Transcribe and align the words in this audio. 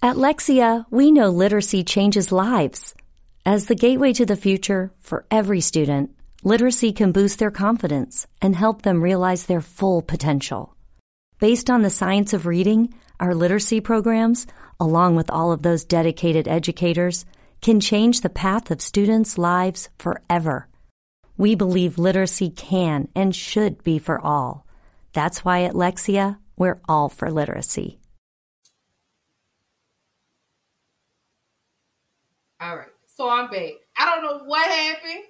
At 0.00 0.14
Lexia, 0.14 0.86
we 0.90 1.10
know 1.10 1.28
literacy 1.28 1.82
changes 1.82 2.30
lives. 2.30 2.94
As 3.44 3.66
the 3.66 3.74
gateway 3.74 4.12
to 4.12 4.24
the 4.24 4.36
future 4.36 4.92
for 5.00 5.26
every 5.28 5.60
student, 5.60 6.14
literacy 6.44 6.92
can 6.92 7.10
boost 7.10 7.40
their 7.40 7.50
confidence 7.50 8.28
and 8.40 8.54
help 8.54 8.82
them 8.82 9.02
realize 9.02 9.46
their 9.46 9.60
full 9.60 10.02
potential. 10.02 10.76
Based 11.40 11.68
on 11.68 11.82
the 11.82 11.90
science 11.90 12.32
of 12.32 12.46
reading, 12.46 12.94
our 13.18 13.34
literacy 13.34 13.80
programs, 13.80 14.46
along 14.78 15.16
with 15.16 15.32
all 15.32 15.50
of 15.50 15.62
those 15.62 15.84
dedicated 15.84 16.46
educators, 16.46 17.24
can 17.60 17.80
change 17.80 18.20
the 18.20 18.30
path 18.30 18.70
of 18.70 18.80
students' 18.80 19.36
lives 19.36 19.88
forever. 19.98 20.68
We 21.36 21.56
believe 21.56 21.98
literacy 21.98 22.50
can 22.50 23.08
and 23.16 23.34
should 23.34 23.82
be 23.82 23.98
for 23.98 24.20
all. 24.20 24.64
That's 25.12 25.44
why 25.44 25.62
at 25.62 25.74
Lexia, 25.74 26.38
we're 26.56 26.80
all 26.88 27.08
for 27.08 27.32
literacy. 27.32 27.97
All 32.60 32.76
right. 32.76 32.88
So 33.06 33.28
I'm 33.28 33.50
back. 33.50 33.72
I 33.96 34.04
don't 34.06 34.22
know 34.24 34.44
what 34.44 34.68
happened. 34.70 35.24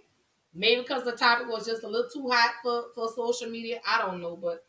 Maybe 0.54 0.80
because 0.82 1.04
the 1.04 1.12
topic 1.12 1.48
was 1.48 1.66
just 1.66 1.82
a 1.84 1.88
little 1.88 2.10
too 2.10 2.28
hot 2.30 2.54
for, 2.62 2.84
for 2.94 3.08
social 3.14 3.50
media. 3.50 3.80
I 3.86 3.98
don't 4.00 4.20
know, 4.20 4.36
but 4.36 4.64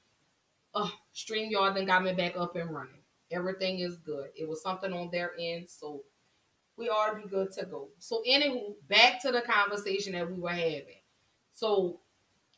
uh, 0.75 0.89
StreamYard 1.16 1.75
then 1.75 1.85
got 1.85 2.03
me 2.03 2.13
back 2.13 2.35
up 2.38 2.55
and 2.55 2.71
running. 2.71 3.01
Everything 3.31 3.79
is 3.79 3.97
good. 3.97 4.29
It 4.35 4.47
was 4.49 4.61
something 4.61 4.93
on 4.93 5.11
their 5.11 5.33
end, 5.39 5.69
so 5.69 6.03
we 6.77 6.89
ought 6.89 7.11
to 7.13 7.23
be 7.23 7.29
good 7.29 7.51
to 7.53 7.66
go. 7.66 7.89
So, 7.99 8.23
anywho, 8.27 8.75
back 8.89 9.21
to 9.23 9.31
the 9.31 9.41
conversation 9.41 10.13
that 10.13 10.29
we 10.31 10.39
were 10.39 10.49
having. 10.49 11.01
So, 11.53 11.99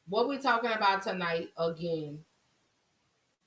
what 0.08 0.28
we're 0.28 0.42
talking 0.42 0.72
about 0.72 1.04
tonight 1.04 1.50
again 1.58 2.20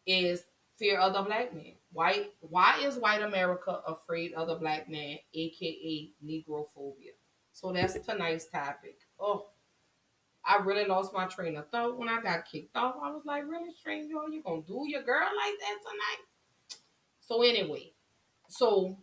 is 0.07 0.45
fear 0.77 0.99
of 0.99 1.13
the 1.13 1.23
black 1.23 1.55
man. 1.55 1.74
White, 1.95 2.33
why 2.41 2.81
is 2.83 2.97
white 2.97 3.23
America 3.23 3.81
afraid 3.87 4.35
of 4.35 4.49
the 4.49 4.57
black 4.57 4.91
man, 4.91 5.17
aka 5.33 6.11
Negrophobia? 6.27 7.15
So 7.53 7.73
that's 7.73 7.97
tonight's 8.01 8.47
topic. 8.47 8.99
Oh, 9.19 9.47
I 10.45 10.57
really 10.57 10.87
lost 10.87 11.15
my 11.15 11.27
train 11.27 11.57
of 11.57 11.71
thought 11.71 11.97
when 11.97 12.09
I 12.09 12.21
got 12.21 12.47
kicked 12.51 12.77
off. 12.77 12.97
I 13.01 13.13
was 13.13 13.23
like, 13.25 13.45
really, 13.49 13.73
stranger, 13.79 14.09
you 14.09 14.43
gonna 14.45 14.63
do 14.63 14.85
your 14.89 15.05
girl 15.05 15.21
like 15.21 15.55
that 15.61 15.79
tonight? 15.89 16.79
So 17.21 17.43
anyway, 17.43 17.93
so 18.49 18.99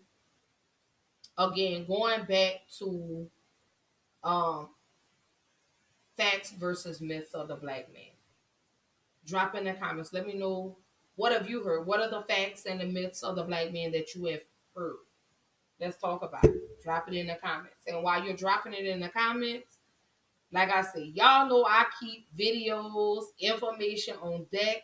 again, 1.37 1.85
going 1.87 2.25
back 2.25 2.55
to 2.79 3.25
um 4.21 4.67
facts 6.17 6.51
versus 6.51 6.99
myths 6.99 7.33
of 7.33 7.47
the 7.47 7.55
black 7.55 7.91
man. 7.93 8.03
Drop 9.25 9.55
in 9.55 9.63
the 9.63 9.73
comments. 9.73 10.11
Let 10.11 10.27
me 10.27 10.33
know 10.33 10.77
what 11.21 11.33
have 11.33 11.47
you 11.47 11.63
heard? 11.63 11.85
What 11.85 11.99
are 11.99 12.09
the 12.09 12.23
facts 12.23 12.65
and 12.65 12.81
the 12.81 12.85
myths 12.87 13.21
of 13.21 13.35
the 13.35 13.43
black 13.43 13.71
man 13.71 13.91
that 13.91 14.15
you 14.15 14.25
have 14.25 14.41
heard? 14.75 14.95
Let's 15.79 15.95
talk 15.97 16.23
about 16.23 16.43
it. 16.43 16.81
Drop 16.81 17.07
it 17.07 17.13
in 17.13 17.27
the 17.27 17.35
comments. 17.35 17.83
And 17.85 18.01
while 18.01 18.23
you're 18.23 18.35
dropping 18.35 18.73
it 18.73 18.87
in 18.87 18.99
the 18.99 19.09
comments, 19.09 19.77
like 20.51 20.73
I 20.73 20.81
said, 20.81 21.11
y'all 21.13 21.47
know 21.47 21.63
I 21.63 21.85
keep 21.99 22.25
videos, 22.35 23.25
information 23.39 24.15
on 24.15 24.47
deck. 24.51 24.81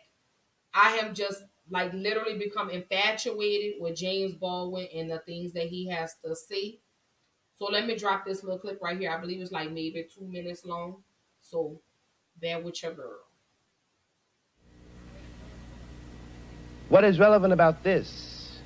I 0.72 0.90
have 0.90 1.12
just 1.12 1.42
like 1.70 1.92
literally 1.92 2.38
become 2.38 2.70
infatuated 2.70 3.80
with 3.80 3.96
James 3.96 4.32
Baldwin 4.32 4.86
and 4.94 5.10
the 5.10 5.18
things 5.18 5.52
that 5.54 5.66
he 5.66 5.88
has 5.88 6.14
to 6.24 6.36
say. 6.36 6.78
So 7.56 7.64
let 7.64 7.84
me 7.84 7.96
drop 7.96 8.24
this 8.24 8.44
little 8.44 8.60
clip 8.60 8.80
right 8.80 8.96
here. 8.96 9.10
I 9.10 9.20
believe 9.20 9.40
it's 9.40 9.50
like 9.50 9.72
maybe 9.72 10.06
two 10.16 10.24
minutes 10.24 10.64
long. 10.64 11.02
So 11.40 11.80
bear 12.40 12.60
with 12.60 12.80
your 12.80 12.94
girl. 12.94 13.27
What 16.88 17.04
is 17.04 17.18
relevant 17.18 17.52
about 17.52 17.82
this 17.82 18.58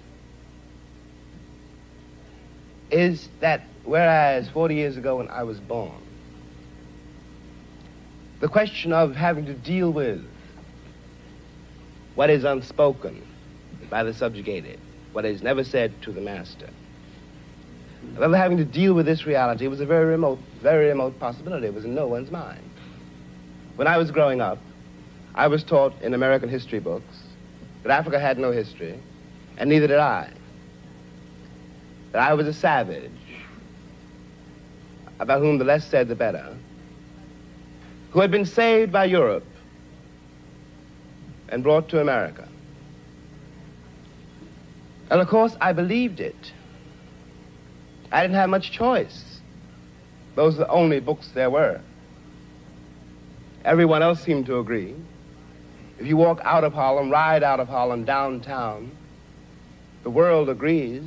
is 2.91 3.28
that 3.41 3.62
whereas 3.84 4.49
40 4.50 4.75
years 4.75 4.97
ago 4.97 5.16
when 5.16 5.28
I 5.28 5.43
was 5.43 5.59
born, 5.59 6.00
the 8.41 8.49
question 8.49 8.93
of 8.93 9.16
having 9.16 9.47
to 9.47 9.55
deal 9.55 9.91
with 9.91 10.25
what 12.15 12.31
is 12.31 12.44
unspoken 12.44 13.27
by 13.91 14.05
the 14.05 14.15
subjugated, 14.15 14.78
what 15.12 15.25
is 15.25 15.43
never 15.43 15.65
said 15.65 15.93
to 16.03 16.12
the 16.12 16.21
master, 16.21 16.69
of 18.16 18.22
ever 18.22 18.37
having 18.37 18.59
to 18.59 18.65
deal 18.65 18.94
with 18.94 19.06
this 19.06 19.27
reality 19.27 19.66
was 19.66 19.81
a 19.81 19.87
very 19.87 20.04
remote, 20.04 20.39
very 20.60 20.89
remote 20.89 21.19
possibility. 21.19 21.66
It 21.66 21.75
was 21.75 21.84
in 21.84 21.94
no 21.94 22.06
one's 22.06 22.31
mind. 22.31 22.62
When 23.77 23.89
I 23.89 23.97
was 23.97 24.10
growing 24.10 24.41
up, 24.41 24.59
I 25.34 25.49
was 25.49 25.65
taught 25.65 25.94
in 26.03 26.12
American 26.12 26.49
history 26.49 26.78
books 26.78 27.22
that 27.82 27.91
Africa 27.91 28.19
had 28.19 28.38
no 28.38 28.50
history, 28.53 28.98
and 29.56 29.69
neither 29.69 29.87
did 29.87 29.98
I. 29.98 30.31
That 32.12 32.22
I 32.28 32.34
was 32.34 32.47
a 32.47 32.53
savage, 32.53 33.10
about 35.19 35.41
whom 35.41 35.59
the 35.59 35.65
less 35.65 35.87
said 35.87 36.09
the 36.09 36.15
better, 36.15 36.56
who 38.10 38.21
had 38.21 38.31
been 38.31 38.44
saved 38.44 38.92
by 38.92 39.06
Europe 39.06 39.47
and 41.48 41.62
brought 41.62 41.88
to 41.91 42.00
America. 42.00 42.48
And 45.10 45.21
of 45.21 45.28
course, 45.28 45.56
I 45.60 45.72
believed 45.72 46.21
it. 46.21 46.53
I 48.10 48.22
didn't 48.22 48.37
have 48.37 48.50
much 48.50 48.72
choice. 48.72 49.41
Those 50.34 50.56
were 50.56 50.65
the 50.65 50.71
only 50.71 51.00
books 51.00 51.28
there 51.34 51.50
were. 51.50 51.81
Everyone 53.65 54.03
else 54.03 54.22
seemed 54.22 54.47
to 54.47 54.59
agree. 54.59 54.94
If 56.03 56.09
you 56.09 56.17
walk 56.17 56.41
out 56.43 56.65
of 56.65 56.73
Harlem, 56.73 57.11
ride 57.11 57.45
out 57.45 57.61
of 57.61 57.69
Harlem 57.69 58.05
downtown, 58.05 58.91
the 60.03 60.11
world 60.11 60.49
agrees. 60.49 61.05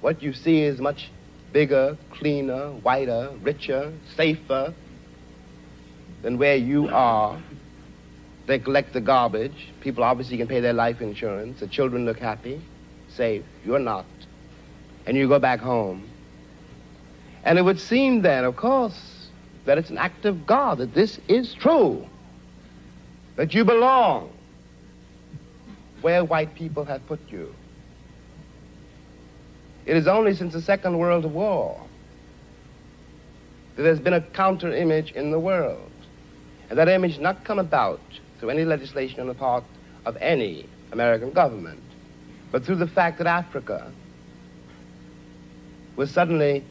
What 0.00 0.22
you 0.22 0.32
see 0.32 0.62
is 0.62 0.80
much 0.80 1.10
bigger, 1.52 1.98
cleaner, 2.12 2.70
whiter, 2.70 3.30
richer, 3.42 3.92
safer 4.16 4.72
than 6.22 6.38
where 6.38 6.56
you 6.56 6.88
are. 6.88 7.38
They 8.46 8.58
collect 8.58 8.94
the 8.94 9.02
garbage. 9.02 9.68
People 9.82 10.02
obviously 10.02 10.38
can 10.38 10.48
pay 10.48 10.60
their 10.60 10.72
life 10.72 11.02
insurance. 11.02 11.60
The 11.60 11.66
children 11.66 12.06
look 12.06 12.18
happy, 12.18 12.62
safe. 13.10 13.44
You're 13.66 13.78
not. 13.78 14.06
And 15.04 15.14
you 15.14 15.28
go 15.28 15.38
back 15.38 15.60
home. 15.60 16.08
And 17.44 17.58
it 17.58 17.62
would 17.66 17.80
seem 17.80 18.22
then, 18.22 18.44
of 18.44 18.56
course, 18.56 19.28
that 19.66 19.76
it's 19.76 19.90
an 19.90 19.98
act 19.98 20.24
of 20.24 20.46
God, 20.46 20.78
that 20.78 20.94
this 20.94 21.20
is 21.28 21.52
true, 21.52 22.06
that 23.36 23.52
you 23.52 23.66
belong 23.66 24.32
where 26.00 26.24
white 26.24 26.54
people 26.54 26.84
have 26.84 27.06
put 27.06 27.20
you. 27.28 27.54
It 29.86 29.96
is 29.96 30.06
only 30.06 30.34
since 30.34 30.52
the 30.52 30.60
Second 30.60 30.98
World 30.98 31.24
War 31.24 31.80
that 33.76 33.82
there's 33.82 34.00
been 34.00 34.12
a 34.12 34.20
counter 34.20 34.74
image 34.74 35.12
in 35.12 35.30
the 35.30 35.38
world. 35.38 35.90
And 36.68 36.78
that 36.78 36.88
image 36.88 37.18
not 37.18 37.44
come 37.44 37.58
about 37.58 38.00
through 38.38 38.50
any 38.50 38.64
legislation 38.64 39.20
on 39.20 39.28
the 39.28 39.34
part 39.34 39.64
of 40.04 40.16
any 40.20 40.68
American 40.92 41.30
government, 41.30 41.82
but 42.50 42.64
through 42.64 42.76
the 42.76 42.86
fact 42.86 43.18
that 43.18 43.26
Africa 43.26 43.90
was 45.96 46.10
suddenly 46.10 46.64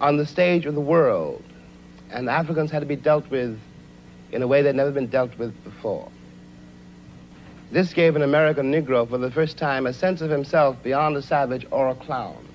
on 0.00 0.16
the 0.16 0.26
stage 0.26 0.66
of 0.66 0.74
the 0.74 0.80
world, 0.80 1.42
and 2.10 2.28
Africans 2.28 2.70
had 2.70 2.80
to 2.80 2.86
be 2.86 2.96
dealt 2.96 3.28
with 3.30 3.58
in 4.32 4.42
a 4.42 4.46
way 4.46 4.62
they'd 4.62 4.74
never 4.74 4.90
been 4.90 5.06
dealt 5.06 5.36
with 5.38 5.62
before. 5.64 6.10
This 7.72 7.94
gave 7.94 8.16
an 8.16 8.22
American 8.22 8.70
Negro 8.70 9.08
for 9.08 9.16
the 9.16 9.30
first 9.30 9.56
time 9.56 9.86
a 9.86 9.94
sense 9.94 10.20
of 10.20 10.28
himself 10.28 10.82
beyond 10.82 11.16
a 11.16 11.22
savage 11.22 11.66
or 11.70 11.88
a 11.88 11.94
clown. 11.94 12.46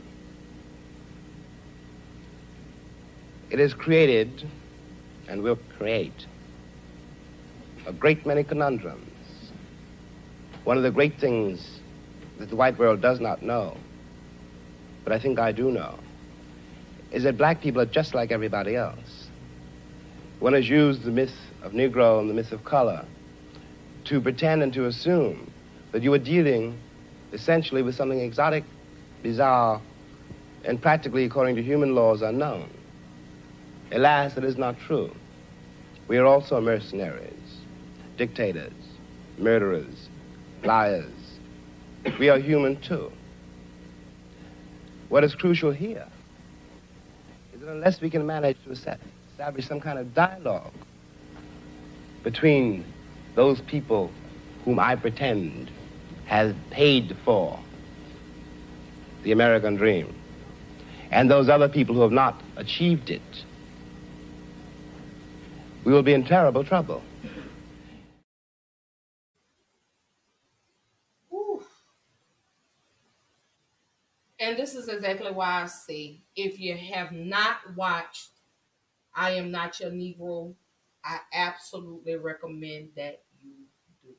It 3.49 3.57
has 3.57 3.73
created 3.73 4.47
and 5.27 5.41
will 5.41 5.57
create 5.79 6.27
a 7.87 7.93
great 7.93 8.27
many 8.27 8.43
conundrums. 8.43 9.09
One 10.65 10.77
of 10.77 10.83
the 10.83 10.91
great 10.91 11.19
things 11.19 11.79
that 12.37 12.49
the 12.49 12.55
white 12.55 12.77
world 12.77 13.01
does 13.01 13.19
not 13.19 13.41
know, 13.41 13.75
but 15.03 15.13
I 15.13 15.17
think 15.17 15.39
I 15.39 15.51
do 15.51 15.71
know, 15.71 15.97
is 17.11 17.23
that 17.23 17.37
black 17.39 17.59
people 17.59 17.81
are 17.81 17.87
just 17.87 18.13
like 18.13 18.31
everybody 18.31 18.75
else. 18.75 19.29
One 20.41 20.53
has 20.53 20.69
used 20.69 21.01
the 21.01 21.11
myth 21.11 21.35
of 21.63 21.71
Negro 21.71 22.19
and 22.19 22.29
the 22.29 22.35
myth 22.35 22.51
of 22.51 22.63
color 22.63 23.03
to 24.07 24.21
pretend 24.21 24.63
and 24.63 24.73
to 24.73 24.85
assume 24.85 25.51
that 25.91 26.03
you 26.03 26.13
are 26.13 26.19
dealing 26.19 26.77
essentially 27.33 27.81
with 27.81 27.95
something 27.95 28.19
exotic 28.19 28.63
bizarre, 29.23 29.81
and 30.63 30.81
practically 30.81 31.25
according 31.25 31.55
to 31.55 31.63
human 31.63 31.95
laws 31.95 32.21
unknown. 32.21 32.69
Alas, 33.91 34.37
it 34.37 34.43
is 34.43 34.57
not 34.57 34.77
true. 34.79 35.13
We 36.07 36.17
are 36.17 36.25
also 36.25 36.61
mercenaries, 36.61 37.57
dictators, 38.17 38.73
murderers, 39.37 40.09
liars. 40.63 41.11
We 42.19 42.29
are 42.29 42.39
human 42.39 42.79
too. 42.79 43.11
What 45.09 45.23
is 45.23 45.35
crucial 45.35 45.71
here 45.71 46.07
is 47.53 47.61
that 47.61 47.69
unless 47.69 48.01
we 48.01 48.09
can 48.09 48.25
manage 48.25 48.57
to 48.65 48.71
establish 48.71 49.67
some 49.67 49.79
kind 49.79 49.99
of 49.99 50.13
dialogue 50.13 50.73
between 52.23 52.85
those 53.37 53.61
people 53.61 54.11
whom 54.65 54.79
I 54.79 54.95
pretend 54.95 55.69
has 56.25 56.55
paid 56.71 57.15
for 57.23 57.59
the 59.21 59.31
American 59.31 59.75
dream. 59.75 60.13
And 61.11 61.29
those 61.29 61.47
other 61.47 61.69
people 61.69 61.93
who 61.93 62.01
have 62.01 62.11
not 62.11 62.41
achieved 62.55 63.11
it, 63.11 63.21
we 65.85 65.93
will 65.93 66.01
be 66.01 66.13
in 66.13 66.25
terrible 66.25 66.63
trouble. 66.63 67.03
And 74.39 74.57
this 74.57 74.73
is 74.73 74.87
exactly 74.87 75.31
why 75.31 75.63
I 75.63 75.65
say 75.67 76.21
if 76.35 76.59
you 76.59 76.75
have 76.75 77.11
not 77.11 77.57
watched 77.75 78.29
I 79.13 79.31
Am 79.31 79.51
Not 79.51 79.79
Your 79.79 79.91
Negro, 79.91 80.55
I 81.03 81.19
absolutely 81.33 82.15
recommend 82.15 82.89
that 82.97 83.21
you 83.41 83.51
do. 84.03 84.09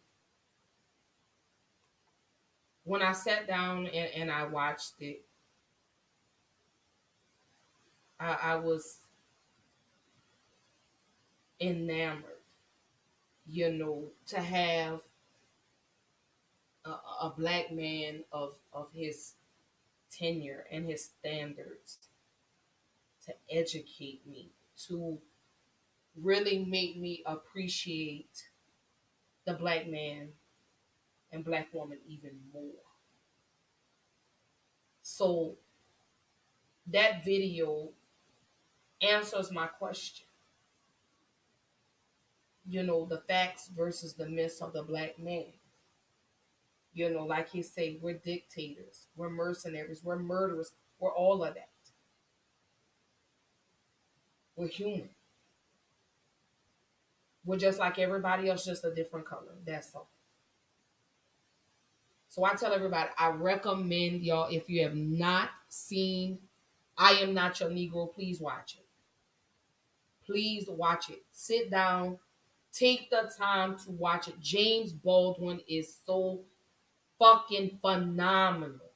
When 2.88 3.02
I 3.02 3.12
sat 3.12 3.46
down 3.46 3.86
and, 3.86 4.10
and 4.14 4.32
I 4.32 4.46
watched 4.46 4.94
it, 5.00 5.20
I, 8.18 8.38
I 8.42 8.56
was 8.56 9.00
enamored, 11.60 12.40
you 13.46 13.70
know, 13.70 14.04
to 14.28 14.40
have 14.40 15.02
a, 16.86 16.90
a 16.90 17.34
black 17.36 17.70
man 17.70 18.24
of, 18.32 18.54
of 18.72 18.88
his 18.94 19.34
tenure 20.10 20.64
and 20.72 20.86
his 20.86 21.04
standards 21.04 21.98
to 23.26 23.34
educate 23.50 24.26
me, 24.26 24.48
to 24.86 25.18
really 26.18 26.64
make 26.64 26.96
me 26.96 27.22
appreciate 27.26 28.48
the 29.44 29.52
black 29.52 29.86
man 29.86 30.28
and 31.32 31.44
black 31.44 31.68
woman 31.72 31.98
even 32.06 32.38
more. 32.52 32.62
So 35.02 35.56
that 36.88 37.24
video 37.24 37.90
answers 39.02 39.50
my 39.52 39.66
question. 39.66 40.26
You 42.66 42.82
know, 42.82 43.06
the 43.06 43.18
facts 43.18 43.68
versus 43.74 44.14
the 44.14 44.28
myths 44.28 44.60
of 44.60 44.72
the 44.72 44.82
black 44.82 45.18
man. 45.18 45.52
You 46.92 47.10
know, 47.10 47.24
like 47.24 47.50
he 47.50 47.62
say, 47.62 47.98
we're 48.02 48.18
dictators, 48.18 49.06
we're 49.16 49.30
mercenaries, 49.30 50.02
we're 50.02 50.18
murderers, 50.18 50.72
we're 50.98 51.14
all 51.14 51.44
of 51.44 51.54
that. 51.54 51.68
We're 54.56 54.68
human. 54.68 55.10
We're 57.44 57.56
just 57.56 57.78
like 57.78 57.98
everybody 57.98 58.50
else, 58.50 58.64
just 58.64 58.84
a 58.84 58.94
different 58.94 59.26
color. 59.26 59.54
That's 59.64 59.94
all. 59.94 60.10
So 62.28 62.44
I 62.44 62.54
tell 62.54 62.72
everybody, 62.72 63.10
I 63.18 63.30
recommend 63.30 64.22
y'all, 64.22 64.48
if 64.50 64.68
you 64.68 64.82
have 64.82 64.94
not 64.94 65.50
seen 65.68 66.38
I 66.96 67.12
Am 67.12 67.32
Not 67.34 67.60
Your 67.60 67.70
Negro, 67.70 68.12
please 68.12 68.40
watch 68.40 68.76
it. 68.78 68.86
Please 70.26 70.66
watch 70.68 71.08
it. 71.10 71.24
Sit 71.32 71.70
down, 71.70 72.18
take 72.72 73.08
the 73.10 73.32
time 73.38 73.78
to 73.78 73.90
watch 73.92 74.28
it. 74.28 74.38
James 74.40 74.92
Baldwin 74.92 75.60
is 75.68 75.96
so 76.04 76.40
fucking 77.18 77.78
phenomenal. 77.80 78.90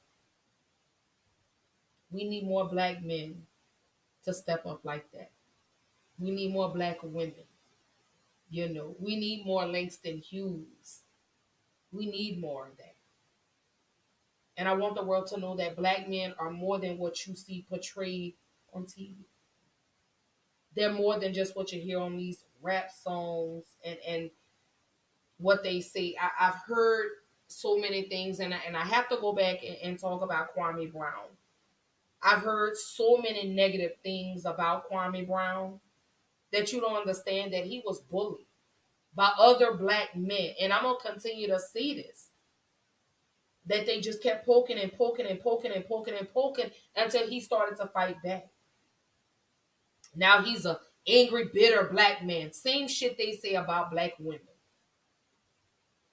We 2.11 2.25
need 2.25 2.45
more 2.45 2.67
black 2.67 3.03
men 3.03 3.47
to 4.25 4.33
step 4.33 4.65
up 4.65 4.85
like 4.85 5.11
that. 5.13 5.31
We 6.19 6.31
need 6.31 6.53
more 6.53 6.69
black 6.73 6.99
women. 7.03 7.45
You 8.49 8.69
know, 8.69 8.95
we 8.99 9.15
need 9.15 9.45
more 9.45 9.65
Langston 9.65 10.19
Hughes. 10.19 11.01
We 11.91 12.05
need 12.05 12.39
more 12.39 12.67
of 12.67 12.77
that. 12.77 12.92
And 14.57 14.67
I 14.67 14.73
want 14.73 14.95
the 14.95 15.03
world 15.03 15.27
to 15.27 15.39
know 15.39 15.55
that 15.55 15.75
black 15.75 16.07
men 16.07 16.33
are 16.37 16.51
more 16.51 16.79
than 16.79 16.97
what 16.97 17.25
you 17.25 17.35
see 17.35 17.65
portrayed 17.67 18.35
on 18.73 18.83
TV. 18.83 19.15
They're 20.75 20.91
more 20.91 21.19
than 21.19 21.33
just 21.33 21.55
what 21.55 21.71
you 21.71 21.79
hear 21.79 21.99
on 21.99 22.17
these 22.17 22.43
rap 22.61 22.91
songs 22.91 23.65
and, 23.83 23.97
and 24.07 24.29
what 25.37 25.63
they 25.63 25.81
say. 25.81 26.15
I, 26.19 26.45
have 26.45 26.61
heard 26.67 27.09
so 27.47 27.77
many 27.77 28.03
things, 28.03 28.39
and 28.39 28.53
I, 28.53 28.59
and 28.65 28.75
I 28.75 28.85
have 28.85 29.09
to 29.09 29.17
go 29.17 29.33
back 29.33 29.63
and, 29.63 29.77
and 29.83 29.99
talk 29.99 30.21
about 30.21 30.55
Kwame 30.55 30.91
Brown. 30.91 31.29
I've 32.21 32.41
heard 32.41 32.77
so 32.77 33.17
many 33.17 33.49
negative 33.49 33.91
things 34.01 34.45
about 34.45 34.89
Kwame 34.89 35.27
Brown 35.27 35.79
that 36.51 36.71
you 36.71 36.79
don't 36.79 36.95
understand 36.95 37.53
that 37.53 37.65
he 37.65 37.81
was 37.85 37.99
bullied 37.99 38.45
by 39.15 39.31
other 39.37 39.73
black 39.73 40.15
men. 40.15 40.53
And 40.61 40.71
I'm 40.71 40.83
going 40.83 40.97
to 41.01 41.11
continue 41.11 41.47
to 41.47 41.59
see 41.59 41.95
this. 41.95 42.29
That 43.67 43.85
they 43.85 44.01
just 44.01 44.21
kept 44.21 44.45
poking 44.45 44.77
and 44.77 44.91
poking 44.91 45.25
and 45.25 45.39
poking 45.39 45.71
and 45.71 45.85
poking 45.85 46.15
and 46.15 46.29
poking 46.33 46.69
until 46.95 47.27
he 47.27 47.39
started 47.39 47.77
to 47.77 47.87
fight 47.87 48.21
back. 48.21 48.47
Now 50.15 50.41
he's 50.41 50.65
a 50.65 50.79
angry, 51.07 51.49
bitter 51.53 51.89
black 51.91 52.23
man. 52.23 52.53
Same 52.53 52.87
shit 52.87 53.17
they 53.17 53.31
say 53.31 53.55
about 53.55 53.91
black 53.91 54.13
women. 54.19 54.41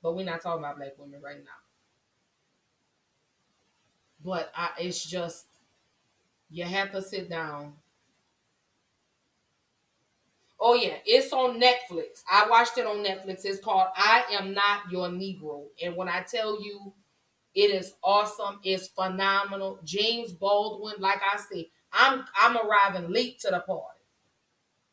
But 0.02 0.16
we're 0.16 0.24
not 0.24 0.42
talking 0.42 0.64
about 0.64 0.78
black 0.78 0.92
women 0.98 1.20
right 1.22 1.38
now. 1.38 1.50
But 4.24 4.50
I, 4.54 4.70
it's 4.78 5.04
just, 5.04 5.46
you 6.50 6.64
have 6.64 6.92
to 6.92 7.02
sit 7.02 7.28
down. 7.28 7.74
Oh, 10.58 10.74
yeah, 10.74 10.96
it's 11.06 11.32
on 11.32 11.58
Netflix. 11.58 12.22
I 12.30 12.46
watched 12.48 12.76
it 12.76 12.86
on 12.86 13.04
Netflix. 13.04 13.44
It's 13.44 13.64
called 13.64 13.88
I 13.96 14.24
Am 14.32 14.52
Not 14.52 14.90
Your 14.90 15.08
Negro. 15.08 15.64
And 15.82 15.96
when 15.96 16.08
I 16.08 16.22
tell 16.22 16.62
you, 16.62 16.92
it 17.54 17.70
is 17.70 17.94
awesome. 18.02 18.60
It's 18.62 18.88
phenomenal. 18.88 19.80
James 19.84 20.32
Baldwin, 20.32 20.94
like 20.98 21.20
I 21.20 21.38
said, 21.38 21.66
I'm 21.92 22.24
I'm 22.40 22.56
arriving 22.56 23.12
late 23.12 23.40
to 23.40 23.48
the 23.50 23.60
party. 23.60 23.98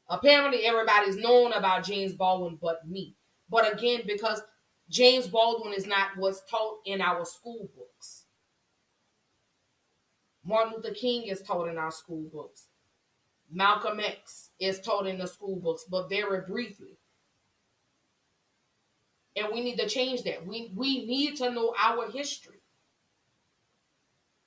Apparently, 0.10 0.66
everybody's 0.66 1.18
known 1.18 1.54
about 1.54 1.84
James 1.84 2.14
Baldwin 2.14 2.58
but 2.62 2.88
me. 2.88 3.16
But 3.50 3.72
again, 3.74 4.02
because 4.08 4.42
James 4.90 5.28
Baldwin 5.28 5.74
is 5.74 5.86
not 5.86 6.18
what's 6.18 6.42
taught 6.50 6.80
in 6.86 7.02
our 7.02 7.26
school 7.26 7.70
books. 7.76 8.24
Martin 10.46 10.74
Luther 10.76 10.94
King 10.94 11.24
is 11.24 11.42
taught 11.42 11.68
in 11.68 11.78
our 11.78 11.92
school 11.92 12.30
books. 12.32 12.68
Malcolm 13.52 14.00
X 14.00 14.52
is 14.60 14.80
taught 14.80 15.08
in 15.08 15.18
the 15.18 15.28
school 15.28 15.58
books, 15.58 15.86
but 15.90 16.10
very 16.10 16.42
briefly. 16.42 16.98
And 19.38 19.53
we 19.53 19.62
need 19.62 19.77
to 19.77 19.88
change 19.88 20.24
that. 20.24 20.46
We 20.46 20.72
we 20.75 21.06
need 21.06 21.38
to 21.38 21.51
know 21.51 21.74
our 21.82 22.10
history. 22.10 22.58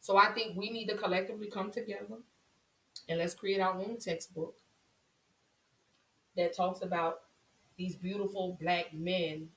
So 0.01 0.17
I 0.17 0.33
think 0.33 0.57
we 0.57 0.71
need 0.71 0.89
to 0.89 0.97
collectively 0.97 1.49
come 1.49 1.71
together 1.71 2.19
and 3.09 3.19
let's 3.19 3.35
create 3.35 3.61
our 3.61 3.75
own 3.75 3.99
textbook 3.99 4.57
that 6.37 6.57
talks 6.57 6.83
about 6.83 7.21
these 7.77 7.97
beautiful 7.97 8.57
black 8.61 8.93
men 8.93 9.49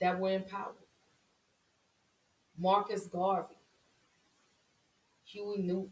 that 0.00 0.18
were 0.18 0.32
empowered. 0.32 0.74
Marcus 2.58 3.06
Garvey, 3.06 3.56
Huey 5.24 5.58
Newton, 5.62 5.90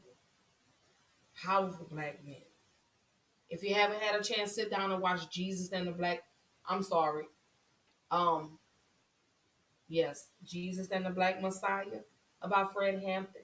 powerful 1.42 1.86
black 1.90 2.24
men. 2.24 2.36
If 3.50 3.62
you 3.62 3.74
haven't 3.74 4.02
had 4.02 4.18
a 4.20 4.24
chance, 4.24 4.52
sit 4.52 4.70
down 4.70 4.92
and 4.92 5.02
watch 5.02 5.30
Jesus 5.30 5.70
and 5.72 5.86
the 5.86 5.92
Black. 5.92 6.22
I'm 6.68 6.82
sorry. 6.82 7.24
Um, 8.12 8.58
yes, 9.88 10.28
Jesus 10.44 10.90
and 10.90 11.06
the 11.06 11.10
Black 11.10 11.40
Messiah 11.40 12.02
about 12.42 12.74
Fred 12.74 13.02
Hampton. 13.02 13.42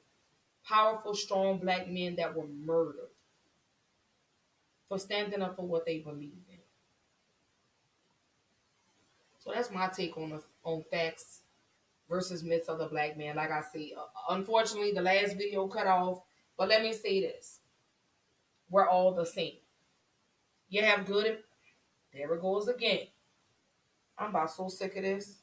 Powerful, 0.65 1.15
strong 1.15 1.59
black 1.59 1.89
men 1.89 2.17
that 2.17 2.37
were 2.37 2.47
murdered 2.47 3.09
for 4.89 4.99
standing 4.99 5.41
up 5.41 5.57
for 5.57 5.67
what 5.67 5.87
they 5.87 6.01
believe 6.01 6.45
in. 6.51 6.59
So 9.39 9.53
that's 9.55 9.71
my 9.71 9.89
take 9.89 10.17
on 10.19 10.31
the, 10.31 10.43
on 10.65 10.85
facts 10.91 11.41
versus 12.09 12.45
myths 12.45 12.69
of 12.69 12.79
the 12.79 12.87
black 12.87 13.17
man. 13.17 13.37
Like 13.37 13.51
I 13.51 13.63
say, 13.73 13.95
uh, 13.97 14.35
unfortunately, 14.35 14.93
the 14.93 15.01
last 15.01 15.37
video 15.37 15.67
cut 15.69 15.87
off. 15.87 16.21
But 16.59 16.69
let 16.69 16.83
me 16.83 16.93
say 16.93 17.23
this: 17.23 17.61
we're 18.69 18.89
all 18.89 19.15
the 19.15 19.25
same. 19.25 19.55
You 20.69 20.83
have 20.83 21.07
good. 21.07 21.39
There 22.13 22.35
it 22.35 22.43
goes 22.43 22.69
again. 22.69 23.07
I'm 24.19 24.31
about 24.31 24.51
so 24.51 24.69
sick 24.69 24.97
of 24.97 25.03
this. 25.03 25.39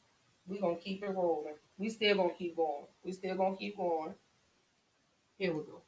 We 0.48 0.60
gonna 0.60 0.78
keep 0.78 1.04
it 1.04 1.10
rolling. 1.10 1.56
We 1.78 1.90
still 1.90 2.16
gonna 2.18 2.34
keep 2.38 2.56
going. 2.56 2.86
We 3.04 3.12
still 3.14 3.36
gonna 3.36 3.58
keep 3.58 3.78
going. 3.78 4.14
Here 5.38 5.54
we 5.54 5.64
go. 5.64 5.82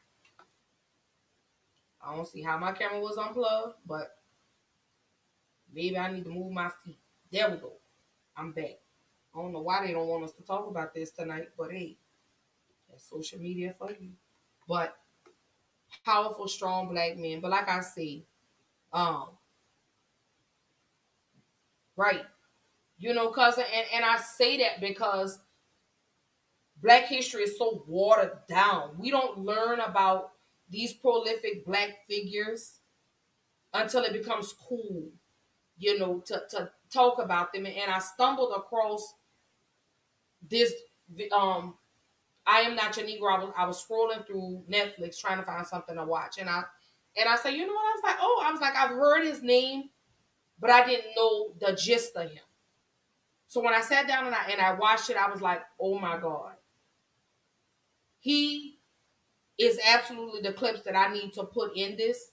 I 2.02 2.16
don't 2.16 2.28
see 2.28 2.42
how 2.42 2.58
my 2.58 2.72
camera 2.72 3.00
was 3.00 3.18
unplugged, 3.18 3.76
but 3.86 4.18
maybe 5.74 5.98
I 5.98 6.12
need 6.12 6.24
to 6.26 6.30
move 6.30 6.52
my 6.52 6.70
feet. 6.84 7.00
There 7.32 7.50
we 7.50 7.58
go. 7.58 7.74
I'm 8.36 8.52
back. 8.52 8.80
I 9.36 9.40
don't 9.42 9.54
know 9.54 9.62
why 9.62 9.86
they 9.86 9.94
don't 9.94 10.08
want 10.08 10.24
us 10.24 10.34
to 10.34 10.44
talk 10.44 10.68
about 10.68 10.94
this 10.94 11.12
tonight, 11.12 11.50
but 11.58 11.72
hey, 11.72 11.98
that's 12.90 13.10
social 13.10 13.40
media 13.40 13.74
for 13.78 13.92
you. 13.92 14.12
But 14.68 14.96
powerful, 16.06 16.48
strong 16.48 16.90
black 16.90 17.18
men. 17.18 17.40
But 17.42 17.52
like 17.52 17.68
I 17.70 17.82
say, 17.82 18.24
um, 18.94 19.30
right. 21.96 22.26
You 22.98 23.14
know, 23.14 23.30
cousin, 23.30 23.66
and, 23.76 23.86
and 23.94 24.06
I 24.06 24.18
say 24.18 24.58
that 24.58 24.82
because 24.82 25.40
black 26.82 27.06
history 27.06 27.44
is 27.44 27.58
so 27.58 27.84
watered 27.88 28.40
down. 28.48 28.96
We 28.98 29.12
don't 29.12 29.40
learn 29.40 29.80
about 29.80 30.32
these 30.70 30.94
prolific 30.94 31.66
black 31.66 31.90
figures 32.10 32.80
until 33.74 34.04
it 34.04 34.14
becomes 34.14 34.54
cool, 34.54 35.10
you 35.78 36.00
know, 36.00 36.24
to, 36.26 36.42
to 36.52 36.72
talk 36.92 37.20
about 37.22 37.54
them. 37.54 37.66
And 37.66 37.92
I 37.92 38.00
stumbled 38.00 38.54
across 38.56 39.14
this 40.50 40.74
um 41.32 41.76
I 42.46 42.62
am 42.62 42.76
not 42.76 42.96
your 42.96 43.06
Negro. 43.06 43.36
I 43.38 43.44
was, 43.44 43.54
I 43.58 43.66
was 43.68 43.86
scrolling 43.86 44.26
through 44.26 44.64
Netflix 44.72 45.20
trying 45.20 45.38
to 45.38 45.44
find 45.44 45.68
something 45.68 45.96
to 45.96 46.06
watch. 46.06 46.38
And 46.40 46.50
I 46.50 46.64
and 47.18 47.28
I 47.28 47.36
said, 47.36 47.52
you 47.54 47.68
know 47.68 47.74
what? 47.74 47.82
I 47.82 47.94
was 47.96 48.04
like, 48.04 48.18
oh, 48.22 48.44
I 48.46 48.52
was 48.52 48.62
like, 48.62 48.76
I've 48.76 48.92
heard 48.92 49.26
his 49.26 49.44
name, 49.44 49.90
but 50.60 50.70
I 50.70 50.86
didn't 50.86 51.16
know 51.16 51.54
the 51.60 51.74
gist 51.76 52.16
of 52.16 52.30
him. 52.32 52.44
So 53.48 53.62
when 53.62 53.74
I 53.74 53.82
sat 53.82 54.08
down 54.08 54.26
and 54.26 54.36
I 54.36 54.50
and 54.52 54.62
I 54.62 54.74
watched 54.74 55.10
it, 55.10 55.18
I 55.18 55.30
was 55.30 55.42
like, 55.42 55.62
oh 55.80 55.98
my 55.98 56.18
God. 56.18 56.52
He 58.20 58.78
is 59.58 59.80
absolutely 59.88 60.42
the 60.42 60.54
clips 60.54 60.82
that 60.82 60.96
I 60.96 61.12
need 61.14 61.34
to 61.34 61.44
put 61.44 61.76
in 61.76 61.96
this 61.96 62.32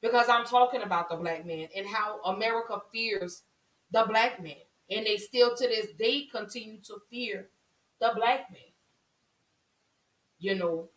because 0.00 0.28
I'm 0.28 0.46
talking 0.46 0.82
about 0.82 1.08
the 1.08 1.16
black 1.16 1.46
man 1.46 1.68
and 1.76 1.86
how 1.86 2.20
America 2.22 2.80
fears 2.92 3.42
the 3.92 4.04
black 4.08 4.42
man. 4.42 4.56
And 4.90 5.06
they 5.06 5.16
still 5.16 5.54
to 5.54 5.68
this 5.68 5.88
day 5.98 6.26
continue 6.32 6.80
to 6.86 6.96
fear 7.10 7.48
the 8.00 8.12
black 8.16 8.50
man. 8.50 8.60
You 10.38 10.56
know. 10.56 10.88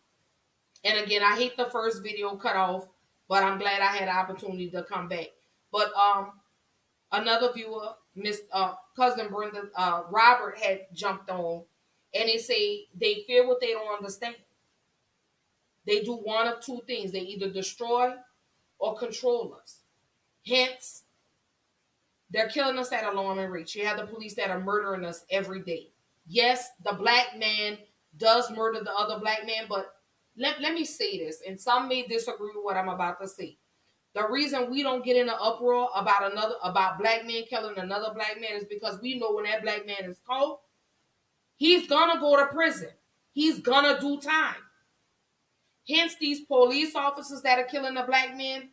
And 0.84 0.98
again, 0.98 1.22
I 1.22 1.36
hate 1.36 1.56
the 1.56 1.66
first 1.66 2.02
video 2.02 2.36
cut 2.36 2.56
off, 2.56 2.86
but 3.28 3.42
I'm 3.42 3.58
glad 3.58 3.82
I 3.82 3.96
had 3.96 4.08
the 4.08 4.16
opportunity 4.16 4.70
to 4.70 4.82
come 4.84 5.08
back. 5.08 5.28
But 5.70 5.92
um 5.94 6.32
another 7.12 7.52
viewer, 7.52 7.90
Miss 8.14 8.42
uh 8.52 8.74
cousin 8.96 9.28
Brenda 9.28 9.64
uh 9.76 10.02
Robert 10.10 10.58
had 10.58 10.86
jumped 10.92 11.30
on 11.30 11.62
and 12.14 12.28
they 12.28 12.38
say 12.38 12.86
they 12.98 13.24
fear 13.26 13.46
what 13.46 13.60
they 13.60 13.72
don't 13.72 13.96
understand. 13.96 14.36
They 15.86 16.02
do 16.02 16.14
one 16.14 16.46
of 16.46 16.60
two 16.60 16.82
things. 16.86 17.12
They 17.12 17.20
either 17.20 17.50
destroy 17.50 18.12
or 18.78 18.96
control 18.98 19.56
us. 19.60 19.80
Hence, 20.46 21.04
they're 22.30 22.48
killing 22.48 22.78
us 22.78 22.92
at 22.92 23.04
alarming 23.04 23.50
rates. 23.50 23.74
You 23.74 23.86
have 23.86 23.98
the 23.98 24.06
police 24.06 24.34
that 24.34 24.50
are 24.50 24.60
murdering 24.60 25.04
us 25.04 25.24
every 25.30 25.62
day. 25.62 25.88
Yes, 26.26 26.70
the 26.84 26.92
black 26.92 27.38
man 27.38 27.78
does 28.18 28.50
murder 28.50 28.80
the 28.84 28.94
other 28.94 29.18
black 29.18 29.46
man, 29.46 29.64
but 29.68 29.94
let, 30.36 30.60
let 30.60 30.74
me 30.74 30.84
say 30.84 31.18
this, 31.18 31.42
and 31.46 31.58
some 31.58 31.88
may 31.88 32.06
disagree 32.06 32.50
with 32.54 32.64
what 32.64 32.76
I'm 32.76 32.90
about 32.90 33.20
to 33.20 33.28
say. 33.28 33.56
The 34.18 34.26
reason 34.26 34.68
we 34.68 34.82
don't 34.82 35.04
get 35.04 35.16
in 35.16 35.28
an 35.28 35.36
uproar 35.40 35.90
about 35.94 36.32
another 36.32 36.56
about 36.64 36.98
black 36.98 37.24
men 37.24 37.44
killing 37.48 37.78
another 37.78 38.12
black 38.12 38.40
man 38.40 38.50
is 38.56 38.64
because 38.64 38.98
we 39.00 39.16
know 39.16 39.32
when 39.32 39.44
that 39.44 39.62
black 39.62 39.86
man 39.86 40.10
is 40.10 40.18
caught, 40.26 40.58
he's 41.54 41.86
gonna 41.86 42.18
go 42.18 42.36
to 42.36 42.46
prison. 42.46 42.88
He's 43.32 43.60
gonna 43.60 44.00
do 44.00 44.20
time. 44.20 44.56
Hence, 45.88 46.16
these 46.18 46.40
police 46.40 46.96
officers 46.96 47.42
that 47.42 47.60
are 47.60 47.64
killing 47.64 47.94
the 47.94 48.02
black 48.02 48.36
men, 48.36 48.70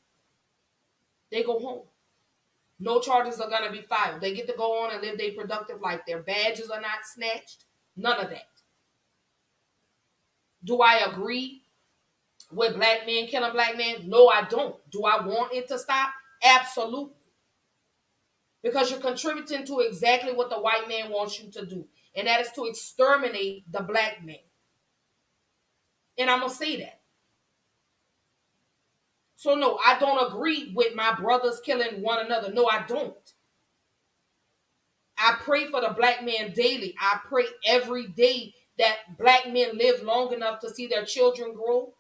they 1.32 1.44
go 1.44 1.60
home. 1.60 1.84
No 2.80 3.00
charges 3.00 3.40
are 3.40 3.48
to 3.48 3.72
be 3.72 3.84
filed. 3.84 4.22
They 4.22 4.34
get 4.34 4.48
to 4.48 4.58
go 4.58 4.84
on 4.84 4.94
and 4.94 5.02
live 5.04 5.20
their 5.20 5.34
productive 5.34 5.80
life. 5.80 6.02
Their 6.08 6.24
badges 6.24 6.72
are 6.72 6.82
not 6.82 7.06
snatched. 7.14 7.66
None 7.96 8.20
of 8.20 8.32
that. 8.32 8.50
Do 10.64 10.82
I 10.82 11.06
agree 11.08 11.65
with 12.52 12.76
black 12.76 13.06
men 13.06 13.28
killing 13.28 13.52
black 13.54 13.78
men? 13.78 14.08
No, 14.10 14.28
I 14.28 14.44
don't. 14.44 14.76
Do 14.92 15.04
I 15.04 15.26
want 15.26 15.54
it 15.54 15.68
to 15.70 15.80
stop? 15.80 16.12
Absolutely. 16.44 17.14
Because 18.64 18.90
you're 18.90 19.00
contributing 19.00 19.66
to 19.66 19.80
exactly 19.80 20.34
what 20.34 20.50
the 20.50 20.60
white 20.60 20.88
man 20.88 21.12
wants 21.12 21.40
you 21.40 21.52
to 21.52 21.66
do, 21.66 21.86
and 22.16 22.28
that 22.28 22.42
is 22.42 22.52
to 22.54 22.66
exterminate 22.66 23.72
the 23.72 23.82
black 23.82 24.24
man. 24.24 24.38
And 26.18 26.30
I'm 26.30 26.40
going 26.40 26.50
to 26.50 26.56
say 26.56 26.78
that. 26.78 27.02
So, 29.36 29.54
no, 29.54 29.78
I 29.86 30.00
don't 30.00 30.32
agree 30.32 30.72
with 30.74 30.96
my 30.96 31.14
brothers 31.14 31.62
killing 31.64 32.02
one 32.02 32.26
another. 32.26 32.52
No, 32.52 32.68
I 32.68 32.86
don't. 32.88 33.14
I 35.18 35.38
pray 35.42 35.68
for 35.68 35.82
the 35.82 35.94
black 35.96 36.26
man 36.26 36.52
daily. 36.54 36.96
I 37.00 37.20
pray 37.28 37.46
every 37.66 38.08
day 38.08 38.54
that 38.78 39.18
black 39.18 39.46
men 39.48 39.78
live 39.78 40.04
long 40.04 40.34
enough 40.34 40.60
to 40.62 40.70
see 40.70 40.88
their 40.88 41.06
children 41.06 41.54
grow, 41.54 41.94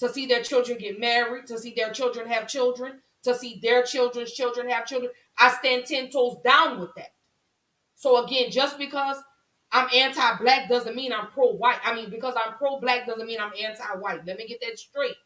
to 0.00 0.08
see 0.08 0.26
their 0.26 0.42
children 0.42 0.78
get 0.78 0.98
married, 0.98 1.46
to 1.46 1.58
see 1.58 1.72
their 1.76 1.92
children 1.92 2.28
have 2.28 2.48
children, 2.48 3.00
to 3.22 3.34
see 3.34 3.60
their 3.62 3.82
children's 3.82 4.32
children 4.32 4.68
have 4.68 4.86
children. 4.86 5.12
I 5.38 5.50
stand 5.50 5.86
10 5.86 6.10
toes 6.10 6.38
down 6.44 6.80
with 6.80 6.90
that. 6.96 7.12
So, 7.96 8.24
again, 8.24 8.50
just 8.50 8.78
because 8.78 9.16
I'm 9.72 9.88
anti 9.94 10.36
black 10.38 10.68
doesn't 10.68 10.96
mean 10.96 11.12
I'm 11.12 11.28
pro 11.28 11.52
white. 11.52 11.78
I 11.84 11.94
mean, 11.94 12.10
because 12.10 12.34
I'm 12.34 12.54
pro 12.54 12.80
black 12.80 13.06
doesn't 13.06 13.26
mean 13.26 13.40
I'm 13.40 13.52
anti 13.60 13.84
white. 13.98 14.26
Let 14.26 14.38
me 14.38 14.46
get 14.46 14.60
that 14.60 14.78
straight. 14.78 15.16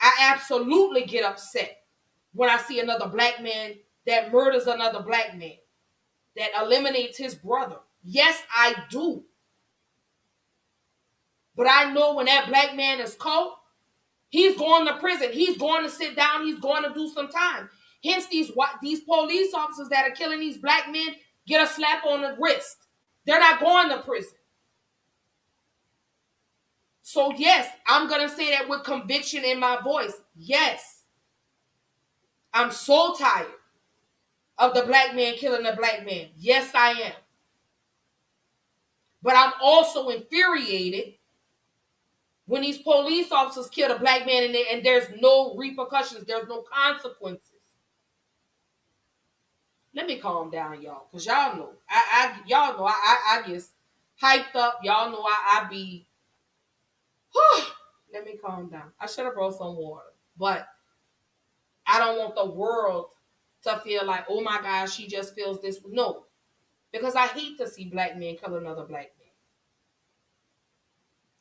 I 0.00 0.32
absolutely 0.32 1.04
get 1.04 1.24
upset 1.24 1.78
when 2.32 2.48
I 2.48 2.58
see 2.58 2.80
another 2.80 3.06
black 3.06 3.42
man 3.42 3.74
that 4.06 4.32
murders 4.32 4.66
another 4.66 5.02
black 5.02 5.36
man, 5.36 5.54
that 6.36 6.50
eliminates 6.60 7.18
his 7.18 7.34
brother. 7.34 7.76
Yes, 8.02 8.40
I 8.54 8.74
do. 8.90 9.24
But 11.60 11.68
I 11.70 11.92
know 11.92 12.14
when 12.14 12.24
that 12.24 12.48
black 12.48 12.74
man 12.74 13.00
is 13.00 13.14
caught, 13.16 13.52
he's 14.30 14.56
going 14.56 14.86
to 14.86 14.96
prison. 14.96 15.28
He's 15.30 15.58
going 15.58 15.82
to 15.82 15.90
sit 15.90 16.16
down. 16.16 16.46
He's 16.46 16.58
going 16.58 16.84
to 16.84 16.94
do 16.94 17.06
some 17.10 17.28
time. 17.28 17.68
Hence, 18.02 18.28
these 18.28 18.50
these 18.80 19.00
police 19.00 19.52
officers 19.52 19.90
that 19.90 20.10
are 20.10 20.14
killing 20.14 20.40
these 20.40 20.56
black 20.56 20.90
men 20.90 21.08
get 21.46 21.62
a 21.62 21.66
slap 21.66 22.06
on 22.06 22.22
the 22.22 22.34
wrist. 22.40 22.78
They're 23.26 23.38
not 23.38 23.60
going 23.60 23.90
to 23.90 23.98
prison. 23.98 24.38
So, 27.02 27.34
yes, 27.36 27.68
I'm 27.86 28.08
to 28.08 28.34
say 28.34 28.52
that 28.52 28.66
with 28.66 28.82
conviction 28.84 29.44
in 29.44 29.60
my 29.60 29.82
voice. 29.82 30.14
Yes. 30.34 31.02
I'm 32.54 32.70
so 32.70 33.14
tired 33.18 33.48
of 34.56 34.72
the 34.72 34.84
black 34.84 35.14
man 35.14 35.34
killing 35.34 35.64
the 35.64 35.76
black 35.76 36.06
man. 36.06 36.28
Yes, 36.38 36.70
I 36.74 36.92
am. 36.92 37.12
But 39.22 39.36
I'm 39.36 39.52
also 39.60 40.08
infuriated 40.08 41.16
when 42.50 42.62
these 42.62 42.78
police 42.78 43.30
officers 43.30 43.68
kill 43.68 43.92
a 43.92 43.98
black 44.00 44.26
man 44.26 44.42
and, 44.42 44.56
and 44.56 44.84
there's 44.84 45.06
no 45.20 45.54
repercussions, 45.54 46.24
there's 46.24 46.48
no 46.48 46.62
consequences. 46.62 47.46
Let 49.94 50.08
me 50.08 50.18
calm 50.18 50.50
down, 50.50 50.82
y'all, 50.82 51.06
because 51.08 51.26
y'all 51.26 51.56
know. 51.56 51.70
I, 51.88 52.02
I 52.12 52.40
y'all 52.48 52.76
know 52.76 52.86
I, 52.86 52.90
I, 52.90 53.38
I 53.38 53.48
get 53.48 53.62
hyped 54.20 54.56
up. 54.56 54.80
Y'all 54.82 55.12
know 55.12 55.22
I, 55.22 55.62
I 55.62 55.68
be 55.70 56.08
let 58.12 58.24
me 58.24 58.34
calm 58.44 58.68
down. 58.68 58.90
I 58.98 59.06
should 59.06 59.26
have 59.26 59.34
brought 59.34 59.56
some 59.56 59.76
water, 59.76 60.10
but 60.36 60.66
I 61.86 62.00
don't 62.00 62.18
want 62.18 62.34
the 62.34 62.50
world 62.50 63.10
to 63.62 63.80
feel 63.84 64.04
like, 64.04 64.24
oh 64.28 64.40
my 64.40 64.58
gosh, 64.60 64.96
she 64.96 65.06
just 65.06 65.36
feels 65.36 65.62
this. 65.62 65.78
No, 65.88 66.24
because 66.90 67.14
I 67.14 67.28
hate 67.28 67.58
to 67.58 67.68
see 67.68 67.84
black 67.84 68.18
men 68.18 68.36
kill 68.42 68.56
another 68.56 68.86
black 68.86 69.12
man. 69.20 69.28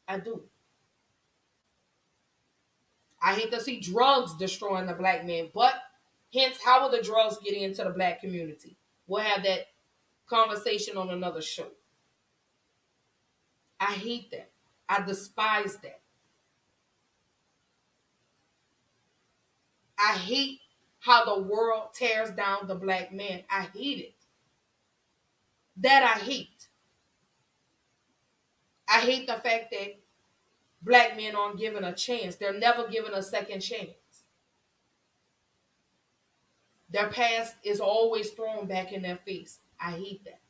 I 0.08 0.20
do. 0.20 0.44
I 3.22 3.34
hate 3.34 3.52
to 3.52 3.60
see 3.60 3.80
drugs 3.80 4.36
destroying 4.36 4.88
the 4.88 4.94
black 4.94 5.26
man, 5.26 5.50
but 5.54 5.74
hence, 6.34 6.58
how 6.64 6.82
are 6.82 6.92
the 6.92 7.04
drugs 7.04 7.38
getting 7.44 7.64
into 7.64 7.84
the 7.84 7.90
black 7.90 8.22
community? 8.22 8.78
We'll 9.08 9.24
have 9.24 9.44
that 9.44 9.68
conversation 10.28 10.98
on 10.98 11.10
another 11.10 11.42
show. 11.42 11.68
I 13.80 13.94
hate 13.94 14.32
that. 14.32 14.52
I 14.88 15.02
despise 15.02 15.78
that. 15.78 16.02
I 19.98 20.14
hate 20.14 20.60
how 21.00 21.26
the 21.26 21.42
world 21.42 21.90
tears 21.94 22.32
down 22.32 22.68
the 22.68 22.76
black 22.76 23.12
man. 23.12 23.44
I 23.50 23.68
hate 23.74 24.00
it. 24.00 24.16
That 25.78 26.04
I 26.04 26.20
hate. 26.20 26.68
I 28.88 29.00
hate 29.00 29.28
the 29.28 29.34
fact 29.34 29.72
that 29.72 30.00
black 30.82 31.16
men 31.18 31.36
aren't 31.36 31.60
given 31.60 31.84
a 31.84 31.94
chance. 31.94 32.36
They're 32.36 32.58
never 32.58 32.88
given 32.88 33.14
a 33.14 33.24
second 33.24 33.62
chance. 33.62 33.92
Their 36.90 37.10
past 37.10 37.56
is 37.64 37.80
always 37.80 38.32
thrown 38.32 38.68
back 38.68 38.92
in 38.92 39.02
their 39.02 39.18
face. 39.18 39.60
I 39.80 39.92
hate 39.92 40.24
that. 40.26 40.42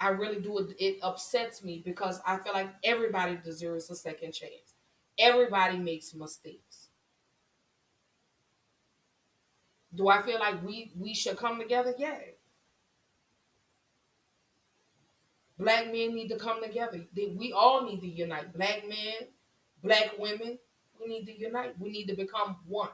I 0.00 0.08
really 0.08 0.40
do. 0.40 0.74
It, 0.78 0.98
upsets 1.02 1.62
me 1.62 1.80
because 1.84 2.20
I 2.26 2.38
feel 2.38 2.52
like 2.52 2.70
everybody 2.82 3.36
deserves 3.36 3.88
a 3.90 3.94
second 3.94 4.32
chance. 4.32 4.74
Everybody 5.18 5.78
makes 5.78 6.14
mistakes. 6.14 6.88
Do 9.94 10.08
I 10.08 10.22
feel 10.22 10.38
like 10.40 10.62
we 10.64 10.92
we 10.98 11.14
should 11.14 11.36
come 11.36 11.58
together? 11.58 11.94
Yeah. 11.98 12.18
Black 15.62 15.86
men 15.86 16.14
need 16.14 16.28
to 16.28 16.36
come 16.36 16.60
together. 16.60 17.00
We 17.14 17.52
all 17.52 17.84
need 17.84 18.00
to 18.00 18.08
unite. 18.08 18.52
Black 18.52 18.82
men, 18.88 19.28
black 19.82 20.18
women, 20.18 20.58
we 21.00 21.06
need 21.06 21.24
to 21.26 21.38
unite. 21.38 21.78
We 21.78 21.90
need 21.90 22.06
to 22.06 22.16
become 22.16 22.56
one. 22.66 22.88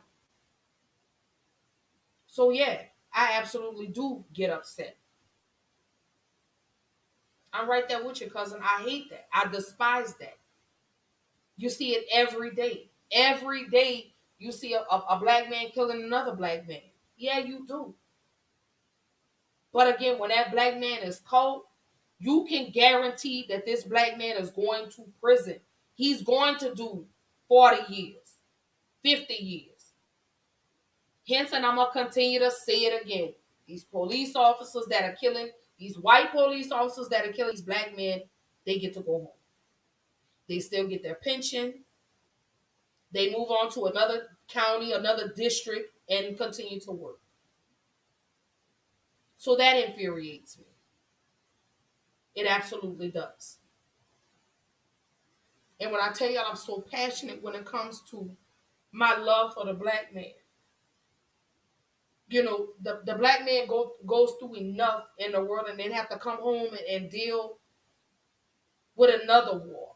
So 2.26 2.50
yeah, 2.50 2.82
I 3.12 3.38
absolutely 3.40 3.86
do 3.86 4.22
get 4.34 4.50
upset. 4.50 4.96
I'm 7.54 7.70
right 7.70 7.88
there 7.88 8.04
with 8.04 8.20
you, 8.20 8.30
cousin. 8.30 8.60
I 8.62 8.82
hate 8.82 9.08
that. 9.10 9.28
I 9.32 9.48
despise 9.48 10.12
that. 10.16 10.36
You 11.56 11.70
see 11.70 11.92
it 11.92 12.04
every 12.12 12.50
day. 12.50 12.90
Every 13.10 13.66
day 13.68 14.12
you 14.38 14.52
see 14.52 14.74
a, 14.74 14.80
a, 14.80 15.04
a 15.08 15.18
black 15.18 15.48
man 15.48 15.70
killing 15.72 16.02
another 16.02 16.36
black 16.36 16.68
man. 16.68 16.82
Yeah, 17.16 17.38
you 17.38 17.66
do. 17.66 17.94
But 19.72 19.94
again, 19.94 20.18
when 20.18 20.28
that 20.28 20.52
black 20.52 20.78
man 20.78 20.98
is 21.02 21.20
caught, 21.20 21.64
you 22.18 22.46
can 22.48 22.70
guarantee 22.70 23.46
that 23.48 23.64
this 23.64 23.84
black 23.84 24.18
man 24.18 24.36
is 24.36 24.50
going 24.50 24.90
to 24.90 25.04
prison. 25.20 25.56
He's 25.94 26.22
going 26.22 26.56
to 26.58 26.74
do 26.74 27.06
40 27.48 27.92
years, 27.92 28.36
50 29.02 29.34
years. 29.34 29.92
Hence, 31.28 31.52
and 31.52 31.64
I'm 31.64 31.76
going 31.76 31.88
to 31.92 32.04
continue 32.04 32.40
to 32.40 32.50
say 32.50 32.80
it 32.80 33.02
again. 33.02 33.34
These 33.66 33.84
police 33.84 34.34
officers 34.34 34.86
that 34.88 35.04
are 35.04 35.16
killing, 35.20 35.50
these 35.78 35.98
white 35.98 36.32
police 36.32 36.72
officers 36.72 37.08
that 37.10 37.26
are 37.26 37.32
killing 37.32 37.52
these 37.52 37.62
black 37.62 37.96
men, 37.96 38.22
they 38.64 38.78
get 38.78 38.94
to 38.94 39.00
go 39.00 39.12
home. 39.12 39.28
They 40.48 40.60
still 40.60 40.86
get 40.88 41.02
their 41.02 41.16
pension. 41.16 41.84
They 43.12 43.30
move 43.30 43.50
on 43.50 43.70
to 43.72 43.86
another 43.86 44.28
county, 44.48 44.92
another 44.92 45.32
district, 45.34 45.92
and 46.08 46.36
continue 46.36 46.80
to 46.80 46.92
work. 46.92 47.20
So 49.36 49.56
that 49.56 49.76
infuriates 49.76 50.58
me. 50.58 50.67
It 52.38 52.46
absolutely 52.46 53.08
does. 53.10 53.58
And 55.80 55.90
when 55.90 56.00
I 56.00 56.12
tell 56.12 56.30
y'all 56.30 56.46
I'm 56.48 56.56
so 56.56 56.80
passionate 56.80 57.42
when 57.42 57.56
it 57.56 57.64
comes 57.66 58.00
to 58.10 58.30
my 58.92 59.16
love 59.16 59.54
for 59.54 59.66
the 59.66 59.74
black 59.74 60.14
man, 60.14 60.32
you 62.28 62.42
know, 62.44 62.68
the, 62.82 63.00
the 63.06 63.14
black 63.14 63.44
man 63.44 63.66
go, 63.66 63.94
goes 64.06 64.34
through 64.38 64.54
enough 64.56 65.04
in 65.18 65.32
the 65.32 65.42
world 65.42 65.66
and 65.68 65.78
then 65.80 65.90
have 65.92 66.08
to 66.10 66.18
come 66.18 66.38
home 66.38 66.68
and, 66.74 67.02
and 67.04 67.10
deal 67.10 67.58
with 68.96 69.22
another 69.22 69.58
war. 69.58 69.94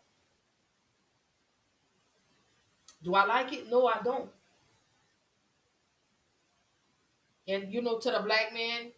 Do 3.03 3.15
I 3.15 3.25
like 3.27 3.53
it? 3.53 3.69
No, 3.71 3.87
I 3.87 4.01
don't. 4.03 4.31
And 7.47 7.73
you 7.73 7.83
know, 7.83 7.99
to 7.99 8.11
the 8.11 8.21
black 8.21 8.53
man, 8.53 8.93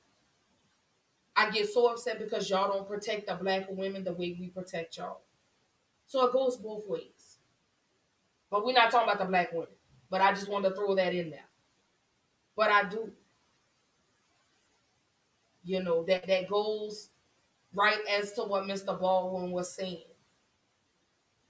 I 1.36 1.50
get 1.50 1.68
so 1.68 1.86
upset 1.86 2.18
because 2.18 2.48
y'all 2.48 2.72
don't 2.72 2.86
protect 2.88 3.26
the 3.26 3.34
black 3.34 3.66
women 3.68 4.04
the 4.04 4.12
way 4.12 4.36
we 4.38 4.48
protect 4.48 4.96
y'all. 4.96 5.22
So 6.06 6.26
it 6.26 6.32
goes 6.32 6.56
both 6.56 6.86
ways. 6.86 7.38
But 8.50 8.64
we're 8.64 8.72
not 8.72 8.90
talking 8.90 9.08
about 9.08 9.18
the 9.18 9.28
black 9.28 9.52
women. 9.52 9.68
But 10.10 10.20
I 10.20 10.32
just 10.32 10.48
want 10.48 10.64
to 10.64 10.70
throw 10.70 10.94
that 10.94 11.14
in 11.14 11.30
there. 11.30 11.48
But 12.56 12.70
I 12.70 12.88
do. 12.88 13.10
You 15.64 15.82
know, 15.82 16.04
that, 16.04 16.26
that 16.26 16.48
goes 16.48 17.08
right 17.74 17.98
as 18.08 18.32
to 18.34 18.44
what 18.44 18.64
Mr. 18.64 18.98
Baldwin 18.98 19.50
was 19.50 19.74
saying. 19.74 20.04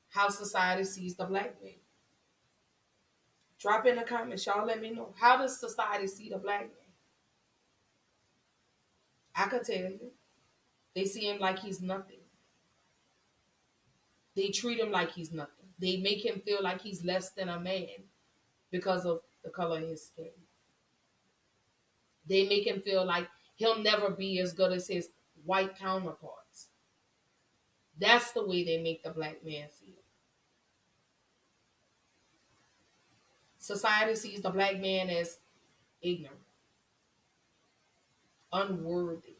How 0.08 0.28
society 0.28 0.84
sees 0.84 1.16
the 1.16 1.24
black 1.24 1.62
man. 1.62 1.74
Drop 3.58 3.86
in 3.86 3.96
the 3.96 4.02
comments, 4.02 4.46
y'all 4.46 4.66
let 4.66 4.80
me 4.80 4.90
know. 4.90 5.12
How 5.18 5.38
does 5.38 5.58
society 5.58 6.06
see 6.06 6.28
the 6.28 6.38
black 6.38 6.60
man? 6.60 6.83
I 9.34 9.46
could 9.46 9.64
tell 9.64 9.76
you. 9.76 10.12
They 10.94 11.04
see 11.06 11.28
him 11.28 11.40
like 11.40 11.58
he's 11.58 11.80
nothing. 11.82 12.20
They 14.36 14.48
treat 14.48 14.78
him 14.80 14.90
like 14.90 15.12
he's 15.12 15.32
nothing. 15.32 15.66
They 15.78 15.96
make 15.96 16.24
him 16.24 16.40
feel 16.40 16.62
like 16.62 16.80
he's 16.82 17.04
less 17.04 17.30
than 17.30 17.48
a 17.48 17.58
man 17.58 17.88
because 18.70 19.04
of 19.04 19.20
the 19.42 19.50
color 19.50 19.78
of 19.80 19.88
his 19.88 20.06
skin. 20.06 20.30
They 22.26 22.48
make 22.48 22.66
him 22.66 22.80
feel 22.80 23.04
like 23.04 23.28
he'll 23.56 23.78
never 23.78 24.10
be 24.10 24.38
as 24.40 24.52
good 24.52 24.72
as 24.72 24.88
his 24.88 25.10
white 25.44 25.76
counterparts. 25.76 26.68
That's 27.98 28.32
the 28.32 28.46
way 28.46 28.64
they 28.64 28.82
make 28.82 29.02
the 29.02 29.10
black 29.10 29.44
man 29.44 29.68
feel. 29.68 29.94
Society 33.58 34.14
sees 34.14 34.40
the 34.42 34.50
black 34.50 34.78
man 34.78 35.10
as 35.10 35.38
ignorant 36.02 36.43
unworthy, 38.54 39.36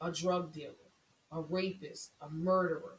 a 0.00 0.10
drug 0.10 0.52
dealer, 0.52 0.74
a 1.30 1.40
rapist, 1.40 2.10
a 2.20 2.28
murderer, 2.28 2.98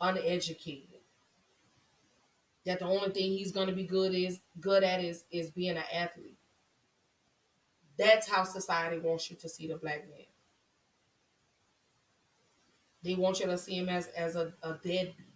uneducated. 0.00 0.88
That 2.66 2.80
the 2.80 2.86
only 2.86 3.10
thing 3.10 3.32
he's 3.32 3.52
gonna 3.52 3.72
be 3.72 3.84
good 3.84 4.14
is 4.14 4.40
good 4.60 4.82
at 4.84 5.02
is 5.02 5.24
is 5.30 5.50
being 5.50 5.76
an 5.76 5.84
athlete. 5.94 6.36
That's 7.98 8.28
how 8.28 8.44
society 8.44 8.98
wants 8.98 9.30
you 9.30 9.36
to 9.36 9.48
see 9.48 9.68
the 9.68 9.76
black 9.76 10.08
man. 10.08 10.26
They 13.02 13.14
want 13.14 13.40
you 13.40 13.46
to 13.46 13.58
see 13.58 13.76
him 13.78 13.88
as 13.88 14.08
as 14.08 14.36
a, 14.36 14.52
a 14.62 14.74
deadbeat 14.74 15.29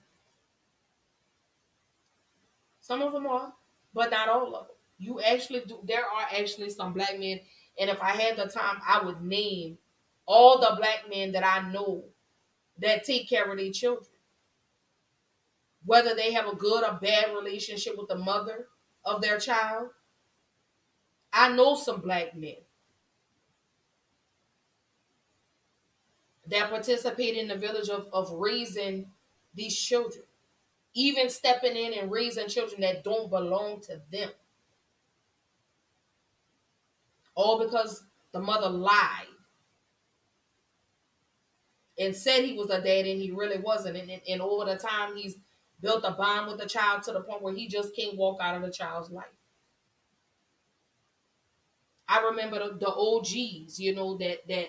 some 2.84 3.00
of 3.00 3.12
them 3.12 3.26
are, 3.26 3.50
but 3.94 4.10
not 4.10 4.28
all 4.28 4.54
of 4.54 4.66
them. 4.66 4.76
You 4.98 5.18
actually 5.18 5.60
do. 5.60 5.78
There 5.84 6.04
are 6.04 6.28
actually 6.38 6.68
some 6.68 6.92
black 6.92 7.18
men, 7.18 7.40
and 7.80 7.88
if 7.88 7.98
I 8.02 8.10
had 8.10 8.36
the 8.36 8.44
time, 8.44 8.76
I 8.86 9.02
would 9.02 9.22
name 9.22 9.78
all 10.26 10.58
the 10.58 10.76
black 10.76 11.04
men 11.08 11.32
that 11.32 11.46
I 11.46 11.72
know 11.72 12.04
that 12.78 13.04
take 13.04 13.26
care 13.26 13.50
of 13.50 13.56
their 13.56 13.72
children. 13.72 14.06
Whether 15.86 16.14
they 16.14 16.34
have 16.34 16.46
a 16.46 16.56
good 16.56 16.84
or 16.84 16.98
bad 17.00 17.34
relationship 17.34 17.96
with 17.96 18.08
the 18.08 18.18
mother 18.18 18.66
of 19.02 19.22
their 19.22 19.38
child. 19.38 19.88
I 21.32 21.54
know 21.54 21.76
some 21.76 22.02
black 22.02 22.36
men 22.36 22.56
that 26.48 26.68
participate 26.68 27.34
in 27.34 27.48
the 27.48 27.56
village 27.56 27.88
of, 27.88 28.08
of 28.12 28.30
raising 28.32 29.06
these 29.54 29.74
children 29.74 30.24
even 30.94 31.28
stepping 31.28 31.76
in 31.76 31.92
and 31.92 32.10
raising 32.10 32.48
children 32.48 32.80
that 32.80 33.04
don't 33.04 33.28
belong 33.30 33.80
to 33.82 34.00
them. 34.10 34.30
All 37.34 37.58
because 37.58 38.04
the 38.32 38.40
mother 38.40 38.68
lied 38.68 39.26
and 41.98 42.14
said 42.14 42.44
he 42.44 42.54
was 42.54 42.70
a 42.70 42.80
dad 42.80 43.06
and 43.06 43.20
he 43.20 43.32
really 43.32 43.58
wasn't. 43.58 43.96
And, 43.96 44.10
and, 44.10 44.22
and 44.28 44.40
the 44.40 44.78
time, 44.80 45.16
he's 45.16 45.36
built 45.80 46.04
a 46.04 46.12
bond 46.12 46.48
with 46.48 46.60
the 46.60 46.68
child 46.68 47.02
to 47.04 47.12
the 47.12 47.20
point 47.20 47.42
where 47.42 47.54
he 47.54 47.66
just 47.66 47.94
can't 47.94 48.16
walk 48.16 48.38
out 48.40 48.56
of 48.56 48.62
the 48.62 48.70
child's 48.70 49.10
life. 49.10 49.26
I 52.08 52.20
remember 52.20 52.58
the, 52.58 52.78
the 52.78 52.88
OGs, 52.88 53.80
you 53.80 53.94
know, 53.94 54.16
that 54.18 54.46
that 54.48 54.66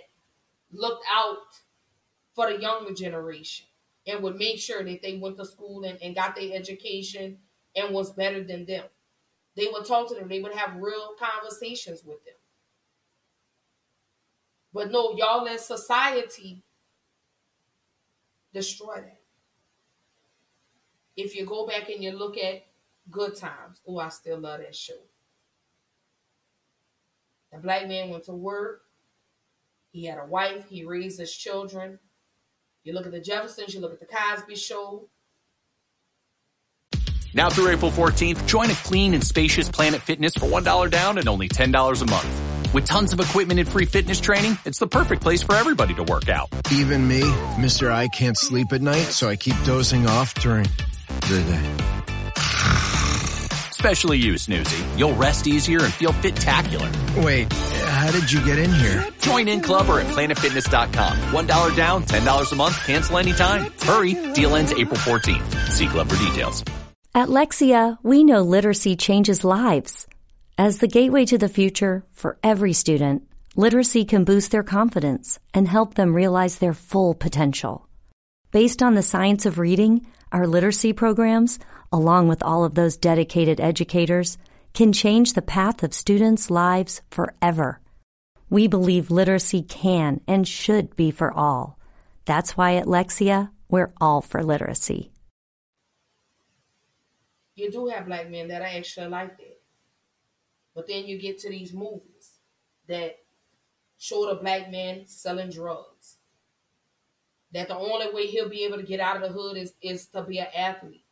looked 0.72 1.06
out 1.14 1.38
for 2.34 2.52
the 2.52 2.60
younger 2.60 2.94
generation 2.94 3.66
and 4.08 4.22
would 4.22 4.36
make 4.38 4.60
sure 4.60 4.84
that 4.84 5.02
they 5.02 5.18
went 5.18 5.38
to 5.38 5.46
school 5.46 5.84
and, 5.84 5.98
and 6.02 6.16
got 6.16 6.36
their 6.36 6.56
education 6.56 7.38
and 7.76 7.94
was 7.94 8.12
better 8.12 8.44
than 8.44 8.66
them. 8.66 8.86
They 9.56 9.68
would 9.72 9.86
talk 9.86 10.10
to 10.10 10.16
them, 10.16 10.28
they 10.28 10.42
would 10.42 10.54
have 10.54 10.82
real 10.82 11.16
conversations 11.20 12.04
with 12.04 12.24
them. 12.26 12.36
But 14.74 14.92
no, 14.92 15.16
y'all 15.16 15.46
let 15.46 15.62
society 15.62 16.62
destroy 18.54 18.96
that. 18.96 19.22
If 21.16 21.36
you 21.36 21.46
go 21.46 21.66
back 21.66 21.90
and 21.90 22.04
you 22.04 22.12
look 22.12 22.38
at 22.38 22.66
Good 23.10 23.36
Times, 23.36 23.80
oh, 23.88 24.00
I 24.00 24.10
still 24.10 24.40
love 24.40 24.60
that 24.60 24.76
show. 24.76 24.96
The 27.54 27.60
black 27.60 27.88
man 27.88 28.10
went 28.10 28.26
to 28.26 28.34
work. 28.34 28.82
He 29.92 30.06
had 30.06 30.18
a 30.20 30.26
wife. 30.26 30.66
He 30.68 30.84
raised 30.84 31.20
his 31.20 31.34
children. 31.34 32.00
You 32.86 32.94
look 32.94 33.08
at 33.08 33.12
the 33.12 33.20
Jeffersons, 33.20 33.74
you 33.74 33.82
look 33.82 33.94
at 33.94 34.00
the 34.00 34.06
Cosby 34.06 34.56
Show. 34.56 35.10
Now 37.34 37.50
through 37.50 37.70
April 37.70 37.90
14th, 37.90 38.46
join 38.46 38.70
a 38.70 38.76
clean 38.76 39.16
and 39.16 39.24
spacious 39.24 39.68
Planet 39.68 40.04
Fitness 40.04 40.36
for 40.36 40.46
$1 40.46 40.92
down 40.92 41.18
and 41.18 41.28
only 41.28 41.50
$10 41.50 41.74
a 41.74 42.06
month. 42.06 42.74
With 42.76 42.86
tons 42.86 43.12
of 43.12 43.20
equipment 43.20 43.60
and 43.60 43.68
free 43.68 43.86
fitness 43.86 44.20
training, 44.20 44.60
it's 44.66 44.78
the 44.78 44.86
perfect 44.86 45.24
place 45.24 45.42
for 45.42 45.56
everybody 45.56 45.96
to 45.96 46.04
work 46.04 46.30
out. 46.30 46.50
Even 46.72 47.08
me, 47.08 47.22
Mr. 47.58 47.92
I 47.92 48.08
can't 48.08 48.38
sleep 48.38 48.72
at 48.72 48.84
night, 48.84 49.06
so 49.06 49.30
I 49.30 49.36
keep 49.36 49.56
dozing 49.66 50.06
off 50.06 50.36
during 50.36 50.68
the 51.22 51.44
day. 51.44 51.76
Especially 53.72 54.20
you, 54.20 54.34
Snoozy. 54.34 55.00
You'll 55.00 55.16
rest 55.16 55.48
easier 55.48 55.84
and 55.84 55.92
feel 55.92 56.14
fit-tacular. 56.14 57.24
Wait, 57.24 57.48
how 58.06 58.12
did 58.12 58.32
you 58.32 58.40
get 58.46 58.60
in 58.60 58.72
here? 58.72 59.04
Join 59.20 59.48
in 59.48 59.62
club 59.62 59.90
or 59.90 60.00
at 60.00 60.06
planetfitness.com. 60.08 61.18
$1 61.18 61.76
down, 61.76 62.04
$10 62.04 62.52
a 62.52 62.56
month, 62.56 62.86
cancel 62.86 63.18
anytime. 63.18 63.72
Hurry, 63.82 64.14
deal 64.34 64.56
ends 64.56 64.72
April 64.72 64.98
14th. 64.98 65.72
See 65.72 65.88
club 65.88 66.08
for 66.10 66.18
details. 66.18 66.64
At 67.16 67.30
Lexia, 67.30 67.98
we 68.04 68.24
know 68.24 68.42
literacy 68.44 68.96
changes 68.96 69.44
lives. 69.44 70.06
As 70.56 70.78
the 70.78 70.88
gateway 70.88 71.26
to 71.26 71.40
the 71.40 71.50
future 71.50 72.06
for 72.12 72.38
every 72.44 72.74
student, 72.74 73.24
literacy 73.56 74.06
can 74.06 74.24
boost 74.24 74.52
their 74.52 74.64
confidence 74.64 75.40
and 75.52 75.68
help 75.68 75.96
them 75.96 76.14
realize 76.14 76.60
their 76.60 76.76
full 76.76 77.16
potential. 77.16 77.88
Based 78.52 78.84
on 78.84 78.94
the 78.94 79.02
science 79.02 79.48
of 79.48 79.58
reading, 79.58 80.06
our 80.32 80.46
literacy 80.46 80.94
programs, 80.94 81.58
along 81.92 82.28
with 82.28 82.44
all 82.44 82.66
of 82.66 82.76
those 82.76 82.98
dedicated 82.98 83.60
educators, 83.60 84.38
can 84.76 84.94
change 84.94 85.34
the 85.34 85.42
path 85.42 85.82
of 85.82 85.92
students' 85.92 86.52
lives 86.52 87.02
forever. 87.10 87.80
We 88.50 88.68
believe 88.68 89.10
literacy 89.12 89.64
can 89.64 90.22
and 90.28 90.48
should 90.48 90.96
be 90.96 91.12
for 91.12 91.32
all. 91.32 91.80
That's 92.26 92.56
why 92.56 92.76
at 92.76 92.86
Lexia, 92.86 93.50
we're 93.70 93.94
all 94.00 94.22
for 94.22 94.44
literacy. 94.44 95.12
You 97.56 97.72
do 97.72 97.88
have 97.88 98.06
black 98.06 98.30
men 98.30 98.50
that 98.50 98.62
are 98.62 98.78
actually 98.78 99.08
like 99.08 99.38
that. 99.38 99.60
But 100.76 100.88
then 100.88 101.06
you 101.06 101.18
get 101.20 101.40
to 101.40 101.50
these 101.50 101.74
movies 101.74 102.34
that 102.88 103.18
show 103.98 104.28
the 104.28 104.36
black 104.36 104.70
man 104.70 105.08
selling 105.08 105.50
drugs. 105.50 106.18
That 107.54 107.70
the 107.70 107.78
only 107.78 108.14
way 108.14 108.28
he'll 108.28 108.50
be 108.50 108.66
able 108.66 108.78
to 108.78 108.84
get 108.84 109.00
out 109.00 109.16
of 109.16 109.22
the 109.22 109.30
hood 109.30 109.56
is, 109.56 109.74
is 109.82 110.08
to 110.08 110.24
be 110.24 110.40
an 110.40 110.48
athlete. 110.56 111.06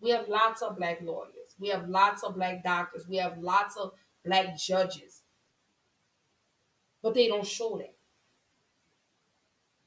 We 0.00 0.10
have 0.10 0.28
lots 0.28 0.62
of 0.62 0.76
black 0.76 1.00
lawyers. 1.00 1.54
We 1.58 1.68
have 1.68 1.88
lots 1.88 2.24
of 2.24 2.34
black 2.34 2.64
doctors. 2.64 3.06
We 3.08 3.16
have 3.16 3.38
lots 3.38 3.76
of 3.76 3.92
black 4.24 4.56
judges. 4.56 5.07
But 7.02 7.14
they 7.14 7.28
don't 7.28 7.46
show 7.46 7.78
that. 7.78 7.94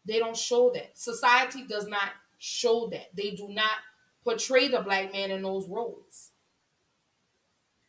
They 0.05 0.19
don't 0.19 0.37
show 0.37 0.71
that. 0.73 0.97
Society 0.97 1.65
does 1.67 1.87
not 1.87 2.09
show 2.37 2.87
that. 2.91 3.15
They 3.15 3.31
do 3.31 3.49
not 3.49 3.71
portray 4.23 4.67
the 4.67 4.81
black 4.81 5.11
man 5.11 5.31
in 5.31 5.41
those 5.41 5.67
roles. 5.67 6.31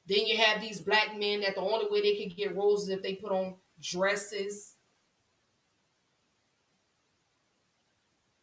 Then 0.06 0.26
you 0.26 0.36
have 0.38 0.60
these 0.60 0.80
black 0.80 1.16
men 1.18 1.40
that 1.42 1.54
the 1.54 1.60
only 1.60 1.86
way 1.88 2.02
they 2.02 2.16
can 2.16 2.28
get 2.36 2.56
roles 2.56 2.84
is 2.84 2.88
if 2.90 3.02
they 3.02 3.14
put 3.14 3.32
on 3.32 3.54
dresses. 3.80 4.74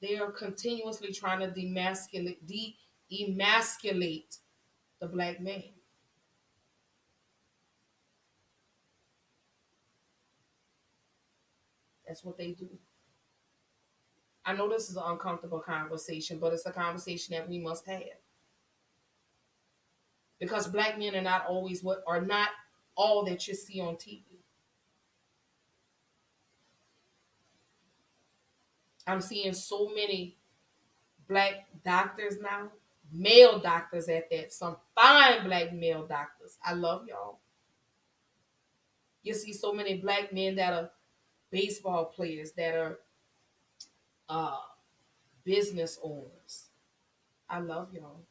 They 0.02 0.18
are 0.18 0.32
continuously 0.32 1.12
trying 1.12 1.42
to 1.42 1.48
demasculate, 1.48 2.46
de-emasculate 2.46 4.38
the 5.02 5.08
black 5.08 5.42
man. 5.42 5.63
That's 12.10 12.24
what 12.24 12.39
they 12.39 12.54
do. 12.54 12.67
I 14.43 14.54
know 14.54 14.67
this 14.67 14.89
is 14.89 14.95
an 14.95 15.04
uncomfortable 15.06 15.60
conversation, 15.60 16.39
but 16.39 16.54
it's 16.54 16.65
a 16.65 16.72
conversation 16.72 17.36
that 17.36 17.48
we 17.48 17.60
must 17.60 17.86
have. 17.86 18.02
Because 20.39 20.67
black 20.67 20.98
men 20.98 21.15
are 21.15 21.22
not 21.22 21.45
always 21.45 21.84
what 21.84 22.04
are 22.08 22.19
not 22.19 22.50
all 22.95 23.24
that 23.26 23.48
you 23.48 23.54
see 23.54 23.80
on 23.80 23.95
TV. 23.95 24.24
I'm 29.06 29.22
seeing 29.22 29.54
so 29.54 29.89
many 29.93 30.36
black 31.28 31.67
doctors 31.86 32.39
now, 32.41 32.69
male 33.12 33.60
doctors 33.60 34.10
at 34.10 34.32
that, 34.32 34.52
some 34.52 34.78
fine 34.95 35.43
black 35.43 35.74
male 35.74 36.08
doctors. 36.08 36.58
I 36.65 36.74
love 36.74 37.06
y'all. 37.08 37.38
You 39.22 39.36
see 39.36 39.54
so 39.54 39.74
many 39.74 39.98
black 40.00 40.34
men 40.34 40.56
that 40.56 40.74
are 40.74 40.89
baseball 41.52 42.06
players, 42.06 42.52
that 42.54 42.76
are 42.76 43.00
uh, 44.30 44.58
business 45.44 46.00
owners. 46.04 46.68
I 47.50 47.60
love 47.60 47.94
y'all. 47.94 48.22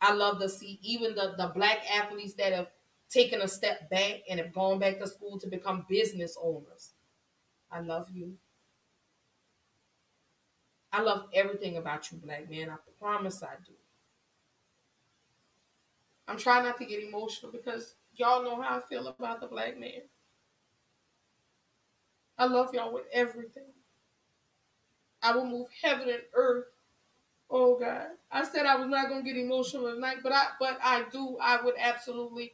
I 0.00 0.12
love 0.12 0.38
to 0.40 0.48
see 0.48 0.78
even 0.82 1.14
the, 1.14 1.34
the 1.36 1.50
black 1.54 1.78
athletes 1.92 2.34
that 2.34 2.52
have 2.52 2.68
taken 3.08 3.40
a 3.42 3.48
step 3.48 3.88
back 3.90 4.20
and 4.28 4.38
have 4.38 4.52
gone 4.52 4.78
back 4.78 4.98
to 5.00 5.06
school 5.06 5.38
to 5.40 5.46
become 5.48 5.86
business 5.88 6.36
owners. 6.40 6.92
I 7.70 7.80
love 7.80 8.08
you. 8.12 8.34
I 10.92 11.02
love 11.02 11.26
everything 11.34 11.76
about 11.76 12.10
you, 12.10 12.18
black 12.18 12.50
man. 12.50 12.70
I 12.70 12.76
promise 13.00 13.42
I 13.42 13.54
do. 13.66 13.72
I'm 16.28 16.38
trying 16.38 16.64
not 16.64 16.78
to 16.78 16.84
get 16.84 17.02
emotional 17.02 17.52
because 17.52 17.94
y'all 18.14 18.42
know 18.42 18.60
how 18.60 18.78
I 18.78 18.80
feel 18.80 19.06
about 19.08 19.40
the 19.40 19.46
black 19.46 19.78
man. 19.78 20.02
I 22.38 22.46
love 22.46 22.74
y'all 22.74 22.92
with 22.92 23.04
everything. 23.12 23.72
I 25.22 25.34
will 25.34 25.46
move 25.46 25.68
heaven 25.82 26.08
and 26.08 26.22
earth. 26.34 26.66
Oh 27.50 27.78
God. 27.78 28.08
I 28.30 28.44
said 28.44 28.66
I 28.66 28.76
was 28.76 28.88
not 28.88 29.08
gonna 29.08 29.22
get 29.22 29.36
emotional 29.36 29.92
tonight, 29.92 30.18
but 30.22 30.32
I 30.32 30.46
but 30.60 30.78
I 30.82 31.04
do, 31.10 31.38
I 31.40 31.62
would 31.64 31.74
absolutely 31.78 32.52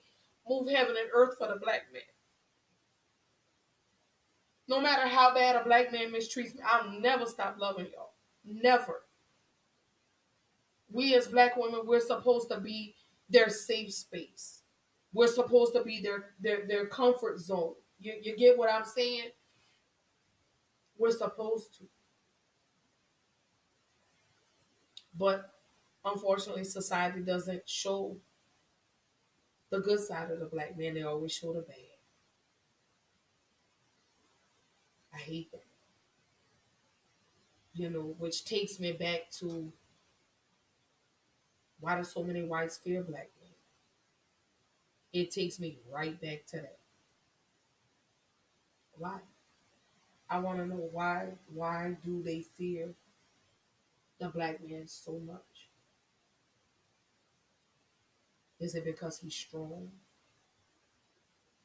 move 0.49 0.68
heaven 0.68 0.95
and 0.99 1.11
earth 1.12 1.37
for 1.38 1.49
the 1.49 1.57
black 1.57 1.83
man. 1.92 2.03
No 4.68 4.81
matter 4.81 5.09
how 5.09 5.35
bad 5.35 5.57
a 5.57 5.64
black 5.64 5.92
man 5.92 6.12
mistreats 6.12 6.55
me, 6.55 6.62
I'll 6.64 6.90
never 7.01 7.27
stop 7.27 7.57
loving 7.59 7.87
y'all. 7.92 8.12
Never. 8.45 9.03
We 10.90 11.14
as 11.14 11.27
black 11.27 11.57
women, 11.57 11.81
we're 11.85 12.01
supposed 12.01 12.49
to 12.51 12.61
be 12.61 12.95
their 13.29 13.49
safe 13.49 13.92
space. 13.92 14.62
We're 15.12 15.27
supposed 15.27 15.75
to 15.75 15.83
be 15.83 16.01
their 16.01 16.31
their, 16.40 16.66
their 16.66 16.87
comfort 16.87 17.40
zone. 17.40 17.75
You, 17.99 18.14
you 18.23 18.37
get 18.37 18.57
what 18.57 18.71
I'm 18.73 18.85
saying? 18.85 19.31
We're 21.03 21.11
supposed 21.11 21.77
to. 21.79 21.85
But 25.19 25.53
unfortunately, 26.05 26.62
society 26.62 27.23
doesn't 27.23 27.69
show 27.69 28.19
the 29.71 29.81
good 29.81 29.99
side 29.99 30.31
of 30.31 30.38
the 30.38 30.47
black 30.47 30.79
man. 30.79 30.95
They 30.95 31.03
always 31.03 31.33
show 31.33 31.53
the 31.55 31.62
bad. 31.62 31.77
I 35.12 35.17
hate 35.17 35.51
that. 35.51 35.65
You 37.75 37.91
know, 37.91 38.15
which 38.19 38.45
takes 38.45 38.79
me 38.79 38.93
back 38.93 39.29
to 39.41 39.73
why 41.81 41.97
do 41.97 42.05
so 42.05 42.23
many 42.23 42.45
whites 42.45 42.79
fear 42.79 43.03
black 43.03 43.31
men? 43.41 43.51
It 45.12 45.33
takes 45.33 45.59
me 45.59 45.79
right 45.93 46.21
back 46.21 46.47
to 46.51 46.59
that. 46.59 46.79
Why? 48.97 49.19
I 50.33 50.38
want 50.38 50.59
to 50.61 50.66
know 50.66 50.88
why. 50.92 51.29
Why 51.53 51.95
do 52.03 52.23
they 52.23 52.40
fear 52.40 52.95
the 54.18 54.29
black 54.31 54.66
man 54.66 54.87
so 54.87 55.18
much? 55.18 55.68
Is 58.59 58.75
it 58.75 58.87
because 58.87 59.18
he's 59.18 59.35
strong? 59.35 59.90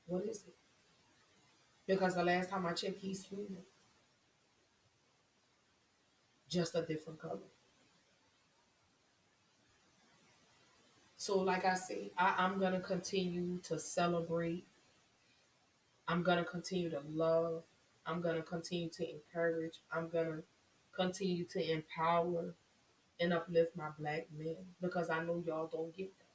What 0.08 0.25
is 0.25 0.43
it? 0.47 0.56
Because 1.88 2.13
the 2.13 2.23
last 2.23 2.49
time 2.51 2.67
I 2.67 2.73
checked, 2.73 2.99
he's 2.99 3.23
human. 3.23 3.63
Just 6.49 6.75
a 6.75 6.82
different 6.82 7.19
color. 7.21 7.39
So, 11.17 11.39
like 11.39 11.65
I 11.65 11.75
say, 11.75 12.12
I, 12.17 12.36
I'm 12.38 12.60
going 12.60 12.73
to 12.73 12.80
continue 12.80 13.60
to 13.63 13.80
celebrate. 13.80 14.65
I'm 16.08 16.23
going 16.23 16.38
to 16.38 16.45
continue 16.45 16.89
to 16.91 17.01
love. 17.12 17.63
I'm 18.08 18.22
going 18.22 18.38
to 18.38 18.43
continue 18.43 18.89
to 18.91 19.10
encourage. 19.10 19.80
I'm 19.91 20.10
going 20.10 20.28
to 20.28 20.43
continue 20.96 21.46
to 21.46 21.72
empower 21.72 22.56
and 23.20 23.34
uplift 23.34 23.76
my 23.78 23.89
black 24.00 24.28
men 24.38 24.58
because 24.82 25.10
I 25.10 25.24
know 25.24 25.43
y'all 25.46 25.67
don't 25.67 25.96
get 25.96 26.12
that. 26.20 26.26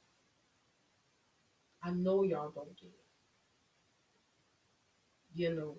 I 1.83 1.91
know 1.91 2.23
y'all 2.23 2.49
don't 2.49 2.75
get 2.75 2.87
it. 2.87 3.05
You 5.35 5.53
know, 5.53 5.77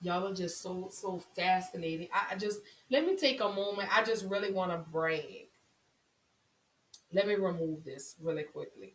y'all 0.00 0.26
are 0.28 0.34
just 0.34 0.60
so 0.60 0.88
so 0.90 1.18
fascinating. 1.34 2.08
I, 2.12 2.34
I 2.34 2.36
just 2.36 2.60
let 2.90 3.04
me 3.06 3.16
take 3.16 3.40
a 3.40 3.48
moment. 3.48 3.88
I 3.96 4.04
just 4.04 4.24
really 4.26 4.52
want 4.52 4.70
to 4.72 4.78
brag. 4.78 5.48
Let 7.12 7.26
me 7.26 7.34
remove 7.34 7.82
this 7.84 8.14
really 8.20 8.44
quickly. 8.44 8.94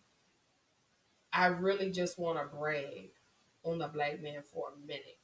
I 1.34 1.48
really 1.48 1.92
just 1.92 2.18
want 2.20 2.40
to 2.40 2.56
brag 2.56 3.12
on 3.64 3.80
the 3.80 3.88
black 3.88 4.22
man 4.22 4.42
for 4.54 4.70
a 4.70 4.88
minute. 4.88 5.18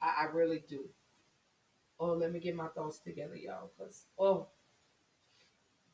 I, 0.00 0.22
I 0.22 0.24
really 0.32 0.62
do. 0.68 0.84
Oh, 1.98 2.14
let 2.14 2.32
me 2.32 2.40
get 2.40 2.56
my 2.56 2.68
thoughts 2.68 2.98
together, 2.98 3.36
y'all. 3.36 3.70
Cause 3.78 4.04
oh, 4.18 4.46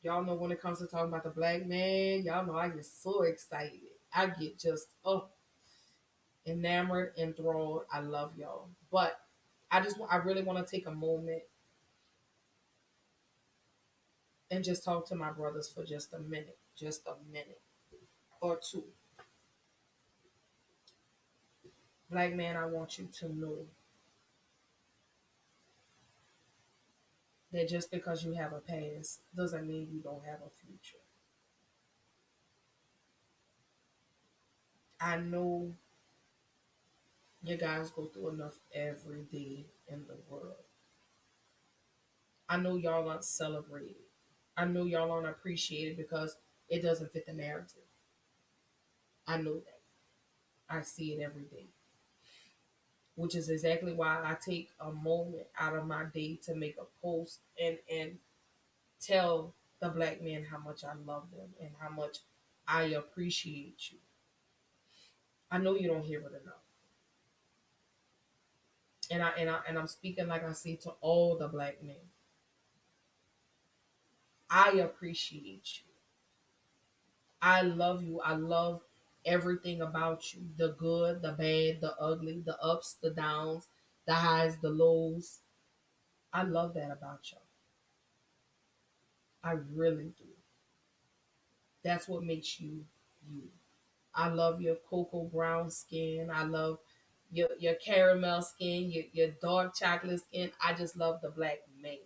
y'all 0.01 0.23
know 0.23 0.35
when 0.35 0.51
it 0.51 0.61
comes 0.61 0.79
to 0.79 0.87
talking 0.87 1.09
about 1.09 1.23
the 1.23 1.29
black 1.29 1.65
man, 1.65 2.23
y'all 2.23 2.45
know 2.45 2.55
I 2.55 2.69
get 2.69 2.85
so 2.85 3.23
excited. 3.23 3.79
I 4.13 4.27
get 4.27 4.57
just 4.57 4.87
oh 5.03 5.27
enamored, 6.45 7.13
enthralled. 7.17 7.83
I 7.91 7.99
love 7.99 8.31
y'all. 8.37 8.69
But 8.91 9.19
I 9.69 9.81
just 9.81 9.99
want 9.99 10.13
I 10.13 10.17
really 10.17 10.43
want 10.43 10.65
to 10.65 10.71
take 10.75 10.87
a 10.87 10.91
moment 10.91 11.43
and 14.49 14.63
just 14.63 14.83
talk 14.83 15.07
to 15.09 15.15
my 15.15 15.31
brothers 15.31 15.69
for 15.69 15.83
just 15.83 16.13
a 16.13 16.19
minute, 16.19 16.57
just 16.77 17.05
a 17.05 17.15
minute 17.31 17.61
or 18.41 18.57
two. 18.57 18.83
Black 22.09 22.33
man, 22.33 22.57
I 22.57 22.65
want 22.65 22.97
you 22.97 23.07
to 23.19 23.29
know 23.33 23.65
that 27.51 27.67
just 27.67 27.91
because 27.91 28.23
you 28.23 28.33
have 28.33 28.53
a 28.53 28.59
past 28.59 29.21
doesn't 29.35 29.67
mean 29.67 29.89
you 29.91 29.99
don't 29.99 30.23
have 30.25 30.39
a 30.41 30.49
future. 30.65 30.99
I 34.99 35.17
know 35.17 35.73
you 37.41 37.57
guys 37.57 37.89
go 37.89 38.05
through 38.05 38.29
enough 38.29 38.59
every 38.73 39.23
day 39.23 39.65
in 39.87 40.05
the 40.07 40.17
world. 40.29 40.63
I 42.49 42.57
know 42.57 42.75
y'all 42.75 43.07
aren't 43.07 43.23
celebrated. 43.23 43.95
I 44.57 44.65
know 44.65 44.83
y'all 44.85 45.11
aren't 45.11 45.27
appreciated 45.27 45.95
because 45.97 46.35
it 46.67 46.81
doesn't 46.81 47.11
fit 47.13 47.25
the 47.25 47.33
narrative. 47.33 47.83
I 49.27 49.37
know 49.37 49.59
that. 49.59 49.81
I 50.69 50.81
see 50.83 51.13
it 51.13 51.21
every 51.21 51.43
day. 51.43 51.67
Which 53.17 53.35
is 53.35 53.49
exactly 53.49 53.93
why 53.93 54.21
I 54.23 54.37
take 54.43 54.71
a 54.79 54.93
moment 54.93 55.47
out 55.59 55.75
of 55.77 55.87
my 55.87 56.05
day 56.05 56.39
to 56.45 56.55
make 56.55 56.77
a 56.79 56.85
post 57.01 57.41
and 57.61 57.79
and 57.91 58.19
tell 59.01 59.53
the 59.81 59.89
black 59.89 60.21
men 60.21 60.45
how 60.45 60.59
much 60.59 60.83
I 60.83 60.93
love 61.05 61.25
them 61.31 61.49
and 61.61 61.71
how 61.79 61.89
much 61.89 62.19
I 62.67 62.83
appreciate 62.83 63.91
you. 63.91 63.99
I 65.51 65.59
know 65.59 65.75
you 65.75 65.89
don't 65.89 66.05
hear 66.05 66.21
it 66.21 66.41
enough. 66.43 66.63
And 69.11 69.23
I 69.23 69.29
and 69.39 69.49
I 69.49 69.59
and 69.67 69.79
I'm 69.79 69.87
speaking 69.87 70.27
like 70.27 70.45
I 70.45 70.53
say 70.53 70.75
to 70.77 70.91
all 71.01 71.37
the 71.37 71.47
black 71.47 71.83
men. 71.83 71.95
I 74.49 74.71
appreciate 74.83 75.81
you. 75.85 75.91
I 77.41 77.61
love 77.61 78.03
you. 78.03 78.21
I 78.21 78.35
love 78.35 78.81
everything 79.27 79.81
about 79.83 80.33
you 80.33 80.41
the 80.57 80.69
good, 80.79 81.21
the 81.21 81.33
bad, 81.33 81.81
the 81.81 81.95
ugly, 81.99 82.41
the 82.45 82.57
ups, 82.61 82.95
the 83.01 83.11
downs, 83.11 83.67
the 84.07 84.15
highs, 84.15 84.57
the 84.59 84.71
lows. 84.71 85.41
I 86.33 86.43
love 86.43 86.73
that 86.75 86.91
about 86.91 87.31
y'all. 87.31 87.41
I 89.43 89.53
really 89.73 90.13
do. 90.17 90.25
That's 91.83 92.07
what 92.07 92.23
makes 92.23 92.59
you 92.59 92.85
you. 93.29 93.43
I 94.15 94.29
love 94.29 94.61
your 94.61 94.77
cocoa 94.89 95.25
brown 95.25 95.71
skin. 95.71 96.29
I 96.33 96.43
love 96.43 96.79
your 97.31 97.49
your 97.59 97.75
caramel 97.75 98.41
skin, 98.43 98.91
your, 98.91 99.05
your 99.13 99.29
dark 99.41 99.75
chocolate 99.75 100.21
skin. 100.21 100.51
I 100.63 100.73
just 100.73 100.97
love 100.97 101.21
the 101.21 101.29
black 101.31 101.59
man. 101.81 101.97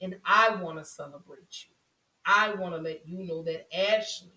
And 0.00 0.16
I 0.24 0.54
want 0.56 0.78
to 0.78 0.84
celebrate 0.84 1.64
you. 1.66 1.74
I 2.24 2.54
want 2.54 2.74
to 2.74 2.80
let 2.80 3.08
you 3.08 3.24
know 3.24 3.42
that 3.44 3.66
Ashley 3.74 4.32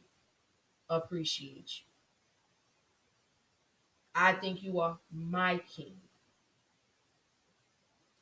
appreciates 0.91 1.81
you. 1.81 1.85
I 4.13 4.33
think 4.33 4.61
you 4.61 4.79
are 4.81 4.99
my 5.11 5.59
king. 5.59 5.95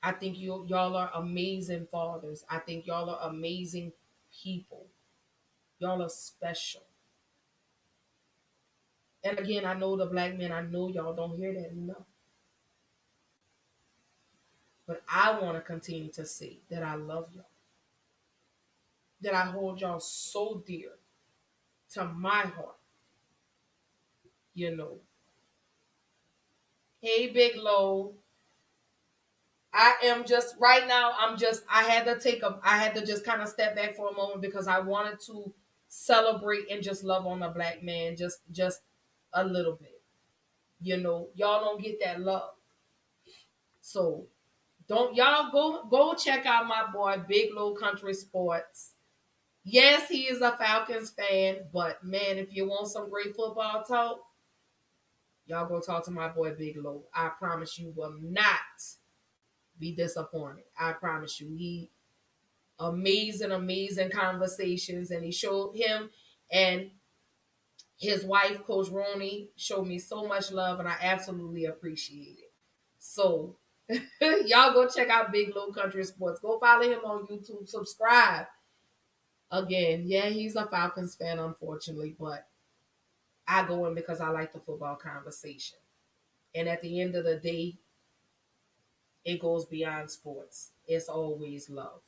I 0.01 0.13
think 0.13 0.37
you 0.37 0.65
y'all 0.67 0.95
are 0.95 1.11
amazing 1.15 1.87
fathers. 1.91 2.45
I 2.49 2.59
think 2.59 2.87
y'all 2.87 3.09
are 3.09 3.29
amazing 3.29 3.91
people. 4.43 4.87
Y'all 5.79 6.01
are 6.01 6.09
special. 6.09 6.83
And 9.23 9.37
again, 9.39 9.65
I 9.65 9.73
know 9.73 9.97
the 9.97 10.05
black 10.05 10.37
men, 10.37 10.51
I 10.53 10.61
know 10.61 10.87
y'all 10.89 11.13
don't 11.13 11.37
hear 11.37 11.53
that 11.53 11.71
enough. 11.71 12.05
But 14.87 15.03
I 15.13 15.39
want 15.39 15.57
to 15.57 15.61
continue 15.61 16.09
to 16.13 16.25
say 16.25 16.59
that 16.69 16.83
I 16.83 16.95
love 16.95 17.29
y'all. 17.35 17.45
That 19.21 19.33
I 19.35 19.45
hold 19.51 19.81
y'all 19.81 19.99
so 19.99 20.63
dear 20.65 20.91
to 21.93 22.05
my 22.05 22.41
heart. 22.41 22.77
You 24.53 24.75
know. 24.75 24.97
Hey, 27.01 27.27
Big 27.27 27.55
Low. 27.55 28.15
I 29.73 29.95
am 30.03 30.25
just 30.25 30.55
right 30.59 30.87
now. 30.87 31.13
I'm 31.17 31.37
just. 31.37 31.63
I 31.71 31.83
had 31.83 32.05
to 32.05 32.19
take 32.19 32.43
a. 32.43 32.59
I 32.63 32.77
had 32.77 32.95
to 32.95 33.05
just 33.05 33.23
kind 33.23 33.41
of 33.41 33.47
step 33.49 33.75
back 33.75 33.95
for 33.95 34.09
a 34.09 34.13
moment 34.13 34.41
because 34.41 34.67
I 34.67 34.79
wanted 34.79 35.19
to 35.27 35.53
celebrate 35.87 36.69
and 36.71 36.83
just 36.83 37.03
love 37.03 37.25
on 37.25 37.41
a 37.43 37.49
black 37.49 37.83
man. 37.83 38.15
Just, 38.15 38.39
just 38.51 38.81
a 39.33 39.43
little 39.43 39.75
bit. 39.75 40.01
You 40.81 40.97
know, 40.97 41.29
y'all 41.35 41.63
don't 41.63 41.81
get 41.81 41.99
that 42.03 42.21
love. 42.21 42.51
So 43.81 44.27
don't 44.87 45.15
y'all 45.15 45.51
go 45.51 45.85
go 45.89 46.13
check 46.15 46.45
out 46.45 46.67
my 46.67 46.85
boy 46.91 47.17
Big 47.27 47.53
Low 47.53 47.73
Country 47.75 48.13
Sports. 48.13 48.93
Yes, 49.63 50.07
he 50.09 50.23
is 50.23 50.41
a 50.41 50.55
Falcons 50.57 51.11
fan, 51.11 51.57
but 51.71 52.03
man, 52.03 52.37
if 52.37 52.55
you 52.55 52.67
want 52.67 52.87
some 52.87 53.09
great 53.09 53.35
football 53.35 53.83
talk, 53.83 54.19
y'all 55.45 55.67
go 55.67 55.79
talk 55.79 56.05
to 56.05 56.11
my 56.11 56.29
boy 56.29 56.53
Big 56.55 56.77
Low. 56.77 57.03
I 57.13 57.29
promise 57.37 57.77
you 57.77 57.93
will 57.95 58.15
not 58.21 58.59
be 59.79 59.93
disappointed. 59.93 60.63
I 60.79 60.93
promise 60.93 61.39
you. 61.39 61.49
He 61.55 61.91
amazing, 62.79 63.51
amazing 63.51 64.09
conversations, 64.11 65.11
and 65.11 65.23
he 65.23 65.31
showed 65.31 65.75
him 65.75 66.09
and 66.51 66.91
his 67.97 68.23
wife, 68.23 68.63
Coach 68.63 68.87
Ronnie, 68.89 69.49
showed 69.57 69.85
me 69.85 69.99
so 69.99 70.25
much 70.25 70.51
love, 70.51 70.79
and 70.79 70.87
I 70.87 70.95
absolutely 71.01 71.65
appreciate 71.65 72.37
it. 72.39 72.53
So, 72.97 73.57
y'all 73.89 74.73
go 74.73 74.87
check 74.87 75.09
out 75.09 75.33
Big 75.33 75.53
Low 75.53 75.71
Country 75.73 76.03
Sports. 76.05 76.39
Go 76.39 76.59
follow 76.59 76.83
him 76.83 76.99
on 77.03 77.27
YouTube. 77.27 77.67
Subscribe. 77.67 78.45
Again, 79.51 80.03
yeah, 80.05 80.29
he's 80.29 80.55
a 80.55 80.67
Falcons 80.67 81.15
fan, 81.15 81.39
unfortunately, 81.39 82.15
but 82.19 82.47
I 83.47 83.65
go 83.65 83.87
in 83.87 83.95
because 83.95 84.21
I 84.21 84.29
like 84.29 84.53
the 84.53 84.59
football 84.59 84.95
conversation. 84.95 85.79
And 86.53 86.67
at 86.67 86.81
the 86.81 87.01
end 87.01 87.15
of 87.15 87.25
the 87.25 87.37
day, 87.37 87.77
it 89.25 89.39
goes 89.41 89.65
beyond 89.65 90.11
sports. 90.11 90.71
It's 90.87 91.09
always 91.09 91.69
love. 91.69 92.01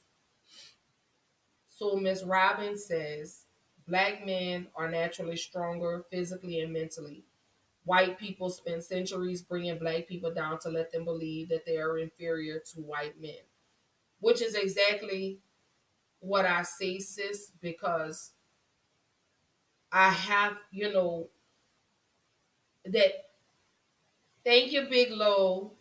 So 1.67 1.95
Miss 1.95 2.23
Robin 2.23 2.77
says, 2.77 3.45
Black 3.87 4.25
men 4.25 4.67
are 4.75 4.89
naturally 4.89 5.35
stronger 5.35 6.05
physically 6.11 6.59
and 6.61 6.71
mentally. 6.71 7.25
White 7.83 8.19
people 8.19 8.49
spend 8.49 8.83
centuries 8.83 9.41
bringing 9.41 9.79
black 9.79 10.07
people 10.07 10.31
down 10.31 10.59
to 10.59 10.69
let 10.69 10.91
them 10.91 11.03
believe 11.03 11.49
that 11.49 11.65
they 11.65 11.77
are 11.77 11.97
inferior 11.97 12.59
to 12.73 12.81
white 12.81 13.19
men, 13.19 13.41
which 14.19 14.41
is 14.41 14.53
exactly 14.53 15.39
what 16.21 16.45
I 16.45 16.63
say, 16.63 16.99
sis, 16.99 17.51
because 17.61 18.31
I 19.91 20.09
have, 20.09 20.53
you 20.71 20.93
know, 20.93 21.27
that. 22.85 23.11
Thank 24.43 24.71
you, 24.71 24.87
Big 24.89 25.11
Low. 25.11 25.73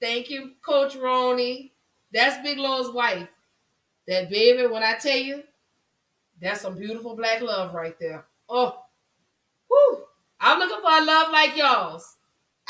Thank 0.00 0.30
you, 0.30 0.52
Coach 0.62 0.94
Ronnie. 0.94 1.72
That's 2.12 2.40
Big 2.42 2.58
Low's 2.58 2.92
wife. 2.94 3.28
That 4.06 4.30
baby, 4.30 4.66
when 4.66 4.82
I 4.84 4.94
tell 4.94 5.16
you, 5.16 5.42
that's 6.40 6.60
some 6.60 6.76
beautiful 6.78 7.16
black 7.16 7.40
love 7.42 7.74
right 7.74 7.98
there. 7.98 8.24
Oh, 8.48 8.84
whoo. 9.68 10.04
I'm 10.40 10.58
looking 10.60 10.80
for 10.80 10.90
a 10.90 11.04
love 11.04 11.32
like 11.32 11.56
y'all's. 11.56 12.16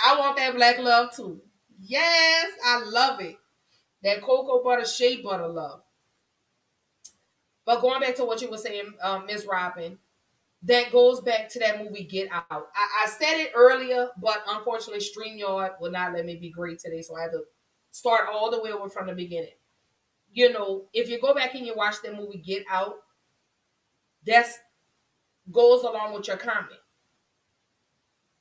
I 0.04 0.18
want 0.18 0.36
that 0.38 0.54
black 0.54 0.78
love 0.78 1.14
too. 1.14 1.40
Yes, 1.80 2.50
I 2.64 2.82
love 2.84 3.20
it. 3.20 3.36
That 4.02 4.22
cocoa 4.22 4.62
butter, 4.62 4.86
shea 4.86 5.20
butter 5.22 5.48
love. 5.48 5.82
But 7.64 7.80
going 7.80 8.00
back 8.00 8.16
to 8.16 8.24
what 8.24 8.40
you 8.40 8.50
were 8.50 8.56
saying, 8.56 8.94
um, 9.02 9.26
Ms. 9.26 9.46
Robin, 9.46 9.98
that 10.62 10.90
goes 10.90 11.20
back 11.20 11.48
to 11.50 11.58
that 11.60 11.82
movie 11.82 12.04
Get 12.04 12.28
Out. 12.32 12.46
I, 12.50 13.04
I 13.04 13.08
said 13.08 13.40
it 13.40 13.52
earlier, 13.54 14.08
but 14.20 14.42
unfortunately, 14.48 15.04
StreamYard 15.04 15.80
will 15.80 15.90
not 15.90 16.14
let 16.14 16.24
me 16.24 16.36
be 16.36 16.50
great 16.50 16.78
today, 16.78 17.02
so 17.02 17.16
I 17.16 17.22
had 17.22 17.32
to 17.32 17.42
start 17.90 18.28
all 18.32 18.50
the 18.50 18.60
way 18.62 18.70
over 18.70 18.88
from 18.88 19.06
the 19.06 19.14
beginning. 19.14 19.50
You 20.32 20.52
know, 20.52 20.86
if 20.92 21.08
you 21.08 21.20
go 21.20 21.34
back 21.34 21.54
and 21.54 21.66
you 21.66 21.74
watch 21.76 21.96
that 22.02 22.16
movie 22.16 22.38
Get 22.38 22.64
Out, 22.70 22.96
that's 24.26 24.58
goes 25.50 25.82
along 25.82 26.14
with 26.14 26.26
your 26.26 26.36
comment. 26.36 26.80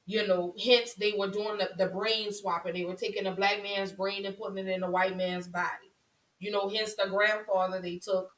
You 0.08 0.26
know, 0.26 0.56
hence 0.63 0.93
they 0.93 1.13
were 1.17 1.30
doing 1.30 1.60
the, 1.60 1.70
the 1.78 1.88
brain 1.91 2.32
swapping. 2.32 2.74
They 2.74 2.86
were 2.86 2.96
taking 2.96 3.28
a 3.28 3.34
black 3.34 3.62
man's 3.62 3.91
brain 3.91 4.26
and 4.26 4.38
putting 4.38 4.58
it 4.58 4.67
in 4.67 4.82
a 4.82 4.89
white 4.89 5.17
man's 5.17 5.50
body. 5.50 5.91
You 6.39 6.52
know, 6.52 6.70
hence 6.70 6.96
the 6.96 7.10
grandfather 7.10 7.82
they 7.82 7.98
took 7.98 8.32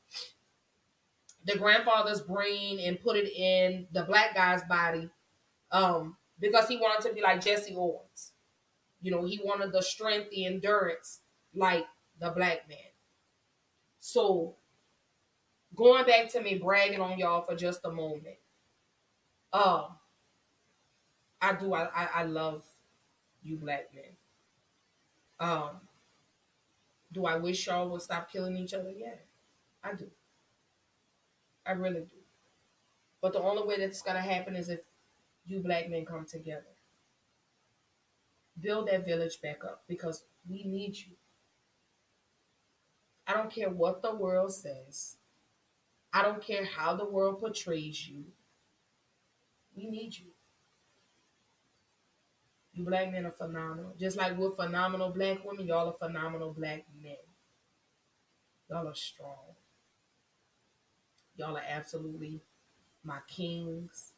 the 1.46 1.58
grandfather's 1.58 2.22
brain 2.22 2.80
and 2.80 3.00
put 3.00 3.18
it 3.18 3.32
in 3.32 3.88
the 3.92 4.04
black 4.04 4.36
guy's 4.36 4.64
body 4.64 5.10
um, 5.72 6.18
because 6.40 6.68
he 6.68 6.78
wanted 6.78 7.08
to 7.08 7.14
be 7.14 7.22
like 7.22 7.42
Jesse 7.44 7.76
Owens. 7.76 8.34
You 9.02 9.12
know, 9.12 9.26
he 9.26 9.40
wanted 9.44 9.72
the 9.72 9.82
strength, 9.82 10.32
the 10.32 10.46
endurance 10.46 11.22
like 11.56 11.86
the 12.20 12.32
black 12.32 12.68
man. 12.68 12.78
So 14.00 14.56
going 15.76 16.06
back 16.06 16.30
to 16.32 16.42
me 16.42 16.58
bragging 16.58 17.02
on 17.02 17.20
y'all 17.20 17.44
for 17.44 17.56
just 17.56 17.82
a 17.86 17.92
moment. 17.92 18.38
Um, 19.54 19.99
I 21.42 21.54
do. 21.54 21.74
I, 21.74 21.84
I, 21.88 22.06
I 22.16 22.24
love 22.24 22.64
you, 23.44 23.58
black 23.58 23.94
men. 23.94 24.18
Um, 25.40 25.82
Do 27.12 27.26
I 27.28 27.36
wish 27.36 27.68
y'all 27.68 27.88
would 27.90 28.02
stop 28.02 28.32
killing 28.32 28.58
each 28.58 28.74
other? 28.74 28.90
Yeah, 28.92 29.16
I 29.84 29.94
do. 29.96 30.12
I 31.66 31.72
really 31.72 32.02
do. 32.02 32.18
But 33.22 33.32
the 33.32 33.40
only 33.42 33.66
way 33.66 33.78
that's 33.78 34.02
gonna 34.02 34.20
happen 34.22 34.58
is 34.58 34.68
if 34.68 34.82
you 35.46 35.62
black 35.62 35.90
men 35.90 36.06
come 36.06 36.26
together. 36.26 36.76
Build 38.60 38.88
that 38.90 39.06
village 39.06 39.42
back 39.42 39.64
up 39.66 39.84
because 39.88 40.24
we 40.48 40.64
need 40.64 40.96
you. 40.96 41.16
I 43.26 43.34
don't 43.34 43.50
care 43.50 43.70
what 43.70 44.02
the 44.02 44.14
world 44.14 44.54
says. 44.54 45.16
I 46.14 46.22
don't 46.22 46.42
care 46.44 46.66
how 46.66 46.96
the 46.96 47.06
world 47.06 47.40
portrays 47.40 48.08
you. 48.08 48.26
We 49.76 49.88
need 49.90 50.16
you. 50.18 50.28
You 52.74 52.86
black 52.86 53.12
men 53.12 53.26
are 53.26 53.32
phenomenal. 53.32 53.96
Just 54.00 54.18
like 54.18 54.38
we're 54.38 54.56
phenomenal 54.56 55.10
black 55.10 55.44
women, 55.44 55.68
y'all 55.68 55.90
are 55.90 56.08
phenomenal 56.08 56.54
black 56.54 56.86
men. 57.02 57.16
Y'all 58.70 58.88
are 58.88 58.96
strong. 58.96 59.56
Y'all 61.36 61.58
are 61.58 61.64
absolutely 61.68 62.42
my 63.04 63.20
kings. 63.28 64.14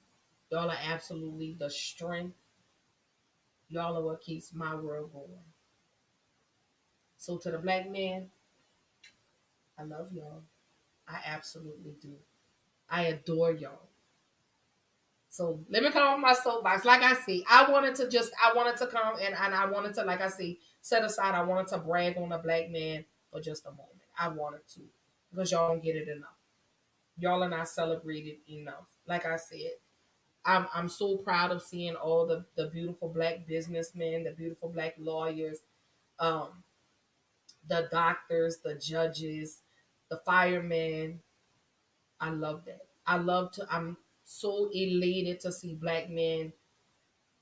Y'all 0.51 0.69
are 0.69 0.77
absolutely 0.83 1.55
the 1.57 1.69
strength. 1.69 2.35
Y'all 3.69 3.95
are 3.97 4.03
what 4.03 4.21
keeps 4.21 4.53
my 4.53 4.75
world 4.75 5.13
going. 5.13 5.45
So 7.17 7.37
to 7.37 7.51
the 7.51 7.59
black 7.59 7.89
man, 7.89 8.31
I 9.77 9.83
love 9.83 10.11
y'all. 10.11 10.43
I 11.07 11.19
absolutely 11.25 11.93
do. 12.01 12.15
I 12.89 13.03
adore 13.03 13.51
y'all. 13.51 13.90
So 15.31 15.61
let 15.69 15.81
me 15.81 15.91
come 15.91 16.03
on 16.03 16.21
my 16.21 16.33
soapbox. 16.33 16.83
Like 16.83 17.01
I 17.01 17.13
see, 17.13 17.45
I 17.49 17.71
wanted 17.71 17.95
to 17.95 18.09
just, 18.09 18.33
I 18.43 18.53
wanted 18.53 18.75
to 18.77 18.87
come 18.87 19.15
and, 19.15 19.33
and 19.33 19.55
I 19.55 19.65
wanted 19.65 19.93
to, 19.93 20.03
like 20.03 20.19
I 20.19 20.27
see, 20.27 20.59
set 20.81 21.05
aside, 21.05 21.33
I 21.33 21.43
wanted 21.43 21.67
to 21.67 21.77
brag 21.77 22.17
on 22.17 22.33
a 22.33 22.37
black 22.37 22.69
man 22.69 23.05
for 23.31 23.39
just 23.39 23.65
a 23.65 23.69
moment. 23.69 23.87
I 24.19 24.27
wanted 24.27 24.67
to 24.75 24.81
because 25.31 25.49
y'all 25.53 25.69
don't 25.69 25.81
get 25.81 25.95
it 25.95 26.09
enough. 26.09 26.35
Y'all 27.17 27.41
are 27.43 27.49
not 27.49 27.69
celebrated 27.69 28.39
enough. 28.49 28.89
Like 29.07 29.25
I 29.25 29.37
said, 29.37 29.71
I'm, 30.43 30.67
I'm 30.73 30.89
so 30.89 31.15
proud 31.15 31.51
of 31.51 31.61
seeing 31.61 31.95
all 31.95 32.27
the, 32.27 32.43
the 32.57 32.67
beautiful 32.67 33.07
black 33.07 33.47
businessmen, 33.47 34.25
the 34.25 34.31
beautiful 34.31 34.67
black 34.67 34.95
lawyers, 34.99 35.59
um, 36.19 36.63
the 37.69 37.87
doctors, 37.89 38.57
the 38.57 38.75
judges, 38.75 39.61
the 40.09 40.17
firemen. 40.25 41.21
I 42.19 42.31
love 42.31 42.65
that. 42.65 42.81
I 43.07 43.15
love 43.15 43.53
to, 43.53 43.65
I'm 43.71 43.95
so 44.31 44.69
elated 44.73 45.39
to 45.41 45.51
see 45.51 45.75
black 45.75 46.09
men 46.09 46.53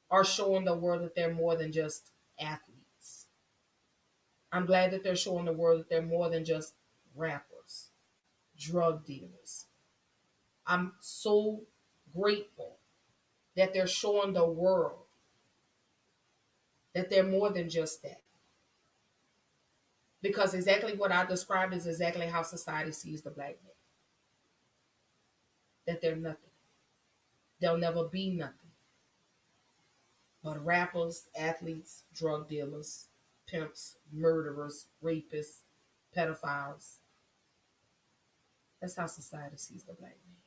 are 0.09 0.23
showing 0.23 0.65
the 0.65 0.75
world 0.75 1.03
that 1.03 1.15
they're 1.15 1.33
more 1.33 1.55
than 1.55 1.71
just 1.71 2.09
athletes. 2.39 3.27
I'm 4.51 4.65
glad 4.65 4.91
that 4.91 5.03
they're 5.03 5.15
showing 5.15 5.45
the 5.45 5.53
world 5.53 5.81
that 5.81 5.89
they're 5.89 6.01
more 6.01 6.29
than 6.29 6.43
just 6.43 6.73
rappers, 7.15 7.89
drug 8.57 9.05
dealers. 9.05 9.65
I'm 10.65 10.93
so 10.99 11.61
grateful 12.15 12.77
that 13.55 13.73
they're 13.73 13.87
showing 13.87 14.33
the 14.33 14.45
world 14.45 15.03
that 16.95 17.09
they're 17.09 17.23
more 17.23 17.51
than 17.51 17.69
just 17.69 18.01
that. 18.01 18.21
Because 20.21 20.53
exactly 20.55 20.95
what 20.95 21.11
I 21.11 21.25
described 21.25 21.73
is 21.73 21.85
exactly 21.85 22.25
how 22.25 22.41
society 22.41 22.91
sees 22.91 23.21
the 23.21 23.29
black 23.29 23.57
man. 23.63 23.73
That 25.85 26.01
they're 26.01 26.15
nothing. 26.15 26.48
They'll 27.59 27.77
never 27.77 28.05
be 28.05 28.29
nothing. 28.29 28.55
But 30.43 30.63
rappers, 30.63 31.25
athletes, 31.37 32.03
drug 32.15 32.47
dealers, 32.47 33.07
pimps, 33.47 33.97
murderers, 34.13 34.85
rapists, 35.03 35.63
pedophiles. 36.15 36.95
That's 38.79 38.95
how 38.95 39.07
society 39.07 39.57
sees 39.57 39.83
the 39.83 39.93
black 39.93 40.11
man. 40.11 40.37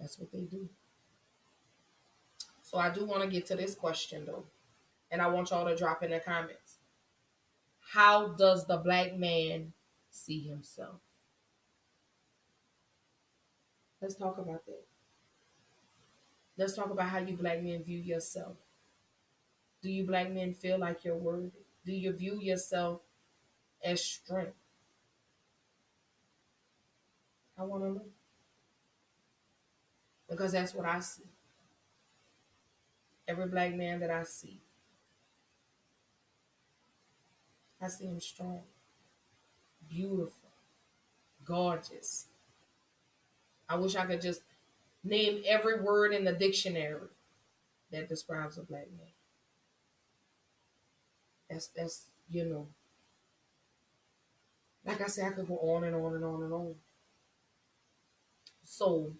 That's 0.00 0.18
what 0.18 0.32
they 0.32 0.40
do. 0.40 0.68
So 2.62 2.78
I 2.78 2.90
do 2.90 3.04
want 3.04 3.22
to 3.22 3.28
get 3.28 3.46
to 3.46 3.54
this 3.54 3.74
question 3.74 4.24
though. 4.24 4.44
And 5.10 5.20
I 5.20 5.28
want 5.28 5.50
y'all 5.50 5.66
to 5.66 5.76
drop 5.76 6.02
in 6.02 6.10
the 6.10 6.20
comments. 6.20 6.78
How 7.92 8.28
does 8.28 8.66
the 8.66 8.78
black 8.78 9.18
man 9.18 9.74
see 10.10 10.40
himself? 10.40 11.00
Let's 14.02 14.16
talk 14.16 14.36
about 14.38 14.66
that. 14.66 14.84
Let's 16.58 16.74
talk 16.74 16.90
about 16.90 17.08
how 17.08 17.18
you 17.18 17.36
black 17.36 17.62
men 17.62 17.84
view 17.84 17.98
yourself. 17.98 18.56
Do 19.80 19.90
you 19.90 20.04
black 20.04 20.32
men 20.32 20.54
feel 20.54 20.76
like 20.78 21.04
you're 21.04 21.16
worthy? 21.16 21.52
Do 21.86 21.92
you 21.92 22.12
view 22.12 22.40
yourself 22.40 23.00
as 23.82 24.04
strength? 24.04 24.56
I 27.56 27.62
want 27.62 27.84
to 27.84 27.88
know. 27.90 28.04
Because 30.28 30.50
that's 30.50 30.74
what 30.74 30.86
I 30.86 30.98
see. 30.98 31.30
Every 33.28 33.46
black 33.46 33.72
man 33.74 34.00
that 34.00 34.10
I 34.10 34.24
see, 34.24 34.60
I 37.80 37.86
see 37.86 38.06
him 38.06 38.18
strong, 38.18 38.62
beautiful, 39.88 40.50
gorgeous, 41.44 42.26
I 43.72 43.76
wish 43.76 43.96
I 43.96 44.04
could 44.04 44.20
just 44.20 44.42
name 45.02 45.42
every 45.46 45.80
word 45.80 46.12
in 46.12 46.24
the 46.24 46.32
dictionary 46.32 47.08
that 47.90 48.08
describes 48.08 48.58
a 48.58 48.62
black 48.62 48.88
man. 48.90 49.08
That's 51.48 51.68
that's 51.68 52.06
you 52.30 52.44
know. 52.44 52.66
Like 54.84 55.00
I 55.00 55.06
said, 55.06 55.26
I 55.26 55.30
could 55.30 55.48
go 55.48 55.58
on 55.58 55.84
and 55.84 55.94
on 55.94 56.14
and 56.14 56.24
on 56.24 56.42
and 56.42 56.52
on. 56.52 56.74
So 58.64 59.12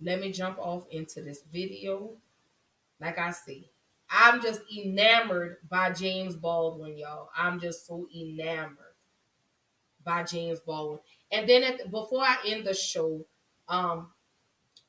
let 0.00 0.20
me 0.20 0.30
jump 0.30 0.58
off 0.58 0.84
into 0.90 1.22
this 1.22 1.42
video. 1.52 2.10
Like 3.00 3.18
I 3.18 3.30
say, 3.30 3.64
I'm 4.10 4.40
just 4.40 4.60
enamored 4.76 5.56
by 5.68 5.90
James 5.90 6.36
Baldwin, 6.36 6.98
y'all. 6.98 7.30
I'm 7.36 7.58
just 7.60 7.86
so 7.86 8.06
enamored 8.14 8.76
by 10.04 10.22
James 10.22 10.60
Baldwin. 10.60 11.00
And 11.32 11.48
then 11.48 11.64
at 11.64 11.90
before 11.90 12.22
I 12.22 12.36
end 12.46 12.66
the 12.66 12.74
show, 12.74 13.24
um, 13.68 14.08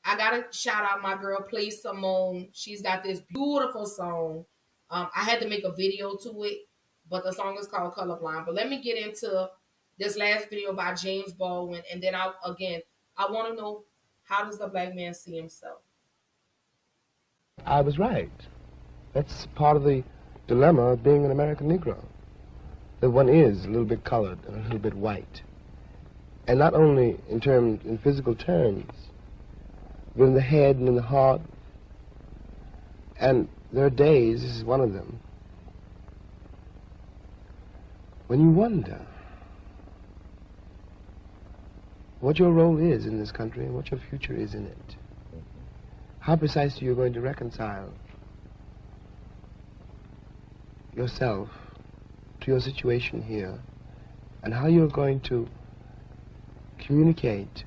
I 0.04 0.16
gotta 0.16 0.46
shout 0.52 0.84
out 0.84 1.02
my 1.02 1.16
girl 1.16 1.40
Play 1.42 1.70
Simone. 1.70 2.48
She's 2.52 2.82
got 2.82 3.02
this 3.02 3.20
beautiful 3.20 3.86
song. 3.86 4.44
Um, 4.90 5.08
I 5.16 5.24
had 5.24 5.40
to 5.40 5.48
make 5.48 5.64
a 5.64 5.72
video 5.72 6.16
to 6.22 6.44
it, 6.44 6.58
but 7.10 7.24
the 7.24 7.32
song 7.32 7.56
is 7.58 7.66
called 7.66 7.94
Colorblind. 7.94 8.46
But 8.46 8.54
let 8.54 8.68
me 8.68 8.80
get 8.80 8.96
into 8.96 9.48
this 9.98 10.16
last 10.16 10.48
video 10.48 10.72
by 10.72 10.94
James 10.94 11.32
Baldwin, 11.32 11.82
and 11.92 12.02
then 12.02 12.14
I 12.14 12.32
again 12.44 12.82
I 13.16 13.30
want 13.30 13.48
to 13.48 13.60
know 13.60 13.84
how 14.24 14.44
does 14.44 14.58
the 14.58 14.68
black 14.68 14.94
man 14.94 15.14
see 15.14 15.36
himself? 15.36 15.78
I 17.64 17.80
was 17.80 17.98
right. 17.98 18.30
That's 19.12 19.46
part 19.54 19.76
of 19.76 19.84
the 19.84 20.04
dilemma 20.46 20.82
of 20.82 21.02
being 21.02 21.24
an 21.24 21.30
American 21.30 21.68
Negro. 21.68 21.96
That 23.00 23.10
one 23.10 23.28
is 23.28 23.64
a 23.64 23.68
little 23.68 23.84
bit 23.84 24.04
colored 24.04 24.38
and 24.46 24.56
a 24.56 24.62
little 24.62 24.78
bit 24.78 24.94
white 24.94 25.42
and 26.46 26.58
not 26.58 26.74
only 26.74 27.18
in 27.28 27.40
terms, 27.40 27.84
in 27.84 27.98
physical 27.98 28.34
terms, 28.34 28.84
but 30.14 30.24
in 30.24 30.34
the 30.34 30.40
head 30.40 30.76
and 30.76 30.88
in 30.88 30.94
the 30.94 31.02
heart. 31.02 31.40
And 33.18 33.48
there 33.72 33.86
are 33.86 33.90
days, 33.90 34.42
this 34.42 34.56
is 34.56 34.64
one 34.64 34.80
of 34.80 34.92
them, 34.92 35.18
when 38.26 38.40
you 38.40 38.50
wonder 38.50 39.00
what 42.20 42.38
your 42.38 42.52
role 42.52 42.78
is 42.78 43.06
in 43.06 43.18
this 43.18 43.30
country 43.30 43.64
and 43.64 43.74
what 43.74 43.90
your 43.90 44.00
future 44.10 44.34
is 44.34 44.54
in 44.54 44.66
it. 44.66 44.96
How 46.18 46.34
precisely 46.34 46.86
you're 46.86 46.96
going 46.96 47.12
to 47.12 47.20
reconcile 47.20 47.92
yourself 50.96 51.48
to 52.40 52.50
your 52.50 52.60
situation 52.60 53.22
here 53.22 53.60
and 54.42 54.52
how 54.52 54.66
you're 54.66 54.88
going 54.88 55.20
to 55.20 55.46
communicate 56.86 57.64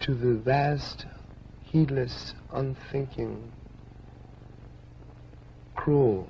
to 0.00 0.14
the 0.14 0.34
vast, 0.34 1.04
heedless, 1.62 2.32
unthinking, 2.50 3.52
cruel 5.76 6.26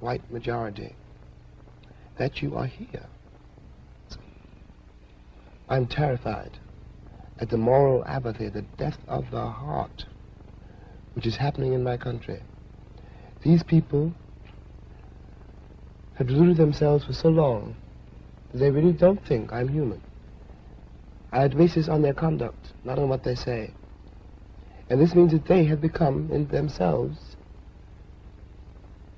white 0.00 0.30
majority 0.30 0.94
that 2.18 2.42
you 2.42 2.54
are 2.56 2.66
here. 2.66 3.06
I'm 5.70 5.86
terrified 5.86 6.58
at 7.40 7.48
the 7.48 7.56
moral 7.56 8.04
apathy, 8.04 8.48
the 8.50 8.62
death 8.76 8.98
of 9.06 9.30
the 9.30 9.46
heart, 9.46 10.04
which 11.14 11.26
is 11.26 11.36
happening 11.36 11.72
in 11.72 11.82
my 11.82 11.96
country. 11.96 12.42
These 13.42 13.62
people 13.62 14.12
have 16.16 16.26
deluded 16.26 16.58
themselves 16.58 17.06
for 17.06 17.14
so 17.14 17.28
long 17.28 17.76
that 18.52 18.58
they 18.58 18.70
really 18.70 18.92
don't 18.92 19.24
think 19.24 19.52
I'm 19.52 19.68
human. 19.68 20.02
I 21.32 21.40
had 21.40 21.56
basis 21.56 21.88
on 21.88 22.02
their 22.02 22.14
conduct, 22.14 22.72
not 22.84 22.98
on 22.98 23.08
what 23.08 23.22
they 23.22 23.34
say. 23.34 23.72
And 24.88 25.00
this 25.00 25.14
means 25.14 25.32
that 25.32 25.46
they 25.46 25.64
have 25.64 25.80
become, 25.80 26.30
in 26.32 26.46
themselves, 26.48 27.18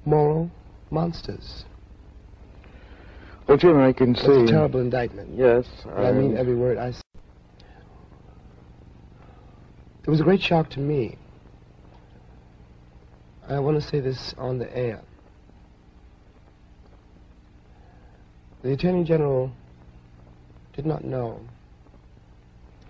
moral 0.04 0.50
monsters. 0.90 1.64
Well, 3.46 3.56
Jim, 3.56 3.78
I 3.78 3.92
can 3.92 4.10
It's 4.10 4.22
see. 4.22 4.44
a 4.44 4.46
terrible 4.46 4.80
indictment. 4.80 5.36
Yes, 5.36 5.66
And 5.84 6.06
I 6.06 6.12
mean 6.12 6.36
every 6.36 6.56
word 6.56 6.78
I 6.78 6.90
say. 6.92 7.02
It 10.06 10.10
was 10.10 10.20
a 10.20 10.24
great 10.24 10.42
shock 10.42 10.70
to 10.70 10.80
me. 10.80 11.16
I 13.48 13.58
want 13.58 13.80
to 13.80 13.88
say 13.88 14.00
this 14.00 14.34
on 14.38 14.58
the 14.58 14.76
air. 14.76 15.00
The 18.62 18.72
Attorney 18.72 19.04
General 19.04 19.50
did 20.74 20.86
not 20.86 21.04
know 21.04 21.40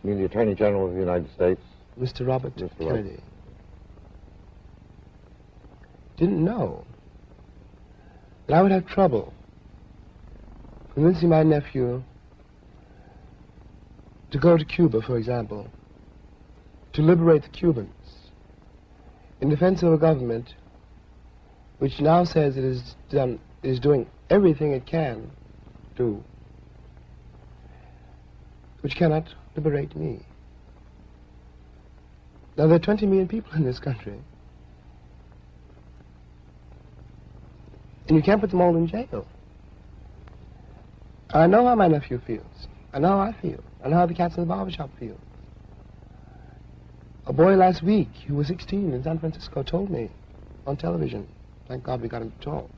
I 0.03 0.07
mean 0.07 0.19
the 0.19 0.25
Attorney 0.25 0.55
General 0.55 0.87
of 0.87 0.95
the 0.95 1.01
United 1.01 1.33
States. 1.35 1.61
Mr. 1.99 2.27
Robert 2.27 2.55
Mr. 2.57 2.71
Robert. 2.81 2.97
Kennedy. 2.97 3.23
Didn't 6.17 6.45
know 6.45 6.85
that 8.47 8.57
I 8.57 8.63
would 8.63 8.73
have 8.73 8.87
trouble 8.87 9.33
convincing 10.95 11.29
my 11.29 11.43
nephew 11.43 12.03
to 14.31 14.39
go 14.39 14.57
to 14.57 14.65
Cuba, 14.65 15.03
for 15.03 15.17
example, 15.17 15.67
to 16.93 17.03
liberate 17.03 17.43
the 17.43 17.49
Cubans 17.49 18.31
in 19.41 19.49
defense 19.49 19.83
of 19.83 19.93
a 19.93 19.99
government 19.99 20.55
which 21.79 22.01
now 22.01 22.25
says 22.25 22.57
it 22.57 22.65
is 22.65 22.95
done 23.09 23.41
is 23.63 23.81
doing 23.81 24.07
everything 24.29 24.73
it 24.73 24.87
can 24.87 25.31
do, 25.97 26.23
which 28.83 28.97
cannot 28.97 29.27
liberate 29.55 29.95
me. 29.97 30.21
Now, 32.57 32.67
there 32.67 32.77
are 32.77 32.81
20 32.81 33.07
million 33.07 33.29
people 33.29 33.53
in 33.55 33.65
this 33.65 33.79
country. 33.79 34.19
And 38.09 38.17
you 38.17 38.23
can't 38.23 38.41
put 38.41 38.51
them 38.51 38.61
all 38.61 38.77
in 38.77 38.89
jail. 38.89 39.27
I 41.33 41.47
know 41.47 41.65
how 41.65 41.75
my 41.77 41.87
nephew 41.87 42.21
feels. 42.27 42.67
I 42.93 42.99
know 42.99 43.09
how 43.09 43.21
I 43.21 43.33
feel. 43.41 43.63
I 43.85 43.89
know 43.89 43.97
how 43.97 44.07
the 44.07 44.15
cats 44.15 44.37
in 44.37 44.43
the 44.43 44.47
barber 44.47 44.71
shop 44.71 44.91
feel. 44.99 45.17
A 47.27 47.33
boy 47.33 47.55
last 47.55 47.83
week, 47.83 48.09
who 48.27 48.35
was 48.35 48.49
16 48.49 48.93
in 48.93 49.03
San 49.05 49.21
Francisco, 49.21 49.63
told 49.63 49.91
me 49.91 50.11
on 50.67 50.77
television. 50.77 51.29
Thank 51.69 51.85
God 51.85 52.03
we 52.03 52.09
got 52.09 52.23
him 52.23 52.33
to 52.33 52.45
talk. 52.45 52.71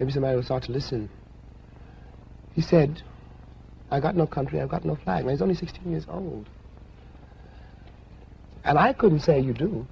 Maybe 0.00 0.10
somebody 0.10 0.34
will 0.34 0.42
start 0.42 0.64
to 0.64 0.72
listen. 0.72 1.08
He 2.54 2.62
said, 2.62 3.02
I 3.90 4.00
got 4.00 4.16
no 4.16 4.26
country, 4.26 4.60
I've 4.60 4.68
got 4.68 4.84
no 4.84 4.96
flag. 4.96 5.24
Now, 5.24 5.30
he's 5.30 5.42
only 5.42 5.54
16 5.54 5.90
years 5.90 6.06
old. 6.08 6.46
And 8.64 8.78
I 8.78 8.92
couldn't 8.92 9.20
say 9.20 9.40
you 9.40 9.52
do. 9.52 9.86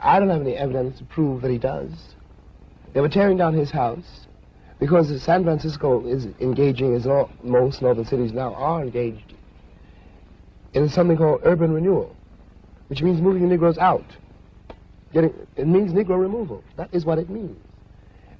I 0.00 0.18
don't 0.18 0.28
have 0.28 0.42
any 0.42 0.54
evidence 0.54 0.98
to 0.98 1.04
prove 1.04 1.42
that 1.42 1.50
he 1.50 1.58
does. 1.58 1.90
They 2.92 3.00
were 3.00 3.08
tearing 3.08 3.36
down 3.36 3.54
his 3.54 3.70
house 3.70 4.26
because 4.78 5.22
San 5.22 5.42
Francisco 5.42 6.06
is 6.06 6.26
engaging, 6.40 6.94
as 6.94 7.06
all, 7.06 7.30
most 7.42 7.82
northern 7.82 8.04
cities 8.04 8.32
now 8.32 8.54
are 8.54 8.82
engaged, 8.82 9.34
in 10.74 10.88
something 10.88 11.16
called 11.16 11.40
urban 11.44 11.72
renewal, 11.72 12.14
which 12.88 13.02
means 13.02 13.20
moving 13.20 13.42
the 13.42 13.48
Negroes 13.48 13.78
out. 13.78 14.04
Getting, 15.12 15.34
it 15.56 15.66
means 15.66 15.92
Negro 15.92 16.20
removal. 16.20 16.62
That 16.76 16.90
is 16.92 17.04
what 17.04 17.18
it 17.18 17.28
means. 17.28 17.56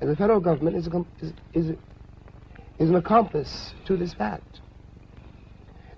And 0.00 0.08
the 0.08 0.14
federal 0.14 0.38
government 0.38 0.76
is, 0.76 0.86
is, 1.20 1.32
is, 1.54 1.76
is 2.78 2.90
an 2.90 2.96
accomplice 2.96 3.74
to 3.86 3.96
this 3.96 4.14
fact. 4.14 4.60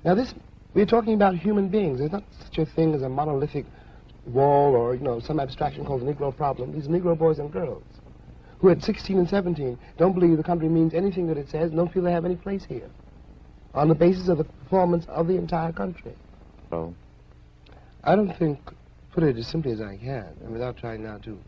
Now 0.04 0.14
this, 0.14 0.34
we're 0.74 0.86
talking 0.86 1.14
about 1.14 1.36
human 1.36 1.68
beings. 1.68 1.98
There's 1.98 2.12
not 2.12 2.24
such 2.42 2.58
a 2.58 2.66
thing 2.66 2.94
as 2.94 3.02
a 3.02 3.08
monolithic 3.08 3.66
wall 4.26 4.74
or, 4.74 4.94
you 4.94 5.02
know, 5.02 5.20
some 5.20 5.40
abstraction 5.40 5.84
called 5.84 6.02
the 6.02 6.12
Negro 6.12 6.34
problem. 6.34 6.72
These 6.72 6.88
Negro 6.88 7.18
boys 7.18 7.38
and 7.38 7.52
girls 7.52 7.82
who 8.60 8.68
at 8.68 8.82
16 8.82 9.18
and 9.18 9.28
17 9.28 9.78
don't 9.98 10.12
believe 10.12 10.36
the 10.36 10.42
country 10.42 10.68
means 10.68 10.92
anything 10.94 11.26
that 11.28 11.38
it 11.38 11.48
says, 11.48 11.70
don't 11.70 11.92
feel 11.92 12.02
they 12.02 12.12
have 12.12 12.24
any 12.24 12.36
place 12.36 12.64
here 12.64 12.90
on 13.74 13.88
the 13.88 13.94
basis 13.94 14.28
of 14.28 14.38
the 14.38 14.44
performance 14.44 15.06
of 15.08 15.26
the 15.26 15.36
entire 15.36 15.72
country. 15.72 16.14
So, 16.70 16.94
I 18.04 18.16
don't 18.16 18.36
think, 18.36 18.58
put 19.12 19.22
it 19.22 19.36
as 19.36 19.46
simply 19.46 19.72
as 19.72 19.80
I 19.80 19.96
can, 19.96 20.36
and 20.42 20.52
without 20.52 20.76
trying 20.76 21.02
now 21.02 21.18
to 21.18 21.38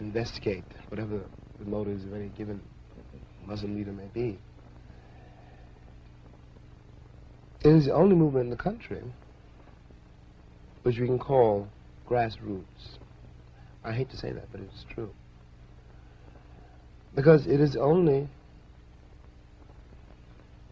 investigate 0.00 0.64
whatever 0.88 1.20
the 1.58 1.64
motives 1.64 2.04
of 2.04 2.14
any 2.14 2.28
given 2.30 2.60
Muslim 3.48 3.74
leader 3.76 3.92
may 3.92 4.08
be. 4.12 4.38
It 7.64 7.70
is 7.70 7.86
the 7.86 7.94
only 7.94 8.14
movement 8.14 8.44
in 8.44 8.50
the 8.50 8.56
country 8.56 9.02
which 10.82 10.98
we 10.98 11.06
can 11.06 11.18
call 11.18 11.66
grassroots. 12.08 12.98
I 13.82 13.92
hate 13.92 14.10
to 14.10 14.16
say 14.16 14.32
that, 14.32 14.52
but 14.52 14.60
it's 14.60 14.84
true. 14.92 15.10
Because 17.14 17.46
it 17.46 17.60
is 17.60 17.74
only 17.74 18.28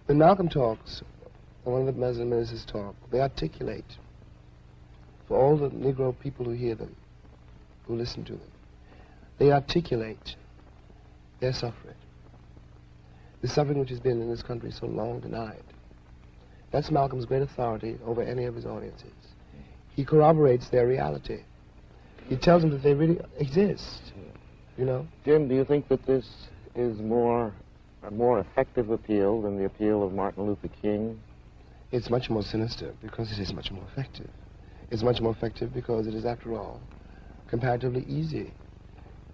when 0.05 0.18
Malcolm 0.18 0.49
talks, 0.49 1.03
one 1.64 1.81
of 1.81 1.87
the 1.87 2.01
Muslim 2.01 2.31
ministers 2.31 2.64
talk, 2.64 2.95
they 3.11 3.20
articulate 3.20 3.97
for 5.27 5.37
all 5.37 5.57
the 5.57 5.70
Negro 5.70 6.16
people 6.16 6.45
who 6.45 6.53
hear 6.53 6.74
them, 6.77 6.95
who 7.87 7.97
listen 7.97 8.24
to 8.27 8.33
them, 8.33 8.53
they 9.39 9.51
articulate 9.51 10.37
their 11.41 11.53
suffering. 11.53 11.97
The 13.47 13.53
suffering 13.53 13.78
which 13.78 13.90
has 13.90 14.01
been 14.01 14.20
in 14.20 14.28
this 14.28 14.42
country 14.42 14.72
so 14.72 14.86
long 14.88 15.20
denied. 15.20 15.62
That's 16.72 16.90
Malcolm's 16.90 17.26
great 17.26 17.42
authority 17.42 17.97
over 18.05 18.20
any 18.20 18.44
of 18.47 18.57
his 18.57 18.66
audiences. 18.66 19.14
He 19.94 20.05
corroborates 20.05 20.68
their 20.68 20.88
reality. 20.88 21.44
He 22.28 22.36
tells 22.36 22.62
them 22.62 22.72
that 22.72 22.82
they 22.82 22.92
really 22.92 23.20
exist. 23.38 24.12
You 24.76 24.84
know? 24.84 25.07
Jim, 25.24 25.47
do 25.47 25.55
you 25.55 25.64
think 25.64 25.86
that 25.90 26.05
this 26.07 26.26
is 26.74 26.99
more 26.99 27.55
a 28.03 28.11
more 28.11 28.40
effective 28.40 28.90
appeal 28.90 29.42
than 29.42 29.57
the 29.57 29.66
appeal 29.66 30.03
of 30.03 30.12
Martin 30.12 30.44
Luther 30.44 30.68
King? 30.82 31.20
It's 31.92 32.11
much 32.11 32.28
more 32.28 32.42
sinister 32.42 32.94
because 33.01 33.30
it 33.30 33.38
is 33.38 33.53
much 33.53 33.70
more 33.70 33.84
effective. 33.92 34.28
It's 34.90 35.05
much 35.05 35.20
more 35.20 35.30
effective 35.30 35.72
because 35.72 36.09
it 36.09 36.14
is, 36.14 36.24
after 36.24 36.55
all, 36.57 36.80
comparatively 37.47 38.05
easy 38.09 38.53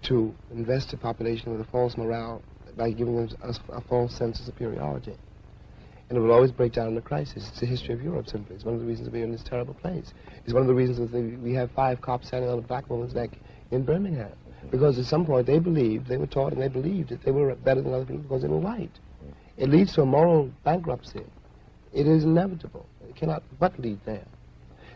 to 0.03 0.35
invest 0.51 0.93
a 0.93 0.97
population 0.97 1.51
with 1.51 1.61
a 1.61 1.71
false 1.71 1.97
morale 1.97 2.43
by 2.77 2.91
giving 2.91 3.15
them 3.15 3.29
a, 3.41 3.77
a 3.77 3.81
false 3.81 4.15
sense 4.15 4.39
of 4.39 4.45
superiority. 4.45 5.15
And 6.09 6.17
it 6.17 6.21
will 6.21 6.31
always 6.31 6.51
break 6.51 6.73
down 6.73 6.89
in 6.89 6.97
a 6.97 7.01
crisis. 7.01 7.47
It's 7.49 7.59
the 7.59 7.65
history 7.65 7.93
of 7.93 8.01
Europe, 8.01 8.27
simply. 8.27 8.55
It's 8.55 8.65
one 8.65 8.75
of 8.75 8.81
the 8.81 8.85
reasons 8.85 9.09
we're 9.09 9.23
in 9.23 9.31
this 9.31 9.43
terrible 9.43 9.73
place. 9.73 10.13
It's 10.43 10.53
one 10.53 10.61
of 10.61 10.67
the 10.67 10.73
reasons 10.73 10.99
that 10.99 11.11
they, 11.11 11.35
we 11.37 11.53
have 11.53 11.71
five 11.71 12.01
cops 12.01 12.27
standing 12.27 12.49
on 12.49 12.59
a 12.59 12.61
black 12.61 12.89
woman's 12.89 13.15
neck 13.15 13.31
in 13.71 13.83
Birmingham. 13.83 14.31
Because 14.69 14.99
at 14.99 15.05
some 15.05 15.25
point 15.25 15.47
they 15.47 15.59
believed, 15.59 16.07
they 16.07 16.17
were 16.17 16.27
taught 16.27 16.53
and 16.53 16.61
they 16.61 16.67
believed 16.67 17.09
that 17.09 17.23
they 17.23 17.31
were 17.31 17.53
better 17.55 17.81
than 17.81 17.93
other 17.93 18.05
people 18.05 18.23
because 18.23 18.41
they 18.41 18.47
were 18.47 18.57
white. 18.57 18.91
It 19.57 19.69
leads 19.69 19.93
to 19.93 20.01
a 20.01 20.05
moral 20.05 20.51
bankruptcy. 20.63 21.23
It 21.93 22.07
is 22.07 22.23
inevitable. 22.23 22.85
It 23.07 23.15
cannot 23.15 23.43
but 23.59 23.77
lead 23.79 23.99
there. 24.05 24.25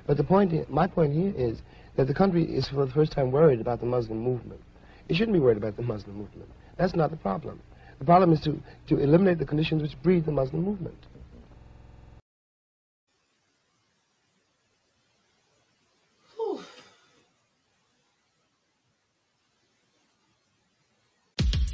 But 0.08 0.18
the 0.18 0.24
point, 0.24 0.70
my 0.70 0.88
point 0.88 1.14
here 1.14 1.34
is 1.36 1.62
that 1.96 2.08
the 2.08 2.14
country 2.14 2.44
is 2.44 2.68
for 2.68 2.86
the 2.86 2.92
first 2.92 3.12
time 3.12 3.32
worried 3.32 3.60
about 3.60 3.80
the 3.80 3.86
Muslim 3.86 4.20
movement. 4.20 4.62
It 5.10 5.16
shouldn't 5.16 5.34
be 5.34 5.40
worried 5.40 5.58
about 5.58 5.76
the 5.76 5.84
Muslim 5.84 6.16
movement. 6.18 6.50
That's 6.78 6.96
not 6.96 7.10
the 7.10 7.18
problem. 7.18 7.60
The 8.00 8.06
problem 8.06 8.32
is 8.34 8.40
to, 8.42 8.62
to 8.88 9.00
eliminate 9.00 9.40
the 9.40 9.46
conditions 9.46 9.82
which 9.82 10.02
breed 10.04 10.26
the 10.26 10.32
Muslim 10.32 10.64
movement. 10.64 10.96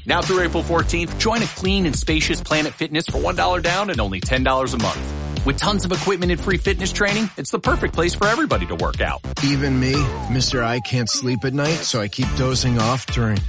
Now 0.06 0.22
through 0.22 0.41
April 0.41 0.64
14th, 0.64 1.18
join 1.18 1.41
a 1.41 1.45
clean 1.45 1.86
and 1.86 1.95
spacious 1.95 2.41
Planet 2.41 2.74
Fitness 2.74 3.06
for 3.06 3.20
$1 3.20 3.64
down 3.64 3.89
and 3.89 4.01
only 4.01 4.20
$10 4.20 4.74
a 4.74 4.78
month. 4.78 5.45
With 5.45 5.58
tons 5.58 5.86
of 5.86 5.91
equipment 5.91 6.32
and 6.32 6.39
free 6.39 6.58
fitness 6.58 6.91
training, 6.91 7.30
it's 7.38 7.51
the 7.51 7.60
perfect 7.60 7.93
place 7.93 8.16
for 8.16 8.28
everybody 8.28 8.66
to 8.68 8.76
work 8.76 9.01
out. 9.01 9.22
Even 9.43 9.80
me, 9.80 9.93
Mr. 10.30 10.64
I 10.64 10.80
can't 10.82 11.10
sleep 11.10 11.43
at 11.43 11.54
night, 11.54 11.76
so 11.76 11.99
I 12.01 12.08
keep 12.08 12.28
dozing 12.38 12.80
off 12.80 13.06
during 13.08 13.39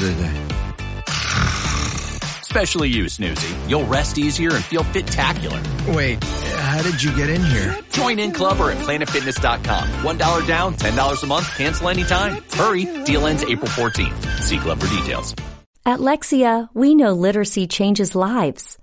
the 0.00 0.14
day. 0.18 0.81
Especially 2.52 2.90
you, 2.90 3.04
Snoozy. 3.06 3.50
You'll 3.66 3.86
rest 3.86 4.18
easier 4.18 4.50
and 4.54 4.62
feel 4.62 4.84
fit-tacular. 4.84 5.94
Wait, 5.96 6.22
how 6.22 6.82
did 6.82 7.02
you 7.02 7.10
get 7.16 7.30
in 7.30 7.42
here? 7.42 7.78
Join 7.92 8.18
in 8.18 8.30
club 8.30 8.60
or 8.60 8.70
at 8.70 8.76
planetfitness.com. 8.76 9.88
$1 9.88 10.46
down, 10.46 10.74
$10 10.74 11.22
a 11.22 11.26
month, 11.26 11.56
cancel 11.56 11.88
anytime. 11.88 12.42
Hurry, 12.52 12.84
deal 13.04 13.26
ends 13.26 13.42
April 13.42 13.70
14th. 13.70 14.42
See 14.42 14.58
club 14.58 14.80
for 14.80 14.94
details. 14.94 15.34
At 15.86 16.00
Lexia, 16.00 16.68
we 16.74 16.94
know 16.94 17.14
literacy 17.14 17.68
changes 17.68 18.14
lives. 18.14 18.76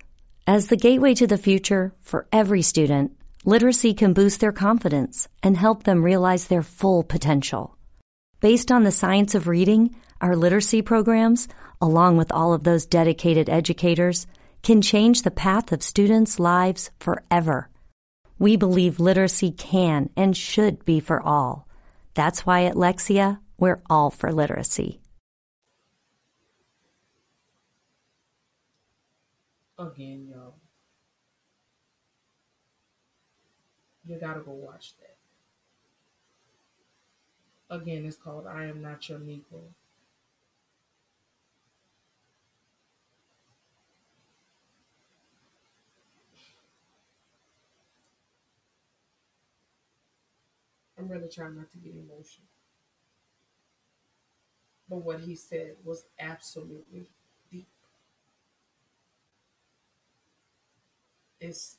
As 0.48 0.66
the 0.66 0.76
gateway 0.76 1.14
to 1.14 1.28
the 1.28 1.38
future 1.38 1.94
for 2.00 2.26
every 2.32 2.62
student, 2.62 3.12
literacy 3.44 3.94
can 3.94 4.14
boost 4.14 4.40
their 4.40 4.50
confidence 4.50 5.28
and 5.44 5.56
help 5.56 5.84
them 5.84 6.02
realize 6.02 6.48
their 6.48 6.64
full 6.64 7.04
potential. 7.04 7.76
Based 8.40 8.72
on 8.72 8.82
the 8.82 8.90
science 8.90 9.36
of 9.36 9.46
reading, 9.46 9.94
our 10.20 10.34
literacy 10.34 10.82
programs, 10.82 11.46
along 11.80 12.16
with 12.16 12.32
all 12.32 12.52
of 12.52 12.64
those 12.64 12.86
dedicated 12.86 13.48
educators, 13.48 14.26
can 14.62 14.82
change 14.82 15.22
the 15.22 15.30
path 15.30 15.72
of 15.72 15.82
students' 15.82 16.38
lives 16.38 16.90
forever. 16.98 17.68
We 18.38 18.56
believe 18.56 19.00
literacy 19.00 19.52
can 19.52 20.10
and 20.16 20.36
should 20.36 20.84
be 20.84 21.00
for 21.00 21.20
all. 21.20 21.68
That's 22.14 22.44
why 22.46 22.64
at 22.64 22.74
Lexia, 22.74 23.38
We're 23.58 23.82
all 23.90 24.10
for 24.10 24.32
literacy. 24.32 25.00
Again, 29.78 30.28
y'all. 30.30 30.54
You 34.06 34.18
gotta 34.18 34.40
go 34.40 34.52
watch 34.52 34.94
that. 34.98 35.16
Again, 37.74 38.04
it's 38.06 38.16
called 38.16 38.46
I 38.46 38.64
Am 38.64 38.82
Not 38.82 39.08
Your 39.08 39.18
Negro. 39.18 39.62
I'm 51.00 51.08
really 51.08 51.28
trying 51.28 51.56
not 51.56 51.70
to 51.72 51.78
get 51.78 51.94
emotional. 51.94 52.46
But 54.90 54.98
what 54.98 55.20
he 55.20 55.36
said 55.36 55.76
was 55.84 56.06
absolutely 56.18 57.10
deep. 57.50 57.68
It's 61.40 61.76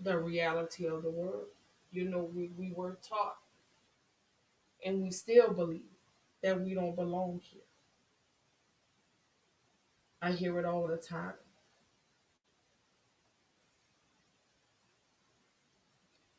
the 0.00 0.16
reality 0.18 0.86
of 0.86 1.02
the 1.02 1.10
world. 1.10 1.46
You 1.90 2.08
know, 2.08 2.22
we, 2.34 2.50
we 2.56 2.72
were 2.72 2.98
taught 3.06 3.38
and 4.84 5.02
we 5.02 5.10
still 5.10 5.52
believe 5.52 5.90
that 6.42 6.60
we 6.60 6.74
don't 6.74 6.94
belong 6.94 7.40
here. 7.42 7.62
I 10.20 10.32
hear 10.32 10.58
it 10.58 10.64
all 10.64 10.88
the 10.88 10.96
time. 10.96 11.34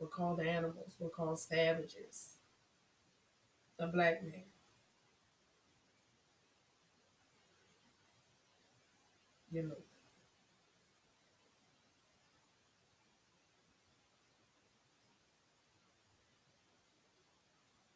We're 0.06 0.12
called 0.12 0.40
animals. 0.40 0.94
We're 1.00 1.10
called 1.10 1.40
savages. 1.40 2.36
The 3.80 3.88
black 3.88 4.22
man. 4.22 4.44
You 9.52 9.64
know. 9.64 9.76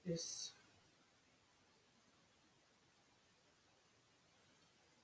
This. 0.03 0.53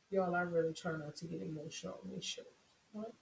Y'all, 0.10 0.34
I 0.34 0.42
really 0.42 0.74
try 0.74 0.94
not 0.94 1.16
to 1.18 1.28
get 1.28 1.44
emotional 1.44 2.00
on 2.04 2.10
these 2.16 2.26
shows. 2.26 2.46
What? 2.94 3.14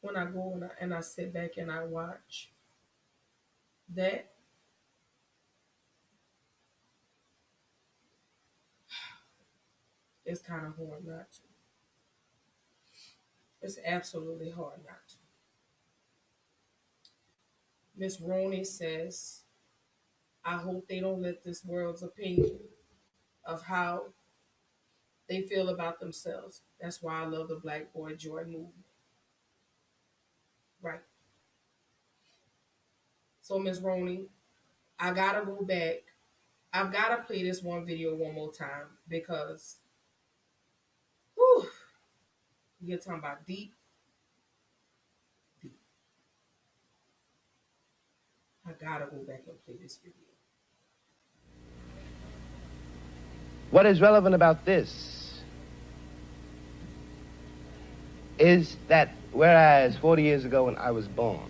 When 0.00 0.16
I 0.16 0.24
go 0.26 0.52
and 0.54 0.64
I, 0.64 0.68
and 0.80 0.94
I 0.94 1.00
sit 1.00 1.32
back 1.32 1.56
and 1.58 1.70
I 1.70 1.84
watch 1.84 2.50
that, 3.94 4.30
it's 10.24 10.40
kind 10.40 10.66
of 10.66 10.76
hard 10.76 11.06
not 11.06 11.32
to. 11.32 11.40
It's 13.62 13.78
absolutely 13.84 14.50
hard 14.50 14.80
not 14.86 15.06
to. 15.08 15.16
Miss 17.96 18.20
Roney 18.20 18.64
says, 18.64 19.42
I 20.42 20.56
hope 20.56 20.88
they 20.88 21.00
don't 21.00 21.20
let 21.20 21.44
this 21.44 21.62
world's 21.64 22.02
opinion 22.02 22.58
of 23.44 23.62
how 23.62 24.04
they 25.28 25.42
feel 25.42 25.68
about 25.68 26.00
themselves. 26.00 26.62
That's 26.80 27.02
why 27.02 27.20
I 27.22 27.26
love 27.26 27.48
the 27.48 27.56
Black 27.56 27.92
Boy 27.92 28.14
Joy 28.14 28.44
movement. 28.44 28.86
Right. 30.82 31.00
So, 33.40 33.58
Miss 33.58 33.80
Roney, 33.80 34.26
I 34.98 35.12
gotta 35.12 35.44
go 35.44 35.62
back. 35.62 36.02
I've 36.72 36.92
gotta 36.92 37.22
play 37.22 37.42
this 37.42 37.62
one 37.62 37.84
video 37.84 38.14
one 38.14 38.34
more 38.34 38.52
time 38.52 38.86
because 39.08 39.76
whew, 41.34 41.66
you're 42.80 42.98
talking 42.98 43.18
about 43.18 43.46
deep. 43.46 43.74
Deep. 45.60 45.76
I 48.66 48.72
gotta 48.80 49.06
go 49.06 49.18
back 49.26 49.42
and 49.48 49.64
play 49.64 49.74
this 49.82 49.98
video. 50.02 50.14
What 53.70 53.86
is 53.86 54.00
relevant 54.00 54.34
about 54.34 54.64
this 54.64 55.40
is 58.38 58.76
that 58.88 59.10
whereas 59.32 59.96
40 59.96 60.22
years 60.22 60.44
ago 60.44 60.64
when 60.64 60.76
I 60.76 60.90
was 60.90 61.06
born, 61.08 61.48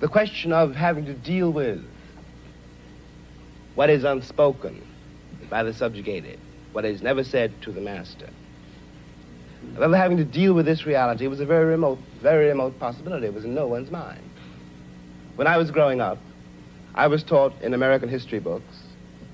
the 0.00 0.08
question 0.08 0.52
of 0.52 0.74
having 0.74 1.04
to 1.06 1.14
deal 1.14 1.50
with 1.50 1.84
what 3.74 3.88
is 3.88 4.04
unspoken 4.04 4.84
by 5.48 5.62
the 5.62 5.72
subjugated, 5.72 6.38
what 6.72 6.84
is 6.84 7.02
never 7.02 7.24
said 7.24 7.52
to 7.62 7.72
the 7.72 7.80
master, 7.80 8.28
of 9.76 9.92
having 9.92 10.16
to 10.16 10.24
deal 10.24 10.54
with 10.54 10.66
this 10.66 10.86
reality 10.86 11.26
was 11.26 11.40
a 11.40 11.46
very 11.46 11.66
remote, 11.66 11.98
very 12.20 12.48
remote 12.48 12.78
possibility. 12.78 13.26
It 13.26 13.34
was 13.34 13.44
in 13.44 13.54
no 13.54 13.66
one's 13.66 13.90
mind. 13.90 14.22
When 15.36 15.46
I 15.46 15.56
was 15.56 15.70
growing 15.70 16.00
up, 16.00 16.18
I 16.94 17.06
was 17.06 17.22
taught 17.22 17.54
in 17.62 17.72
American 17.72 18.08
history 18.08 18.38
books 18.38 18.82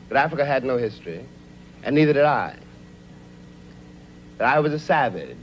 that 0.09 0.17
Africa 0.17 0.45
had 0.45 0.65
no 0.65 0.77
history, 0.77 1.25
and 1.83 1.95
neither 1.95 2.13
did 2.13 2.25
I. 2.25 2.57
That 4.39 4.55
I 4.55 4.61
was 4.61 4.73
a 4.73 4.79
savage, 4.79 5.37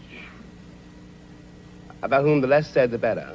about 2.06 2.24
whom 2.24 2.40
the 2.40 2.48
less 2.48 2.70
said 2.70 2.92
the 2.92 3.00
better, 3.00 3.28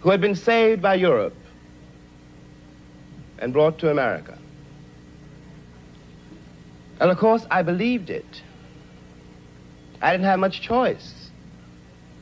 who 0.00 0.08
had 0.08 0.20
been 0.20 0.34
saved 0.34 0.80
by 0.80 0.94
Europe 0.94 1.36
and 3.38 3.52
brought 3.52 3.78
to 3.78 3.90
America. 3.90 4.38
And 7.00 7.10
of 7.10 7.18
course, 7.18 7.44
I 7.50 7.62
believed 7.62 8.08
it. 8.08 8.42
I 10.00 10.12
didn't 10.12 10.24
have 10.24 10.38
much 10.38 10.62
choice. 10.62 11.30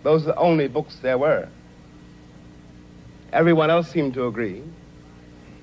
Those 0.02 0.22
were 0.24 0.32
the 0.32 0.38
only 0.38 0.66
books 0.66 0.96
there 0.96 1.18
were. 1.18 1.48
Everyone 3.32 3.70
else 3.70 3.88
seemed 3.88 4.14
to 4.14 4.26
agree. 4.26 4.60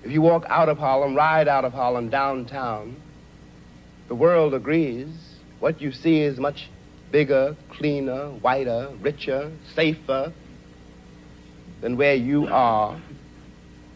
If 0.03 0.11
you 0.11 0.21
walk 0.21 0.45
out 0.47 0.69
of 0.69 0.77
Harlem, 0.77 1.15
ride 1.15 1.49
out 1.49 1.65
of 1.65 1.73
Harlem 1.73 2.09
downtown, 2.09 2.95
the 4.07 4.15
world 4.15 4.53
agrees. 4.53 5.09
What 5.59 5.81
you 5.81 5.91
see 5.91 6.21
is 6.21 6.39
much 6.39 6.69
bigger, 7.11 7.55
cleaner, 7.69 8.29
whiter, 8.41 8.89
richer, 9.01 9.51
safer 9.75 10.31
than 11.81 11.97
where 11.97 12.15
you 12.15 12.47
are. 12.47 12.99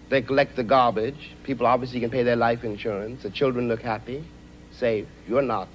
They 0.09 0.21
collect 0.21 0.55
the 0.55 0.63
garbage. 0.63 1.31
People 1.43 1.65
obviously 1.65 1.99
can 1.99 2.09
pay 2.09 2.23
their 2.23 2.35
life 2.35 2.63
insurance. 2.63 3.23
The 3.23 3.29
children 3.29 3.67
look 3.67 3.81
happy, 3.81 4.23
safe. 4.71 5.07
You're 5.27 5.41
not. 5.41 5.69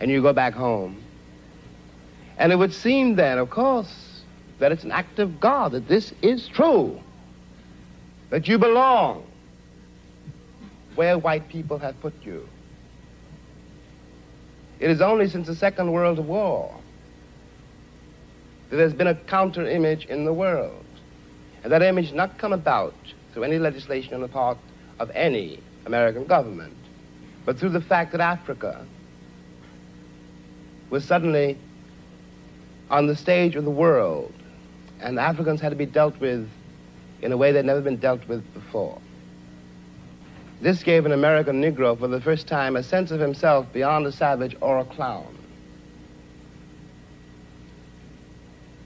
And 0.00 0.10
you 0.10 0.22
go 0.22 0.32
back 0.32 0.54
home. 0.54 1.02
And 2.38 2.52
it 2.52 2.56
would 2.56 2.72
seem 2.72 3.16
then, 3.16 3.38
of 3.38 3.50
course, 3.50 4.22
that 4.58 4.72
it's 4.72 4.84
an 4.84 4.92
act 4.92 5.18
of 5.18 5.40
God, 5.40 5.72
that 5.72 5.88
this 5.88 6.12
is 6.22 6.48
true, 6.48 7.00
that 8.30 8.48
you 8.48 8.58
belong 8.58 9.26
where 10.94 11.18
white 11.18 11.48
people 11.48 11.78
have 11.78 12.00
put 12.00 12.14
you. 12.22 12.48
It 14.82 14.90
is 14.90 15.00
only 15.00 15.28
since 15.28 15.46
the 15.46 15.54
Second 15.54 15.92
World 15.92 16.18
War 16.18 16.74
that 18.68 18.76
there's 18.76 18.92
been 18.92 19.06
a 19.06 19.14
counter 19.14 19.64
image 19.64 20.06
in 20.06 20.24
the 20.24 20.32
world. 20.32 20.84
And 21.62 21.72
that 21.72 21.82
image 21.82 22.12
not 22.12 22.36
come 22.36 22.52
about 22.52 22.92
through 23.32 23.44
any 23.44 23.60
legislation 23.60 24.12
on 24.12 24.22
the 24.22 24.26
part 24.26 24.58
of 24.98 25.08
any 25.14 25.60
American 25.86 26.24
government, 26.26 26.76
but 27.44 27.60
through 27.60 27.68
the 27.68 27.80
fact 27.80 28.10
that 28.10 28.20
Africa 28.20 28.84
was 30.90 31.04
suddenly 31.04 31.56
on 32.90 33.06
the 33.06 33.14
stage 33.14 33.54
of 33.54 33.64
the 33.64 33.70
world, 33.70 34.34
and 35.00 35.16
Africans 35.16 35.60
had 35.60 35.68
to 35.68 35.76
be 35.76 35.86
dealt 35.86 36.18
with 36.18 36.50
in 37.20 37.30
a 37.30 37.36
way 37.36 37.52
had 37.52 37.64
never 37.64 37.80
been 37.80 37.98
dealt 37.98 38.26
with 38.26 38.52
before. 38.52 39.00
This 40.62 40.84
gave 40.84 41.06
an 41.06 41.10
American 41.10 41.60
Negro 41.60 41.98
for 41.98 42.06
the 42.06 42.20
first 42.20 42.46
time 42.46 42.76
a 42.76 42.84
sense 42.84 43.10
of 43.10 43.18
himself 43.18 43.66
beyond 43.72 44.06
a 44.06 44.12
savage 44.12 44.56
or 44.60 44.78
a 44.78 44.84
clown. 44.84 45.36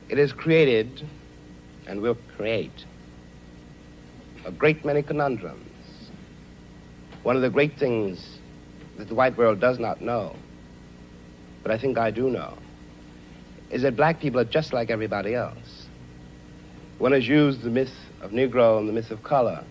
It 0.08 0.16
has 0.16 0.32
created 0.32 1.06
and 1.86 2.00
will 2.00 2.16
create 2.34 2.86
a 4.46 4.50
great 4.50 4.86
many 4.86 5.02
conundrums. 5.02 5.68
One 7.24 7.36
of 7.36 7.42
the 7.42 7.50
great 7.50 7.78
things 7.78 8.38
that 8.96 9.08
the 9.08 9.14
white 9.14 9.36
world 9.36 9.60
does 9.60 9.78
not 9.78 10.00
know, 10.00 10.34
but 11.62 11.70
I 11.70 11.76
think 11.76 11.98
I 11.98 12.10
do 12.10 12.30
know, 12.30 12.56
is 13.68 13.82
that 13.82 13.96
black 13.96 14.18
people 14.18 14.40
are 14.40 14.44
just 14.44 14.72
like 14.72 14.88
everybody 14.88 15.34
else. 15.34 15.88
One 16.96 17.12
has 17.12 17.28
used 17.28 17.60
the 17.60 17.68
myth 17.68 17.94
of 18.22 18.30
Negro 18.30 18.78
and 18.78 18.88
the 18.88 18.94
myth 18.94 19.10
of 19.10 19.22
color 19.22 19.62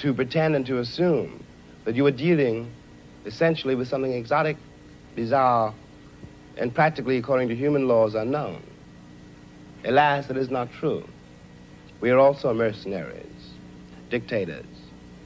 to 0.00 0.14
pretend 0.14 0.56
and 0.56 0.64
to 0.66 0.78
assume 0.78 1.44
that 1.84 1.94
you 1.94 2.02
were 2.02 2.10
dealing 2.10 2.70
essentially 3.26 3.74
with 3.74 3.86
something 3.88 4.12
exotic, 4.12 4.56
bizarre, 5.14 5.74
and 6.56 6.74
practically, 6.74 7.18
according 7.18 7.48
to 7.48 7.54
human 7.54 7.86
laws, 7.86 8.14
unknown. 8.14 8.62
Alas, 9.84 10.30
it 10.30 10.36
is 10.36 10.50
not 10.50 10.70
true. 10.72 11.06
We 12.00 12.10
are 12.10 12.18
also 12.18 12.52
mercenaries, 12.54 13.52
dictators, 14.08 14.66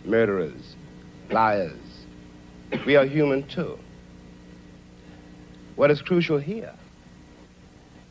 murderers, 0.04 0.74
liars. 1.30 1.78
We 2.84 2.96
are 2.96 3.06
human 3.06 3.46
too. 3.46 3.78
What 5.76 5.90
is 5.90 6.02
crucial 6.02 6.38
here 6.38 6.74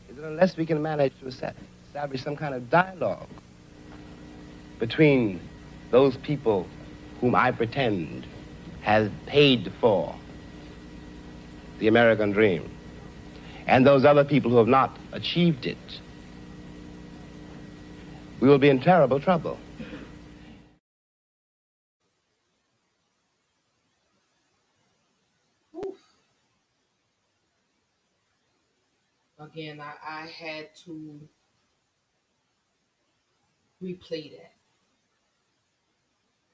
is 0.10 0.16
that 0.16 0.26
unless 0.26 0.56
we 0.56 0.66
can 0.66 0.82
manage 0.82 1.14
to 1.20 1.28
establish 1.28 2.24
some 2.24 2.36
kind 2.36 2.56
of 2.56 2.70
dialogue 2.70 3.28
between 4.80 5.42
those 5.94 6.18
people 6.18 6.68
whom 7.22 7.36
I 7.36 7.52
pretend 7.52 8.26
has 8.82 9.12
paid 9.28 9.72
for 9.80 10.16
the 11.78 11.88
American 11.88 12.32
dream 12.32 12.68
and 13.68 13.86
those 13.86 14.04
other 14.04 14.26
people 14.26 14.50
who 14.50 14.58
have 14.58 14.68
not 14.68 14.98
achieved 15.12 15.68
it, 15.68 15.78
we 18.40 18.48
will 18.50 18.58
be 18.58 18.70
in 18.70 18.82
terrible 18.82 19.20
trouble. 19.20 19.60
Again, 29.40 29.80
I, 29.80 29.94
I 30.24 30.26
had 30.26 30.70
to 30.86 31.20
replay 33.84 34.32
that. 34.32 34.53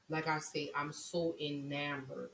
Like 0.09 0.27
I 0.27 0.39
say, 0.39 0.71
I'm 0.75 0.91
so 0.91 1.35
enamored 1.39 2.31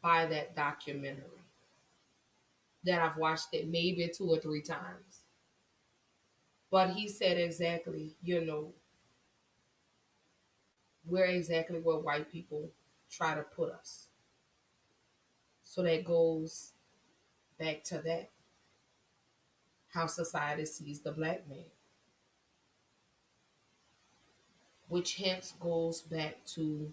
by 0.00 0.24
that 0.26 0.54
documentary 0.56 1.42
that 2.84 3.00
I've 3.02 3.16
watched 3.18 3.48
it 3.52 3.68
maybe 3.68 4.08
two 4.08 4.30
or 4.30 4.38
three 4.38 4.62
times. 4.62 5.24
But 6.70 6.90
he 6.94 7.08
said 7.08 7.38
exactly, 7.38 8.14
you 8.22 8.40
know, 8.44 8.72
we're 11.06 11.24
exactly 11.24 11.78
where 11.80 11.96
white 11.98 12.30
people 12.30 12.70
try 13.10 13.34
to 13.34 13.42
put 13.42 13.72
us. 13.72 14.08
So 15.64 15.82
that 15.82 16.04
goes 16.04 16.72
back 17.58 17.84
to 17.84 17.98
that 18.00 18.30
how 19.88 20.06
society 20.06 20.64
sees 20.64 21.00
the 21.00 21.10
black 21.10 21.48
man. 21.48 21.64
Which 24.88 25.16
hence 25.16 25.54
goes 25.60 26.00
back 26.02 26.44
to 26.54 26.92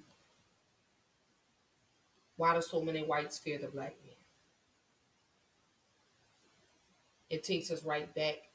why 2.35 2.55
do 2.55 2.61
so 2.61 2.81
many 2.81 3.03
whites 3.03 3.37
fear 3.37 3.59
the 3.59 3.67
black 3.67 3.95
man? 4.03 4.15
It 7.29 7.43
takes 7.43 7.71
us 7.71 7.83
right 7.83 8.13
back 8.13 8.49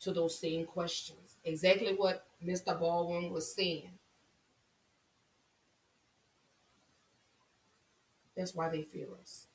to 0.00 0.12
those 0.12 0.38
same 0.38 0.66
questions. 0.66 1.36
Exactly 1.44 1.94
what 1.94 2.26
Mr. 2.44 2.78
Baldwin 2.78 3.32
was 3.32 3.54
saying. 3.54 3.90
That's 8.36 8.54
why 8.54 8.68
they 8.68 8.82
fear 8.82 9.08
us. 9.20 9.46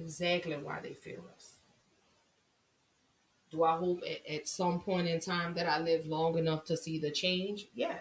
exactly 0.00 0.56
why 0.56 0.80
they 0.80 0.94
fear 0.94 1.20
us. 1.36 1.59
Do 3.50 3.64
I 3.64 3.76
hope 3.76 4.02
at, 4.08 4.26
at 4.32 4.48
some 4.48 4.80
point 4.80 5.08
in 5.08 5.20
time 5.20 5.54
that 5.54 5.66
I 5.68 5.80
live 5.80 6.06
long 6.06 6.38
enough 6.38 6.64
to 6.66 6.76
see 6.76 6.98
the 6.98 7.10
change? 7.10 7.68
Yeah. 7.74 7.98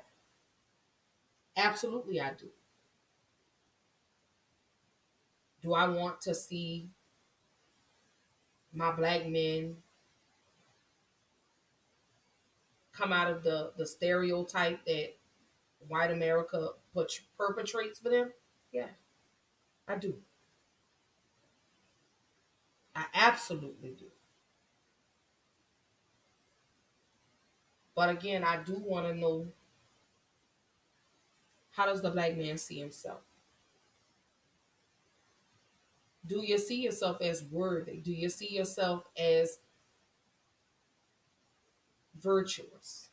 Absolutely, 1.55 2.19
I 2.19 2.33
do. 2.33 2.49
Do 5.61 5.73
I 5.73 5.87
want 5.87 6.19
to 6.21 6.35
see 6.35 6.89
my 8.73 8.91
black 8.91 9.27
men 9.27 9.77
come 12.91 13.13
out 13.13 13.31
of 13.31 13.43
the, 13.43 13.71
the 13.77 13.85
stereotype 13.85 14.83
that 14.85 15.15
white 15.87 16.11
America 16.11 16.69
perpetrates 17.37 17.99
for 17.99 18.09
them? 18.09 18.31
Yeah, 18.71 18.87
I 19.87 19.97
do. 19.97 20.15
I 22.95 23.05
absolutely 23.15 23.91
do. 23.95 24.11
But 27.99 28.11
again, 28.11 28.45
I 28.45 28.63
do 28.63 28.75
want 28.77 29.07
to 29.07 29.13
know 29.13 29.47
how 31.71 31.85
does 31.85 32.01
the 32.01 32.09
black 32.09 32.37
man 32.37 32.57
see 32.57 32.79
himself? 32.79 33.19
Do 36.25 36.41
you 36.41 36.57
see 36.57 36.77
yourself 36.81 37.21
as 37.21 37.43
worthy? 37.43 37.97
Do 37.97 38.13
you 38.13 38.29
see 38.29 38.55
yourself 38.55 39.03
as 39.17 39.57
virtuous? 42.17 43.09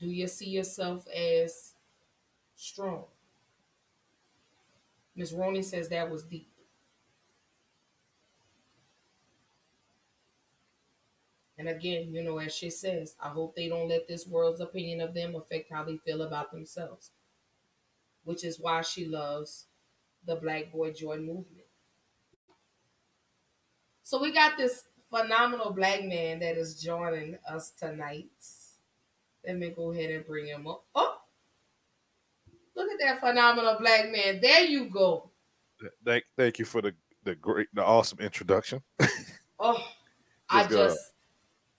Do 0.00 0.06
you 0.06 0.26
see 0.26 0.48
yourself 0.48 1.06
as 1.14 1.74
strong? 2.56 3.04
Miss 5.14 5.34
Roney 5.34 5.60
says 5.60 5.90
that 5.90 6.10
was 6.10 6.22
deep. 6.22 6.53
And 11.56 11.68
again, 11.68 12.12
you 12.12 12.22
know, 12.22 12.38
as 12.38 12.54
she 12.54 12.70
says, 12.70 13.14
I 13.22 13.28
hope 13.28 13.54
they 13.54 13.68
don't 13.68 13.88
let 13.88 14.08
this 14.08 14.26
world's 14.26 14.60
opinion 14.60 15.00
of 15.00 15.14
them 15.14 15.36
affect 15.36 15.72
how 15.72 15.84
they 15.84 15.98
feel 15.98 16.22
about 16.22 16.50
themselves, 16.50 17.12
which 18.24 18.44
is 18.44 18.58
why 18.58 18.82
she 18.82 19.06
loves 19.06 19.66
the 20.26 20.36
Black 20.36 20.72
Boy 20.72 20.92
Joy 20.92 21.18
movement. 21.18 21.66
So 24.02 24.20
we 24.20 24.32
got 24.32 24.56
this 24.56 24.84
phenomenal 25.08 25.72
black 25.72 26.04
man 26.04 26.40
that 26.40 26.56
is 26.56 26.80
joining 26.80 27.38
us 27.48 27.70
tonight. 27.70 28.26
Let 29.46 29.56
me 29.56 29.70
go 29.70 29.92
ahead 29.92 30.10
and 30.10 30.26
bring 30.26 30.46
him 30.46 30.66
up. 30.66 30.84
Oh, 30.94 31.18
look 32.74 32.90
at 32.90 32.98
that 33.00 33.20
phenomenal 33.20 33.76
black 33.78 34.10
man. 34.10 34.40
There 34.40 34.64
you 34.64 34.90
go. 34.90 35.30
Thank, 36.04 36.24
thank 36.36 36.58
you 36.58 36.64
for 36.64 36.82
the 36.82 36.94
the 37.24 37.34
great, 37.34 37.68
the 37.72 37.82
awesome 37.82 38.20
introduction. 38.20 38.82
oh, 39.58 39.82
I 40.50 40.66
just 40.66 41.13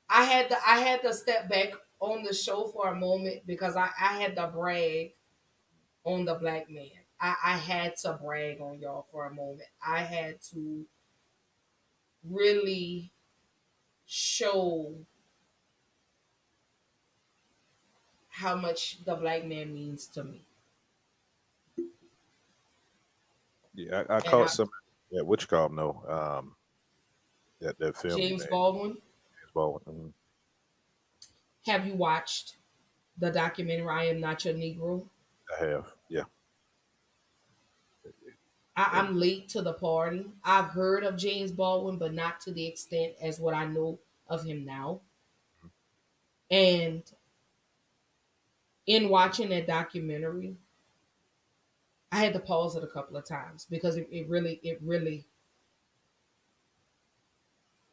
I 0.10 0.24
had 0.24 0.49
to 0.49 0.58
I 0.68 0.80
had 0.80 1.01
to 1.03 1.14
step 1.14 1.49
back 1.49 1.74
on 1.99 2.24
the 2.24 2.34
show 2.34 2.68
for 2.68 2.89
a 2.89 2.95
moment 2.95 3.45
because 3.47 3.76
I, 3.76 3.89
I 3.99 4.20
had 4.22 4.36
to 4.36 4.47
brag 4.47 5.16
on 6.06 6.26
the 6.26 6.36
black 6.36 6.70
man. 6.70 6.91
I, 7.20 7.36
I 7.45 7.58
had 7.58 7.97
to 7.97 8.14
brag 8.22 8.62
on 8.62 8.80
y'all 8.80 9.03
for 9.12 9.28
a 9.28 9.34
moment. 9.34 9.70
I 9.86 9.99
had 10.01 10.41
to 10.53 10.88
really 12.24 13.12
show 14.06 15.06
how 18.30 18.56
much 18.56 19.03
the 19.03 19.16
black 19.16 19.43
man 19.45 19.74
means 19.74 20.06
to 20.08 20.24
me. 20.24 20.45
Yeah, 23.74 24.03
I, 24.10 24.18
I 24.18 24.22
caught 24.22 24.49
some. 24.49 24.70
Yeah, 25.10 25.22
which 25.22 25.47
call 25.47 25.68
him? 25.68 25.76
No, 25.76 26.03
um, 26.08 26.56
that 27.60 27.78
that 27.80 27.97
film. 27.97 28.22
James 28.22 28.45
Baldwin. 28.47 29.01
Mm-hmm. 29.56 30.08
Have 31.66 31.88
you 31.88 31.93
watched 31.95 32.58
the 33.18 33.32
documentary 33.32 33.88
"I 33.88 34.06
Am 34.06 34.20
Not 34.20 34.45
Your 34.45 34.53
Negro"? 34.53 35.03
I 35.60 35.66
have. 35.66 35.86
Yeah. 36.10 36.24
I, 38.76 38.99
am 38.99 39.18
late 39.18 39.47
to 39.49 39.62
the 39.62 39.74
party. 39.74 40.26
I've 40.43 40.66
heard 40.66 41.06
of 41.06 41.16
James 41.16 41.51
Baldwin, 41.51 41.97
but 41.97 42.14
not 42.14 42.41
to 42.41 42.51
the 42.51 42.66
extent 42.66 43.14
as 43.22 43.39
what 43.39 43.53
I 43.53 43.66
know 43.66 43.99
of 44.28 44.43
him 44.43 44.66
now. 44.66 44.99
And 46.51 47.03
in 48.86 49.08
watching 49.08 49.49
that 49.49 49.68
documentary, 49.68 50.58
I 52.12 52.18
had 52.18 52.34
to 52.34 52.39
pause 52.39 52.76
it 52.76 52.84
a 52.84 52.88
couple 52.88 53.18
of 53.18 53.26
times 53.26 53.66
because 53.70 53.95
it, 53.95 54.08
it 54.12 54.28
really, 54.28 54.60
it 54.62 54.80
really, 54.84 55.26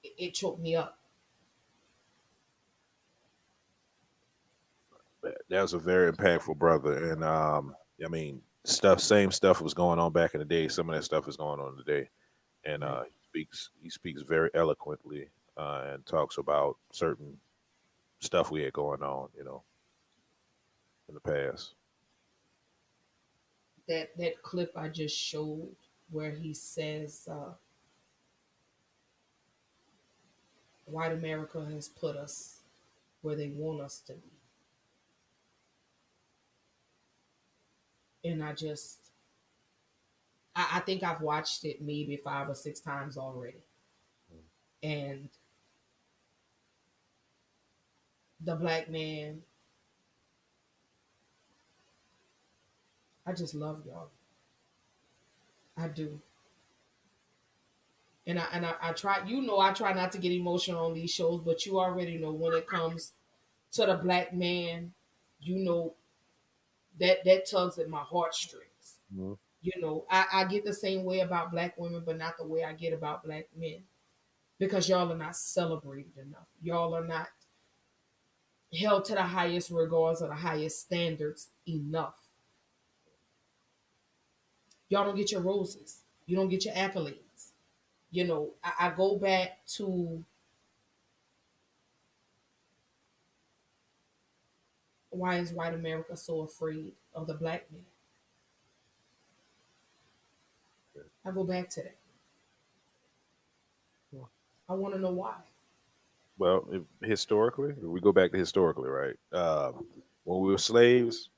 it, 0.02 0.12
it 0.18 0.34
choked 0.34 0.60
me 0.60 0.74
up. 0.74 0.98
That 5.52 5.60
was 5.60 5.74
a 5.74 5.78
very 5.78 6.10
impactful 6.10 6.56
brother, 6.56 7.12
and 7.12 7.22
um, 7.22 7.74
I 8.04 8.08
mean, 8.08 8.40
stuff, 8.64 9.00
same 9.00 9.30
stuff 9.30 9.60
was 9.60 9.74
going 9.74 9.98
on 9.98 10.10
back 10.10 10.32
in 10.32 10.38
the 10.38 10.46
day. 10.46 10.66
Some 10.66 10.88
of 10.88 10.96
that 10.96 11.04
stuff 11.04 11.28
is 11.28 11.36
going 11.36 11.60
on 11.60 11.76
today, 11.76 12.08
and 12.64 12.82
uh, 12.82 13.02
he 13.02 13.10
speaks 13.28 13.70
he 13.82 13.90
speaks 13.90 14.22
very 14.22 14.48
eloquently 14.54 15.28
uh, 15.58 15.88
and 15.92 16.06
talks 16.06 16.38
about 16.38 16.78
certain 16.90 17.36
stuff 18.20 18.50
we 18.50 18.62
had 18.62 18.72
going 18.72 19.02
on, 19.02 19.28
you 19.36 19.44
know, 19.44 19.62
in 21.10 21.14
the 21.14 21.20
past. 21.20 21.74
That 23.88 24.16
that 24.16 24.42
clip 24.42 24.72
I 24.74 24.88
just 24.88 25.18
showed, 25.18 25.68
where 26.10 26.30
he 26.30 26.54
says, 26.54 27.28
uh, 27.30 27.52
"White 30.86 31.12
America 31.12 31.62
has 31.74 31.90
put 31.90 32.16
us 32.16 32.60
where 33.20 33.36
they 33.36 33.48
want 33.48 33.82
us 33.82 34.00
to 34.06 34.14
be." 34.14 34.41
And 38.24 38.42
I 38.42 38.52
just 38.52 39.10
I, 40.54 40.68
I 40.74 40.80
think 40.80 41.02
I've 41.02 41.20
watched 41.20 41.64
it 41.64 41.80
maybe 41.82 42.16
five 42.16 42.48
or 42.48 42.54
six 42.54 42.80
times 42.80 43.16
already. 43.16 43.62
and 44.82 45.28
the 48.40 48.54
black 48.56 48.90
man. 48.90 49.42
I 53.26 53.32
just 53.32 53.54
love 53.54 53.84
y'all. 53.84 54.10
I 55.76 55.88
do. 55.88 56.20
And 58.26 58.38
I 58.38 58.44
and 58.52 58.64
I, 58.64 58.74
I 58.80 58.92
try 58.92 59.24
you 59.26 59.40
know 59.42 59.58
I 59.58 59.72
try 59.72 59.92
not 59.92 60.12
to 60.12 60.18
get 60.18 60.32
emotional 60.32 60.86
on 60.86 60.94
these 60.94 61.10
shows, 61.12 61.40
but 61.40 61.66
you 61.66 61.80
already 61.80 62.18
know 62.18 62.32
when 62.32 62.52
it 62.54 62.66
comes 62.68 63.12
to 63.72 63.86
the 63.86 63.94
black 63.94 64.34
man, 64.34 64.92
you 65.40 65.56
know 65.56 65.94
that 67.00 67.24
that 67.24 67.48
tugs 67.50 67.78
at 67.78 67.88
my 67.88 68.00
heartstrings. 68.02 68.98
Mm-hmm. 69.14 69.34
You 69.62 69.80
know, 69.80 70.04
I, 70.10 70.26
I 70.32 70.44
get 70.44 70.64
the 70.64 70.74
same 70.74 71.04
way 71.04 71.20
about 71.20 71.52
black 71.52 71.78
women, 71.78 72.02
but 72.04 72.18
not 72.18 72.36
the 72.36 72.46
way 72.46 72.64
I 72.64 72.72
get 72.72 72.92
about 72.92 73.24
black 73.24 73.46
men. 73.56 73.82
Because 74.58 74.88
y'all 74.88 75.10
are 75.10 75.16
not 75.16 75.36
celebrated 75.36 76.16
enough. 76.16 76.46
Y'all 76.62 76.94
are 76.94 77.04
not 77.04 77.28
held 78.78 79.04
to 79.06 79.14
the 79.14 79.22
highest 79.22 79.70
regards 79.70 80.22
or 80.22 80.28
the 80.28 80.34
highest 80.34 80.80
standards 80.80 81.48
enough. 81.68 82.16
Y'all 84.88 85.04
don't 85.04 85.16
get 85.16 85.32
your 85.32 85.40
roses. 85.40 86.00
You 86.26 86.36
don't 86.36 86.48
get 86.48 86.64
your 86.64 86.74
accolades. 86.74 87.50
You 88.10 88.24
know, 88.24 88.50
I, 88.62 88.88
I 88.88 88.90
go 88.90 89.16
back 89.16 89.64
to 89.76 90.24
why 95.12 95.36
is 95.36 95.52
white 95.52 95.74
America 95.74 96.16
so 96.16 96.40
afraid 96.40 96.92
of 97.14 97.26
the 97.26 97.34
black 97.34 97.70
man? 97.70 97.82
I 101.24 101.30
go 101.30 101.44
back 101.44 101.68
to 101.70 101.82
that. 101.82 101.96
I 104.68 104.74
want 104.74 104.94
to 104.94 105.00
know 105.00 105.10
why. 105.10 105.34
Well, 106.38 106.66
if, 106.72 106.82
historically, 107.02 107.74
we 107.82 108.00
go 108.00 108.12
back 108.12 108.32
to 108.32 108.38
historically, 108.38 108.88
right? 108.88 109.14
Uh, 109.32 109.72
when 110.24 110.40
we 110.40 110.50
were 110.50 110.58
slaves, 110.58 111.28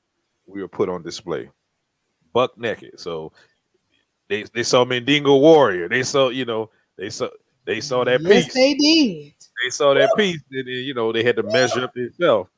we 0.47 0.63
were 0.63 0.69
put 0.69 0.89
on 0.89 1.03
display, 1.03 1.51
buck 2.33 2.57
naked. 2.57 3.01
So 3.01 3.33
they 4.29 4.45
they 4.55 4.63
saw 4.63 4.85
Mandingo 4.85 5.37
warrior. 5.37 5.89
They 5.89 6.03
saw 6.03 6.29
you 6.29 6.45
know 6.45 6.71
they 6.97 7.11
saw 7.11 7.29
they 7.65 7.81
saw 7.81 8.05
that 8.05 8.21
yes, 8.21 8.45
piece. 8.45 8.55
they 8.55 8.75
did. 8.75 9.35
They 9.65 9.71
saw 9.71 9.95
that 9.95 10.11
piece, 10.17 10.41
and 10.51 10.67
then, 10.67 10.75
you 10.75 10.95
know 10.95 11.13
they 11.13 11.25
had 11.25 11.37
to 11.37 11.43
measure 11.43 11.85
up 11.85 11.95
themselves. 11.95 12.49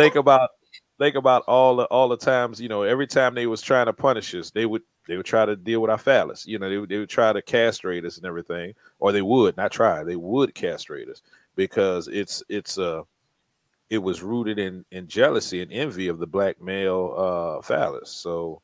Think 0.00 0.14
about 0.16 0.50
think 0.98 1.14
about 1.16 1.42
all 1.46 1.76
the 1.76 1.84
all 1.84 2.08
the 2.08 2.16
times 2.16 2.60
you 2.60 2.68
know 2.68 2.82
every 2.82 3.06
time 3.06 3.34
they 3.34 3.46
was 3.46 3.60
trying 3.60 3.86
to 3.86 3.92
punish 3.92 4.34
us, 4.34 4.50
they 4.50 4.64
would 4.66 4.82
they 5.08 5.16
would 5.16 5.26
try 5.26 5.44
to 5.44 5.56
deal 5.56 5.80
with 5.82 5.90
our 5.90 5.98
phallus. 5.98 6.46
You 6.46 6.58
know 6.58 6.70
they 6.70 6.78
would, 6.78 6.88
they 6.88 6.98
would 6.98 7.10
try 7.10 7.32
to 7.32 7.42
castrate 7.42 8.04
us 8.06 8.16
and 8.16 8.26
everything, 8.26 8.74
or 8.98 9.12
they 9.12 9.22
would 9.22 9.56
not 9.56 9.72
try. 9.72 10.02
They 10.04 10.16
would 10.16 10.54
castrate 10.54 11.08
us 11.10 11.22
because 11.56 12.08
it's 12.08 12.42
it's 12.48 12.78
uh 12.78 13.02
it 13.90 13.98
was 13.98 14.22
rooted 14.22 14.58
in 14.58 14.84
in 14.92 15.08
jealousy 15.08 15.62
and 15.62 15.72
envy 15.72 16.08
of 16.08 16.18
the 16.18 16.26
black 16.26 16.60
male 16.62 17.14
uh 17.16 17.62
phallus. 17.62 18.10
So 18.10 18.62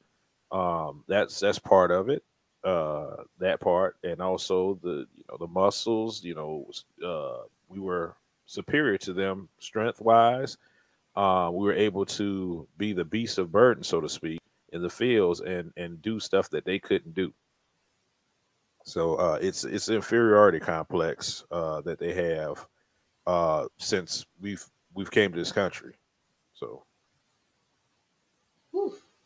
um 0.53 1.05
that's 1.09 1.41
that's 1.41 1.59
part 1.59 1.91
of 1.91 2.09
it 2.09 2.25
uh 2.65 3.17
that 3.39 3.61
part 3.61 3.97
and 4.05 4.21
also 4.21 4.79
the 4.83 5.07
you 5.17 5.25
know 5.29 5.37
the 5.39 5.49
muscles 5.49 6.25
you 6.25 6.35
know 6.35 6.67
uh 7.05 7.45
we 7.69 7.81
were 7.81 8.17
superior 8.47 8.99
to 8.99 9.13
them 9.13 9.49
strength 9.59 10.01
wise 10.01 10.57
uh 11.17 11.51
we 11.53 11.65
were 11.65 11.75
able 11.75 12.05
to 12.05 12.67
be 12.77 12.93
the 12.93 13.05
beast 13.05 13.39
of 13.39 13.51
burden 13.51 13.83
so 13.83 14.01
to 14.01 14.09
speak 14.09 14.41
in 14.73 14.83
the 14.83 14.91
fields 14.91 15.41
and 15.41 15.73
and 15.77 16.01
do 16.03 16.21
stuff 16.21 16.51
that 16.51 16.65
they 16.65 16.79
couldn't 16.79 17.15
do 17.15 17.33
so 18.85 19.15
uh 19.17 19.39
it's 19.41 19.65
it's 19.65 19.89
inferiority 19.89 20.61
complex 20.61 21.45
uh 21.51 21.81
that 21.83 21.99
they 21.99 22.13
have 22.13 22.67
uh 23.27 23.67
since 23.79 24.27
we've 24.41 24.65
we've 24.95 25.11
came 25.11 25.33
to 25.33 25.39
this 25.39 25.53
country 25.53 25.95
so. 26.57 26.85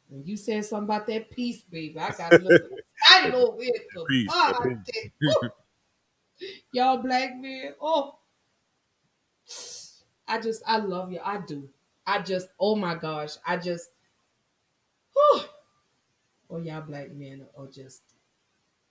When 0.08 0.24
you 0.24 0.36
said 0.36 0.64
something 0.64 0.84
about 0.84 1.06
that 1.06 1.30
peace, 1.30 1.62
baby, 1.62 1.98
I 1.98 2.10
got 2.10 2.32
a 2.32 2.38
little 2.38 2.50
excited 3.08 3.34
over 3.34 3.56
it. 3.60 3.86
Peace, 4.08 4.28
God, 4.28 4.54
the 4.64 4.70
I 4.70 4.74
think, 4.90 5.12
whew. 5.20 5.50
Y'all 6.72 6.96
black 6.96 7.36
men, 7.36 7.74
oh, 7.80 8.18
I 10.26 10.40
just, 10.40 10.62
I 10.66 10.78
love 10.78 11.12
you. 11.12 11.20
I 11.24 11.38
do. 11.46 11.68
I 12.10 12.20
just, 12.22 12.48
oh 12.58 12.74
my 12.74 12.96
gosh, 12.96 13.36
I 13.46 13.56
just, 13.56 13.90
whew. 15.12 15.42
oh 16.50 16.58
y'all 16.58 16.80
black 16.80 17.12
men 17.12 17.46
are 17.56 17.68
just, 17.68 18.02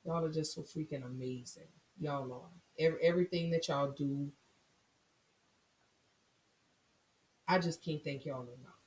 y'all 0.06 0.24
are 0.24 0.32
just 0.32 0.56
so 0.56 0.62
freaking 0.62 1.06
amazing. 1.06 1.68
Y'all 2.00 2.32
are. 2.32 2.50
Every, 2.80 3.02
everything 3.04 3.50
that 3.52 3.68
y'all 3.68 3.92
do, 3.92 4.32
I 7.46 7.60
just 7.60 7.84
can't 7.84 8.02
thank 8.02 8.26
y'all 8.26 8.44
enough. 8.44 8.80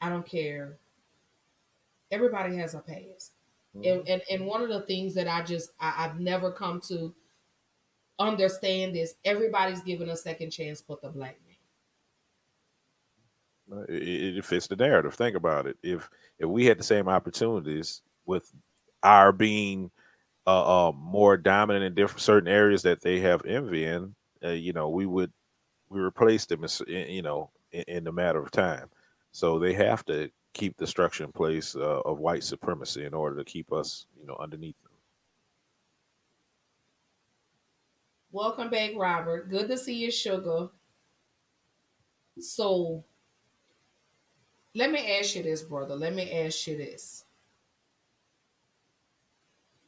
I 0.00 0.08
don't 0.08 0.26
care. 0.26 0.78
Everybody 2.10 2.56
has 2.56 2.74
a 2.74 2.80
past. 2.80 3.34
And, 3.74 3.84
mm-hmm. 3.84 4.10
and 4.10 4.22
and 4.28 4.46
one 4.46 4.60
of 4.60 4.68
the 4.68 4.82
things 4.82 5.14
that 5.14 5.28
I 5.28 5.42
just 5.42 5.70
I, 5.80 5.94
I've 5.98 6.20
never 6.20 6.50
come 6.50 6.80
to 6.88 7.14
understand 8.18 8.96
is 8.96 9.14
everybody's 9.24 9.80
given 9.80 10.10
a 10.10 10.16
second 10.16 10.50
chance 10.50 10.82
but 10.82 11.00
the 11.00 11.08
black 11.08 11.38
man. 11.46 11.51
It, 13.88 14.36
it 14.38 14.44
fits 14.44 14.66
the 14.66 14.76
narrative. 14.76 15.14
Think 15.14 15.36
about 15.36 15.66
it. 15.66 15.76
If 15.82 16.08
if 16.38 16.48
we 16.48 16.66
had 16.66 16.78
the 16.78 16.84
same 16.84 17.08
opportunities 17.08 18.02
with 18.26 18.50
our 19.02 19.32
being 19.32 19.90
uh, 20.46 20.88
uh 20.88 20.92
more 20.92 21.36
dominant 21.36 21.84
in 21.84 21.94
different 21.94 22.20
certain 22.20 22.48
areas 22.48 22.82
that 22.82 23.00
they 23.00 23.20
have 23.20 23.44
envy 23.46 23.84
in, 23.84 24.14
uh, 24.44 24.50
you 24.50 24.72
know, 24.72 24.88
we 24.88 25.06
would 25.06 25.32
we 25.88 26.00
replace 26.00 26.46
them, 26.46 26.64
as, 26.64 26.82
you 26.86 27.22
know, 27.22 27.50
in, 27.72 27.84
in 27.88 28.06
a 28.06 28.12
matter 28.12 28.42
of 28.42 28.50
time. 28.50 28.88
So 29.32 29.58
they 29.58 29.72
have 29.74 30.04
to 30.06 30.30
keep 30.54 30.76
the 30.76 30.86
structure 30.86 31.24
in 31.24 31.32
place 31.32 31.74
uh, 31.74 32.00
of 32.00 32.18
white 32.18 32.44
supremacy 32.44 33.04
in 33.04 33.14
order 33.14 33.36
to 33.36 33.44
keep 33.44 33.72
us, 33.72 34.06
you 34.20 34.26
know, 34.26 34.36
underneath 34.40 34.80
them. 34.82 34.92
Welcome 38.30 38.70
back, 38.70 38.92
Robert. 38.96 39.50
Good 39.50 39.68
to 39.68 39.76
see 39.76 39.94
you, 39.94 40.10
sugar. 40.10 40.68
So 42.38 43.04
let 44.74 44.90
me 44.90 45.18
ask 45.18 45.34
you 45.34 45.42
this, 45.42 45.62
brother. 45.62 45.94
Let 45.96 46.14
me 46.14 46.30
ask 46.32 46.66
you 46.66 46.76
this. 46.76 47.24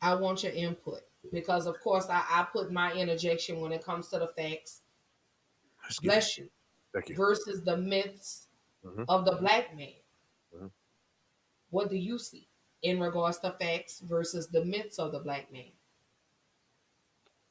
I 0.01 0.15
want 0.15 0.43
your 0.45 0.53
input 0.53 1.03
because, 1.33 1.67
of 1.67 1.81
course, 1.81 2.09
I, 2.09 2.25
I 2.29 2.47
put 2.53 2.71
my 2.71 2.93
interjection 2.93 3.61
when 3.61 3.73
it 3.73 3.83
comes 3.85 4.09
to 4.11 4.19
the 4.19 4.29
facts. 4.29 4.83
Excuse. 5.87 6.13
Bless 6.13 6.39
you. 6.39 6.51
Thank 6.93 7.09
you. 7.09 7.17
Versus 7.17 7.63
the 7.65 7.77
myths 7.77 8.49
Mhm. 8.85 9.09
of 9.09 9.25
the 9.25 9.37
black 9.37 9.75
man. 9.77 9.95
Mhm. 10.53 10.71
What 11.69 11.91
do 11.91 11.97
you 11.97 12.19
see 12.19 12.49
in 12.81 12.99
regards 13.01 13.39
to 13.41 13.53
facts 13.53 14.01
versus 14.01 14.49
the 14.49 14.65
myths 14.65 14.99
of 14.99 15.13
the 15.13 15.21
black 15.21 15.53
man? 15.53 15.73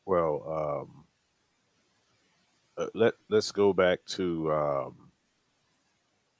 Well, 0.06 0.44
um, 0.50 1.08
uh, 2.78 2.88
let 2.94 3.14
let's 3.30 3.52
go 3.52 3.74
back 3.74 4.04
to 4.06 4.52
um, 4.52 5.12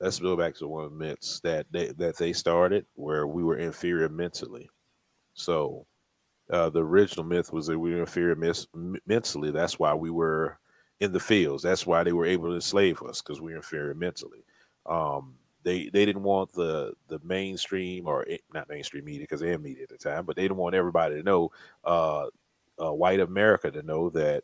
let's 0.04 0.20
go 0.20 0.36
back 0.36 0.54
to 0.56 0.68
one 0.68 0.84
of 0.84 0.92
the 0.92 0.98
myths 0.98 1.40
that 1.42 1.66
they 1.72 1.88
that 1.94 2.18
they 2.18 2.34
started 2.34 2.86
where 2.96 3.26
we 3.26 3.44
were 3.44 3.58
inferior 3.58 4.10
mentally. 4.10 4.70
So 5.34 5.88
uh, 6.52 6.70
the 6.70 6.84
original 6.84 7.26
myth 7.26 7.54
was 7.54 7.68
that 7.68 7.80
we 7.80 7.94
were 7.94 8.02
inferior 8.02 8.36
mis- 8.36 8.68
mentally. 9.06 9.52
That's 9.52 9.80
why 9.80 9.94
we 9.94 10.10
were 10.10 10.60
in 11.00 11.14
the 11.14 11.20
fields. 11.20 11.64
That's 11.64 11.88
why 11.88 12.04
they 12.04 12.12
were 12.12 12.26
able 12.26 12.50
to 12.50 12.56
enslave 12.56 13.02
us 13.02 13.22
because 13.22 13.40
we 13.40 13.52
were 13.52 13.58
inferior 13.58 13.96
mentally. 13.96 14.44
Um, 14.86 15.36
they 15.64 15.90
they 15.90 16.06
didn't 16.06 16.24
want 16.24 16.52
the 16.52 16.94
the 17.08 17.20
mainstream 17.24 18.06
or 18.06 18.26
eh, 18.30 18.38
not 18.54 18.68
mainstream 18.68 19.06
media 19.06 19.22
because 19.22 19.40
they 19.40 19.52
had 19.52 19.62
media 19.62 19.84
at 19.84 19.90
the 19.90 19.98
time, 19.98 20.26
but 20.26 20.36
they 20.36 20.42
didn't 20.42 20.58
want 20.58 20.76
everybody 20.76 21.16
to 21.16 21.24
know 21.24 21.50
uh, 21.86 22.28
uh, 22.78 22.92
white 22.92 23.22
America 23.22 23.72
to 23.72 23.82
know 23.84 24.10
that 24.10 24.44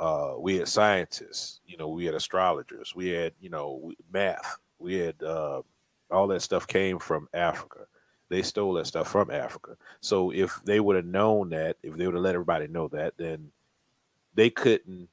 uh, 0.00 0.34
we 0.38 0.56
had 0.56 0.66
scientists, 0.66 1.60
you 1.64 1.76
know, 1.76 1.88
we 1.88 2.06
had 2.06 2.14
astrologers, 2.14 2.94
we 2.96 3.08
had, 3.08 3.34
you 3.38 3.50
know, 3.50 3.92
math, 4.10 4.58
we 4.80 4.94
had 4.94 5.22
uh, 5.22 5.62
all 6.10 6.26
that 6.28 6.42
stuff 6.42 6.66
came 6.66 6.98
from 6.98 7.28
Africa. 7.34 7.80
They 8.28 8.42
stole 8.42 8.74
that 8.74 8.86
stuff 8.86 9.08
from 9.08 9.30
Africa. 9.30 9.76
So 10.00 10.32
if 10.32 10.60
they 10.64 10.80
would 10.80 10.96
have 10.96 11.04
known 11.06 11.50
that, 11.50 11.76
if 11.82 11.96
they 11.96 12.06
would 12.06 12.14
have 12.14 12.22
let 12.22 12.34
everybody 12.34 12.68
know 12.68 12.88
that, 12.88 13.14
then 13.16 13.50
they 14.34 14.50
couldn't 14.50 15.08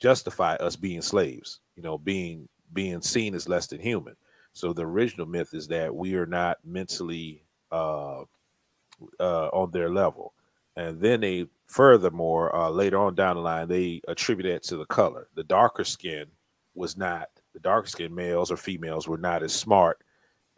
justify 0.00 0.54
us 0.56 0.76
being 0.76 1.02
slaves, 1.02 1.60
you 1.76 1.82
know, 1.82 1.98
being 1.98 2.48
being 2.72 3.00
seen 3.00 3.34
as 3.34 3.48
less 3.48 3.66
than 3.66 3.80
human. 3.80 4.16
So 4.52 4.72
the 4.72 4.86
original 4.86 5.26
myth 5.26 5.54
is 5.54 5.68
that 5.68 5.94
we 5.94 6.14
are 6.14 6.26
not 6.26 6.58
mentally 6.64 7.44
uh, 7.70 8.22
uh, 9.20 9.48
on 9.48 9.70
their 9.70 9.90
level 9.90 10.32
and 10.76 11.00
then 11.00 11.20
they 11.20 11.46
furthermore 11.66 12.54
uh, 12.54 12.70
later 12.70 12.98
on 12.98 13.14
down 13.14 13.36
the 13.36 13.42
line 13.42 13.68
they 13.68 14.00
attribute 14.08 14.52
that 14.52 14.62
to 14.62 14.76
the 14.76 14.86
color 14.86 15.28
the 15.34 15.44
darker 15.44 15.84
skin 15.84 16.26
was 16.74 16.96
not 16.96 17.28
the 17.56 17.60
darker 17.62 17.88
skin 17.88 18.14
males 18.14 18.52
or 18.52 18.58
females 18.58 19.08
were 19.08 19.18
not 19.18 19.42
as 19.44 19.54
smart 19.54 20.02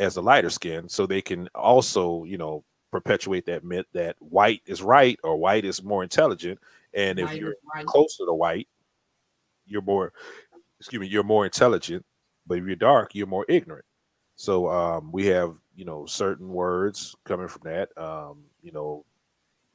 as 0.01 0.15
the 0.15 0.23
lighter 0.23 0.51
skin 0.51 0.89
so 0.89 1.07
they 1.07 1.23
can 1.23 1.49
also 1.55 2.25
you 2.25 2.39
know 2.39 2.65
perpetuate 2.93 3.47
that 3.47 3.65
myth 3.65 3.87
that 3.95 4.17
white 4.21 4.63
is 4.67 4.83
right 4.83 5.19
or 5.25 5.37
white 5.37 5.65
is 5.65 5.83
more 5.85 6.05
intelligent 6.05 6.59
And 6.95 7.19
if 7.21 7.31
Right 7.31 7.41
you're 7.41 7.55
right. 7.75 7.87
closer 7.87 8.27
to 8.27 8.35
white, 8.35 8.69
you're 9.67 9.83
more, 9.83 10.13
excuse 10.81 11.01
me, 11.01 11.09
you're 11.09 11.25
more 11.25 11.47
intelligent. 11.47 12.07
But 12.47 12.59
if 12.59 12.67
you're 12.67 12.77
dark, 12.77 13.15
you're 13.15 13.27
more 13.29 13.47
ignorant. 13.49 13.87
So 14.37 14.69
um, 14.71 15.13
we 15.13 15.27
have, 15.29 15.57
you 15.77 15.85
know, 15.87 16.07
certain 16.07 16.49
words 16.49 17.17
coming 17.25 17.49
from 17.49 17.63
that. 17.65 17.97
Um, 17.99 18.45
you 18.63 18.73
know, 18.73 19.05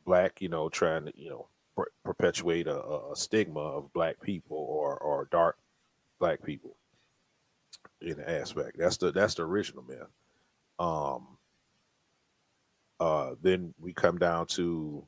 black, 0.05 0.41
you 0.41 0.49
know, 0.49 0.69
trying 0.69 1.05
to, 1.07 1.13
you 1.15 1.29
know, 1.29 1.47
per- 1.77 1.91
perpetuate 2.05 2.67
a, 2.67 2.81
a 2.83 3.13
a 3.13 3.17
stigma 3.17 3.61
of 3.61 3.93
black 3.93 4.21
people 4.21 4.57
or 4.57 4.97
or 4.99 5.27
dark 5.31 5.57
black 6.19 6.43
people 6.43 6.77
in 8.03 8.17
the 8.17 8.29
aspect. 8.29 8.77
That's 8.77 8.97
the 8.97 9.11
that's 9.11 9.35
the 9.35 9.43
original 9.43 9.83
myth. 9.83 10.07
Um, 10.79 11.37
uh, 12.99 13.35
then 13.41 13.73
we 13.79 13.93
come 13.93 14.17
down 14.17 14.45
to 14.47 15.05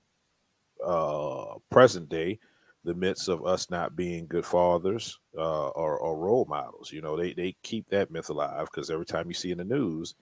uh, 0.85 1.55
present 1.69 2.09
day, 2.09 2.39
the 2.83 2.93
myths 2.93 3.27
of 3.27 3.45
us 3.45 3.69
not 3.69 3.95
being 3.95 4.27
good 4.27 4.45
fathers 4.45 5.19
uh, 5.37 5.69
or, 5.69 5.97
or 5.97 6.17
role 6.17 6.45
models. 6.49 6.91
You 6.91 7.01
know, 7.01 7.17
they 7.17 7.33
they 7.33 7.55
keep 7.63 7.89
that 7.89 8.11
myth 8.11 8.29
alive 8.29 8.67
because 8.71 8.89
every 8.89 9.05
time 9.05 9.27
you 9.27 9.33
see 9.33 9.51
in 9.51 9.57
the 9.57 9.63
news, 9.63 10.15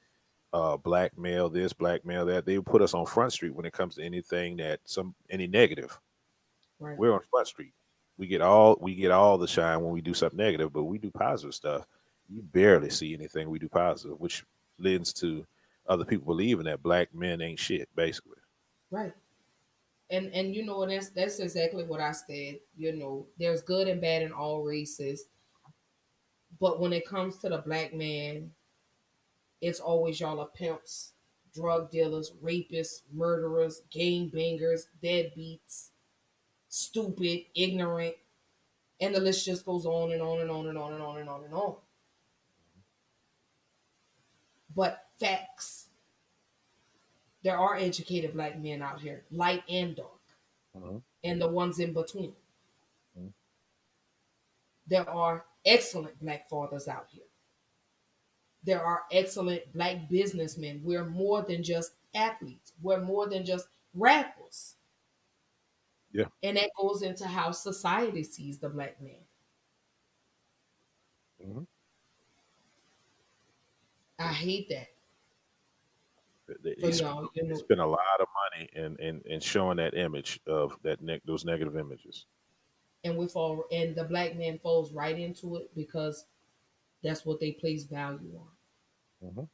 uh, 0.54 0.78
black 0.78 1.18
male 1.18 1.50
this, 1.50 1.74
black 1.74 2.06
male 2.06 2.26
that, 2.26 2.46
they 2.46 2.60
put 2.60 2.82
us 2.82 2.94
on 2.94 3.06
front 3.06 3.34
street 3.34 3.56
when 3.56 3.66
it 3.66 3.74
comes 3.74 3.96
to 3.96 4.04
anything 4.04 4.58
that 4.58 4.80
some 4.86 5.16
any 5.30 5.48
negative. 5.48 6.00
Right. 6.80 6.98
We're 6.98 7.14
on 7.14 7.22
front 7.30 7.48
street. 7.48 7.74
We 8.18 8.28
get 8.28 8.42
all 8.42 8.78
we 8.80 8.96
get 8.96 9.12
all 9.12 9.38
the 9.38 9.48
shine 9.48 9.82
when 9.82 9.92
we 9.92 10.02
do 10.02 10.14
something 10.14 10.38
negative, 10.38 10.72
but 10.72 10.84
we 10.84 10.98
do 10.98 11.12
positive 11.12 11.56
stuff. 11.56 11.86
You 12.30 12.42
barely 12.42 12.90
see 12.90 13.14
anything 13.14 13.50
we 13.50 13.60
do 13.60 13.70
positive, 13.70 14.20
which 14.20 14.44
lends 14.80 15.14
to 15.14 15.46
other 15.88 16.06
people 16.06 16.26
believing 16.26 16.66
that 16.66 16.84
black 16.84 17.14
men 17.14 17.42
ain't 17.42 17.60
shit, 17.60 17.90
basically. 17.96 18.38
Right. 18.92 19.14
And 20.10 20.32
and 20.34 20.56
you 20.56 20.66
know, 20.66 20.86
that's 20.86 21.10
that's 21.10 21.40
exactly 21.40 21.84
what 21.84 22.00
I 22.00 22.12
said. 22.12 22.60
You 22.78 22.94
know, 22.96 23.26
there's 23.40 23.62
good 23.62 23.88
and 23.88 24.02
bad 24.02 24.22
in 24.22 24.32
all 24.32 24.64
races. 24.64 25.26
But 26.60 26.80
when 26.80 26.94
it 26.94 27.08
comes 27.08 27.38
to 27.38 27.50
the 27.50 27.58
black 27.58 27.94
man, 27.94 28.52
it's 29.62 29.80
always 29.80 30.20
y'all 30.20 30.40
are 30.40 30.50
pimps, 30.56 31.14
drug 31.54 31.90
dealers, 31.90 32.34
rapists, 32.44 33.02
murderers, 33.12 33.82
gang 33.92 34.30
bangers, 34.30 34.88
deadbeats, 35.04 35.90
stupid, 36.70 37.46
ignorant, 37.56 38.16
and 39.02 39.16
the 39.16 39.20
list 39.20 39.46
just 39.46 39.66
goes 39.66 39.86
on 39.86 40.12
and 40.12 40.22
on 40.22 40.42
and 40.42 40.52
on 40.52 40.68
and 40.68 40.78
on 40.78 40.94
and 40.94 41.02
on 41.02 41.18
and 41.18 41.30
on 41.30 41.44
and 41.44 41.54
on. 41.54 41.76
But 44.76 45.08
facts. 45.20 45.88
There 47.44 47.58
are 47.58 47.76
educated 47.76 48.34
black 48.34 48.58
men 48.58 48.82
out 48.82 49.02
here, 49.02 49.26
light 49.30 49.64
and 49.68 49.96
dark, 49.96 50.22
Mhm. 50.76 51.04
and 51.24 51.42
the 51.42 51.48
ones 51.48 51.80
in 51.80 51.94
between. 51.94 52.36
Mhm. 53.18 53.34
There 54.88 55.10
are 55.10 55.46
excellent 55.66 56.20
black 56.20 56.50
fathers 56.50 56.88
out 56.88 57.10
here. 57.10 57.26
There 58.64 58.82
are 58.82 59.06
excellent 59.12 59.74
black 59.74 60.08
businessmen. 60.10 60.84
We're 60.84 61.04
more 61.06 61.42
than 61.42 61.64
just 61.64 61.94
athletes. 62.16 62.74
We're 62.82 63.02
more 63.02 63.28
than 63.28 63.46
just 63.46 63.68
rappers. 63.94 64.76
Yeah. 66.12 66.30
And 66.42 66.56
that 66.58 66.72
goes 66.80 67.02
into 67.02 67.28
how 67.28 67.52
society 67.52 68.24
sees 68.24 68.60
the 68.60 68.70
black 68.70 69.02
man. 69.02 69.28
Mhm. 71.42 71.68
I 74.18 74.34
hate 74.34 74.70
that. 74.70 74.88
They, 76.48 76.76
For 76.80 76.90
they 76.90 76.92
sp- 76.96 77.02
y'all, 77.02 77.30
you 77.36 77.48
they 77.48 77.48
know, 77.48 77.56
spend 77.56 77.80
a 77.82 77.86
lot 77.86 78.20
of 78.20 78.28
money 78.52 78.70
in, 78.74 78.96
in, 79.00 79.22
in 79.26 79.40
showing 79.40 79.78
that 79.78 79.94
image 79.94 80.40
of 80.46 80.78
that 80.84 81.02
ne- 81.02 81.22
those 81.26 81.46
negative 81.46 81.76
images. 81.78 82.28
and 83.04 83.18
we 83.18 83.28
fall 83.28 83.66
and 83.72 83.96
the 83.96 84.04
black 84.04 84.36
man 84.36 84.58
falls 84.60 84.92
right 84.94 85.18
into 85.18 85.56
it 85.58 85.74
because 85.76 86.26
that's 87.04 87.26
what 87.26 87.40
they 87.40 87.52
place 87.54 87.86
value 87.86 88.38
on. 88.40 88.50
Mhm. 89.22 89.50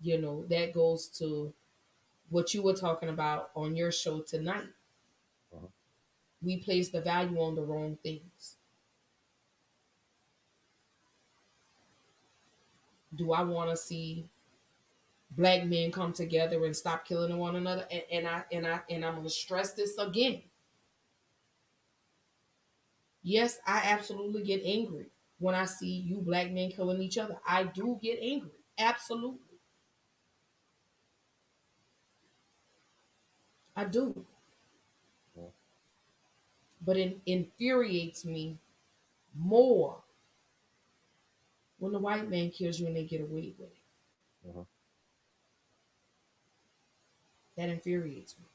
You 0.00 0.18
know, 0.20 0.44
that 0.46 0.72
goes 0.72 1.08
to 1.18 1.52
what 2.30 2.54
you 2.54 2.62
were 2.62 2.74
talking 2.74 3.08
about 3.10 3.50
on 3.56 3.76
your 3.76 3.92
show 3.92 4.22
tonight. 4.22 4.70
Mhm. 5.50 5.72
We 6.40 6.62
place 6.62 6.90
the 6.90 7.00
value 7.00 7.40
on 7.40 7.56
the 7.56 7.64
wrong 7.64 7.96
things. 7.96 8.58
Do 13.14 13.32
I 13.32 13.42
want 13.42 13.70
to 13.70 13.76
see 13.76 14.28
black 15.30 15.64
men 15.66 15.92
come 15.92 16.12
together 16.12 16.64
and 16.64 16.76
stop 16.76 17.04
killing 17.04 17.36
one 17.36 17.56
another? 17.56 17.86
And, 17.90 18.02
and 18.12 18.28
I 18.28 18.44
and 18.52 18.66
I 18.66 18.80
and 18.90 19.04
I'm 19.04 19.16
gonna 19.16 19.28
stress 19.30 19.72
this 19.74 19.96
again. 19.98 20.42
Yes, 23.24 23.58
I 23.66 23.78
absolutely 23.86 24.44
get 24.44 24.62
angry 24.64 25.06
when 25.38 25.54
I 25.56 25.64
see 25.64 25.90
you 25.90 26.18
black 26.18 26.52
men 26.52 26.70
killing 26.70 27.00
each 27.02 27.18
other. 27.18 27.38
I 27.46 27.64
do 27.64 27.98
get 28.00 28.18
angry. 28.20 28.52
Absolutely. 28.78 29.58
I 33.76 33.84
do. 33.84 34.24
But 36.80 36.96
it 36.98 37.20
infuriates 37.26 38.24
me 38.24 38.58
more 39.34 40.03
when 41.84 41.92
the 41.92 41.98
white 41.98 42.30
man 42.30 42.50
kills 42.50 42.80
you 42.80 42.86
and 42.86 42.96
they 42.96 43.04
get 43.04 43.20
away 43.20 43.54
with 43.58 43.68
it. 43.68 43.76
Mhm. 44.48 44.66
That 47.56 47.68
infuriates 47.68 48.38
me. 48.38 48.46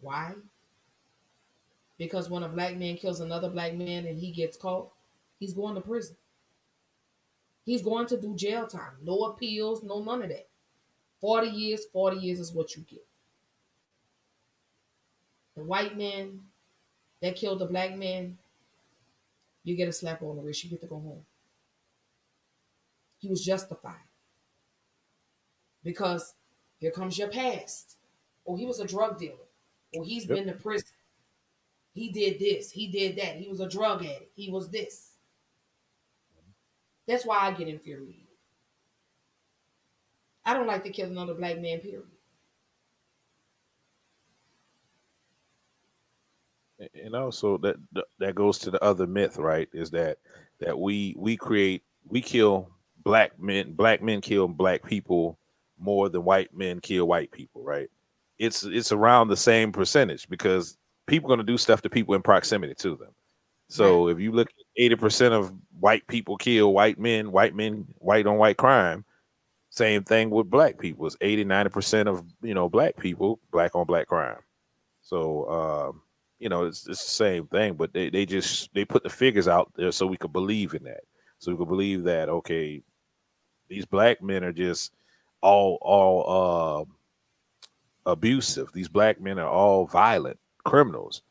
Why? 0.00 0.36
Because 1.98 2.30
when 2.30 2.44
a 2.44 2.48
black 2.48 2.76
man 2.76 2.96
kills 2.96 3.18
another 3.18 3.50
black 3.50 3.74
man 3.74 4.06
and 4.06 4.16
he 4.16 4.30
gets 4.30 4.56
caught, 4.56 4.92
he's 5.40 5.52
going 5.52 5.74
to 5.74 5.80
prison. 5.80 6.16
He's 7.64 7.82
going 7.82 8.06
to 8.06 8.20
do 8.20 8.36
jail 8.36 8.68
time. 8.68 8.98
No 9.02 9.24
appeals, 9.24 9.82
no 9.82 10.04
none 10.04 10.22
of 10.22 10.28
that. 10.28 10.48
40 11.20 11.48
years, 11.48 11.84
40 11.86 12.16
years 12.18 12.38
is 12.38 12.52
what 12.52 12.76
you 12.76 12.84
get. 12.84 13.04
The 15.56 15.64
white 15.64 15.96
man 15.96 16.48
that 17.20 17.34
killed 17.34 17.58
the 17.58 17.66
black 17.66 17.96
man, 17.96 18.38
you 19.64 19.74
get 19.74 19.88
a 19.88 19.92
slap 19.92 20.22
on 20.22 20.36
the 20.36 20.42
wrist. 20.42 20.62
You 20.62 20.70
get 20.70 20.80
to 20.82 20.86
go 20.86 21.00
home. 21.00 21.26
He 23.20 23.28
was 23.28 23.44
justified. 23.44 23.94
Because 25.84 26.34
here 26.78 26.90
comes 26.90 27.18
your 27.18 27.28
past. 27.28 27.96
Oh, 28.46 28.56
he 28.56 28.66
was 28.66 28.80
a 28.80 28.86
drug 28.86 29.18
dealer. 29.18 29.36
Or 29.94 30.04
he's 30.04 30.26
Yep. 30.26 30.36
been 30.36 30.46
to 30.46 30.54
prison. 30.54 30.88
He 31.92 32.10
did 32.10 32.38
this. 32.38 32.70
He 32.70 32.88
did 32.88 33.16
that. 33.16 33.36
He 33.36 33.48
was 33.48 33.60
a 33.60 33.68
drug 33.68 34.04
addict. 34.04 34.32
He 34.34 34.50
was 34.50 34.70
this. 34.70 35.16
That's 37.06 37.26
why 37.26 37.38
I 37.38 37.52
get 37.52 37.68
infuriated. 37.68 38.26
I 40.44 40.54
don't 40.54 40.66
like 40.66 40.84
to 40.84 40.90
kill 40.90 41.10
another 41.10 41.34
black 41.34 41.58
man, 41.60 41.80
period. 41.80 42.06
and 46.94 47.14
also 47.14 47.58
that 47.58 47.76
that 48.18 48.34
goes 48.34 48.58
to 48.58 48.70
the 48.70 48.82
other 48.82 49.06
myth 49.06 49.36
right 49.36 49.68
is 49.72 49.90
that 49.90 50.18
that 50.60 50.78
we 50.78 51.14
we 51.18 51.36
create 51.36 51.82
we 52.06 52.20
kill 52.20 52.70
black 53.02 53.38
men 53.38 53.72
black 53.72 54.02
men 54.02 54.20
kill 54.20 54.48
black 54.48 54.84
people 54.84 55.38
more 55.78 56.08
than 56.08 56.24
white 56.24 56.54
men 56.54 56.80
kill 56.80 57.06
white 57.06 57.30
people 57.30 57.62
right? 57.62 57.88
It's 58.38 58.64
it's 58.64 58.92
around 58.92 59.28
the 59.28 59.36
same 59.36 59.72
percentage 59.72 60.28
because 60.28 60.78
people 61.06 61.28
are 61.28 61.36
going 61.36 61.46
to 61.46 61.52
do 61.52 61.58
stuff 61.58 61.82
to 61.82 61.90
people 61.90 62.14
in 62.14 62.22
proximity 62.22 62.74
to 62.74 62.96
them. 62.96 63.10
So 63.68 64.08
if 64.08 64.18
you 64.18 64.32
look 64.32 64.48
at 64.48 64.82
80% 64.82 65.30
of 65.30 65.52
white 65.78 66.06
people 66.08 66.36
kill 66.36 66.72
white 66.72 66.98
men 66.98 67.30
white 67.30 67.54
men 67.54 67.86
white 67.98 68.26
on 68.26 68.36
white 68.36 68.56
crime 68.56 69.04
same 69.70 70.02
thing 70.02 70.30
with 70.30 70.50
black 70.50 70.78
people. 70.78 71.06
It's 71.06 71.16
80 71.20 71.44
90% 71.44 72.08
of 72.08 72.24
you 72.42 72.54
know 72.54 72.68
black 72.68 72.96
people 72.96 73.38
black 73.52 73.74
on 73.74 73.86
black 73.86 74.08
crime. 74.08 74.38
So 75.02 75.48
um 75.48 76.02
you 76.40 76.48
know, 76.48 76.64
it's, 76.64 76.88
it's 76.88 77.04
the 77.04 77.10
same 77.10 77.46
thing, 77.46 77.74
but 77.74 77.92
they, 77.92 78.08
they 78.08 78.26
just 78.26 78.72
they 78.74 78.84
put 78.84 79.02
the 79.02 79.10
figures 79.10 79.46
out 79.46 79.70
there 79.76 79.92
so 79.92 80.06
we 80.06 80.16
could 80.16 80.32
believe 80.32 80.74
in 80.74 80.82
that. 80.84 81.02
So 81.38 81.52
we 81.52 81.58
could 81.58 81.68
believe 81.68 82.02
that 82.04 82.28
okay, 82.28 82.82
these 83.70 83.86
black 83.86 84.20
men 84.20 84.44
are 84.44 84.52
just 84.52 84.92
all 85.40 85.78
all 85.80 86.86
uh, 88.06 88.10
abusive. 88.10 88.70
These 88.74 88.88
black 88.88 89.20
men 89.20 89.38
are 89.38 89.48
all 89.48 89.86
violent 89.86 90.38
criminals, 90.64 91.22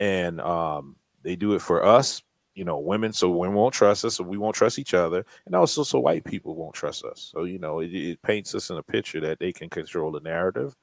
and 0.00 0.40
um, 0.40 0.96
they 1.22 1.36
do 1.36 1.54
it 1.54 1.62
for 1.62 1.82
us, 1.84 2.22
you 2.54 2.64
know, 2.64 2.78
women. 2.78 3.12
So 3.12 3.30
women 3.30 3.54
won't 3.54 3.72
trust 3.72 4.04
us, 4.04 4.16
so 4.16 4.24
we 4.24 4.36
won't 4.36 4.56
trust 4.56 4.78
each 4.78 4.92
other, 4.92 5.24
and 5.46 5.54
also 5.54 5.84
so 5.84 6.00
white 6.00 6.24
people 6.24 6.56
won't 6.56 6.74
trust 6.74 7.04
us. 7.04 7.30
So 7.32 7.44
you 7.44 7.58
know, 7.58 7.78
it, 7.80 7.94
it 7.94 8.20
paints 8.22 8.54
us 8.54 8.68
in 8.68 8.76
a 8.76 8.82
picture 8.82 9.20
that 9.20 9.38
they 9.38 9.52
can 9.52 9.70
control 9.70 10.10
the 10.10 10.20
narrative, 10.20 10.76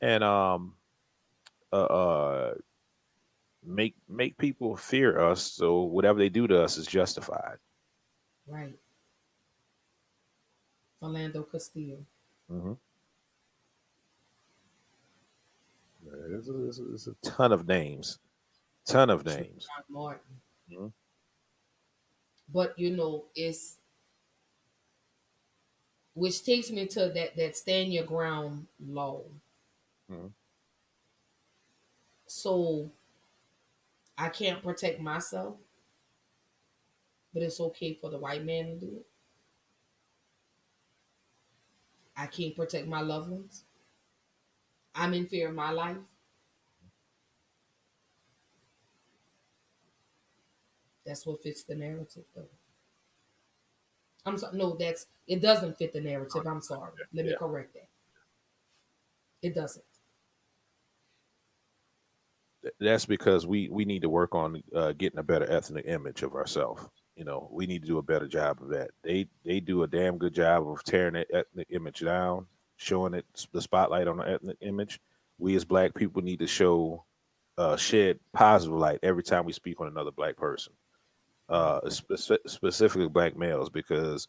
and 0.00 0.24
um, 0.24 0.74
uh. 1.72 1.84
uh 1.84 2.54
make 3.68 3.96
make 4.08 4.38
people 4.38 4.76
fear 4.76 5.18
us 5.18 5.42
so 5.42 5.80
whatever 5.80 6.20
they 6.20 6.28
do 6.28 6.46
to 6.46 6.62
us 6.62 6.78
is 6.78 6.86
justified 6.86 7.56
Right. 8.46 8.78
Philando 11.06 11.50
Castile. 11.50 12.04
mm-hmm. 12.52 12.72
There's 16.28 16.48
a, 16.48 16.52
there's 16.52 16.78
a- 16.78 16.84
there's 16.84 17.08
a 17.08 17.14
ton 17.22 17.52
of 17.52 17.66
names, 17.66 18.18
ton 18.84 19.10
of 19.10 19.24
names. 19.24 19.66
Trayvon 19.66 19.90
Martin. 19.94 20.40
Mm-hmm. 20.72 20.86
But 22.52 22.78
you 22.78 22.90
know, 22.96 23.24
it's 23.34 23.76
which 26.14 26.44
takes 26.44 26.70
me 26.70 26.86
to 26.86 27.08
that 27.08 27.36
that 27.36 27.56
stand 27.56 27.92
your 27.92 28.04
ground 28.04 28.66
law. 28.86 29.22
Mm-hmm. 30.10 30.28
So 32.26 32.90
I 34.16 34.28
can't 34.28 34.62
protect 34.62 35.00
myself, 35.00 35.56
but 37.34 37.42
it's 37.42 37.60
okay 37.60 37.94
for 37.94 38.10
the 38.10 38.18
white 38.18 38.44
man 38.44 38.66
to 38.66 38.74
do 38.76 38.86
it. 38.96 39.06
I 42.16 42.26
can't 42.26 42.56
protect 42.56 42.86
my 42.88 43.00
loved 43.00 43.30
ones. 43.30 43.64
I'm 44.94 45.12
in 45.14 45.26
fear 45.26 45.48
of 45.48 45.54
my 45.54 45.70
life. 45.70 45.96
That's 51.04 51.26
what 51.26 51.42
fits 51.42 51.62
the 51.62 51.74
narrative, 51.74 52.24
though. 52.34 52.48
I'm 54.24 54.36
sorry. 54.38 54.56
No, 54.58 54.76
that's 54.76 55.06
it. 55.28 55.40
Doesn't 55.40 55.78
fit 55.78 55.92
the 55.92 56.00
narrative. 56.00 56.46
I'm 56.46 56.60
sorry. 56.60 56.90
Let 57.12 57.26
me 57.26 57.30
Yeah. 57.32 57.36
correct 57.36 57.74
that. 57.74 57.88
It 59.42 59.54
doesn't. 59.54 59.84
That's 62.80 63.06
because 63.06 63.46
we 63.46 63.68
we 63.68 63.84
need 63.84 64.02
to 64.02 64.08
work 64.08 64.34
on 64.34 64.60
uh, 64.74 64.92
getting 64.92 65.20
a 65.20 65.22
better 65.22 65.48
ethnic 65.48 65.86
image 65.86 66.24
of 66.24 66.34
ourselves. 66.34 66.82
You 67.16 67.24
know, 67.24 67.48
we 67.50 67.66
need 67.66 67.82
to 67.82 67.88
do 67.88 67.98
a 67.98 68.02
better 68.02 68.28
job 68.28 68.60
of 68.60 68.68
that. 68.68 68.90
They 69.02 69.26
they 69.44 69.60
do 69.60 69.82
a 69.82 69.88
damn 69.88 70.18
good 70.18 70.34
job 70.34 70.68
of 70.68 70.84
tearing 70.84 71.14
that 71.14 71.28
ethnic 71.32 71.68
image 71.70 72.00
down, 72.00 72.46
showing 72.76 73.14
it 73.14 73.24
the 73.52 73.60
spotlight 73.60 74.06
on 74.06 74.18
the 74.18 74.28
ethnic 74.28 74.58
image. 74.60 75.00
We 75.38 75.56
as 75.56 75.64
black 75.64 75.94
people 75.94 76.22
need 76.22 76.38
to 76.40 76.46
show 76.46 77.04
uh, 77.58 77.76
shed 77.76 78.18
positive 78.32 78.76
light 78.76 79.00
every 79.02 79.22
time 79.22 79.44
we 79.46 79.52
speak 79.52 79.80
on 79.80 79.88
another 79.88 80.10
black 80.10 80.36
person, 80.36 80.74
uh, 81.48 81.80
spe- 81.88 82.46
specifically 82.46 83.08
black 83.08 83.36
males, 83.36 83.70
because 83.70 84.28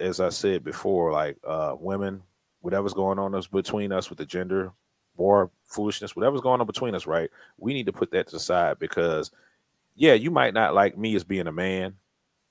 as 0.00 0.20
I 0.20 0.30
said 0.30 0.64
before, 0.64 1.12
like 1.12 1.36
uh, 1.46 1.76
women, 1.78 2.22
whatever's 2.60 2.94
going 2.94 3.18
on 3.18 3.38
between 3.52 3.92
us 3.92 4.08
with 4.08 4.18
the 4.18 4.26
gender 4.26 4.72
war 5.16 5.50
foolishness, 5.64 6.16
whatever's 6.16 6.40
going 6.40 6.60
on 6.60 6.66
between 6.66 6.94
us, 6.94 7.06
right? 7.06 7.30
We 7.58 7.72
need 7.74 7.86
to 7.86 7.92
put 7.92 8.10
that 8.12 8.26
to 8.28 8.36
the 8.36 8.40
side 8.40 8.78
because, 8.78 9.30
yeah, 9.94 10.14
you 10.14 10.30
might 10.30 10.54
not 10.54 10.74
like 10.74 10.96
me 10.98 11.14
as 11.14 11.24
being 11.24 11.46
a 11.46 11.52
man, 11.52 11.94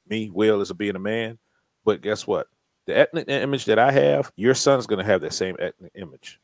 me, 0.09 0.29
Will, 0.29 0.61
as 0.61 0.69
a 0.69 0.73
being 0.73 0.95
a 0.95 0.99
man, 0.99 1.37
but 1.83 2.01
guess 2.01 2.27
what? 2.27 2.47
The 2.85 2.97
ethnic 2.97 3.27
image 3.29 3.65
that 3.65 3.79
I 3.79 3.91
have, 3.91 4.31
your 4.35 4.53
son's 4.53 4.87
going 4.87 4.99
to 4.99 5.05
have 5.05 5.21
that 5.21 5.33
same 5.33 5.55
ethnic 5.59 5.91
image. 5.95 6.39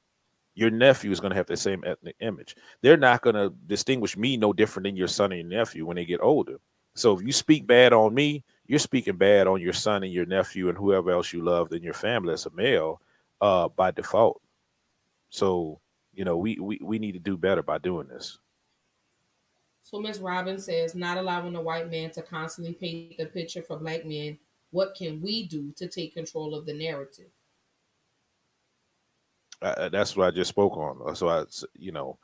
Your 0.56 0.70
nephew 0.70 1.12
is 1.12 1.20
going 1.20 1.32
to 1.32 1.38
have 1.38 1.48
the 1.48 1.56
same 1.56 1.84
ethnic 1.86 2.16
image. 2.20 2.56
They're 2.82 2.98
not 2.98 3.22
going 3.22 3.36
to 3.36 3.54
distinguish 3.68 4.18
me 4.18 4.38
no 4.38 4.52
different 4.52 4.86
than 4.86 4.96
your 4.96 5.08
son 5.08 5.32
and 5.32 5.50
your 5.50 5.60
nephew 5.60 5.86
when 5.86 5.96
they 5.96 6.06
get 6.06 6.22
older. 6.22 6.60
So 6.96 7.18
if 7.18 7.26
you 7.26 7.32
speak 7.32 7.68
bad 7.68 7.94
on 7.94 8.14
me, 8.14 8.44
you're 8.68 8.80
speaking 8.80 9.18
bad 9.18 9.48
on 9.48 9.62
your 9.62 9.74
son 9.74 10.04
and 10.04 10.12
your 10.12 10.26
nephew 10.26 10.70
and 10.70 10.78
whoever 10.78 11.12
else 11.12 11.32
you 11.32 11.44
loved 11.44 11.74
in 11.74 11.84
your 11.84 11.94
family 11.94 12.34
as 12.34 12.46
a 12.46 12.52
male 12.52 13.02
uh, 13.40 13.70
by 13.70 13.92
default. 13.92 14.42
So 15.30 15.80
you 16.14 16.26
know 16.26 16.38
we, 16.38 16.58
we 16.60 16.80
we 16.82 17.00
need 17.00 17.14
to 17.14 17.20
do 17.20 17.38
better 17.38 17.64
by 17.64 17.78
doing 17.78 18.08
this. 18.08 18.40
So 19.84 20.00
Miss 20.00 20.20
Robbins 20.20 20.66
says, 20.66 20.96
not 20.96 21.18
allowing 21.18 21.56
a 21.56 21.62
white 21.62 21.90
man 21.90 22.12
to 22.12 22.22
constantly 22.22 22.74
paint 22.74 23.18
the 23.18 23.26
picture 23.26 23.62
for 23.62 23.78
black 23.78 24.06
men. 24.06 24.38
What 24.72 24.96
can 24.96 25.22
we 25.22 25.48
do 25.48 25.74
to 25.78 25.88
take 25.88 26.14
control 26.14 26.56
of 26.56 26.66
the 26.66 26.74
narrative? 26.74 27.32
Uh, 29.62 29.90
that's 29.90 30.16
what 30.16 30.28
I 30.28 30.32
just 30.32 30.50
spoke 30.50 30.78
on. 30.78 31.16
So 31.16 31.30
I, 31.30 31.44
you 31.76 31.92
know, 31.92 32.18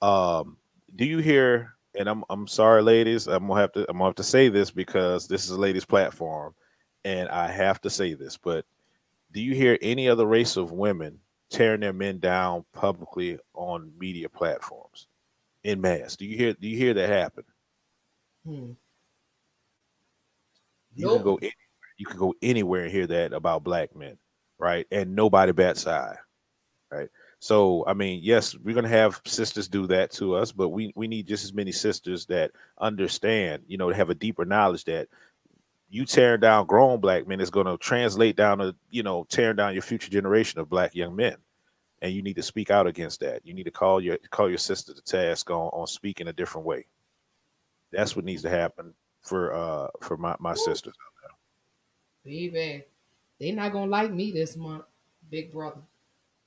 um, 0.00 0.56
do 0.96 1.04
you 1.04 1.18
hear? 1.18 1.74
And 1.98 2.08
I'm 2.08 2.22
I'm 2.30 2.46
sorry, 2.46 2.82
ladies. 2.82 3.26
I'm 3.26 3.48
gonna 3.48 3.60
have 3.60 3.72
to 3.72 3.80
I'm 3.88 3.98
gonna 3.98 4.04
have 4.04 4.14
to 4.16 4.22
say 4.22 4.48
this 4.48 4.70
because 4.70 5.26
this 5.26 5.44
is 5.44 5.50
a 5.50 5.58
ladies' 5.58 5.84
platform, 5.84 6.54
and 7.04 7.28
I 7.28 7.50
have 7.50 7.80
to 7.80 7.90
say 7.90 8.14
this. 8.14 8.36
But 8.36 8.64
do 9.32 9.40
you 9.40 9.54
hear 9.54 9.76
any 9.82 10.08
other 10.08 10.26
race 10.26 10.56
of 10.56 10.70
women 10.70 11.18
tearing 11.50 11.80
their 11.80 11.92
men 11.92 12.20
down 12.20 12.64
publicly 12.72 13.38
on 13.54 13.92
media 13.98 14.28
platforms 14.28 15.08
in 15.64 15.80
mass? 15.80 16.16
Do 16.16 16.24
you 16.24 16.36
hear? 16.36 16.52
Do 16.54 16.68
you 16.68 16.76
hear 16.76 16.94
that 16.94 17.08
happen? 17.08 17.44
Hmm. 18.44 18.72
You 20.94 21.06
Nope. 21.06 21.16
can 21.16 21.22
go 21.24 21.34
anywhere. 21.36 21.52
You 21.98 22.06
can 22.06 22.18
go 22.18 22.34
anywhere 22.42 22.82
and 22.84 22.92
hear 22.92 23.06
that 23.08 23.32
about 23.32 23.64
black 23.64 23.94
men, 23.94 24.18
right? 24.58 24.86
And 24.90 25.14
nobody 25.14 25.52
bats 25.52 25.86
eye, 25.86 26.16
right? 26.90 27.08
So 27.40 27.84
I 27.86 27.94
mean, 27.94 28.20
yes, 28.22 28.56
we're 28.56 28.74
gonna 28.74 28.88
have 28.88 29.20
sisters 29.24 29.68
do 29.68 29.86
that 29.88 30.10
to 30.12 30.34
us, 30.34 30.52
but 30.52 30.70
we 30.70 30.92
we 30.96 31.06
need 31.08 31.26
just 31.26 31.44
as 31.44 31.52
many 31.52 31.72
sisters 31.72 32.26
that 32.26 32.52
understand, 32.80 33.62
you 33.66 33.76
know, 33.78 33.90
have 33.90 34.10
a 34.10 34.14
deeper 34.14 34.44
knowledge 34.44 34.84
that 34.84 35.08
you 35.90 36.04
tearing 36.04 36.40
down 36.40 36.66
grown 36.66 37.00
black 37.00 37.26
men 37.26 37.40
is 37.40 37.50
gonna 37.50 37.76
translate 37.78 38.36
down 38.36 38.58
to, 38.58 38.74
you 38.90 39.02
know, 39.02 39.24
tearing 39.28 39.56
down 39.56 39.72
your 39.72 39.82
future 39.82 40.10
generation 40.10 40.60
of 40.60 40.68
black 40.68 40.94
young 40.94 41.14
men. 41.16 41.36
And 42.00 42.12
you 42.12 42.22
need 42.22 42.36
to 42.36 42.42
speak 42.42 42.70
out 42.70 42.86
against 42.86 43.20
that. 43.20 43.44
You 43.44 43.54
need 43.54 43.64
to 43.64 43.70
call 43.72 44.00
your 44.00 44.18
call 44.30 44.48
your 44.48 44.58
sister 44.58 44.94
to 44.94 45.02
task 45.02 45.50
on 45.50 45.68
on 45.72 45.86
speaking 45.86 46.28
a 46.28 46.32
different 46.32 46.66
way. 46.66 46.86
That's 47.90 48.14
what 48.14 48.24
needs 48.24 48.42
to 48.42 48.50
happen 48.50 48.94
for 49.22 49.52
uh 49.52 49.88
for 50.02 50.16
my, 50.16 50.36
my 50.38 50.54
sisters. 50.54 50.94
Out 51.04 51.12
there. 52.24 52.32
Baby, 52.32 52.84
they 53.40 53.52
not 53.52 53.72
gonna 53.72 53.90
like 53.90 54.12
me 54.12 54.30
this 54.32 54.56
month, 54.56 54.84
big 55.30 55.52
brother. 55.52 55.80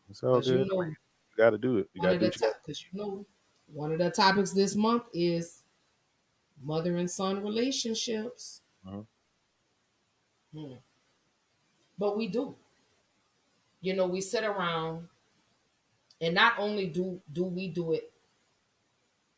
It's 0.09 0.23
all 0.23 0.35
'Cause 0.35 0.47
you 0.47 0.59
good. 0.59 0.67
know, 0.67 0.81
You 0.83 0.95
got 1.37 1.49
to 1.51 1.57
do 1.57 1.77
it. 1.79 1.89
You 1.93 2.01
got 2.01 2.13
to 2.13 2.19
do 2.19 2.19
the 2.19 2.25
what 2.27 2.35
you 2.35 2.47
top, 2.47 2.55
because 2.61 2.81
you 2.83 2.89
know, 2.93 3.25
one 3.67 3.91
of 3.91 3.99
the 3.99 4.11
topics 4.11 4.51
this 4.51 4.75
month 4.75 5.03
is 5.13 5.63
mother 6.61 6.97
and 6.97 7.09
son 7.09 7.43
relationships. 7.43 8.61
Mhm. 8.85 9.07
Hmm. 10.53 10.75
But 11.97 12.17
we 12.17 12.27
do. 12.27 12.57
You 13.81 13.95
know, 13.95 14.07
we 14.07 14.21
sit 14.21 14.43
around, 14.43 15.07
and 16.21 16.35
not 16.35 16.59
only 16.59 16.87
do 16.87 17.21
do 17.31 17.43
we 17.43 17.69
do 17.69 17.93
it 17.93 18.13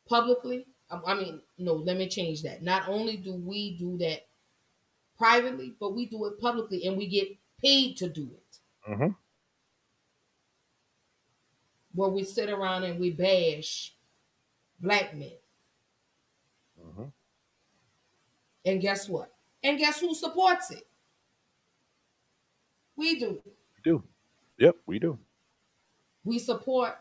publicly. 0.08 0.68
I 0.90 1.02
I 1.06 1.14
mean, 1.16 1.42
no, 1.58 1.74
let 1.74 1.98
me 1.98 2.08
change 2.08 2.44
that. 2.44 2.62
Not 2.62 2.88
only 2.88 3.18
do 3.18 3.34
we 3.34 3.78
do 3.78 3.98
that 4.00 4.28
privately, 5.18 5.76
but 5.80 5.96
we 5.96 6.06
do 6.08 6.26
it 6.26 6.40
publicly, 6.40 6.86
and 6.88 6.98
we 6.98 7.08
get 7.08 7.38
paid 7.62 7.98
to 7.98 8.10
do 8.10 8.32
it. 8.34 8.60
Mhm. 8.88 9.16
where 11.94 12.10
we 12.10 12.24
sit 12.24 12.50
around 12.50 12.84
and 12.84 13.00
we 13.00 13.12
bash 13.12 13.96
black 14.80 15.16
men. 15.16 15.38
Mhm. 16.76 17.12
And 18.66 18.82
guess 18.82 19.08
what? 19.08 19.34
And 19.64 19.78
guess 19.78 20.00
who 20.00 20.14
supports 20.14 20.72
it? 20.72 20.88
We 22.96 23.20
do. 23.20 23.44
We 23.76 23.82
do. 23.84 24.04
Yep, 24.58 24.78
we 24.88 25.00
do. 25.00 25.20
We 26.26 26.40
support 26.40 26.96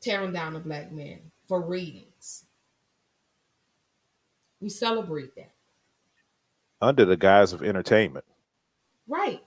tearing 0.00 0.32
down 0.32 0.56
a 0.56 0.60
black 0.60 0.92
man 0.92 1.20
for 1.46 1.60
ratings. 1.60 2.44
We 4.60 4.68
celebrate 4.68 5.34
that. 5.36 5.50
Under 6.80 7.04
the 7.04 7.16
guise 7.16 7.52
of 7.52 7.62
entertainment. 7.62 8.24
Right. 9.06 9.42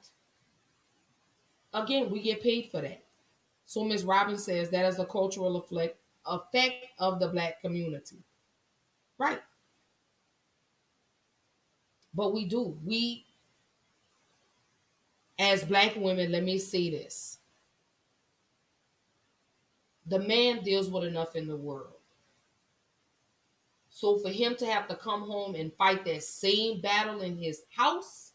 Again, 1.74 2.10
we 2.10 2.22
get 2.22 2.42
paid 2.42 2.70
for 2.72 2.82
that. 2.82 3.04
So 3.66 3.84
Ms. 3.84 4.04
Robbins 4.04 4.44
says 4.44 4.70
that 4.70 4.86
is 4.86 5.00
a 5.00 5.06
cultural 5.06 5.58
effect 5.58 5.98
effect 6.26 6.86
of 7.00 7.20
the 7.20 7.28
black 7.28 7.62
community. 7.62 8.18
Right. 9.18 9.42
But 12.14 12.34
we 12.34 12.46
do. 12.46 12.78
We 12.86 13.26
as 15.38 15.64
black 15.64 15.96
women, 15.96 16.32
let 16.32 16.44
me 16.44 16.58
say 16.58 16.90
this. 16.90 17.39
The 20.10 20.20
man 20.20 20.64
deals 20.64 20.90
with 20.90 21.04
enough 21.04 21.36
in 21.36 21.48
the 21.48 21.56
world. 21.56 21.94
So 23.90 24.18
for 24.18 24.30
him 24.30 24.56
to 24.58 24.66
have 24.66 24.88
to 24.88 24.96
come 24.96 25.22
home 25.22 25.56
and 25.56 25.74
fight 25.74 26.06
that 26.06 26.24
same 26.24 26.82
battle 26.82 27.22
in 27.22 27.38
his 27.38 27.64
house, 27.76 28.32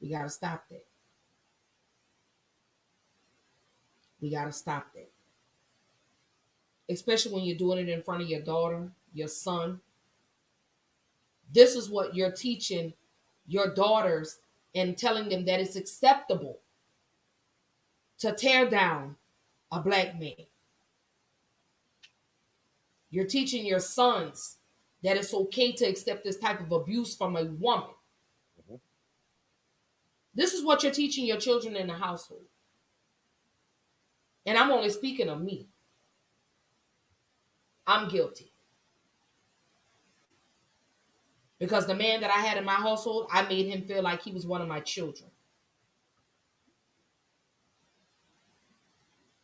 we 0.00 0.08
got 0.10 0.22
to 0.22 0.28
stop 0.28 0.64
that. 0.70 0.84
We 4.20 4.30
got 4.30 4.44
to 4.44 4.52
stop 4.52 4.92
that. 4.94 5.10
Especially 6.90 7.32
when 7.32 7.44
you're 7.44 7.56
doing 7.56 7.78
it 7.78 7.88
in 7.88 8.02
front 8.02 8.22
of 8.22 8.28
your 8.28 8.42
daughter, 8.42 8.90
your 9.14 9.28
son. 9.28 9.80
This 11.52 11.76
is 11.76 11.88
what 11.88 12.14
you're 12.14 12.32
teaching 12.32 12.92
your 13.46 13.72
daughters 13.72 14.38
and 14.74 14.98
telling 14.98 15.28
them 15.28 15.44
that 15.44 15.60
it's 15.60 15.76
acceptable 15.76 16.58
to 18.18 18.32
tear 18.32 18.68
down 18.68 19.16
a 19.72 19.80
black 19.80 20.20
man. 20.20 20.46
You're 23.10 23.26
teaching 23.26 23.66
your 23.66 23.80
sons 23.80 24.58
that 25.02 25.16
it's 25.16 25.34
okay 25.34 25.72
to 25.72 25.84
accept 25.84 26.24
this 26.24 26.38
type 26.38 26.60
of 26.60 26.70
abuse 26.70 27.16
from 27.16 27.36
a 27.36 27.44
woman. 27.44 27.88
Mm-hmm. 28.60 28.76
This 30.34 30.52
is 30.52 30.64
what 30.64 30.82
you're 30.82 30.92
teaching 30.92 31.26
your 31.26 31.38
children 31.38 31.74
in 31.74 31.88
the 31.88 31.94
household. 31.94 32.44
And 34.46 34.56
I'm 34.56 34.70
only 34.70 34.90
speaking 34.90 35.28
of 35.28 35.40
me. 35.40 35.68
I'm 37.86 38.08
guilty. 38.08 38.52
Because 41.58 41.86
the 41.86 41.94
man 41.94 42.20
that 42.20 42.30
I 42.30 42.40
had 42.40 42.58
in 42.58 42.64
my 42.64 42.74
household, 42.74 43.28
I 43.32 43.42
made 43.42 43.66
him 43.66 43.82
feel 43.82 44.02
like 44.02 44.22
he 44.22 44.32
was 44.32 44.46
one 44.46 44.60
of 44.60 44.68
my 44.68 44.80
children. 44.80 45.31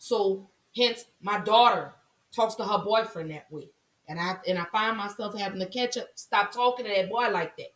So 0.09 0.49
hence 0.75 1.05
my 1.21 1.39
daughter 1.39 1.93
talks 2.35 2.55
to 2.55 2.65
her 2.65 2.79
boyfriend 2.79 3.31
that 3.31 3.53
way. 3.53 3.69
And 4.09 4.19
I 4.19 4.39
and 4.49 4.59
I 4.59 4.65
find 4.73 4.97
myself 4.97 5.39
having 5.39 5.61
to 5.61 5.67
catch 5.67 5.99
up, 5.99 6.09
stop 6.15 6.51
talking 6.51 6.87
to 6.87 6.91
that 6.91 7.11
boy 7.11 7.29
like 7.29 7.59
that. 7.59 7.75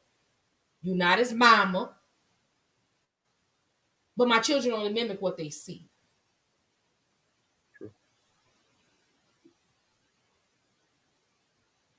You're 0.81 0.97
not 0.97 1.19
his 1.19 1.35
mama. 1.35 1.91
But 4.17 4.29
my 4.29 4.39
children 4.41 4.75
only 4.75 4.93
mimic 4.93 5.21
what 5.21 5.37
they 5.37 5.51
see. 5.51 5.85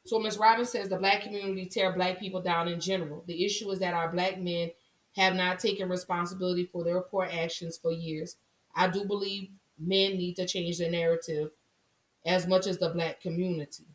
So 0.06 0.20
Ms. 0.20 0.38
Robbins 0.38 0.70
says 0.70 0.90
the 0.90 0.98
black 0.98 1.22
community 1.22 1.68
tear 1.68 1.94
black 1.94 2.20
people 2.20 2.42
down 2.42 2.68
in 2.68 2.80
general. 2.80 3.24
The 3.28 3.46
issue 3.46 3.70
is 3.72 3.80
that 3.80 3.94
our 3.94 4.12
black 4.12 4.40
men 4.40 4.72
have 5.16 5.36
not 5.36 5.60
taken 5.60 5.90
responsibility 5.90 6.66
for 6.66 6.84
their 6.84 7.02
poor 7.02 7.28
actions 7.32 7.78
for 7.78 7.92
years. 7.92 8.36
I 8.76 8.88
do 8.90 9.06
believe 9.06 9.50
men 9.80 10.18
need 10.18 10.36
to 10.36 10.48
change 10.48 10.78
their 10.78 10.92
narrative 10.92 11.52
as 12.26 12.48
much 12.48 12.68
as 12.68 12.78
the 12.78 12.90
black 12.90 13.22
community. 13.22 13.86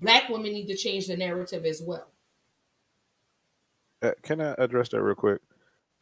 Black 0.00 0.28
women 0.28 0.52
need 0.52 0.66
to 0.66 0.76
change 0.76 1.06
the 1.06 1.16
narrative 1.16 1.64
as 1.64 1.82
well. 1.82 2.08
Uh, 4.02 4.12
can 4.22 4.40
I 4.40 4.54
address 4.58 4.88
that 4.90 5.02
real 5.02 5.14
quick? 5.14 5.40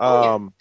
Oh, 0.00 0.22
yeah. 0.22 0.34
Um, 0.34 0.52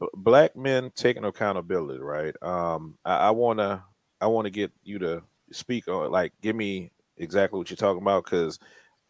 b- 0.00 0.06
black 0.14 0.56
men 0.56 0.92
taking 0.94 1.24
accountability, 1.24 2.00
right? 2.00 2.34
Um, 2.42 2.96
I, 3.04 3.16
I 3.16 3.30
wanna, 3.30 3.84
I 4.20 4.26
wanna 4.28 4.50
get 4.50 4.70
you 4.84 4.98
to 5.00 5.22
speak 5.50 5.88
on, 5.88 6.10
like, 6.10 6.32
give 6.40 6.54
me 6.54 6.92
exactly 7.16 7.58
what 7.58 7.68
you're 7.68 7.76
talking 7.76 8.02
about, 8.02 8.24
because 8.24 8.60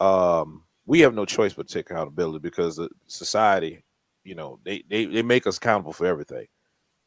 um, 0.01 0.65
we 0.87 1.01
have 1.01 1.15
no 1.15 1.25
choice 1.25 1.53
but 1.53 1.69
to 1.69 1.75
take 1.75 1.91
accountability 1.91 2.39
because 2.39 2.77
the 2.77 2.89
society, 3.07 3.85
you 4.25 4.35
know, 4.35 4.59
they, 4.65 4.83
they 4.89 5.05
they 5.05 5.23
make 5.23 5.47
us 5.47 5.59
accountable 5.59 5.93
for 5.93 6.07
everything. 6.07 6.47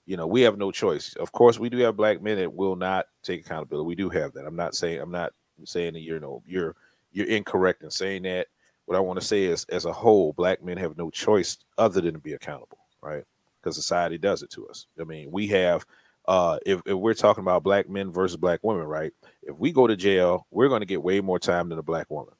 You 0.05 0.17
know, 0.17 0.27
we 0.27 0.41
have 0.41 0.57
no 0.57 0.71
choice. 0.71 1.15
Of 1.15 1.31
course, 1.31 1.59
we 1.59 1.69
do 1.69 1.77
have 1.79 1.97
black 1.97 2.21
men 2.21 2.37
that 2.37 2.53
will 2.53 2.75
not 2.75 3.07
take 3.23 3.45
accountability. 3.45 3.87
We 3.87 3.95
do 3.95 4.09
have 4.09 4.33
that. 4.33 4.45
I'm 4.45 4.55
not 4.55 4.75
saying 4.75 5.01
I'm 5.01 5.11
not 5.11 5.33
saying 5.63 5.93
that 5.93 6.01
you're 6.01 6.19
no 6.19 6.43
you're 6.45 6.75
you're 7.11 7.27
incorrect 7.27 7.83
in 7.83 7.89
saying 7.89 8.23
that. 8.23 8.47
What 8.85 8.97
I 8.97 8.99
want 8.99 9.19
to 9.19 9.25
say 9.25 9.45
is, 9.45 9.65
as 9.69 9.85
a 9.85 9.91
whole, 9.91 10.33
black 10.33 10.63
men 10.63 10.77
have 10.77 10.95
no 10.95 11.09
choice 11.09 11.57
other 11.79 12.01
than 12.01 12.13
to 12.13 12.19
be 12.19 12.33
accountable, 12.33 12.77
right? 13.01 13.23
Because 13.59 13.75
society 13.75 14.19
does 14.19 14.43
it 14.43 14.51
to 14.51 14.67
us. 14.67 14.85
I 14.99 15.05
mean, 15.05 15.31
we 15.31 15.47
have 15.47 15.85
uh 16.27 16.59
if, 16.65 16.81
if 16.85 16.93
we're 16.95 17.13
talking 17.13 17.43
about 17.43 17.63
black 17.63 17.89
men 17.89 18.11
versus 18.11 18.37
black 18.37 18.59
women, 18.63 18.85
right? 18.85 19.11
If 19.41 19.57
we 19.57 19.71
go 19.71 19.87
to 19.87 19.95
jail, 19.95 20.45
we're 20.51 20.69
going 20.69 20.81
to 20.81 20.85
get 20.85 21.01
way 21.01 21.19
more 21.21 21.39
time 21.39 21.69
than 21.69 21.79
a 21.79 21.83
black 21.83 22.11
woman. 22.11 22.33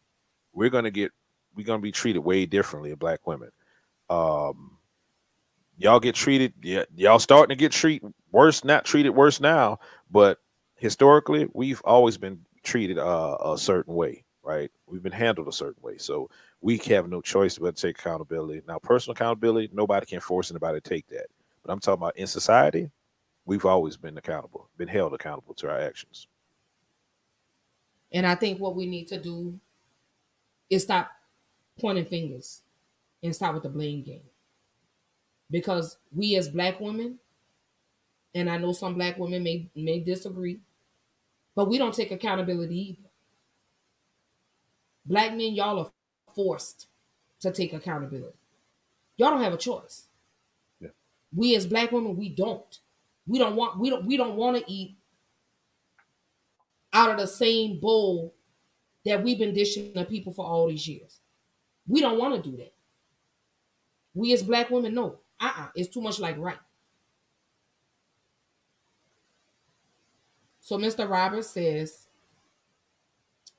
We're 0.53 0.70
going 0.70 0.84
to 0.84 0.91
get 0.91 1.11
we're 1.55 1.66
going 1.66 1.80
to 1.80 1.84
be 1.84 1.91
treated 1.91 2.20
way 2.20 2.45
differently 2.45 2.93
black 2.93 3.26
women. 3.26 3.49
Um 4.09 4.74
y'all 5.78 5.99
get 5.99 6.15
treated 6.15 6.53
yeah, 6.61 6.84
y'all 6.95 7.19
starting 7.19 7.55
to 7.55 7.59
get 7.59 7.71
treated 7.71 8.13
worse 8.32 8.63
not 8.63 8.86
treated 8.86 9.09
worse 9.09 9.39
now 9.39 9.78
but 10.09 10.39
historically 10.76 11.47
we've 11.53 11.82
always 11.86 12.17
been 12.17 12.39
treated 12.63 12.97
uh, 12.97 13.38
a 13.43 13.57
certain 13.57 13.93
way 13.93 14.26
right? 14.45 14.71
We've 14.86 15.01
been 15.01 15.11
handled 15.11 15.47
a 15.47 15.51
certain 15.51 15.82
way. 15.82 15.97
So 15.97 16.30
we 16.61 16.78
have 16.78 17.09
no 17.09 17.19
choice 17.19 17.57
but 17.57 17.76
to 17.76 17.88
take 17.88 17.99
accountability. 17.99 18.61
Now 18.67 18.78
personal 18.78 19.13
accountability 19.13 19.69
nobody 19.73 20.05
can 20.05 20.19
force 20.21 20.51
anybody 20.51 20.80
to 20.80 20.89
take 20.89 21.07
that. 21.07 21.26
But 21.63 21.73
i'm 21.73 21.80
talking 21.80 22.03
about 22.03 22.17
in 22.17 22.28
society 22.28 22.91
we've 23.45 23.65
always 23.65 23.97
been 23.97 24.17
accountable 24.17 24.69
been 24.78 24.88
held 24.88 25.13
accountable 25.13 25.55
to 25.55 25.69
our 25.69 25.80
actions. 25.80 26.28
And 28.11 28.26
I 28.26 28.36
think 28.36 28.59
what 28.59 28.76
we 28.76 28.86
need 28.86 29.07
to 29.09 29.19
do 29.19 29.59
is 30.69 30.84
stop 30.84 31.11
pointing 31.80 32.05
fingers 32.05 32.61
and 33.23 33.36
stop 33.36 33.55
with 33.55 33.63
the 33.63 33.69
blame 33.69 34.03
game. 34.03 34.21
Because 35.52 35.98
we 36.12 36.36
as 36.36 36.50
black 36.50 36.80
women, 36.80 37.20
and 38.34 38.50
I 38.50 38.58
know 38.58 38.72
some 38.74 38.96
black 38.96 39.18
women 39.18 39.43
may 39.43 39.70
may 39.76 40.00
disagree, 40.00 40.60
but 41.56 41.70
we 41.70 41.78
don't 41.78 41.93
take 41.93 42.12
accountability 42.12 42.89
either. 42.89 43.10
Black 45.06 45.32
men, 45.32 45.54
y'all 45.54 45.80
are 45.80 45.91
forced 46.36 46.88
to 47.41 47.52
take 47.52 47.74
accountability. 47.74 48.38
Y'all 49.18 49.30
don't 49.30 49.43
have 49.43 49.54
a 49.54 49.58
choice. 49.58 50.08
Yeah. 50.80 50.89
We 51.34 51.56
as 51.56 51.68
black 51.68 51.91
women, 51.91 52.18
we 52.18 52.30
don't. 52.30 52.80
We 53.28 53.39
don't 53.39 53.56
want 53.56 53.80
we 53.80 53.89
don't 53.89 54.06
we 54.06 54.18
don't 54.18 54.36
want 54.36 54.58
to 54.58 54.72
eat 54.72 54.98
out 56.93 57.12
of 57.12 57.18
the 57.18 57.28
same 57.28 57.80
bowl 57.80 58.34
that 59.06 59.24
we've 59.24 59.38
been 59.38 59.54
dishing 59.54 59.93
to 59.93 60.06
people 60.06 60.34
for 60.34 60.46
all 60.46 60.68
these 60.68 60.88
years. 60.88 61.20
We 61.88 62.02
don't 62.02 62.18
want 62.18 62.41
to 62.41 62.50
do 62.50 62.58
that. 62.58 62.74
We 64.14 64.34
as 64.34 64.43
black 64.43 64.70
women 64.70 64.93
know, 64.96 65.20
uh-uh, 65.39 65.67
it's 65.75 65.89
too 65.93 66.01
much 66.01 66.19
like 66.19 66.38
right. 66.38 66.57
So 70.59 70.77
Mr. 70.77 71.05
Roberts 71.05 71.49
says, 71.49 72.07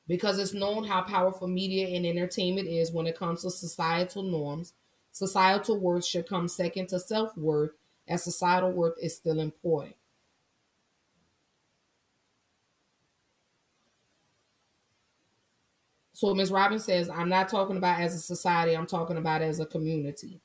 because 0.09 0.39
it's 0.39 0.55
known 0.55 0.85
how 0.85 1.03
powerful 1.03 1.49
media 1.49 1.89
and 1.97 2.07
entertainment 2.07 2.69
is 2.69 2.93
when 2.93 3.07
it 3.07 3.19
comes 3.19 3.43
to 3.43 3.51
societal 3.51 4.23
norms, 4.23 4.73
societal 5.13 5.79
worth 5.79 6.05
should 6.05 6.29
come 6.29 6.49
second 6.49 6.89
to 6.89 7.01
self-worth, 7.01 7.73
as 8.09 8.25
societal 8.25 8.73
worth 8.73 8.95
is 9.01 9.17
still 9.17 9.41
important. 9.41 9.97
So 16.13 16.35
Ms. 16.35 16.51
Robbins 16.51 16.85
says, 16.85 17.11
I'm 17.11 17.29
not 17.29 17.49
talking 17.49 17.77
about 17.77 18.01
as 18.01 18.15
a 18.15 18.19
society, 18.19 18.75
I'm 18.77 18.87
talking 18.87 19.19
about 19.19 19.43
as 19.43 19.61
a 19.61 19.67
community. 19.67 20.41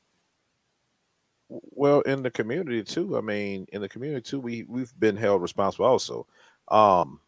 Well 1.51 2.01
in 2.01 2.23
the 2.23 2.31
community 2.31 2.83
too 2.83 3.17
i 3.17 3.21
mean 3.21 3.67
in 3.73 3.81
the 3.81 3.89
community 3.89 4.21
too 4.21 4.39
we 4.39 4.63
we've 4.63 4.97
been 4.99 5.17
held 5.17 5.41
responsible 5.41 5.85
also. 5.85 6.25
Um 6.69 7.19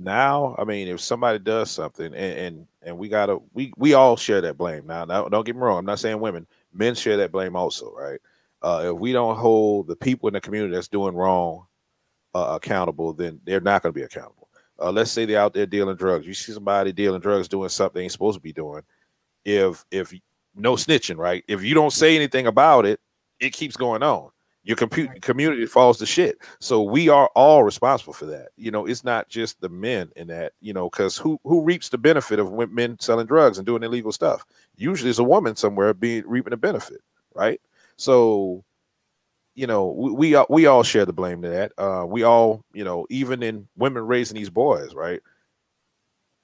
now 0.00 0.54
i 0.58 0.64
mean 0.64 0.86
if 0.86 1.00
somebody 1.00 1.38
does 1.38 1.70
something 1.70 2.06
and 2.06 2.16
and, 2.38 2.66
and 2.82 2.96
we 2.96 3.08
gotta 3.08 3.38
we 3.52 3.72
we 3.76 3.94
all 3.94 4.16
share 4.16 4.40
that 4.40 4.56
blame. 4.56 4.86
Now, 4.86 5.04
now 5.04 5.28
don't 5.28 5.44
get 5.44 5.56
me 5.56 5.62
wrong 5.62 5.78
i'm 5.78 5.84
not 5.84 5.98
saying 5.98 6.20
women 6.20 6.46
men 6.72 6.94
share 6.94 7.16
that 7.16 7.32
blame 7.32 7.56
also 7.56 7.92
right? 7.94 8.20
Uh 8.62 8.92
if 8.92 9.00
we 9.00 9.12
don't 9.12 9.36
hold 9.36 9.88
the 9.88 9.96
people 9.96 10.28
in 10.28 10.34
the 10.34 10.40
community 10.40 10.74
that's 10.74 10.88
doing 10.88 11.14
wrong 11.14 11.66
uh, 12.34 12.54
accountable 12.56 13.12
then 13.12 13.40
they're 13.44 13.60
not 13.60 13.82
going 13.82 13.92
to 13.92 13.98
be 13.98 14.04
accountable. 14.04 14.48
Uh, 14.80 14.92
let's 14.92 15.10
say 15.10 15.24
they're 15.24 15.40
out 15.40 15.54
there 15.54 15.66
dealing 15.66 15.96
drugs. 15.96 16.26
You 16.26 16.34
see 16.34 16.52
somebody 16.52 16.92
dealing 16.92 17.20
drugs 17.20 17.48
doing 17.48 17.68
something 17.68 17.98
they 17.98 18.02
ain't 18.04 18.12
supposed 18.12 18.36
to 18.36 18.40
be 18.42 18.52
doing. 18.52 18.82
If 19.44 19.84
if 19.90 20.12
no 20.58 20.74
snitching 20.74 21.16
right? 21.16 21.44
If 21.48 21.62
you 21.64 21.74
don't 21.74 21.92
say 21.92 22.16
anything 22.16 22.46
about 22.46 22.86
it 22.86 23.00
it 23.40 23.52
keeps 23.52 23.76
going 23.76 24.02
on. 24.02 24.30
Your 24.64 24.76
compu- 24.76 25.08
Right. 25.08 25.22
community 25.22 25.64
falls 25.64 25.96
to 25.98 26.06
shit. 26.06 26.38
So 26.60 26.82
we 26.82 27.08
are 27.08 27.30
all 27.34 27.62
responsible 27.64 28.12
for 28.12 28.26
that. 28.26 28.48
You 28.56 28.70
know 28.70 28.86
it's 28.86 29.04
not 29.04 29.28
just 29.28 29.60
the 29.60 29.68
men 29.70 30.10
in 30.16 30.26
that 30.28 30.52
you 30.60 30.72
know 30.74 30.90
because 30.90 31.16
who 31.16 31.38
who 31.44 31.62
reaps 31.62 31.88
the 31.88 31.98
benefit 31.98 32.38
of 32.38 32.52
men 32.70 32.98
selling 33.00 33.26
drugs 33.26 33.58
and 33.58 33.66
doing 33.66 33.82
illegal 33.82 34.12
stuff? 34.12 34.44
Usually 34.76 35.10
it's 35.10 35.18
a 35.20 35.24
woman 35.24 35.56
somewhere 35.56 35.94
being 35.94 36.24
reaping 36.26 36.50
the 36.50 36.56
benefit 36.58 37.00
right? 37.34 37.60
So 37.96 38.64
you 39.54 39.66
know 39.66 39.86
we 39.88 40.12
we 40.12 40.34
all, 40.34 40.46
we 40.50 40.66
all 40.66 40.82
share 40.82 41.06
the 41.06 41.12
blame 41.12 41.40
to 41.42 41.48
that. 41.48 41.72
Uh 41.78 42.04
we 42.06 42.22
all 42.24 42.64
you 42.72 42.84
know 42.84 43.06
even 43.10 43.42
in 43.42 43.68
women 43.76 44.06
raising 44.06 44.36
these 44.36 44.50
boys 44.50 44.94
right? 44.94 45.20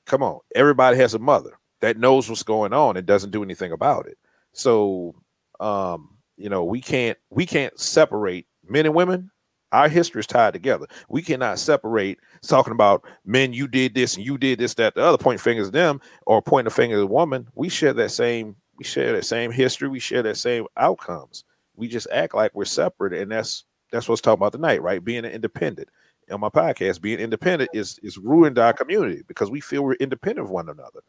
Come 0.06 0.22
on 0.22 0.40
everybody 0.54 0.96
has 0.98 1.14
a 1.14 1.18
mother 1.18 1.58
that 1.84 1.98
knows 1.98 2.30
what's 2.30 2.42
going 2.42 2.72
on 2.72 2.96
and 2.96 3.06
doesn't 3.06 3.30
do 3.30 3.42
anything 3.42 3.70
about 3.70 4.06
it. 4.06 4.16
So 4.52 5.14
um 5.60 6.16
you 6.36 6.48
know 6.48 6.64
we 6.64 6.80
can't 6.80 7.18
we 7.28 7.44
can't 7.44 7.78
separate 7.78 8.46
men 8.66 8.86
and 8.86 8.94
women. 8.94 9.30
Our 9.70 9.88
history 9.88 10.20
is 10.20 10.26
tied 10.26 10.54
together. 10.54 10.86
We 11.10 11.20
cannot 11.20 11.58
separate 11.58 12.18
talking 12.42 12.72
about 12.72 13.04
men 13.26 13.52
you 13.52 13.68
did 13.68 13.94
this 13.94 14.16
and 14.16 14.24
you 14.24 14.38
did 14.38 14.58
this 14.60 14.72
that 14.74 14.94
the 14.94 15.02
other 15.04 15.18
point 15.18 15.40
fingers 15.40 15.66
at 15.66 15.72
them 15.74 16.00
or 16.26 16.40
point 16.40 16.66
a 16.66 16.70
finger 16.70 16.96
at 16.96 17.02
a 17.02 17.06
woman. 17.06 17.48
We 17.54 17.68
share 17.68 17.92
that 17.92 18.10
same 18.10 18.56
we 18.78 18.84
share 18.84 19.12
that 19.12 19.26
same 19.26 19.52
history. 19.52 19.88
We 19.88 20.00
share 20.00 20.22
that 20.22 20.38
same 20.38 20.66
outcomes. 20.78 21.44
We 21.76 21.86
just 21.86 22.08
act 22.10 22.34
like 22.34 22.54
we're 22.54 22.64
separate 22.64 23.12
and 23.12 23.30
that's 23.30 23.64
that's 23.92 24.08
what's 24.08 24.22
talking 24.22 24.40
about 24.40 24.52
tonight 24.52 24.80
right? 24.80 25.04
Being 25.04 25.26
independent. 25.26 25.90
On 26.30 26.40
my 26.40 26.48
podcast 26.48 27.02
being 27.02 27.18
independent 27.18 27.68
is 27.74 27.98
is 28.02 28.16
ruined 28.16 28.58
our 28.58 28.72
community 28.72 29.20
because 29.28 29.50
we 29.50 29.60
feel 29.60 29.84
we're 29.84 29.94
independent 29.94 30.46
of 30.46 30.50
one 30.50 30.70
another 30.70 31.00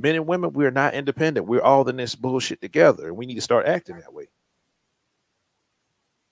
men 0.00 0.16
and 0.16 0.26
women 0.26 0.52
we're 0.52 0.70
not 0.70 0.94
independent 0.94 1.46
we're 1.46 1.62
all 1.62 1.88
in 1.88 1.96
this 1.96 2.14
bullshit 2.14 2.60
together 2.60 3.08
and 3.08 3.16
we 3.16 3.26
need 3.26 3.34
to 3.34 3.40
start 3.40 3.66
acting 3.66 3.96
that 3.98 4.12
way 4.12 4.26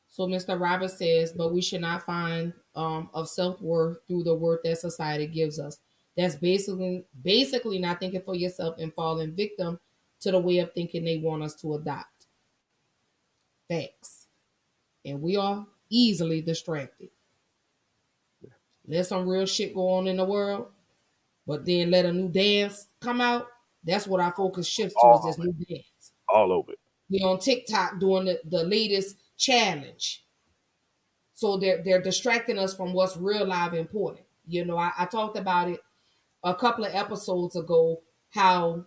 So 0.08 0.26
Mr. 0.26 0.60
Roberts 0.60 0.98
says, 0.98 1.32
but 1.32 1.52
we 1.52 1.62
should 1.62 1.80
not 1.82 2.04
find 2.04 2.52
um, 2.74 3.08
of 3.14 3.28
self 3.28 3.60
worth 3.62 3.98
through 4.08 4.24
the 4.24 4.34
worth 4.34 4.60
that 4.64 4.78
society 4.78 5.28
gives 5.28 5.60
us. 5.60 5.78
That's 6.16 6.34
basically 6.34 7.04
basically 7.22 7.78
not 7.78 8.00
thinking 8.00 8.22
for 8.22 8.34
yourself 8.34 8.76
and 8.80 8.92
falling 8.94 9.34
victim 9.36 9.78
to 10.20 10.32
the 10.32 10.40
way 10.40 10.58
of 10.58 10.72
thinking 10.72 11.04
they 11.04 11.18
want 11.18 11.44
us 11.44 11.54
to 11.56 11.74
adopt. 11.74 12.26
Facts, 13.68 14.26
and 15.04 15.22
we 15.22 15.36
are 15.36 15.64
easily 15.90 16.42
distracted. 16.42 17.10
let 18.88 19.06
some 19.06 19.28
real 19.28 19.46
shit 19.46 19.74
go 19.74 19.88
on 19.90 20.08
in 20.08 20.16
the 20.16 20.24
world, 20.24 20.68
but 21.46 21.64
then 21.64 21.90
let 21.92 22.06
a 22.06 22.12
new 22.12 22.28
dance 22.28 22.88
come 23.00 23.20
out. 23.20 23.46
That's 23.84 24.06
what 24.06 24.20
our 24.20 24.32
focus 24.32 24.66
shifts 24.66 24.94
towards 25.00 25.24
this 25.24 25.38
new 25.38 25.52
dance. 25.52 26.12
All 26.28 26.52
over 26.52 26.72
it. 26.72 26.78
We 27.10 27.20
on 27.20 27.38
TikTok 27.38 27.98
doing 28.00 28.26
the, 28.26 28.40
the 28.44 28.64
latest 28.64 29.16
challenge. 29.36 30.24
So 31.34 31.56
they're 31.56 31.82
they're 31.82 32.02
distracting 32.02 32.58
us 32.58 32.74
from 32.74 32.92
what's 32.92 33.16
real 33.16 33.46
live 33.46 33.74
important. 33.74 34.26
You 34.46 34.64
know, 34.64 34.76
I, 34.76 34.92
I 34.98 35.06
talked 35.06 35.38
about 35.38 35.68
it 35.70 35.80
a 36.42 36.54
couple 36.54 36.84
of 36.84 36.94
episodes 36.94 37.56
ago, 37.56 38.02
how 38.30 38.84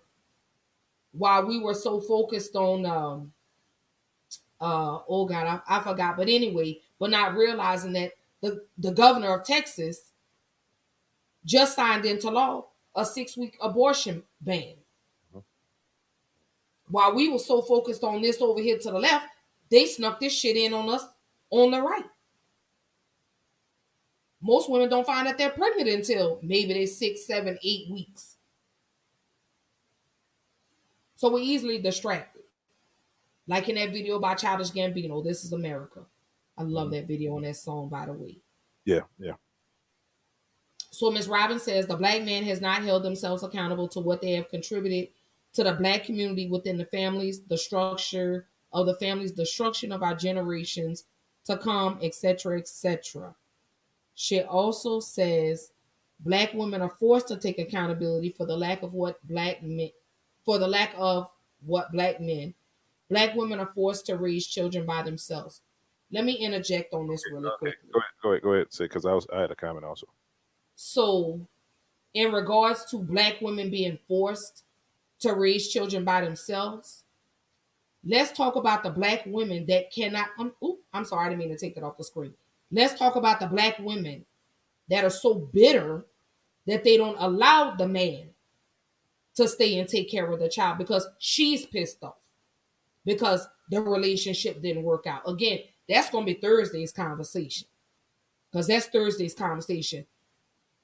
while 1.11 1.45
we 1.45 1.59
were 1.59 1.73
so 1.73 1.99
focused 1.99 2.55
on 2.55 2.85
um 2.85 3.34
uh 4.59 4.99
oh 5.07 5.26
god 5.26 5.61
I, 5.68 5.77
I 5.77 5.84
forgot 5.84 6.18
but 6.18 6.30
anyway 6.30 6.80
but 6.99 7.09
not 7.09 7.35
realizing 7.35 7.93
that 7.93 8.13
the 8.41 8.65
the 8.77 8.91
governor 8.91 9.35
of 9.35 9.45
texas 9.45 10.11
just 11.45 11.76
signed 11.76 12.05
into 12.05 12.30
law 12.30 12.68
a 12.95 13.05
six 13.05 13.35
week 13.35 13.57
abortion 13.61 14.23
ban 14.39 14.76
while 16.91 17.15
we 17.15 17.30
were 17.30 17.39
so 17.39 17.61
focused 17.61 18.03
on 18.03 18.22
this 18.22 18.41
over 18.41 18.61
here 18.61 18.77
to 18.77 18.91
the 18.91 18.99
left 18.99 19.26
they 19.69 19.85
snuck 19.85 20.19
this 20.19 20.34
shit 20.34 20.57
in 20.57 20.73
on 20.73 20.89
us 20.89 21.05
on 21.49 21.72
the 21.72 21.81
right 21.81 22.05
most 24.41 24.69
women 24.69 24.89
don't 24.89 25.07
find 25.07 25.27
that 25.27 25.38
they're 25.38 25.49
pregnant 25.49 25.89
until 25.89 26.39
maybe 26.43 26.73
they're 26.73 26.88
six 26.88 27.26
seven 27.26 27.57
eight 27.63 27.89
weeks 27.89 28.38
so 31.22 31.31
we're 31.31 31.41
easily 31.41 31.77
distracted. 31.77 32.41
Like 33.45 33.69
in 33.69 33.76
that 33.76 33.91
video 33.91 34.18
by 34.18 34.34
Childish 34.34 34.72
Gambino, 34.72 35.23
This 35.23 35.45
is 35.45 35.53
America. 35.53 35.99
I 36.57 36.63
love 36.63 36.88
mm-hmm. 36.88 36.95
that 36.95 37.07
video 37.07 37.35
and 37.35 37.45
that 37.45 37.57
song, 37.57 37.89
by 37.89 38.07
the 38.07 38.13
way. 38.13 38.39
Yeah, 38.85 39.01
yeah. 39.19 39.34
So 40.89 41.11
Ms. 41.11 41.27
Robbins 41.27 41.61
says 41.61 41.85
the 41.85 41.95
black 41.95 42.23
man 42.23 42.43
has 42.45 42.59
not 42.59 42.81
held 42.81 43.03
themselves 43.03 43.43
accountable 43.43 43.88
to 43.89 43.99
what 43.99 44.19
they 44.19 44.31
have 44.31 44.49
contributed 44.49 45.09
to 45.53 45.63
the 45.63 45.73
black 45.73 46.05
community 46.05 46.47
within 46.47 46.77
the 46.77 46.85
families, 46.85 47.41
the 47.41 47.57
structure 47.57 48.47
of 48.73 48.85
the 48.85 48.95
families, 48.95 49.31
destruction 49.31 49.91
of 49.91 50.03
our 50.03 50.15
generations 50.15 51.05
to 51.45 51.57
come, 51.57 51.99
etc., 52.01 52.57
etc. 52.57 53.35
She 54.15 54.41
also 54.41 54.99
says 54.99 55.71
black 56.19 56.53
women 56.53 56.81
are 56.81 56.95
forced 56.99 57.27
to 57.29 57.37
take 57.37 57.59
accountability 57.59 58.29
for 58.37 58.45
the 58.45 58.55
lack 58.55 58.83
of 58.83 58.93
what 58.93 59.25
black 59.27 59.63
men 59.63 59.89
for 60.45 60.57
the 60.57 60.67
lack 60.67 60.93
of 60.97 61.29
what 61.65 61.91
black 61.91 62.19
men, 62.19 62.53
black 63.09 63.35
women 63.35 63.59
are 63.59 63.71
forced 63.75 64.07
to 64.07 64.17
raise 64.17 64.47
children 64.47 64.85
by 64.85 65.03
themselves. 65.03 65.61
Let 66.11 66.25
me 66.25 66.33
interject 66.33 66.93
on 66.93 67.07
this 67.07 67.23
really 67.31 67.49
quickly. 67.59 67.77
Go 67.93 67.99
ahead, 67.99 68.11
go 68.21 68.29
ahead, 68.29 68.41
go 68.43 68.53
ahead. 68.53 68.73
Say 68.73 68.85
because 68.85 69.05
I 69.05 69.13
was 69.13 69.27
I 69.33 69.41
had 69.41 69.51
a 69.51 69.55
comment 69.55 69.85
also. 69.85 70.07
So, 70.75 71.39
in 72.13 72.31
regards 72.31 72.85
to 72.85 72.97
black 72.97 73.39
women 73.39 73.69
being 73.69 73.99
forced 74.07 74.63
to 75.22 75.34
raise 75.34 75.69
children 75.69 76.03
by 76.03 76.22
themselves, 76.22 77.03
let's 78.03 78.31
talk 78.31 78.56
about 78.56 78.84
the 78.84 78.89
black 78.89 79.23
women 79.26 79.65
that 79.68 79.91
cannot. 79.91 80.30
Um, 80.38 80.53
oop, 80.64 80.80
I'm 80.93 81.06
sorry, 81.06 81.26
I 81.26 81.30
didn't 81.30 81.39
mean 81.39 81.49
to 81.49 81.57
take 81.57 81.76
that 81.76 81.84
off 81.84 81.98
the 81.98 82.03
screen. 82.03 82.34
Let's 82.72 82.98
talk 82.98 83.15
about 83.15 83.39
the 83.39 83.48
black 83.48 83.80
women 83.80 84.26
that 84.89 85.03
are 85.03 85.10
so 85.10 85.35
bitter 85.35 86.06
that 86.68 86.84
they 86.84 86.98
don't 86.98 87.18
allow 87.19 87.76
the 87.76 87.88
man 87.88 88.30
to 89.35 89.48
stay 89.48 89.80
and 89.80 89.88
take 89.88 90.11
care 90.11 90.30
of 90.31 90.39
the 90.39 90.49
child 90.49 90.77
because 90.77 91.07
she's 91.19 91.65
pissed 91.65 92.03
off 92.03 92.15
because 93.06 93.48
the 93.69 93.81
relationship 93.81 94.61
didn't 94.61 94.84
work 94.84 95.07
out. 95.07 95.22
Again, 95.27 95.60
that's 95.88 96.10
going 96.10 96.26
to 96.26 96.34
be 96.34 96.39
Thursday's 96.39 96.91
conversation 96.91 97.68
because 98.52 98.68
that's 98.68 98.88
Thursday's 98.88 99.34
conversation. 99.34 100.06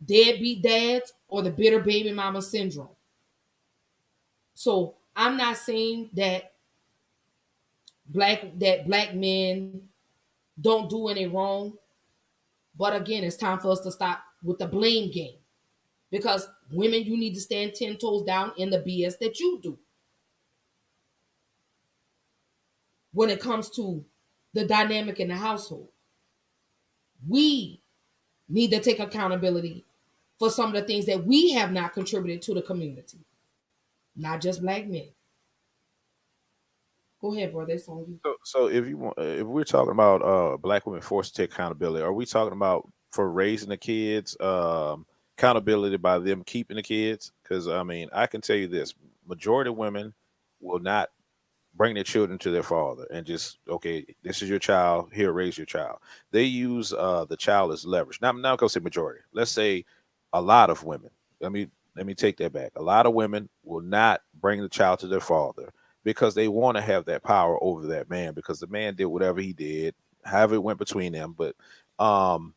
Deadbeat 0.04 0.62
dads 0.62 1.14
or 1.28 1.42
the 1.42 1.50
bitter 1.50 1.80
baby 1.80 2.12
mama 2.12 2.42
syndrome. 2.42 2.90
So 4.58 4.96
I'm 5.16 5.38
not 5.38 5.56
saying 5.56 6.10
that 6.14 6.54
black 8.08 8.42
that 8.58 8.88
black 8.88 9.14
men 9.14 9.84
don't 10.60 10.90
do 10.90 11.10
any 11.10 11.28
wrong, 11.28 11.74
but 12.76 12.96
again, 12.96 13.24
it's 13.24 13.38
time 13.38 13.60
for 13.60 13.72
us 13.72 13.82
to 13.82 13.92
stop 13.92 14.20
with 14.42 14.58
the 14.58 14.66
blame 14.66 15.12
game 15.12 15.36
because 16.10 16.50
women, 16.72 17.04
you 17.04 17.18
need 17.18 17.36
to 17.36 17.40
stand 17.40 17.76
10 17.76 17.98
toes 17.98 18.24
down 18.24 18.52
in 18.58 18.72
the 18.72 18.80
BS 18.80 19.20
that 19.20 19.40
you 19.40 19.60
do. 19.62 19.78
When 23.14 23.30
it 23.30 23.40
comes 23.40 23.70
to 23.76 24.04
the 24.54 24.66
dynamic 24.66 25.20
in 25.20 25.28
the 25.28 25.36
household, 25.36 25.90
we 27.28 27.80
need 28.50 28.72
to 28.72 28.80
take 28.80 29.00
accountability 29.00 29.86
for 30.40 30.50
some 30.50 30.70
of 30.70 30.74
the 30.74 30.82
things 30.82 31.06
that 31.06 31.24
we 31.24 31.52
have 31.52 31.72
not 31.72 31.94
contributed 31.94 32.42
to 32.42 32.56
the 32.56 32.64
community, 32.64 33.20
not 34.18 34.42
just 34.42 34.62
black 34.62 34.88
men. 34.88 35.10
Go 37.22 37.34
ahead, 37.34 37.52
bro. 37.52 37.66
That's 37.66 37.88
on 37.88 38.06
you. 38.08 38.20
So, 38.24 38.36
so 38.44 38.68
if 38.68 38.88
you 38.88 38.98
want, 38.98 39.18
uh, 39.18 39.24
if 39.24 39.48
we're 39.48 39.64
talking 39.64 39.92
about 39.92 40.22
uh 40.22 40.58
black 40.58 40.86
women 40.86 41.02
forced 41.02 41.36
to 41.36 41.42
take 41.44 41.54
accountability, 41.54 42.04
are 42.04 42.14
we 42.14 42.26
talking 42.26 42.54
about 42.54 42.88
for 43.12 43.32
raising 43.32 43.70
the 43.70 43.78
kids, 43.78 44.38
um, 44.40 45.06
accountability 45.38 45.98
by 45.98 46.20
them 46.20 46.44
keeping 46.44 46.78
the 46.78 46.84
kids? 46.84 47.32
Because 47.42 47.68
I 47.68 47.84
mean, 47.84 48.10
I 48.14 48.28
can 48.28 48.42
tell 48.42 48.56
you 48.56 48.68
this: 48.68 48.94
majority 49.28 49.70
of 49.72 49.78
women 49.78 50.14
will 50.62 50.80
not 50.80 51.10
bring 51.76 51.94
their 51.96 52.04
children 52.04 52.40
to 52.40 52.50
their 52.52 52.64
father 52.64 53.06
and 53.12 53.26
just 53.26 53.60
okay, 53.70 54.06
this 54.24 54.42
is 54.42 54.50
your 54.50 54.60
child, 54.60 55.12
here, 55.14 55.32
raise 55.32 55.58
your 55.58 55.66
child. 55.66 56.00
They 56.32 56.44
use 56.44 56.94
uh 56.94 57.26
the 57.26 57.38
child 57.38 57.72
as 57.72 57.86
leverage. 57.86 58.22
Not 58.22 58.38
not 58.38 58.60
gonna 58.60 58.70
say 58.70 58.80
majority. 58.80 59.22
Let's 59.34 59.52
say 59.52 59.86
a 60.34 60.42
lot 60.42 60.70
of 60.70 60.84
women. 60.84 61.10
i 61.44 61.50
me 61.50 61.68
let 61.98 62.06
me 62.06 62.14
take 62.14 62.38
that 62.38 62.54
back. 62.54 62.72
A 62.76 62.82
lot 62.82 63.08
of 63.08 63.14
women 63.14 63.50
will 63.64 63.82
not 63.82 64.22
bring 64.40 64.62
the 64.62 64.70
child 64.70 65.00
to 65.00 65.08
their 65.08 65.20
father 65.20 65.74
because 66.04 66.36
they 66.36 66.48
want 66.48 66.78
to 66.78 66.82
have 66.82 67.06
that 67.06 67.24
power 67.24 67.58
over 67.62 67.88
that 67.88 68.10
man 68.10 68.34
because 68.34 68.60
the 68.60 68.68
man 68.68 68.96
did 68.96 69.06
whatever 69.06 69.42
he 69.42 69.52
did, 69.52 69.96
however 70.24 70.56
it 70.56 70.64
went 70.64 70.80
between 70.80 71.12
them. 71.12 71.36
But 71.38 71.56
um 72.00 72.54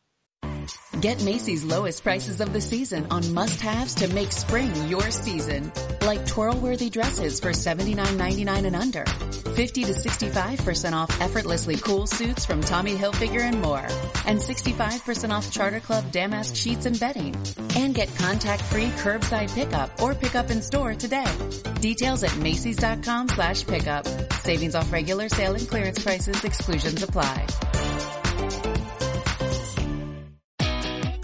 Get 0.99 1.23
Macy's 1.23 1.63
lowest 1.63 2.03
prices 2.03 2.41
of 2.41 2.51
the 2.51 2.59
season 2.59 3.07
on 3.11 3.33
must-haves 3.33 3.95
to 3.95 4.13
make 4.13 4.31
spring 4.31 4.73
your 4.89 5.09
season. 5.09 5.71
Like 6.01 6.25
twirl-worthy 6.27 6.89
dresses 6.89 7.39
for 7.39 7.51
$79.99 7.51 8.65
and 8.65 8.75
under. 8.75 9.05
50 9.05 9.83
to 9.85 9.93
65% 9.93 10.93
off 10.93 11.21
effortlessly 11.21 11.77
cool 11.77 12.07
suits 12.07 12.45
from 12.45 12.61
Tommy 12.61 12.95
Hilfiger 12.95 13.41
and 13.41 13.61
more. 13.61 13.87
And 14.25 14.39
65% 14.39 15.31
off 15.31 15.51
Charter 15.51 15.79
Club 15.79 16.11
damask 16.11 16.55
sheets 16.55 16.85
and 16.85 16.99
bedding. 16.99 17.35
And 17.75 17.95
get 17.95 18.13
contact-free 18.15 18.89
curbside 19.03 19.53
pickup 19.55 20.01
or 20.01 20.13
pickup 20.13 20.51
in 20.51 20.61
store 20.61 20.93
today. 20.93 21.31
Details 21.79 22.23
at 22.23 22.35
Macy's.com 22.37 23.29
slash 23.29 23.65
pickup. 23.65 24.05
Savings 24.33 24.75
off 24.75 24.91
regular 24.91 25.29
sale 25.29 25.55
and 25.55 25.67
clearance 25.67 26.03
prices. 26.03 26.43
Exclusions 26.43 27.01
apply. 27.01 27.47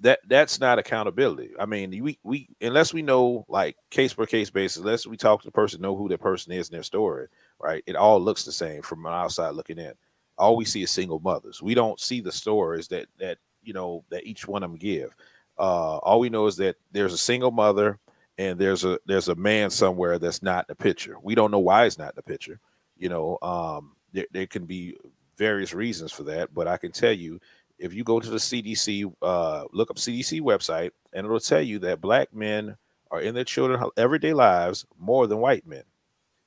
that 0.00 0.20
that's 0.28 0.60
not 0.60 0.78
accountability. 0.78 1.50
I 1.58 1.66
mean, 1.66 1.90
we 2.02 2.18
we 2.22 2.48
unless 2.60 2.92
we 2.92 3.02
know 3.02 3.46
like 3.48 3.76
case 3.90 4.12
per 4.12 4.26
case 4.26 4.50
basis, 4.50 4.82
unless 4.82 5.06
we 5.06 5.16
talk 5.16 5.40
to 5.40 5.48
the 5.48 5.52
person, 5.52 5.80
know 5.80 5.96
who 5.96 6.08
the 6.08 6.18
person 6.18 6.52
is 6.52 6.68
in 6.68 6.74
their 6.74 6.82
story, 6.82 7.28
right? 7.60 7.82
It 7.86 7.96
all 7.96 8.20
looks 8.20 8.44
the 8.44 8.52
same 8.52 8.82
from 8.82 9.06
an 9.06 9.12
outside 9.12 9.50
looking 9.50 9.78
in. 9.78 9.94
All 10.38 10.56
we 10.56 10.66
see 10.66 10.82
is 10.82 10.90
single 10.90 11.20
mothers. 11.20 11.62
We 11.62 11.74
don't 11.74 11.98
see 11.98 12.20
the 12.20 12.32
stories 12.32 12.88
that 12.88 13.06
that 13.18 13.38
you 13.62 13.72
know 13.72 14.04
that 14.10 14.26
each 14.26 14.46
one 14.46 14.62
of 14.62 14.70
them 14.70 14.78
give. 14.78 15.14
Uh, 15.58 15.96
all 15.98 16.20
we 16.20 16.28
know 16.28 16.46
is 16.46 16.56
that 16.56 16.76
there's 16.92 17.14
a 17.14 17.18
single 17.18 17.50
mother 17.50 17.98
and 18.38 18.58
there's 18.58 18.84
a 18.84 18.98
there's 19.06 19.28
a 19.28 19.34
man 19.34 19.70
somewhere 19.70 20.18
that's 20.18 20.42
not 20.42 20.66
in 20.68 20.76
the 20.76 20.82
picture. 20.82 21.16
We 21.22 21.34
don't 21.34 21.50
know 21.50 21.58
why 21.58 21.86
it's 21.86 21.98
not 21.98 22.10
in 22.10 22.16
the 22.16 22.22
picture. 22.22 22.60
You 22.98 23.08
know, 23.08 23.38
um, 23.40 23.96
there, 24.12 24.26
there 24.32 24.46
can 24.46 24.66
be 24.66 24.96
various 25.36 25.74
reasons 25.74 26.12
for 26.12 26.22
that, 26.24 26.52
but 26.54 26.68
I 26.68 26.76
can 26.76 26.92
tell 26.92 27.12
you 27.12 27.40
if 27.78 27.92
you 27.92 28.04
go 28.04 28.20
to 28.20 28.30
the 28.30 28.36
CDC, 28.36 29.12
uh, 29.22 29.64
look 29.72 29.90
up 29.90 29.96
CDC 29.96 30.40
website, 30.40 30.90
and 31.12 31.24
it'll 31.24 31.40
tell 31.40 31.60
you 31.60 31.78
that 31.80 32.00
black 32.00 32.32
men 32.32 32.76
are 33.10 33.20
in 33.20 33.34
their 33.34 33.44
children 33.44 33.82
everyday 33.96 34.32
lives 34.32 34.86
more 34.98 35.26
than 35.26 35.38
white 35.38 35.66
men. 35.66 35.82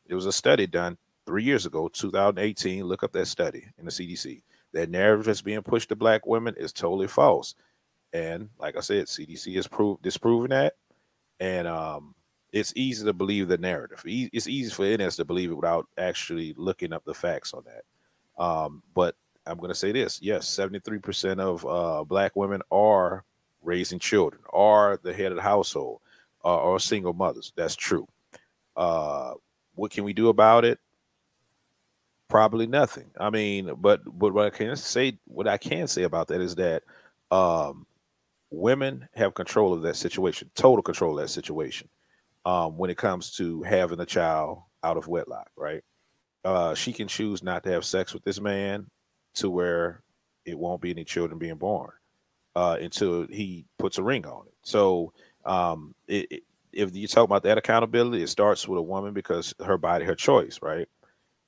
There 0.08 0.16
was 0.16 0.26
a 0.26 0.32
study 0.32 0.68
done 0.68 0.98
three 1.26 1.44
years 1.44 1.66
ago, 1.66 1.88
2018. 1.88 2.84
Look 2.84 3.04
up 3.04 3.14
that 3.14 3.28
study 3.28 3.66
in 3.78 3.86
the 3.86 3.92
CDC. 3.92 4.42
That 4.74 4.90
narrative 4.90 5.26
that's 5.26 5.42
being 5.42 5.62
pushed 5.62 5.90
to 5.90 5.96
black 5.96 6.26
women 6.26 6.56
is 6.58 6.74
totally 6.74 7.08
false. 7.08 7.56
And 8.14 8.50
like 8.60 8.76
I 8.76 8.82
said, 8.82 9.06
CDC 9.06 9.56
has 9.56 9.68
proved 9.68 10.02
disproven 10.02 10.50
that, 10.50 10.74
and 11.40 11.68
um, 11.68 12.16
it's 12.52 12.74
easy 12.76 13.06
to 13.06 13.14
believe 13.14 13.48
the 13.48 13.58
narrative. 13.58 14.02
It's 14.06 14.48
easy 14.48 14.72
for 14.72 14.86
NS 14.86 15.18
to 15.18 15.26
believe 15.26 15.52
it 15.52 15.56
without 15.56 15.88
actually 15.98 16.56
looking 16.58 16.92
up 16.92 17.06
the 17.06 17.14
facts 17.14 17.54
on 17.54 17.64
that. 17.66 18.44
Um, 18.44 18.82
but 18.96 19.16
I'm 19.46 19.58
going 19.58 19.70
to 19.70 19.76
say 19.76 19.92
this: 19.92 20.22
yes, 20.22 20.48
73% 20.48 21.40
of 21.40 21.66
uh, 21.66 22.04
black 22.04 22.36
women 22.36 22.62
are 22.72 23.24
raising 23.62 24.00
children, 24.00 24.42
are 24.52 25.00
the 25.04 25.14
head 25.14 25.32
of 25.32 25.36
the 25.36 25.42
household, 25.42 26.02
uh, 26.46 26.58
or 26.58 26.80
single 26.80 27.14
mothers. 27.14 27.52
That's 27.56 27.76
true. 27.76 28.08
Uh, 28.76 29.34
what 29.76 29.92
can 29.92 30.04
we 30.04 30.14
do 30.14 30.30
about 30.30 30.66
it? 30.66 30.80
Probably 32.28 32.68
nothing. 32.68 33.10
I 33.20 33.30
mean, 33.30 33.74
but 33.78 34.02
but 34.18 34.34
what 34.34 34.46
I 34.46 34.50
can 34.50 34.76
say, 34.76 35.18
what 35.26 35.48
I 35.48 35.58
can 35.58 35.88
say 35.88 36.04
about 36.04 36.28
that 36.28 36.42
is 36.42 36.56
that 36.56 36.84
um, 37.32 37.86
women 38.52 39.08
have 39.16 39.34
control 39.34 39.74
of 39.74 39.82
that 39.82 39.96
situation, 39.96 40.50
total 40.56 40.84
control 40.84 41.18
of 41.18 41.24
that 41.24 41.30
situation 41.30 41.90
um, 42.46 42.78
when 42.78 42.90
it 42.90 42.98
comes 42.98 43.32
to 43.38 43.64
having 43.64 44.00
a 44.00 44.06
child 44.06 44.62
out 44.84 44.98
of 44.98 45.08
wedlock, 45.08 45.50
right? 45.56 45.84
Uh, 46.46 46.74
she 46.74 46.94
can 46.94 47.08
choose 47.08 47.44
not 47.44 47.64
to 47.64 47.72
have 47.72 47.84
sex 47.84 48.14
with 48.14 48.24
this 48.24 48.40
man 48.40 48.86
to 49.36 49.50
where 49.50 50.02
it 50.46 50.58
won't 50.58 50.82
be 50.82 50.92
any 50.92 51.04
children 51.04 51.40
being 51.40 51.56
born 51.56 51.92
uh, 52.56 52.78
until 52.82 53.28
he 53.28 53.66
puts 53.78 53.98
a 53.98 54.04
ring 54.04 54.26
on 54.26 54.46
it. 54.48 54.54
So, 54.64 55.14
um, 55.46 55.96
it, 56.08 56.28
it, 56.32 56.44
if 56.72 56.96
you 56.96 57.08
talk 57.08 57.24
about 57.24 57.44
that 57.44 57.58
accountability, 57.58 58.22
it 58.22 58.30
starts 58.30 58.68
with 58.68 58.78
a 58.78 58.84
woman 58.84 59.14
because 59.14 59.54
her 59.66 59.78
body, 59.78 60.06
her 60.06 60.16
choice, 60.16 60.60
right? 60.62 60.88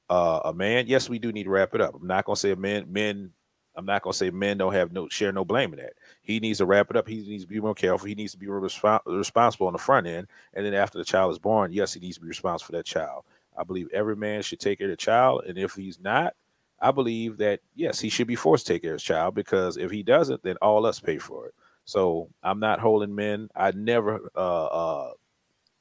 Uh, 0.09 0.41
a 0.45 0.53
man, 0.53 0.87
yes, 0.87 1.09
we 1.09 1.19
do 1.19 1.31
need 1.31 1.43
to 1.43 1.49
wrap 1.49 1.75
it 1.75 1.81
up. 1.81 1.95
I'm 1.95 2.07
not 2.07 2.25
gonna 2.25 2.35
say 2.35 2.55
men, 2.55 2.91
men 2.91 3.31
I'm 3.75 3.85
not 3.85 4.01
gonna 4.01 4.13
say 4.13 4.29
men 4.29 4.57
don't 4.57 4.73
have 4.73 4.91
no 4.91 5.07
share 5.07 5.31
no 5.31 5.45
blame 5.45 5.73
in 5.73 5.79
that. 5.79 5.93
He 6.21 6.39
needs 6.39 6.57
to 6.57 6.65
wrap 6.65 6.89
it 6.89 6.97
up. 6.97 7.07
He 7.07 7.21
needs 7.21 7.43
to 7.43 7.49
be 7.49 7.59
more 7.59 7.73
careful. 7.73 8.07
He 8.07 8.15
needs 8.15 8.33
to 8.33 8.37
be 8.37 8.47
resp- 8.47 8.99
responsible 9.05 9.67
on 9.67 9.73
the 9.73 9.79
front 9.79 10.07
end, 10.07 10.27
and 10.53 10.65
then 10.65 10.73
after 10.73 10.97
the 10.97 11.05
child 11.05 11.31
is 11.31 11.39
born, 11.39 11.71
yes, 11.71 11.93
he 11.93 11.99
needs 11.99 12.15
to 12.15 12.21
be 12.21 12.27
responsible 12.27 12.67
for 12.67 12.71
that 12.73 12.85
child. 12.85 13.23
I 13.57 13.63
believe 13.63 13.89
every 13.93 14.15
man 14.15 14.41
should 14.41 14.59
take 14.59 14.79
care 14.79 14.87
of 14.87 14.91
the 14.91 14.97
child, 14.97 15.43
and 15.47 15.57
if 15.57 15.73
he's 15.73 15.99
not, 15.99 16.33
I 16.81 16.91
believe 16.91 17.37
that 17.37 17.61
yes, 17.75 17.99
he 17.99 18.09
should 18.09 18.27
be 18.27 18.35
forced 18.35 18.67
to 18.67 18.73
take 18.73 18.81
care 18.83 18.91
of 18.93 18.95
his 18.95 19.03
child 19.03 19.35
because 19.35 19.77
if 19.77 19.91
he 19.91 20.03
doesn't, 20.03 20.43
then 20.43 20.57
all 20.61 20.85
us 20.85 20.99
pay 20.99 21.17
for 21.19 21.47
it. 21.47 21.53
So 21.85 22.29
I'm 22.43 22.59
not 22.59 22.79
holding 22.79 23.15
men. 23.15 23.49
I 23.55 23.71
never 23.71 24.31
uh, 24.35 24.65
uh, 24.65 25.11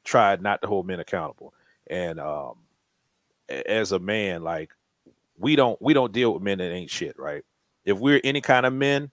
tried 0.04 0.42
not 0.42 0.62
to 0.62 0.68
hold 0.68 0.86
men 0.86 1.00
accountable, 1.00 1.54
and 1.88 2.20
um, 2.20 2.54
as 3.48 3.92
a 3.92 3.98
man, 3.98 4.42
like 4.42 4.70
we 5.38 5.56
don't 5.56 5.80
we 5.82 5.94
don't 5.94 6.12
deal 6.12 6.34
with 6.34 6.42
men 6.42 6.58
that 6.58 6.72
ain't 6.72 6.90
shit, 6.90 7.18
right? 7.18 7.44
if 7.84 7.98
we're 7.98 8.20
any 8.24 8.40
kind 8.40 8.66
of 8.66 8.72
men, 8.72 9.10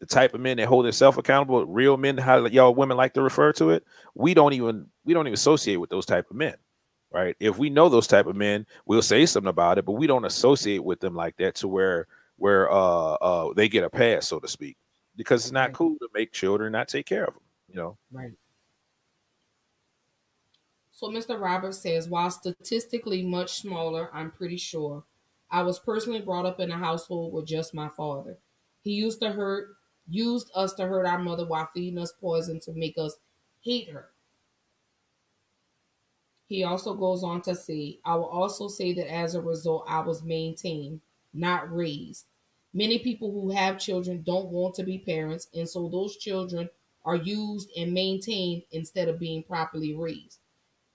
the 0.00 0.06
type 0.06 0.34
of 0.34 0.40
men 0.40 0.56
that 0.56 0.66
hold 0.66 0.86
themselves 0.86 1.18
accountable, 1.18 1.64
real 1.66 1.96
men, 1.96 2.16
how 2.16 2.46
y'all 2.46 2.74
women 2.74 2.96
like 2.96 3.14
to 3.14 3.22
refer 3.22 3.52
to 3.54 3.70
it, 3.70 3.84
we 4.14 4.34
don't 4.34 4.52
even 4.54 4.86
we 5.04 5.12
don't 5.12 5.26
even 5.26 5.34
associate 5.34 5.76
with 5.76 5.90
those 5.90 6.06
type 6.06 6.30
of 6.30 6.36
men, 6.36 6.54
right? 7.10 7.36
If 7.40 7.58
we 7.58 7.70
know 7.70 7.88
those 7.88 8.06
type 8.06 8.26
of 8.26 8.36
men, 8.36 8.66
we'll 8.86 9.02
say 9.02 9.26
something 9.26 9.48
about 9.48 9.78
it, 9.78 9.84
but 9.84 9.92
we 9.92 10.06
don't 10.06 10.24
associate 10.24 10.84
with 10.84 11.00
them 11.00 11.14
like 11.14 11.36
that 11.38 11.54
to 11.56 11.68
where 11.68 12.06
where 12.36 12.70
uh 12.72 13.14
uh 13.14 13.52
they 13.54 13.68
get 13.68 13.84
a 13.84 13.90
pass, 13.90 14.28
so 14.28 14.38
to 14.38 14.48
speak, 14.48 14.76
because 15.16 15.44
it's 15.44 15.52
not 15.52 15.68
right. 15.68 15.74
cool 15.74 15.96
to 15.98 16.08
make 16.14 16.32
children 16.32 16.72
not 16.72 16.88
take 16.88 17.06
care 17.06 17.24
of 17.24 17.34
them, 17.34 17.42
you 17.68 17.76
know. 17.76 17.98
Right. 18.12 18.32
So 20.92 21.08
Mr. 21.08 21.40
Roberts 21.40 21.78
says, 21.78 22.08
while 22.08 22.30
statistically 22.30 23.22
much 23.22 23.60
smaller, 23.60 24.10
I'm 24.12 24.30
pretty 24.30 24.58
sure 24.58 25.04
I 25.50 25.62
was 25.62 25.78
personally 25.78 26.20
brought 26.20 26.44
up 26.44 26.60
in 26.60 26.70
a 26.70 26.76
household 26.76 27.32
with 27.32 27.46
just 27.46 27.72
my 27.72 27.88
father. 27.88 28.36
He 28.82 28.92
used 28.92 29.20
to 29.22 29.32
hurt, 29.32 29.68
used 30.08 30.50
us 30.54 30.74
to 30.74 30.86
hurt 30.86 31.06
our 31.06 31.18
mother 31.18 31.46
while 31.46 31.70
feeding 31.72 31.98
us 31.98 32.12
poison 32.20 32.60
to 32.60 32.72
make 32.72 32.96
us 32.98 33.16
hate 33.62 33.90
her. 33.90 34.09
He 36.50 36.64
also 36.64 36.94
goes 36.94 37.22
on 37.22 37.42
to 37.42 37.54
say, 37.54 38.00
I 38.04 38.16
will 38.16 38.24
also 38.24 38.66
say 38.66 38.92
that 38.94 39.08
as 39.08 39.36
a 39.36 39.40
result, 39.40 39.84
I 39.86 40.00
was 40.00 40.24
maintained, 40.24 41.00
not 41.32 41.72
raised. 41.72 42.26
Many 42.74 42.98
people 42.98 43.30
who 43.30 43.50
have 43.50 43.78
children 43.78 44.22
don't 44.22 44.48
want 44.48 44.74
to 44.74 44.82
be 44.82 44.98
parents, 44.98 45.46
and 45.54 45.68
so 45.68 45.88
those 45.88 46.16
children 46.16 46.68
are 47.04 47.14
used 47.14 47.70
and 47.76 47.94
maintained 47.94 48.64
instead 48.72 49.06
of 49.06 49.20
being 49.20 49.44
properly 49.44 49.94
raised. 49.94 50.40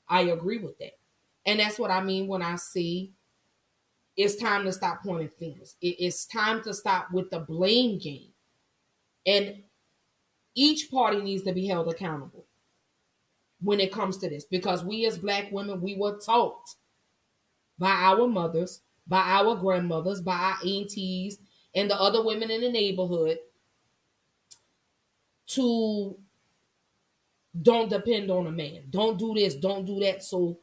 I 0.10 0.23
agree 0.23 0.57
with 0.57 0.77
that. 0.80 0.98
And 1.45 1.61
that's 1.61 1.80
what 1.80 1.90
I 1.90 2.03
mean 2.03 2.27
when 2.27 2.41
I 2.41 2.57
see 2.57 3.14
it's 4.18 4.36
time 4.36 4.65
to 4.65 4.73
stop 4.73 5.03
pointing 5.03 5.30
fingers. 5.40 5.77
it's 5.82 6.26
time 6.26 6.64
to 6.64 6.73
stop 6.73 7.14
with 7.14 7.30
the 7.30 7.40
blame 7.40 7.98
game. 7.98 8.34
And 9.26 9.64
each 10.53 10.91
party 10.91 11.22
needs 11.22 11.44
to 11.44 11.53
be 11.53 11.65
held 11.65 11.88
accountable 11.88 12.45
when 13.61 13.80
it 13.80 13.91
comes 13.91 14.18
to 14.18 14.30
this 14.30 14.45
because 14.45 14.84
we 14.84 15.06
as 15.06 15.18
black 15.18 15.52
women, 15.52 15.82
we 15.82 15.95
were 15.95 16.18
taught 16.19 16.76
by 17.77 17.91
our 17.91 18.27
mothers, 18.27 18.82
by 19.07 19.22
our 19.22 19.56
grandmothers, 19.56 20.22
by 20.22 20.36
our 20.36 20.57
aunties, 20.65 21.40
and 21.73 21.90
the 21.90 21.99
other 21.99 22.23
women 22.23 22.52
in 22.52 22.61
the 22.61 22.69
neighborhood 22.69 23.38
to 25.48 26.18
don't 27.61 27.90
depend 27.90 28.30
on 28.32 28.48
a 28.48 28.52
man. 28.52 28.84
Don't 28.90 29.18
do 29.18 29.34
this, 29.34 29.56
don't 29.56 29.86
do 29.86 29.99
that. 30.02 30.23
So 30.23 30.60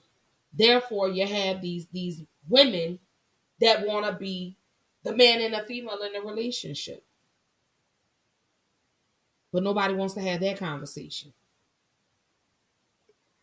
therefore 0.53 1.09
you 1.09 1.27
have 1.27 1.61
these 1.63 1.87
these 1.93 2.23
women 2.49 2.99
that 3.61 3.87
want 3.87 4.07
to 4.07 4.13
be 4.13 4.57
the 5.05 5.15
man 5.15 5.41
and 5.41 5.55
the 5.55 5.65
female 5.67 6.01
in 6.03 6.17
a 6.17 6.27
relationship. 6.27 7.05
But 9.53 9.63
nobody 9.63 9.95
wants 9.95 10.15
to 10.15 10.21
have 10.21 10.41
that 10.41 10.59
conversation. 10.59 11.33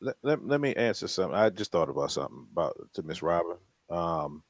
Let, 0.01 0.15
let, 0.23 0.45
let 0.45 0.61
me 0.61 0.73
answer 0.75 1.07
something. 1.07 1.35
I 1.37 1.49
just 1.49 1.71
thought 1.71 1.89
about 1.89 2.11
something 2.11 2.47
about 2.51 2.77
to 2.93 3.03
Miss 3.03 3.21
Robin. 3.21 3.57
Um, 3.89 4.43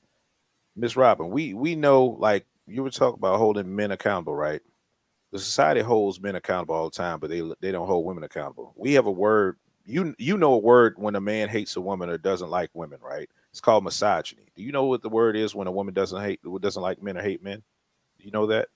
Miss 0.76 0.96
Robin, 0.96 1.30
we 1.30 1.54
we 1.54 1.76
know 1.76 2.06
like 2.20 2.46
you 2.68 2.84
were 2.84 2.92
talking 2.92 3.18
about 3.20 3.38
holding 3.40 3.76
men 3.76 3.92
accountable, 3.92 4.36
right? 4.36 4.62
The 5.32 5.40
society 5.40 5.82
holds 5.82 6.22
men 6.22 6.36
accountable 6.36 6.76
all 6.76 6.90
the 6.90 6.96
time, 6.96 7.20
but 7.20 7.30
they 7.30 7.42
they 7.62 7.72
don't 7.72 7.88
hold 7.88 8.06
women 8.06 8.24
accountable. 8.24 8.74
We 8.78 8.94
have 8.94 9.08
a 9.08 9.12
word. 9.12 9.58
You 9.86 10.16
you 10.18 10.38
know 10.38 10.54
a 10.54 10.58
word 10.60 10.96
when 10.98 11.16
a 11.16 11.22
man 11.22 11.50
hates 11.50 11.76
a 11.76 11.82
woman 11.82 12.10
or 12.10 12.18
doesn't 12.18 12.50
like 12.50 12.72
women, 12.74 13.00
right? 13.02 13.30
It's 13.52 13.62
called 13.62 13.84
misogyny. 13.84 14.48
Do 14.56 14.64
you 14.64 14.72
know 14.72 14.86
what 14.86 15.02
the 15.02 15.10
word 15.10 15.36
is 15.36 15.56
when 15.56 15.68
a 15.68 15.72
woman 15.72 15.94
doesn't 15.94 16.22
hate, 16.22 16.40
doesn't 16.62 16.82
like 16.82 17.02
men 17.04 17.18
or 17.18 17.22
hate 17.24 17.44
men? 17.44 17.64
Do 18.20 18.26
you 18.26 18.32
know 18.32 18.48
that? 18.48 18.70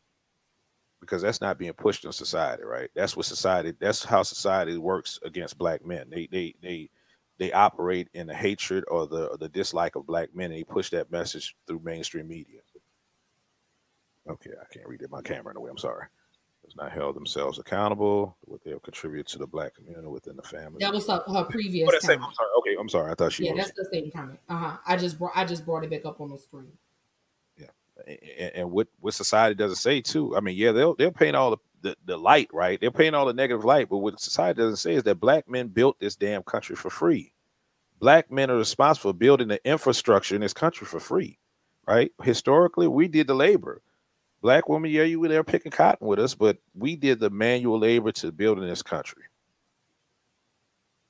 Because 1.03 1.21
that's 1.21 1.41
not 1.41 1.57
being 1.57 1.73
pushed 1.73 2.05
in 2.05 2.11
society, 2.11 2.63
right? 2.63 2.89
That's 2.95 3.15
what 3.15 3.25
society. 3.25 3.73
That's 3.79 4.03
how 4.03 4.23
society 4.23 4.77
works 4.77 5.19
against 5.23 5.57
black 5.57 5.85
men. 5.85 6.09
They 6.09 6.27
they 6.31 6.55
they 6.61 6.89
they 7.37 7.51
operate 7.51 8.09
in 8.13 8.27
the 8.27 8.35
hatred 8.35 8.83
or 8.87 9.07
the 9.07 9.27
or 9.27 9.37
the 9.37 9.49
dislike 9.49 9.95
of 9.95 10.07
black 10.07 10.35
men, 10.35 10.51
and 10.51 10.59
they 10.59 10.63
push 10.63 10.89
that 10.91 11.11
message 11.11 11.55
through 11.67 11.81
mainstream 11.83 12.27
media. 12.27 12.59
Okay, 14.29 14.51
I 14.51 14.73
can't 14.73 14.87
read 14.87 15.01
it. 15.01 15.11
My 15.11 15.21
camera 15.21 15.51
in 15.51 15.55
the 15.55 15.61
way. 15.61 15.69
I'm 15.69 15.77
sorry 15.77 16.05
has 16.63 16.75
not 16.75 16.91
held 16.91 17.15
themselves 17.15 17.59
accountable 17.59 18.37
what 18.41 18.63
they 18.63 18.71
have 18.71 18.81
contributed 18.81 19.27
to 19.27 19.37
the 19.37 19.47
black 19.47 19.75
community 19.75 20.07
within 20.07 20.35
the 20.35 20.41
family. 20.43 20.77
That 20.79 20.93
was 20.93 21.07
her, 21.07 21.23
her 21.27 21.43
previous. 21.45 21.89
Oh, 21.91 21.99
same, 21.99 22.23
I'm 22.23 22.33
sorry. 22.33 22.49
Okay, 22.59 22.75
I'm 22.79 22.89
sorry. 22.89 23.11
I 23.11 23.15
thought 23.15 23.33
she. 23.33 23.45
Yeah, 23.45 23.53
that's 23.55 23.71
the 23.71 23.87
same 23.91 24.11
comment. 24.11 24.39
Uh 24.49 24.57
huh. 24.57 24.77
I 24.85 24.97
just 24.97 25.19
brought 25.19 25.33
I 25.35 25.45
just 25.45 25.65
brought 25.65 25.83
it 25.83 25.89
back 25.89 26.05
up 26.05 26.21
on 26.21 26.29
the 26.29 26.37
screen. 26.37 26.71
And, 28.07 28.51
and 28.55 28.71
what 28.71 28.87
what 28.99 29.13
society 29.13 29.55
doesn't 29.55 29.77
say 29.77 30.01
too. 30.01 30.35
I 30.35 30.39
mean, 30.39 30.57
yeah, 30.57 30.71
they'll 30.71 30.95
they'll 30.95 31.11
paint 31.11 31.35
all 31.35 31.51
the, 31.51 31.57
the 31.81 31.95
the 32.05 32.17
light, 32.17 32.49
right? 32.53 32.79
They're 32.79 32.91
painting 32.91 33.15
all 33.15 33.25
the 33.25 33.33
negative 33.33 33.65
light, 33.65 33.89
but 33.89 33.99
what 33.99 34.19
society 34.19 34.57
doesn't 34.57 34.77
say 34.77 34.95
is 34.95 35.03
that 35.03 35.19
black 35.19 35.49
men 35.49 35.67
built 35.67 35.99
this 35.99 36.15
damn 36.15 36.43
country 36.43 36.75
for 36.75 36.89
free. 36.89 37.33
Black 37.99 38.31
men 38.31 38.51
are 38.51 38.57
responsible 38.57 39.11
for 39.11 39.17
building 39.17 39.47
the 39.47 39.65
infrastructure 39.65 40.35
in 40.35 40.41
this 40.41 40.53
country 40.53 40.85
for 40.85 40.99
free, 40.99 41.37
right? 41.87 42.11
Historically, 42.21 42.87
we 42.87 43.07
did 43.07 43.27
the 43.27 43.35
labor 43.35 43.81
black 44.43 44.67
women, 44.69 44.91
yeah, 44.91 45.03
you 45.03 45.19
were 45.19 45.29
there 45.29 45.43
picking 45.43 45.71
cotton 45.71 46.05
with 46.05 46.19
us, 46.19 46.35
but 46.35 46.57
we 46.75 46.95
did 46.95 47.19
the 47.19 47.29
manual 47.31 47.79
labor 47.79 48.11
to 48.11 48.31
build 48.31 48.59
in 48.59 48.67
this 48.67 48.83
country. 48.83 49.23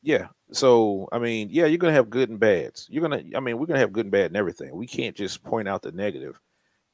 Yeah. 0.03 0.27
So, 0.51 1.09
I 1.11 1.17
mean, 1.17 1.49
yeah, 1.51 1.65
you're 1.65 1.79
gonna 1.79 1.93
have 1.93 2.09
good 2.09 2.29
and 2.29 2.39
bads. 2.39 2.87
You're 2.89 3.01
gonna, 3.01 3.23
I 3.35 3.39
mean, 3.39 3.57
we're 3.57 3.65
gonna 3.65 3.79
have 3.79 3.91
good 3.91 4.05
and 4.05 4.11
bad 4.11 4.27
and 4.27 4.37
everything. 4.37 4.73
We 4.75 4.85
can't 4.85 5.15
just 5.15 5.43
point 5.43 5.67
out 5.67 5.81
the 5.81 5.91
negative, 5.91 6.39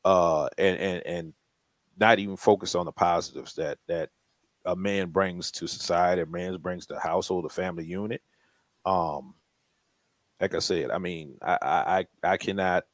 uh, 0.05 0.47
and 0.57 0.77
and 0.77 1.05
and 1.05 1.33
not 1.97 2.19
even 2.19 2.37
focus 2.37 2.75
on 2.75 2.85
the 2.85 2.91
positives 2.91 3.53
that 3.55 3.77
that 3.87 4.09
a 4.65 4.75
man 4.75 5.09
brings 5.09 5.51
to 5.51 5.67
society, 5.67 6.21
a 6.21 6.25
man 6.25 6.57
brings 6.57 6.85
to 6.87 6.99
household, 6.99 7.45
a 7.45 7.49
family 7.49 7.85
unit. 7.85 8.21
Um, 8.85 9.35
like 10.41 10.55
I 10.55 10.59
said, 10.59 10.91
I 10.91 10.97
mean, 10.97 11.37
I 11.41 12.05
I 12.23 12.31
I 12.33 12.37
cannot 12.37 12.85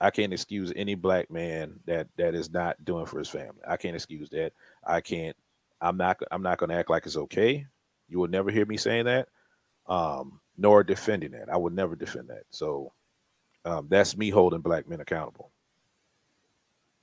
I 0.00 0.10
can't 0.10 0.32
excuse 0.32 0.72
any 0.74 0.94
black 0.94 1.30
man 1.30 1.80
that 1.86 2.08
that 2.16 2.34
is 2.34 2.50
not 2.50 2.82
doing 2.84 3.06
for 3.06 3.18
his 3.18 3.28
family. 3.28 3.60
I 3.66 3.76
can't 3.76 3.94
excuse 3.96 4.28
that. 4.30 4.52
I 4.86 5.00
can't. 5.00 5.36
I'm 5.80 5.96
not. 5.96 6.18
I'm 6.30 6.42
not 6.42 6.58
going 6.58 6.70
to 6.70 6.76
act 6.76 6.90
like 6.90 7.06
it's 7.06 7.16
okay. 7.16 7.66
You 8.08 8.18
will 8.18 8.28
never 8.28 8.50
hear 8.50 8.66
me 8.66 8.76
saying 8.76 9.06
that, 9.06 9.28
um, 9.86 10.40
nor 10.56 10.82
defending 10.84 11.32
that. 11.32 11.50
I 11.50 11.56
would 11.56 11.74
never 11.74 11.96
defend 11.96 12.28
that. 12.28 12.44
So 12.50 12.92
um, 13.64 13.86
that's 13.88 14.16
me 14.16 14.30
holding 14.30 14.60
black 14.60 14.88
men 14.88 15.00
accountable. 15.00 15.50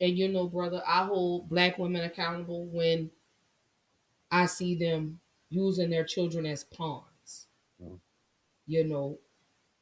And 0.02 0.18
you 0.18 0.28
know, 0.28 0.48
brother, 0.50 0.84
I 0.86 1.06
hold 1.06 1.48
black 1.50 1.78
women 1.78 2.04
accountable 2.04 2.66
when 2.66 3.12
I 4.32 4.48
see 4.48 4.74
them 4.74 5.22
using 5.50 5.92
their 5.92 6.04
children 6.06 6.46
as 6.48 6.64
pawns. 6.64 7.48
Mhm. 7.80 8.00
You 8.66 8.84
know, 8.86 9.20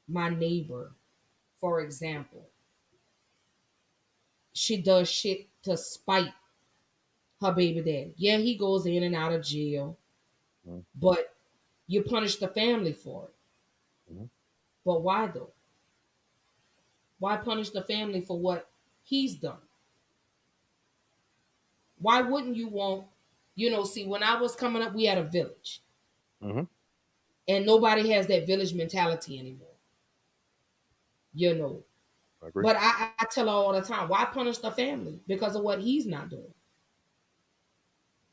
my 0.07 0.29
neighbor, 0.29 0.95
for 1.59 1.81
example, 1.81 2.49
she 4.53 4.81
does 4.81 5.09
shit 5.09 5.49
to 5.63 5.75
spite 5.77 6.33
her 7.41 7.51
baby 7.53 7.81
daddy. 7.81 8.13
Yeah, 8.17 8.37
he 8.37 8.55
goes 8.55 8.85
in 8.85 9.03
and 9.03 9.15
out 9.15 9.33
of 9.33 9.43
jail, 9.43 9.97
Mhm. 10.65 10.85
but 10.95 11.35
you 11.87 12.03
punish 12.03 12.37
the 12.37 12.47
family 12.49 12.93
for 12.93 13.29
it. 13.29 13.35
Mhm. 14.07 14.29
But 14.83 15.01
why 15.03 15.27
though? 15.27 15.53
Why 17.19 17.37
punish 17.37 17.69
the 17.69 17.83
family 17.83 18.19
for 18.21 18.37
what 18.39 18.71
he's 19.03 19.35
done? 19.35 19.68
Why 21.99 22.21
wouldn't 22.21 22.55
you 22.55 22.67
want, 22.67 23.05
you 23.55 23.69
know, 23.69 23.83
see, 23.83 24.05
when 24.05 24.23
I 24.23 24.39
was 24.39 24.55
coming 24.55 24.81
up, 24.81 24.93
we 24.93 25.05
had 25.05 25.17
a 25.17 25.23
village. 25.23 25.81
Mhm. 26.41 26.67
And 27.47 27.65
nobody 27.65 28.09
has 28.11 28.27
that 28.27 28.47
village 28.47 28.73
mentality 28.73 29.39
anymore. 29.39 29.67
You 31.33 31.55
know. 31.55 31.83
I. 32.41 32.49
But 32.53 32.77
I, 32.77 33.09
I 33.19 33.25
tell 33.29 33.45
her 33.45 33.51
all 33.51 33.73
the 33.73 33.81
time, 33.81 34.07
why 34.07 34.25
punish 34.25 34.59
the 34.59 34.71
family? 34.71 35.19
Because 35.27 35.55
of 35.55 35.63
what 35.63 35.79
he's 35.79 36.05
not 36.05 36.29
doing. 36.29 36.53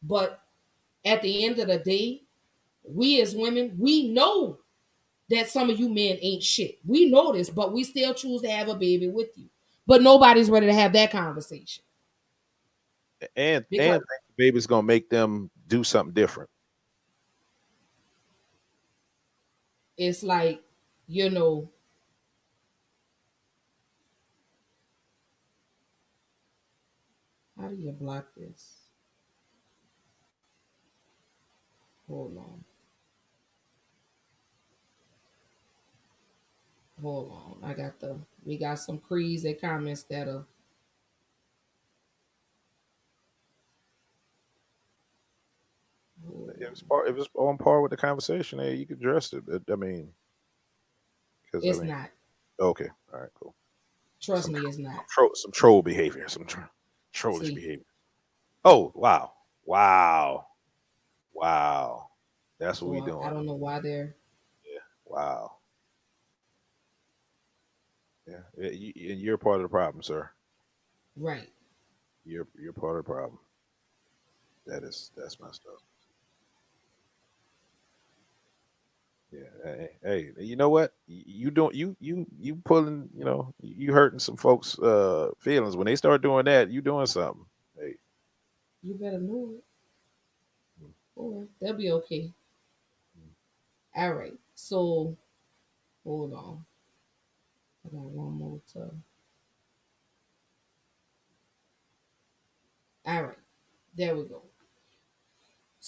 But 0.02 0.40
at 1.04 1.22
the 1.22 1.44
end 1.44 1.58
of 1.58 1.68
the 1.68 1.78
day, 1.78 2.22
we 2.84 3.20
as 3.20 3.34
women, 3.34 3.76
we 3.78 4.08
know 4.08 4.58
that 5.28 5.48
some 5.48 5.70
of 5.70 5.80
you 5.80 5.88
men 5.88 6.18
ain't 6.20 6.42
shit. 6.42 6.78
We 6.86 7.10
know 7.10 7.32
this, 7.32 7.50
but 7.50 7.72
we 7.72 7.82
still 7.82 8.14
choose 8.14 8.42
to 8.42 8.50
have 8.50 8.68
a 8.68 8.76
baby 8.76 9.08
with 9.08 9.36
you. 9.36 9.46
But 9.86 10.02
nobody's 10.02 10.50
ready 10.50 10.66
to 10.66 10.74
have 10.74 10.92
that 10.92 11.10
conversation. 11.10 11.82
And 13.36 13.64
Because- 13.70 13.96
and 13.96 14.04
baby's 14.36 14.66
gonna 14.66 14.82
make 14.86 15.08
them 15.10 15.50
do 15.66 15.82
something 15.84 16.14
different. 16.14 16.50
It's 19.96 20.22
like, 20.22 20.62
you 21.06 21.30
know, 21.30 21.70
how 27.56 27.68
do 27.68 27.74
you 27.76 27.92
block 27.92 28.34
this? 28.36 28.90
Hold 32.08 32.36
on. 32.38 32.64
Hold 37.02 37.30
on. 37.32 37.58
I 37.62 37.74
got 37.74 38.00
the 38.00 38.18
we 38.44 38.56
got 38.58 38.78
some 38.78 38.98
crazy 38.98 39.54
comments 39.54 40.02
that 40.04 40.28
are 40.28 40.46
If 46.58 46.68
it's, 46.70 46.82
par, 46.82 47.06
if 47.06 47.16
it's 47.16 47.28
on 47.34 47.58
par 47.58 47.80
with 47.80 47.90
the 47.90 47.96
conversation, 47.96 48.58
hey, 48.58 48.74
you 48.74 48.86
can 48.86 48.98
dress 48.98 49.32
it. 49.32 49.44
But, 49.46 49.62
I 49.70 49.76
mean, 49.76 50.12
because 51.44 51.64
it's 51.64 51.78
I 51.78 51.82
mean, 51.82 51.90
not. 51.90 52.10
okay, 52.60 52.88
all 53.12 53.20
right, 53.20 53.28
cool. 53.38 53.54
Trust 54.20 54.50
me, 54.50 54.60
it's 54.60 54.78
not. 54.78 55.06
Troll, 55.08 55.30
some 55.34 55.52
troll 55.52 55.82
behavior, 55.82 56.26
some 56.28 56.44
tro- 56.46 56.64
trollish 57.12 57.48
See. 57.48 57.54
behavior. 57.54 57.84
Oh 58.64 58.90
wow, 58.94 59.32
wow, 59.64 60.46
wow. 61.32 62.08
That's 62.58 62.80
what 62.82 62.90
we 62.92 62.98
So 62.98 63.04
I- 63.04 63.06
doing. 63.06 63.26
I 63.26 63.30
don't 63.30 63.46
know 63.46 63.54
why 63.54 63.80
they're 63.80 64.16
Yeah. 64.64 64.80
Wow. 65.04 65.52
Yeah, 68.26 68.40
and 68.58 68.74
you're 69.20 69.38
part 69.38 69.56
of 69.56 69.62
the 69.62 69.68
problem, 69.68 70.02
sir. 70.02 70.28
right. 71.16 71.48
You're 72.24 72.48
you're 72.58 72.72
part 72.72 72.98
of 72.98 73.04
the 73.04 73.12
problem. 73.12 73.38
That 74.66 74.82
is 74.82 75.12
that's 75.16 75.38
my 75.38 75.46
up. 75.46 75.54
Yeah. 79.32 79.40
Hey, 79.64 79.90
hey, 80.02 80.32
you 80.38 80.56
know 80.56 80.70
what? 80.70 80.94
You 81.06 81.50
don't 81.50 81.74
you 81.74 81.96
you 82.00 82.26
you 82.38 82.56
pulling, 82.56 83.10
you 83.14 83.24
know, 83.24 83.54
you 83.60 83.92
hurting 83.92 84.20
some 84.20 84.36
folks' 84.36 84.78
uh 84.78 85.30
feelings. 85.40 85.76
When 85.76 85.86
they 85.86 85.96
start 85.96 86.22
doing 86.22 86.46
that, 86.46 86.70
you 86.70 86.80
doing 86.80 87.06
something. 87.06 87.44
Hey, 87.78 87.96
You 88.82 88.94
better 88.94 89.18
know 89.20 89.50
it. 89.58 89.64
All 91.16 91.40
right, 91.40 91.48
that'll 91.60 91.76
be 91.76 91.90
okay. 91.92 92.32
All 93.96 94.14
right. 94.14 94.38
So 94.54 95.16
hold 96.04 96.32
on. 96.34 96.64
I 97.84 97.88
got 97.88 98.02
one 98.02 98.34
more 98.34 98.60
to. 98.74 98.90
All 103.06 103.22
right. 103.24 103.38
There 103.96 104.16
we 104.16 104.24
go. 104.28 104.45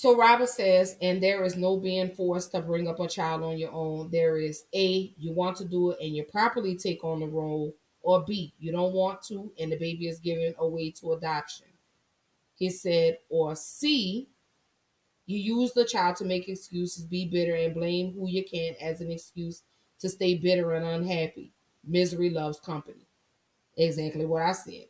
So 0.01 0.17
Robert 0.17 0.49
says, 0.49 0.97
and 1.03 1.21
there 1.21 1.43
is 1.43 1.57
no 1.57 1.77
being 1.77 2.15
forced 2.15 2.53
to 2.53 2.61
bring 2.61 2.87
up 2.87 3.01
a 3.01 3.09
child 3.09 3.43
on 3.43 3.59
your 3.59 3.73
own. 3.73 4.11
There 4.13 4.37
is 4.39 4.63
A, 4.73 5.13
you 5.19 5.33
want 5.33 5.57
to 5.57 5.65
do 5.65 5.91
it 5.91 5.99
and 6.01 6.15
you 6.15 6.23
properly 6.23 6.77
take 6.77 7.03
on 7.03 7.19
the 7.19 7.27
role, 7.27 7.75
or 8.01 8.25
B, 8.25 8.55
you 8.61 8.71
don't 8.71 8.93
want 8.93 9.23
to 9.23 9.51
and 9.59 9.73
the 9.73 9.77
baby 9.77 10.07
is 10.07 10.21
given 10.21 10.55
away 10.61 10.93
to 11.01 11.15
adoption. 11.15 11.67
He 12.55 12.71
said, 12.71 13.19
or 13.29 13.57
C, 13.57 14.29
you 15.27 15.37
use 15.37 15.73
the 15.73 15.85
child 15.85 16.15
to 16.19 16.25
make 16.25 16.49
excuses, 16.49 17.05
be 17.05 17.27
bitter, 17.27 17.57
and 17.57 17.75
blame 17.75 18.15
who 18.15 18.29
you 18.29 18.45
can 18.45 18.77
as 18.81 19.01
an 19.01 19.11
excuse 19.11 19.65
to 19.99 20.09
stay 20.09 20.37
bitter 20.37 20.75
and 20.75 20.87
unhappy. 20.87 21.51
Misery 21.85 22.31
loves 22.31 22.61
company. 22.61 23.09
Exactly 23.77 24.27
what 24.27 24.43
I 24.45 24.53
said. 24.53 24.85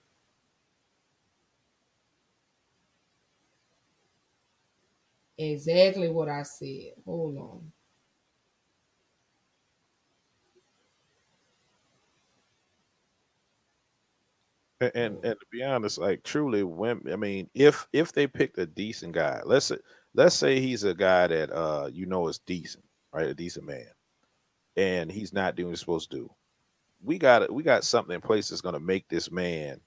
Exactly 5.39 6.09
what 6.11 6.29
I 6.29 6.43
said. 6.43 6.93
Hold 7.07 7.39
on. 7.39 7.73
and, 14.81 14.93
and 14.95 15.25
and 15.25 15.35
to 15.41 15.47
be 15.51 15.63
honest, 15.63 15.99
like 15.99 16.23
truly, 16.23 16.63
women. 16.63 17.13
I 17.13 17.17
mean, 17.17 17.49
if 17.55 17.87
if 17.93 18.13
they 18.13 18.27
picked 18.27 18.59
a 18.59 18.67
decent 18.67 19.13
guy, 19.13 19.41
let's 19.45 19.67
say 19.67 19.77
let's 20.15 20.35
say 20.37 20.61
he's 20.61 20.85
a 20.85 20.95
guy 20.95 21.27
that 21.29 21.51
uh 21.51 21.89
you 21.93 22.07
know 22.07 22.29
is 22.29 22.39
decent, 22.41 22.85
right? 23.13 23.27
A 23.29 23.35
decent 23.35 23.67
man, 23.67 23.87
and 24.77 25.11
he's 25.11 25.33
not 25.33 25.57
doing 25.57 25.69
what 25.69 25.73
he's 25.73 25.81
supposed 25.81 26.11
to 26.11 26.17
do. 26.19 26.31
We 27.03 27.19
got 27.19 27.53
we 27.53 27.63
got 27.63 27.85
something 27.85 28.15
in 28.15 28.21
place 28.23 28.49
that's 28.49 28.63
going 28.63 28.75
to 28.75 28.81
make 28.81 29.09
this 29.09 29.31
man. 29.31 29.81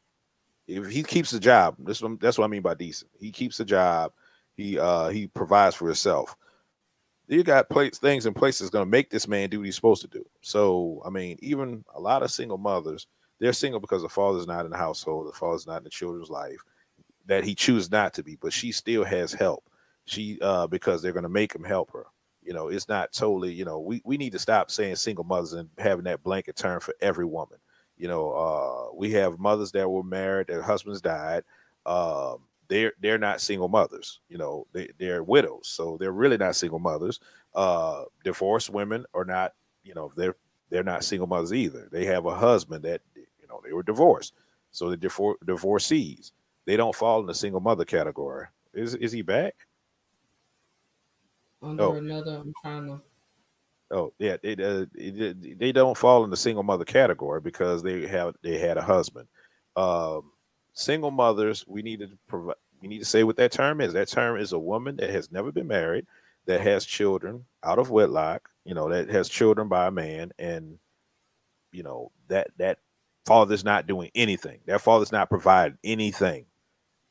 If 0.68 0.88
he 0.90 1.04
keeps 1.04 1.32
the 1.32 1.40
job, 1.40 1.76
this 1.80 2.02
one- 2.02 2.18
that's 2.22 2.38
what 2.38 2.46
I 2.46 2.50
mean 2.50 2.62
by 2.62 2.76
decent. 2.76 3.12
He 3.20 3.32
keeps 3.32 3.58
the 3.58 3.66
job. 3.66 4.14
He 4.56 4.78
uh 4.80 5.10
he 5.10 5.28
provides 5.28 5.76
for 5.76 5.86
himself. 5.86 6.36
You 7.28 7.44
got 7.44 7.70
place 7.70 7.98
things 7.98 8.26
in 8.26 8.34
place 8.34 8.60
that's 8.60 8.70
going 8.70 8.86
to 8.86 8.90
make 8.90 9.10
this 9.10 9.28
man 9.28 9.50
do 9.50 9.60
what 9.60 9.66
he's 9.66 9.76
supposed 9.76 10.02
to 10.02 10.08
do. 10.08 10.26
So 10.42 11.02
I 11.06 11.10
mean, 11.10 11.38
even 11.42 11.84
a 11.96 12.00
lot 12.00 12.24
of 12.24 12.32
single 12.32 12.58
mothers, 12.58 13.08
they're 13.40 13.54
single 13.54 13.80
because 13.80 14.02
the 14.02 14.10
father's 14.10 14.48
not 14.48 14.66
in 14.66 14.72
the 14.72 14.78
household, 14.78 15.28
the 15.28 15.38
father's 15.38 15.68
not 15.68 15.78
in 15.78 15.84
the 15.86 15.90
children's 15.90 16.30
life, 16.30 16.62
that 17.26 17.44
he 17.44 17.56
chooses 17.56 17.92
not 17.92 18.14
to 18.16 18.24
be, 18.24 18.36
but 18.36 18.54
she 18.54 18.72
still 18.72 19.04
has 19.04 19.34
help. 19.34 19.70
She 20.06 20.40
uh 20.42 20.68
because 20.68 21.02
they're 21.02 21.14
going 21.14 21.24
to 21.24 21.30
make 21.30 21.54
him 21.56 21.64
help 21.64 21.92
her. 21.94 22.06
You 22.44 22.54
know, 22.54 22.70
it's 22.70 22.90
not 22.90 23.14
totally. 23.14 23.54
You 23.54 23.66
know, 23.66 23.80
we 23.80 24.02
we 24.04 24.18
need 24.18 24.34
to 24.34 24.40
stop 24.40 24.72
saying 24.72 24.96
single 24.96 25.24
mothers 25.24 25.54
and 25.54 25.70
having 25.78 26.06
that 26.06 26.24
blanket 26.24 26.56
term 26.56 26.80
for 26.80 26.96
every 27.02 27.26
woman. 27.26 27.60
You 27.98 28.08
know, 28.08 28.32
uh, 28.32 28.96
we 28.96 29.12
have 29.12 29.40
mothers 29.40 29.72
that 29.74 29.88
were 29.88 30.04
married, 30.04 30.48
their 30.48 30.64
husbands 30.64 31.02
died. 31.02 31.44
Um, 31.86 32.40
they're 32.72 32.94
they're 33.02 33.18
not 33.18 33.42
single 33.42 33.68
mothers. 33.68 34.22
You 34.30 34.38
know, 34.38 34.66
they 34.72 34.90
they're 34.98 35.24
widows, 35.24 35.68
so 35.68 35.98
they're 36.00 36.14
really 36.14 36.38
not 36.38 36.56
single 36.56 36.80
mothers. 36.80 37.20
Uh, 37.54 38.06
divorced 38.24 38.70
women 38.70 39.06
are 39.14 39.26
not. 39.26 39.54
You 39.84 39.94
know, 39.94 40.12
they're 40.16 40.36
they're 40.70 40.84
not 40.84 41.04
single 41.04 41.28
mothers 41.28 41.54
either. 41.54 41.90
They 41.92 42.06
have 42.06 42.26
a 42.26 42.36
husband 42.36 42.84
that 42.86 43.02
you 43.16 43.48
know 43.50 43.62
they 43.64 43.74
were 43.74 43.84
divorced, 43.84 44.34
so 44.72 44.88
they're 44.90 44.98
divor- 44.98 45.36
divorcees. 45.46 46.32
They 46.66 46.78
don't 46.78 46.96
fall 46.96 47.20
in 47.20 47.26
the 47.28 47.34
single 47.36 47.60
mother 47.62 47.84
category. 47.86 48.48
Is 48.74 48.96
is 48.96 49.12
he 49.12 49.22
back? 49.22 49.56
Under 51.62 51.84
Oh. 51.84 51.94
another, 51.96 52.38
I'm 52.38 52.54
trying 52.62 52.88
to. 52.88 53.02
Oh 53.92 54.14
yeah, 54.20 54.38
they 54.42 54.54
uh, 54.54 54.86
they 54.96 55.72
don't 55.74 55.98
fall 55.98 56.24
in 56.24 56.30
the 56.30 56.38
single 56.38 56.64
mother 56.64 56.86
category 56.86 57.42
because 57.42 57.84
they 57.84 58.08
have 58.08 58.36
they 58.42 58.58
had 58.58 58.78
a 58.78 58.82
husband. 58.82 59.28
Um, 59.76 60.31
single 60.74 61.12
mothers, 61.12 61.66
we 61.68 61.82
need 61.82 62.00
to 62.00 62.10
provide. 62.28 62.56
We 62.82 62.88
need 62.88 63.00
to 63.00 63.06
say 63.06 63.24
what 63.24 63.36
that 63.38 63.52
term 63.52 63.80
is. 63.80 63.94
That 63.94 64.08
term 64.08 64.40
is 64.40 64.54
a 64.54 64.60
woman 64.60 64.96
that 64.98 65.12
has 65.12 65.32
never 65.32 65.52
been 65.52 65.68
married, 65.68 66.08
that 66.48 66.62
has 66.62 66.86
children 66.86 67.46
out 67.64 67.78
of 67.78 67.92
wedlock. 67.92 68.50
You 68.66 68.74
know, 68.74 68.90
that 68.90 69.10
has 69.10 69.30
children 69.30 69.68
by 69.68 69.88
a 69.88 69.92
man, 69.92 70.32
and 70.40 70.80
you 71.72 71.84
know 71.84 72.12
that 72.28 72.50
that 72.58 72.80
father's 73.26 73.64
not 73.64 73.88
doing 73.88 74.10
anything. 74.16 74.60
That 74.66 74.82
father's 74.82 75.12
not 75.12 75.30
providing 75.30 75.78
anything. 75.84 76.46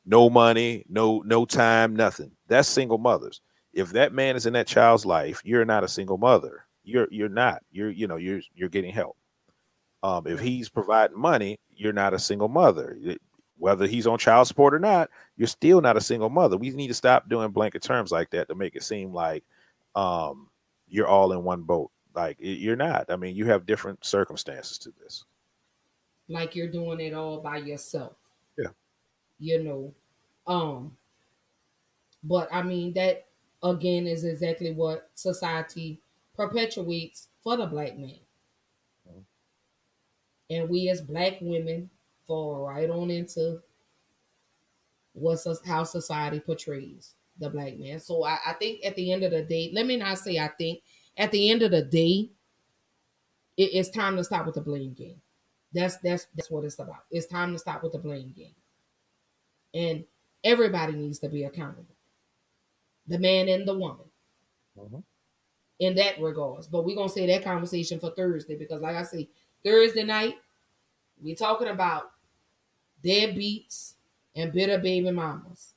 No 0.05 0.29
money, 0.29 0.85
no 0.89 1.23
no 1.25 1.45
time, 1.45 1.95
nothing. 1.95 2.31
That's 2.47 2.67
single 2.67 2.97
mothers 2.97 3.41
if 3.73 3.91
that 3.91 4.13
man 4.13 4.35
is 4.35 4.45
in 4.45 4.53
that 4.53 4.67
child's 4.67 5.05
life, 5.05 5.41
you're 5.43 5.65
not 5.65 5.83
a 5.83 5.87
single 5.87 6.17
mother. 6.17 6.65
You're 6.83 7.07
you're 7.11 7.29
not. 7.29 7.63
You're 7.71 7.91
you 7.91 8.07
know 8.07 8.17
you're 8.17 8.41
you're 8.55 8.69
getting 8.69 8.91
help. 8.91 9.17
Um, 10.03 10.25
if 10.25 10.39
he's 10.39 10.67
providing 10.67 11.19
money, 11.19 11.59
you're 11.69 11.93
not 11.93 12.13
a 12.13 12.19
single 12.19 12.47
mother. 12.47 12.97
Whether 13.61 13.85
he's 13.85 14.07
on 14.07 14.17
child 14.17 14.47
support 14.47 14.73
or 14.73 14.79
not, 14.79 15.11
you're 15.37 15.47
still 15.47 15.81
not 15.81 15.95
a 15.95 16.01
single 16.01 16.31
mother. 16.31 16.57
We 16.57 16.71
need 16.71 16.87
to 16.87 16.95
stop 16.95 17.29
doing 17.29 17.51
blanket 17.51 17.83
terms 17.83 18.11
like 18.11 18.31
that 18.31 18.47
to 18.47 18.55
make 18.55 18.75
it 18.75 18.81
seem 18.81 19.13
like 19.13 19.43
um, 19.93 20.49
you're 20.89 21.07
all 21.07 21.31
in 21.31 21.43
one 21.43 21.61
boat. 21.61 21.91
Like 22.15 22.37
you're 22.39 22.75
not. 22.75 23.11
I 23.11 23.17
mean, 23.17 23.35
you 23.35 23.45
have 23.45 23.67
different 23.67 24.03
circumstances 24.03 24.79
to 24.79 24.91
this. 24.99 25.25
Like 26.27 26.55
you're 26.55 26.71
doing 26.71 27.01
it 27.01 27.13
all 27.13 27.39
by 27.39 27.57
yourself. 27.57 28.13
Yeah. 28.57 28.69
You 29.37 29.63
know, 29.63 29.93
um, 30.47 30.97
but 32.23 32.49
I 32.51 32.63
mean 32.63 32.93
that 32.93 33.27
again 33.61 34.07
is 34.07 34.23
exactly 34.23 34.73
what 34.73 35.11
society 35.13 36.01
perpetuates 36.35 37.27
for 37.43 37.57
the 37.57 37.67
black 37.67 37.95
man. 37.95 38.17
Mm-hmm. 39.07 39.19
And 40.49 40.67
we 40.67 40.89
as 40.89 40.99
black 40.99 41.37
women 41.41 41.91
fall 42.31 42.65
right 42.65 42.89
on 42.89 43.11
into 43.11 43.59
what's 45.11 45.45
how 45.67 45.83
society 45.83 46.39
portrays 46.39 47.15
the 47.37 47.49
black 47.49 47.77
man. 47.77 47.99
So 47.99 48.23
I, 48.23 48.37
I 48.47 48.53
think 48.53 48.85
at 48.85 48.95
the 48.95 49.11
end 49.11 49.23
of 49.23 49.31
the 49.31 49.41
day, 49.41 49.69
let 49.73 49.85
me 49.85 49.97
not 49.97 50.17
say 50.17 50.39
I 50.39 50.47
think 50.47 50.79
at 51.17 51.29
the 51.31 51.49
end 51.49 51.61
of 51.61 51.71
the 51.71 51.81
day, 51.81 52.29
it, 53.57 53.73
it's 53.73 53.89
time 53.89 54.15
to 54.15 54.23
stop 54.23 54.45
with 54.45 54.55
the 54.55 54.61
blame 54.61 54.93
game. 54.93 55.19
That's 55.73 55.97
that's 55.97 56.27
that's 56.33 56.49
what 56.49 56.63
it's 56.63 56.79
about. 56.79 57.03
It's 57.11 57.27
time 57.27 57.51
to 57.51 57.59
stop 57.59 57.83
with 57.83 57.91
the 57.91 57.99
blame 57.99 58.33
game. 58.35 58.55
And 59.73 60.05
everybody 60.41 60.93
needs 60.93 61.19
to 61.19 61.27
be 61.27 61.43
accountable. 61.43 61.95
The 63.07 63.19
man 63.19 63.49
and 63.49 63.67
the 63.67 63.77
woman. 63.77 64.05
Mm-hmm. 64.79 64.99
In 65.79 65.95
that 65.95 66.21
regards. 66.21 66.67
But 66.67 66.85
we're 66.85 66.95
gonna 66.95 67.09
say 67.09 67.27
that 67.27 67.43
conversation 67.43 67.99
for 67.99 68.11
Thursday 68.11 68.55
because 68.55 68.79
like 68.81 68.95
I 68.95 69.03
say, 69.03 69.27
Thursday 69.65 70.03
night, 70.03 70.35
we're 71.21 71.35
talking 71.35 71.67
about 71.67 72.11
deadbeats 73.03 73.93
and 74.35 74.53
bitter 74.53 74.77
baby 74.77 75.11
mamas. 75.11 75.73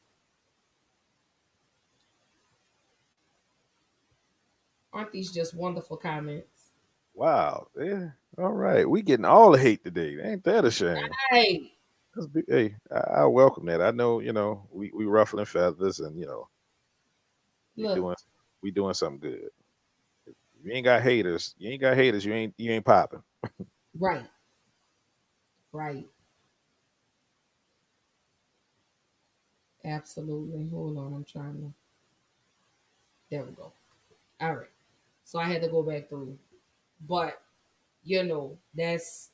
Aren't 4.93 5.13
these 5.13 5.33
just 5.33 5.55
wonderful 5.55 5.97
comments? 5.97 6.71
Wow. 7.15 7.69
Yeah. 7.77 8.11
All 8.39 8.53
right. 8.53 8.89
We 8.89 9.03
getting 9.03 9.25
all 9.25 9.51
the 9.51 9.59
hate 9.59 9.85
today. 9.85 10.17
Ain't 10.23 10.45
that 10.45 10.65
a 10.65 10.71
shame? 10.71 11.09
Hey. 11.31 11.73
Be, 12.33 12.43
hey, 12.47 12.77
I, 12.93 13.23
I, 13.23 13.25
welcome 13.25 13.67
that. 13.67 13.83
I 13.83 13.91
know, 13.91 14.21
you 14.21 14.33
know, 14.33 14.69
we, 14.71 14.93
we 14.95 15.05
ruffling 15.05 15.47
feathers 15.47 15.99
and 15.99 16.17
you 16.17 16.27
know 16.27 16.49
we 17.77 17.93
doing 17.93 18.15
we 18.63 18.71
doing 18.71 18.95
something 18.95 19.19
good. 19.19 19.51
If 20.27 20.35
you 20.63 20.73
ain't 20.73 20.85
got 20.85 21.03
haters, 21.03 21.57
you 21.59 21.71
ain't 21.71 21.81
got 21.81 21.97
haters, 21.97 22.25
you 22.25 22.33
ain't 22.33 22.55
you 22.57 22.71
ain't 22.71 22.85
popping. 22.85 23.23
right. 23.99 24.27
Right. 25.73 26.07
Absolutely. 29.85 30.69
Hold 30.71 30.99
on, 30.99 31.15
I'm 31.15 31.25
trying 31.25 31.55
to. 31.55 31.73
There 33.31 33.45
we 33.45 33.53
go. 33.53 33.73
All 34.41 34.55
right. 34.55 34.69
So 35.25 35.39
I 35.39 35.45
had 35.45 35.63
to 35.63 35.69
go 35.69 35.83
back 35.83 36.09
through. 36.09 36.39
But, 37.09 37.41
you 38.05 38.23
know, 38.25 38.57
that's 38.75 39.31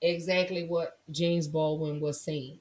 exactly 0.00 0.64
what 0.66 0.98
James 1.10 1.48
Baldwin 1.48 2.00
was 2.00 2.20
saying. 2.20 2.58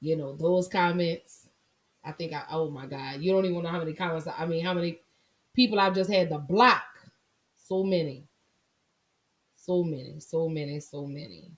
You 0.00 0.16
know, 0.16 0.34
those 0.36 0.68
comments, 0.68 1.48
I 2.04 2.12
think 2.12 2.32
I, 2.32 2.44
oh 2.50 2.70
my 2.70 2.86
God, 2.86 3.20
you 3.20 3.32
don't 3.32 3.44
even 3.46 3.62
know 3.62 3.68
how 3.70 3.78
many 3.78 3.94
comments, 3.94 4.28
I 4.28 4.46
mean, 4.46 4.64
how 4.64 4.74
many 4.74 5.00
people 5.54 5.80
I've 5.80 5.94
just 5.94 6.10
had 6.10 6.28
to 6.30 6.38
block. 6.38 6.84
So 7.56 7.82
many. 7.82 8.24
So 9.56 9.82
many, 9.82 10.20
so 10.20 10.48
many, 10.48 10.80
so 10.80 11.06
many. 11.06 11.50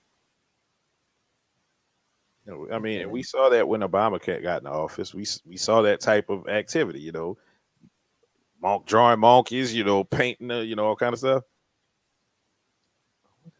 I 2.72 2.78
mean, 2.78 3.10
we 3.10 3.22
saw 3.22 3.48
that 3.50 3.68
when 3.68 3.80
Obama 3.80 4.42
got 4.42 4.62
in 4.62 4.66
office. 4.66 5.12
We 5.14 5.26
we 5.44 5.56
saw 5.56 5.82
that 5.82 6.00
type 6.00 6.30
of 6.30 6.48
activity. 6.48 7.00
You 7.00 7.12
know, 7.12 7.38
monk 8.60 8.86
drawing 8.86 9.20
monkeys, 9.20 9.74
you 9.74 9.84
know, 9.84 10.04
painting, 10.04 10.50
uh, 10.50 10.60
you 10.60 10.76
know, 10.76 10.86
all 10.86 10.96
kind 10.96 11.12
of 11.12 11.18
stuff. 11.18 11.42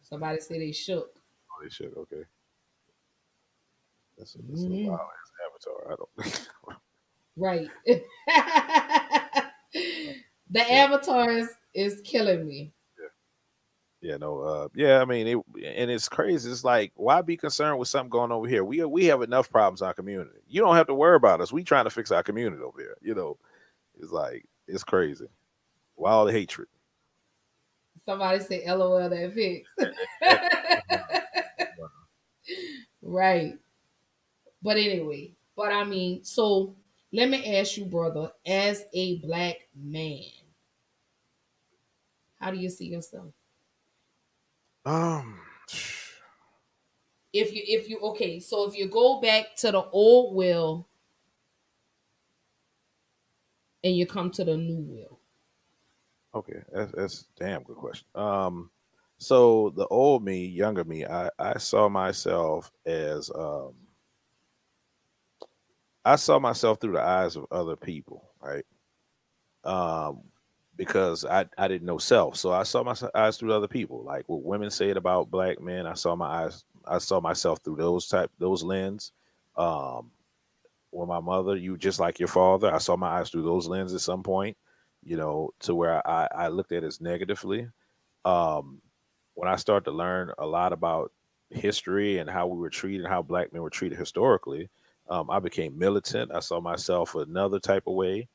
Somebody 0.01 0.39
say 0.39 0.59
they 0.59 0.71
shook. 0.71 1.11
Oh, 1.51 1.63
they 1.63 1.69
shook. 1.69 1.95
Okay. 1.95 2.23
That's 4.17 4.35
a, 4.35 4.39
that's 4.49 4.63
mm-hmm. 4.63 4.87
a 4.87 4.91
wild 4.91 5.01
avatar. 5.47 5.91
I 5.91 5.95
don't. 5.95 6.49
right. 7.37 7.67
the 10.49 10.59
yeah. 10.59 10.63
avatar 10.63 11.31
is, 11.31 11.49
is 11.73 12.01
killing 12.03 12.47
me. 12.47 12.73
Yeah, 14.01 14.15
no, 14.15 14.39
uh, 14.39 14.67
yeah, 14.73 15.01
I 15.01 15.05
mean, 15.05 15.27
it, 15.27 15.37
and 15.65 15.91
it's 15.91 16.07
crazy. 16.07 16.49
It's 16.49 16.63
like, 16.63 16.93
why 16.95 17.21
be 17.21 17.35
concerned 17.35 17.79
with 17.79 17.89
something 17.89 18.09
going 18.09 18.31
over 18.31 18.47
here? 18.47 18.63
We 18.63 18.83
we 18.85 19.05
have 19.05 19.21
enough 19.21 19.51
problems 19.51 19.81
in 19.81 19.87
our 19.87 19.93
community. 19.93 20.39
You 20.47 20.61
don't 20.61 20.77
have 20.77 20.87
to 20.87 20.93
worry 20.93 21.17
about 21.17 21.41
us. 21.41 21.51
We 21.51 21.63
trying 21.63 21.83
to 21.83 21.89
fix 21.89 22.09
our 22.09 22.23
community 22.23 22.63
over 22.63 22.79
here. 22.79 22.95
You 23.01 23.13
know, 23.13 23.37
it's 23.99 24.11
like 24.11 24.45
it's 24.67 24.85
crazy. 24.85 25.27
Wild 25.97 26.31
hatred. 26.31 26.69
Somebody 28.05 28.39
say 28.39 28.63
LOL 28.65 29.09
that 29.09 29.33
fix. 29.33 29.69
right. 33.01 33.53
But 34.61 34.77
anyway, 34.77 35.33
but 35.57 35.73
I 35.73 35.83
mean, 35.83 36.23
so 36.23 36.75
let 37.11 37.29
me 37.29 37.57
ask 37.57 37.75
you, 37.75 37.83
brother, 37.83 38.31
as 38.45 38.85
a 38.93 39.17
black 39.19 39.57
man, 39.75 40.23
how 42.39 42.51
do 42.51 42.57
you 42.57 42.69
see 42.69 42.85
yourself? 42.85 43.33
Um 44.89 45.39
if 47.33 47.53
you 47.53 47.61
if 47.65 47.89
you 47.89 47.99
okay, 47.99 48.39
so 48.39 48.67
if 48.67 48.75
you 48.75 48.87
go 48.87 49.21
back 49.21 49.55
to 49.57 49.71
the 49.71 49.83
old 49.91 50.35
will 50.35 50.87
and 53.83 53.95
you 53.95 54.05
come 54.05 54.31
to 54.31 54.43
the 54.43 54.57
new 54.57 54.79
will? 54.79 55.19
Okay, 56.33 56.61
that's 56.71 56.91
that's 56.93 57.25
damn 57.37 57.63
good 57.63 57.77
question. 57.77 58.07
Um, 58.15 58.71
so 59.17 59.71
the 59.75 59.87
old 59.87 60.23
me, 60.23 60.45
younger 60.45 60.83
me, 60.83 61.05
I 61.05 61.29
I 61.37 61.57
saw 61.57 61.89
myself 61.89 62.71
as 62.85 63.29
um, 63.35 63.73
I 66.05 66.15
saw 66.15 66.39
myself 66.39 66.79
through 66.79 66.93
the 66.93 67.01
eyes 67.01 67.35
of 67.35 67.45
other 67.51 67.75
people, 67.75 68.29
right? 68.41 68.65
Um, 69.63 70.23
because 70.79 71.25
I 71.25 71.45
I 71.57 71.67
didn't 71.67 71.85
know 71.85 71.97
self, 71.97 72.37
so 72.37 72.53
I 72.53 72.63
saw 72.63 72.83
my 72.85 72.95
eyes 73.13 73.35
through 73.35 73.51
other 73.53 73.67
people, 73.67 74.01
like 74.01 74.23
what 74.29 74.43
women 74.43 74.71
said 74.71 74.95
about 74.95 75.29
black 75.29 75.59
men. 75.59 75.85
I 75.85 75.93
saw 75.93 76.15
my 76.15 76.45
eyes, 76.45 76.63
I 76.87 76.99
saw 76.99 77.19
myself 77.19 77.59
through 77.61 77.75
those 77.75 78.07
type 78.07 78.31
those 78.39 78.63
lens. 78.63 79.11
Um, 79.57 80.11
with 80.93 81.09
my 81.09 81.19
mother, 81.19 81.57
you 81.57 81.77
just 81.77 81.99
like 81.99 82.17
your 82.17 82.29
father. 82.29 82.73
I 82.73 82.77
saw 82.77 82.95
my 82.95 83.19
eyes 83.19 83.29
through 83.29 83.43
those 83.43 83.67
lens 83.67 83.93
at 83.93 83.99
some 83.99 84.23
point, 84.23 84.55
you 85.03 85.17
know, 85.17 85.49
to 85.59 85.75
where 85.75 86.07
I, 86.07 86.29
I 86.33 86.47
looked 86.47 86.71
at 86.71 86.83
it 86.83 86.87
as 86.87 87.01
negatively. 87.01 87.67
Um, 88.23 88.81
when 89.33 89.49
I 89.49 89.57
started 89.57 89.83
to 89.83 89.91
learn 89.91 90.31
a 90.37 90.45
lot 90.45 90.71
about 90.71 91.11
history 91.49 92.19
and 92.19 92.29
how 92.29 92.47
we 92.47 92.57
were 92.57 92.69
treated, 92.69 93.05
how 93.05 93.21
black 93.21 93.51
men 93.51 93.61
were 93.61 93.69
treated 93.69 93.99
historically, 93.99 94.69
um, 95.09 95.29
I 95.29 95.39
became 95.39 95.77
militant. 95.77 96.31
I 96.33 96.39
saw 96.39 96.61
myself 96.61 97.15
another 97.15 97.59
type 97.59 97.83
of 97.85 97.95
way. 97.95 98.29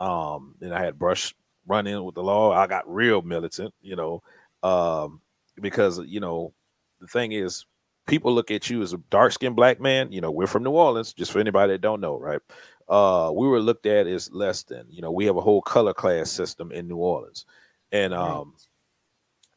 Um, 0.00 0.54
and 0.60 0.74
I 0.74 0.84
had 0.84 0.98
brush 0.98 1.34
run 1.68 1.86
in 1.86 2.02
with 2.04 2.14
the 2.14 2.22
law. 2.22 2.52
I 2.52 2.66
got 2.66 2.92
real 2.92 3.22
militant, 3.22 3.74
you 3.80 3.96
know, 3.96 4.22
um, 4.62 5.20
because 5.60 6.00
you 6.00 6.20
know 6.20 6.52
the 7.00 7.06
thing 7.06 7.32
is 7.32 7.66
people 8.06 8.34
look 8.34 8.50
at 8.50 8.68
you 8.68 8.82
as 8.82 8.92
a 8.92 8.98
dark 9.10 9.32
skinned 9.32 9.54
black 9.56 9.80
man. 9.80 10.10
You 10.10 10.20
know, 10.20 10.30
we're 10.30 10.46
from 10.46 10.64
New 10.64 10.70
Orleans, 10.70 11.12
just 11.12 11.30
for 11.30 11.38
anybody 11.38 11.74
that 11.74 11.80
don't 11.80 12.00
know, 12.00 12.18
right? 12.18 12.40
Uh, 12.88 13.30
we 13.34 13.46
were 13.46 13.60
looked 13.60 13.86
at 13.86 14.06
as 14.06 14.32
less 14.32 14.62
than, 14.62 14.86
you 14.88 15.02
know, 15.02 15.12
we 15.12 15.26
have 15.26 15.36
a 15.36 15.42
whole 15.42 15.60
color 15.60 15.92
class 15.92 16.30
system 16.30 16.72
in 16.72 16.88
New 16.88 16.96
Orleans. 16.96 17.44
And 17.92 18.12
um 18.14 18.54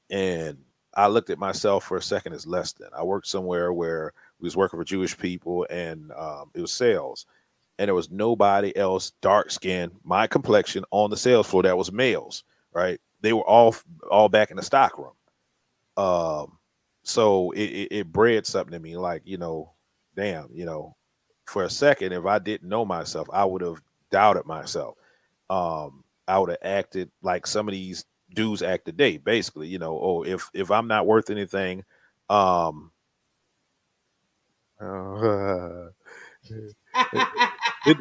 right. 0.09 0.17
and 0.17 0.57
I 0.93 1.07
looked 1.07 1.29
at 1.29 1.39
myself 1.39 1.85
for 1.85 1.97
a 1.97 2.01
second 2.01 2.33
as 2.33 2.45
less 2.45 2.73
than. 2.73 2.89
I 2.95 3.03
worked 3.03 3.27
somewhere 3.27 3.71
where 3.71 4.13
we 4.39 4.45
was 4.45 4.57
working 4.57 4.77
for 4.77 4.83
Jewish 4.83 5.17
people 5.17 5.65
and 5.69 6.11
um, 6.11 6.51
it 6.53 6.61
was 6.61 6.73
sales. 6.73 7.25
And 7.81 7.89
there 7.89 7.95
was 7.95 8.11
nobody 8.11 8.77
else 8.77 9.13
dark 9.21 9.51
skinned, 9.51 9.93
my 10.05 10.27
complexion 10.27 10.85
on 10.91 11.09
the 11.09 11.17
sales 11.17 11.47
floor 11.47 11.63
that 11.63 11.77
was 11.77 11.91
males, 11.91 12.45
right? 12.73 13.01
They 13.21 13.33
were 13.33 13.47
all 13.47 13.75
all 14.11 14.29
back 14.29 14.51
in 14.51 14.57
the 14.57 14.63
stock 14.63 14.99
room. 14.99 15.13
Um 15.97 16.59
so 17.03 17.51
it, 17.51 17.63
it, 17.63 17.89
it 17.91 18.11
bred 18.11 18.45
something 18.45 18.73
to 18.73 18.79
me 18.79 18.97
like 18.97 19.23
you 19.25 19.37
know 19.37 19.73
damn 20.15 20.49
you 20.53 20.65
know 20.65 20.95
for 21.45 21.63
a 21.63 21.69
second 21.69 22.13
if 22.13 22.25
i 22.25 22.39
didn't 22.39 22.69
know 22.69 22.85
myself 22.85 23.27
i 23.33 23.43
would 23.43 23.61
have 23.61 23.81
doubted 24.11 24.45
myself 24.45 24.95
um 25.49 26.03
i 26.27 26.37
would 26.37 26.49
have 26.49 26.59
acted 26.61 27.09
like 27.23 27.47
some 27.47 27.67
of 27.67 27.73
these 27.73 28.05
dudes 28.35 28.61
act 28.61 28.85
today 28.85 29.17
basically 29.17 29.67
you 29.67 29.79
know 29.79 29.99
oh 30.01 30.23
if 30.23 30.49
if 30.53 30.71
i'm 30.71 30.87
not 30.87 31.07
worth 31.07 31.29
anything 31.31 31.83
um 32.29 32.91
uh, 34.79 35.89
it, 37.85 37.97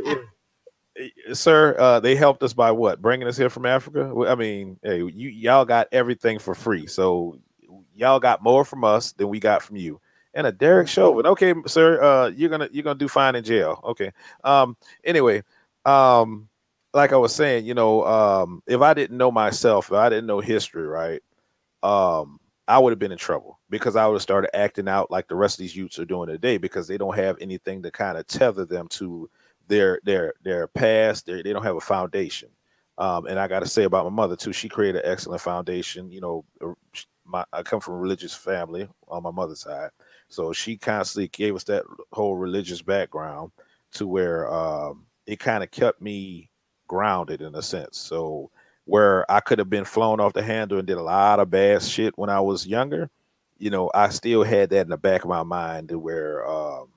it, 0.96 1.36
sir 1.36 1.76
uh 1.78 2.00
they 2.00 2.14
helped 2.14 2.42
us 2.42 2.52
by 2.52 2.70
what 2.70 3.00
bringing 3.00 3.26
us 3.26 3.36
here 3.36 3.50
from 3.50 3.64
africa 3.64 4.12
i 4.28 4.34
mean 4.34 4.78
hey 4.82 4.98
you 4.98 5.28
y'all 5.28 5.64
got 5.64 5.86
everything 5.92 6.38
for 6.38 6.54
free 6.54 6.86
so 6.86 7.38
y'all 7.94 8.18
got 8.18 8.42
more 8.42 8.64
from 8.64 8.82
us 8.82 9.12
than 9.12 9.28
we 9.28 9.38
got 9.38 9.62
from 9.62 9.76
you. 9.76 10.00
and 10.34 10.46
a 10.46 10.52
Derek 10.52 10.88
Chauvin. 10.88 11.26
Okay, 11.26 11.54
sir, 11.66 12.02
uh, 12.02 12.28
you're 12.28 12.50
gonna 12.50 12.68
you're 12.72 12.82
gonna 12.82 12.98
do 12.98 13.08
fine 13.08 13.36
in 13.36 13.44
jail. 13.44 13.80
Okay. 13.84 14.12
Um. 14.42 14.76
Anyway, 15.04 15.42
um, 15.84 16.48
like 16.94 17.12
I 17.12 17.16
was 17.16 17.34
saying, 17.34 17.66
you 17.66 17.74
know, 17.74 18.04
um, 18.06 18.62
if 18.66 18.80
I 18.80 18.94
didn't 18.94 19.18
know 19.18 19.30
myself, 19.30 19.88
if 19.88 19.94
I 19.94 20.08
didn't 20.08 20.26
know 20.26 20.40
history, 20.40 20.86
right, 20.86 21.22
um, 21.82 22.39
I 22.70 22.78
would 22.78 22.92
have 22.92 23.00
been 23.00 23.10
in 23.10 23.18
trouble 23.18 23.58
because 23.68 23.96
I 23.96 24.06
would 24.06 24.14
have 24.14 24.22
started 24.22 24.54
acting 24.56 24.88
out 24.88 25.10
like 25.10 25.26
the 25.26 25.34
rest 25.34 25.56
of 25.56 25.58
these 25.58 25.74
youths 25.74 25.98
are 25.98 26.04
doing 26.04 26.28
today 26.28 26.56
because 26.56 26.86
they 26.86 26.96
don't 26.96 27.16
have 27.16 27.36
anything 27.40 27.82
to 27.82 27.90
kind 27.90 28.16
of 28.16 28.28
tether 28.28 28.64
them 28.64 28.86
to 28.90 29.28
their 29.66 29.98
their 30.04 30.34
their 30.44 30.68
past. 30.68 31.26
They 31.26 31.42
don't 31.42 31.64
have 31.64 31.74
a 31.74 31.80
foundation. 31.80 32.48
Um, 32.96 33.26
and 33.26 33.40
I 33.40 33.48
got 33.48 33.60
to 33.60 33.66
say 33.66 33.84
about 33.84 34.04
my 34.04 34.10
mother 34.10 34.36
too. 34.36 34.52
She 34.52 34.68
created 34.68 35.04
an 35.04 35.10
excellent 35.10 35.40
foundation. 35.40 36.12
You 36.12 36.20
know, 36.20 36.44
uh, 36.60 36.74
my, 37.24 37.44
I 37.52 37.62
come 37.64 37.80
from 37.80 37.94
a 37.94 37.98
religious 37.98 38.34
family 38.34 38.88
on 39.08 39.24
my 39.24 39.32
mother's 39.32 39.62
side, 39.62 39.90
so 40.28 40.52
she 40.52 40.76
constantly 40.76 41.26
gave 41.28 41.56
us 41.56 41.64
that 41.64 41.82
whole 42.12 42.36
religious 42.36 42.82
background 42.82 43.50
to 43.94 44.06
where 44.06 44.52
um, 44.52 45.06
it 45.26 45.40
kind 45.40 45.64
of 45.64 45.72
kept 45.72 46.00
me 46.00 46.50
grounded 46.86 47.40
in 47.40 47.56
a 47.56 47.62
sense. 47.62 47.98
So 47.98 48.52
where 48.90 49.30
I 49.30 49.38
could 49.38 49.60
have 49.60 49.70
been 49.70 49.84
flown 49.84 50.18
off 50.18 50.32
the 50.32 50.42
handle 50.42 50.78
and 50.78 50.86
did 50.86 50.98
a 50.98 51.02
lot 51.02 51.38
of 51.38 51.48
bad 51.48 51.80
shit 51.80 52.18
when 52.18 52.28
I 52.28 52.40
was 52.40 52.66
younger, 52.66 53.08
you 53.56 53.70
know, 53.70 53.88
I 53.94 54.08
still 54.08 54.42
had 54.42 54.70
that 54.70 54.80
in 54.80 54.88
the 54.88 54.96
back 54.96 55.22
of 55.22 55.28
my 55.28 55.44
mind 55.44 55.92
where 55.92 56.44
um, 56.48 56.88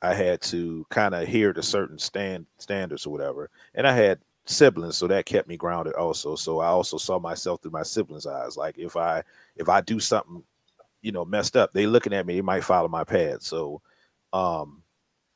I 0.00 0.14
had 0.14 0.40
to 0.42 0.86
kind 0.88 1.14
of 1.14 1.20
adhere 1.24 1.52
to 1.52 1.62
certain 1.62 1.98
stand 1.98 2.46
standards 2.56 3.04
or 3.04 3.10
whatever. 3.10 3.50
And 3.74 3.86
I 3.86 3.92
had 3.92 4.20
siblings, 4.46 4.96
so 4.96 5.06
that 5.08 5.26
kept 5.26 5.48
me 5.48 5.58
grounded 5.58 5.92
also. 5.96 6.34
So 6.34 6.60
I 6.60 6.68
also 6.68 6.96
saw 6.96 7.18
myself 7.18 7.60
through 7.60 7.72
my 7.72 7.82
siblings' 7.82 8.26
eyes. 8.26 8.56
Like 8.56 8.78
if 8.78 8.96
I 8.96 9.22
if 9.56 9.68
I 9.68 9.82
do 9.82 10.00
something, 10.00 10.42
you 11.02 11.12
know, 11.12 11.26
messed 11.26 11.58
up, 11.58 11.74
they 11.74 11.84
looking 11.86 12.14
at 12.14 12.24
me, 12.24 12.36
they 12.36 12.40
might 12.40 12.64
follow 12.64 12.88
my 12.88 13.04
path. 13.04 13.42
So 13.42 13.82
um 14.32 14.82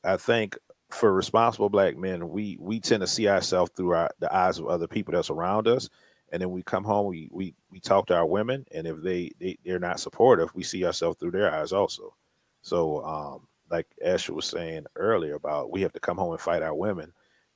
I 0.04 0.16
think 0.16 0.56
for 0.90 1.12
responsible 1.12 1.68
black 1.68 1.96
men, 1.96 2.28
we 2.28 2.56
we 2.60 2.80
tend 2.80 3.00
to 3.00 3.06
see 3.06 3.28
ourselves 3.28 3.72
through 3.76 3.92
our, 3.92 4.10
the 4.20 4.34
eyes 4.34 4.58
of 4.58 4.66
other 4.66 4.86
people 4.86 5.12
that's 5.12 5.30
around 5.30 5.66
us, 5.68 5.88
and 6.32 6.40
then 6.40 6.50
we 6.50 6.62
come 6.62 6.84
home, 6.84 7.06
we 7.06 7.28
we 7.32 7.54
we 7.70 7.80
talk 7.80 8.06
to 8.06 8.16
our 8.16 8.26
women, 8.26 8.64
and 8.72 8.86
if 8.86 9.00
they, 9.02 9.30
they 9.40 9.58
they're 9.64 9.78
not 9.78 10.00
supportive, 10.00 10.54
we 10.54 10.62
see 10.62 10.84
ourselves 10.84 11.18
through 11.18 11.32
their 11.32 11.52
eyes 11.52 11.72
also. 11.72 12.14
So, 12.62 13.04
um, 13.04 13.48
like 13.70 13.86
Asher 14.04 14.34
was 14.34 14.46
saying 14.46 14.86
earlier 14.96 15.34
about 15.34 15.72
we 15.72 15.82
have 15.82 15.92
to 15.92 16.00
come 16.00 16.16
home 16.16 16.32
and 16.32 16.40
fight 16.40 16.62
our 16.62 16.74
women. 16.74 17.12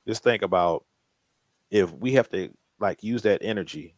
Just 0.07 0.23
think 0.23 0.41
about 0.41 0.85
if 1.69 1.93
we 1.93 2.13
have 2.13 2.29
to 2.29 2.49
like 2.79 3.03
use 3.03 3.21
that 3.23 3.41
energy. 3.43 3.95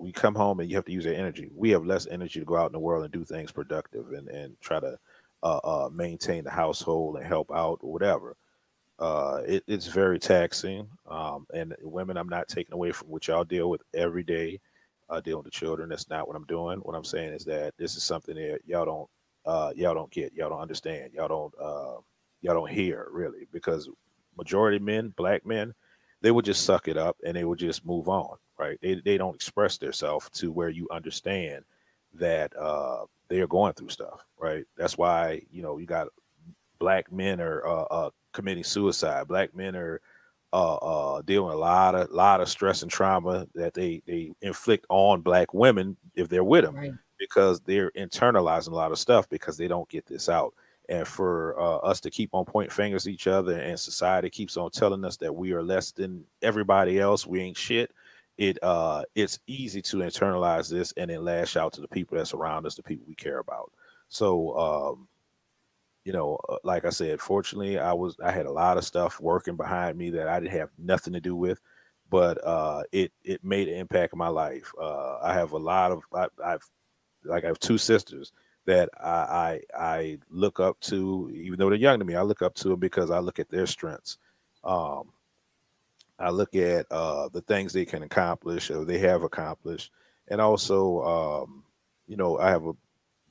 We 0.00 0.12
come 0.12 0.36
home 0.36 0.60
and 0.60 0.70
you 0.70 0.76
have 0.76 0.84
to 0.84 0.92
use 0.92 1.04
that 1.04 1.16
energy. 1.16 1.50
We 1.52 1.70
have 1.70 1.84
less 1.84 2.06
energy 2.06 2.38
to 2.38 2.46
go 2.46 2.56
out 2.56 2.66
in 2.66 2.72
the 2.72 2.78
world 2.78 3.02
and 3.02 3.12
do 3.12 3.24
things 3.24 3.50
productive 3.50 4.12
and 4.12 4.28
and 4.28 4.58
try 4.60 4.78
to 4.80 4.98
uh, 5.42 5.60
uh, 5.64 5.88
maintain 5.92 6.44
the 6.44 6.50
household 6.50 7.16
and 7.16 7.26
help 7.26 7.50
out 7.52 7.78
or 7.82 7.92
whatever. 7.92 8.36
Uh, 8.98 9.42
it, 9.46 9.62
it's 9.68 9.86
very 9.86 10.18
taxing. 10.18 10.88
Um, 11.08 11.46
and 11.54 11.74
women, 11.82 12.16
I'm 12.16 12.28
not 12.28 12.48
taking 12.48 12.74
away 12.74 12.92
from 12.92 13.08
what 13.08 13.28
y'all 13.28 13.44
deal 13.44 13.70
with 13.70 13.82
every 13.94 14.24
day, 14.24 14.60
uh, 15.08 15.20
dealing 15.20 15.44
with 15.44 15.52
children. 15.52 15.88
That's 15.88 16.10
not 16.10 16.26
what 16.26 16.36
I'm 16.36 16.46
doing. 16.46 16.80
What 16.80 16.96
I'm 16.96 17.04
saying 17.04 17.32
is 17.32 17.44
that 17.44 17.74
this 17.78 17.96
is 17.96 18.02
something 18.02 18.34
that 18.34 18.60
y'all 18.66 18.84
don't, 18.84 19.08
uh, 19.46 19.72
y'all 19.76 19.94
don't 19.94 20.10
get, 20.10 20.32
y'all 20.34 20.50
don't 20.50 20.60
understand, 20.60 21.12
y'all 21.14 21.28
don't, 21.28 21.54
uh, 21.60 22.00
y'all 22.42 22.54
don't 22.54 22.70
hear 22.70 23.08
really, 23.12 23.46
because 23.52 23.88
majority 24.36 24.78
men, 24.78 25.14
black 25.16 25.46
men, 25.46 25.74
they 26.20 26.30
would 26.30 26.44
just 26.44 26.64
suck 26.64 26.88
it 26.88 26.96
up 26.96 27.16
and 27.24 27.36
they 27.36 27.44
would 27.44 27.58
just 27.58 27.86
move 27.86 28.08
on, 28.08 28.36
right? 28.58 28.78
They 28.82 29.00
they 29.04 29.16
don't 29.16 29.34
express 29.34 29.78
themselves 29.78 30.28
to 30.30 30.50
where 30.50 30.68
you 30.68 30.88
understand 30.90 31.64
that 32.14 32.56
uh, 32.56 33.04
they 33.28 33.40
are 33.40 33.46
going 33.46 33.72
through 33.74 33.90
stuff, 33.90 34.24
right? 34.38 34.64
That's 34.76 34.98
why 34.98 35.42
you 35.50 35.62
know 35.62 35.78
you 35.78 35.86
got 35.86 36.08
black 36.78 37.10
men 37.12 37.40
are 37.40 37.66
uh, 37.66 37.84
uh, 37.90 38.10
committing 38.32 38.64
suicide. 38.64 39.28
Black 39.28 39.54
men 39.54 39.76
are 39.76 40.00
uh, 40.52 40.76
uh, 40.76 41.22
dealing 41.22 41.52
a 41.52 41.56
lot 41.56 41.94
of 41.94 42.10
lot 42.10 42.40
of 42.40 42.48
stress 42.48 42.82
and 42.82 42.90
trauma 42.90 43.46
that 43.54 43.74
they 43.74 44.02
they 44.06 44.32
inflict 44.40 44.86
on 44.88 45.20
black 45.20 45.52
women 45.52 45.96
if 46.14 46.28
they're 46.28 46.44
with 46.44 46.64
them 46.64 46.76
right. 46.76 46.92
because 47.18 47.60
they're 47.60 47.90
internalizing 47.92 48.72
a 48.72 48.74
lot 48.74 48.92
of 48.92 48.98
stuff 48.98 49.28
because 49.28 49.56
they 49.56 49.68
don't 49.68 49.88
get 49.88 50.06
this 50.06 50.28
out. 50.28 50.54
And 50.90 51.06
for 51.06 51.60
uh, 51.60 51.76
us 51.78 52.00
to 52.00 52.10
keep 52.10 52.30
on 52.32 52.46
pointing 52.46 52.74
fingers 52.74 53.06
at 53.06 53.12
each 53.12 53.26
other, 53.26 53.58
and 53.58 53.78
society 53.78 54.30
keeps 54.30 54.56
on 54.56 54.70
telling 54.70 55.04
us 55.04 55.18
that 55.18 55.34
we 55.34 55.52
are 55.52 55.62
less 55.62 55.92
than 55.92 56.24
everybody 56.40 56.98
else, 56.98 57.26
we 57.26 57.42
ain't 57.42 57.58
shit 57.58 57.90
it 58.38 58.58
uh 58.62 59.02
it's 59.14 59.38
easy 59.46 59.82
to 59.82 59.98
internalize 59.98 60.70
this 60.70 60.92
and 60.96 61.10
then 61.10 61.24
lash 61.24 61.56
out 61.56 61.72
to 61.74 61.80
the 61.80 61.88
people 61.88 62.16
that 62.16 62.26
surround 62.26 62.66
us 62.66 62.76
the 62.76 62.82
people 62.82 63.04
we 63.08 63.14
care 63.14 63.38
about. 63.40 63.72
So 64.08 64.56
um 64.58 65.08
you 66.04 66.12
know 66.12 66.38
uh, 66.48 66.56
like 66.64 66.84
i 66.86 66.90
said 66.90 67.20
fortunately 67.20 67.78
i 67.78 67.92
was 67.92 68.16
i 68.24 68.30
had 68.30 68.46
a 68.46 68.50
lot 68.50 68.78
of 68.78 68.84
stuff 68.84 69.20
working 69.20 69.56
behind 69.56 69.98
me 69.98 70.10
that 70.10 70.28
i 70.28 70.40
didn't 70.40 70.52
have 70.58 70.70
nothing 70.78 71.12
to 71.12 71.20
do 71.20 71.36
with 71.36 71.60
but 72.10 72.42
uh 72.46 72.82
it 72.92 73.12
it 73.24 73.44
made 73.44 73.68
an 73.68 73.74
impact 73.74 74.14
in 74.14 74.18
my 74.18 74.28
life. 74.28 74.72
Uh 74.80 75.18
i 75.22 75.34
have 75.34 75.52
a 75.52 75.58
lot 75.58 75.92
of 75.92 76.02
I, 76.14 76.28
i've 76.44 76.66
like 77.24 77.44
i 77.44 77.48
have 77.48 77.58
two 77.58 77.76
sisters 77.78 78.32
that 78.64 78.88
I, 79.00 79.10
I 79.10 79.60
i 79.78 80.18
look 80.30 80.60
up 80.60 80.80
to 80.82 81.30
even 81.34 81.58
though 81.58 81.68
they're 81.68 81.78
young 81.78 81.98
to 81.98 82.04
me 82.06 82.14
i 82.14 82.22
look 82.22 82.42
up 82.42 82.54
to 82.56 82.68
them 82.68 82.80
because 82.80 83.10
i 83.10 83.18
look 83.18 83.38
at 83.38 83.50
their 83.50 83.66
strengths. 83.66 84.18
Um 84.64 85.10
I 86.18 86.30
look 86.30 86.54
at 86.54 86.86
uh, 86.90 87.28
the 87.28 87.42
things 87.42 87.72
they 87.72 87.84
can 87.84 88.02
accomplish 88.02 88.70
or 88.70 88.84
they 88.84 88.98
have 88.98 89.22
accomplished, 89.22 89.92
and 90.28 90.40
also, 90.40 91.02
um, 91.02 91.64
you 92.06 92.16
know, 92.16 92.38
I 92.38 92.50
have 92.50 92.66
a 92.66 92.72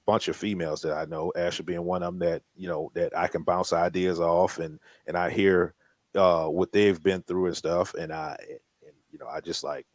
bunch 0.05 0.29
of 0.29 0.35
females 0.35 0.81
that 0.81 0.93
I 0.93 1.05
know, 1.05 1.33
Asher 1.35 1.63
being 1.63 1.83
one 1.83 2.01
of 2.03 2.17
them 2.17 2.19
that 2.29 2.41
you 2.55 2.67
know 2.67 2.91
that 2.95 3.15
I 3.17 3.27
can 3.27 3.43
bounce 3.43 3.73
ideas 3.73 4.19
off, 4.19 4.59
and 4.59 4.79
and 5.05 5.17
I 5.17 5.29
hear 5.29 5.73
uh, 6.15 6.47
what 6.47 6.71
they've 6.71 7.01
been 7.01 7.21
through 7.23 7.47
and 7.47 7.57
stuff, 7.57 7.93
and 7.93 8.11
I, 8.11 8.37
and, 8.85 8.95
you 9.11 9.19
know, 9.19 9.27
I 9.27 9.41
just 9.41 9.63
like, 9.63 9.85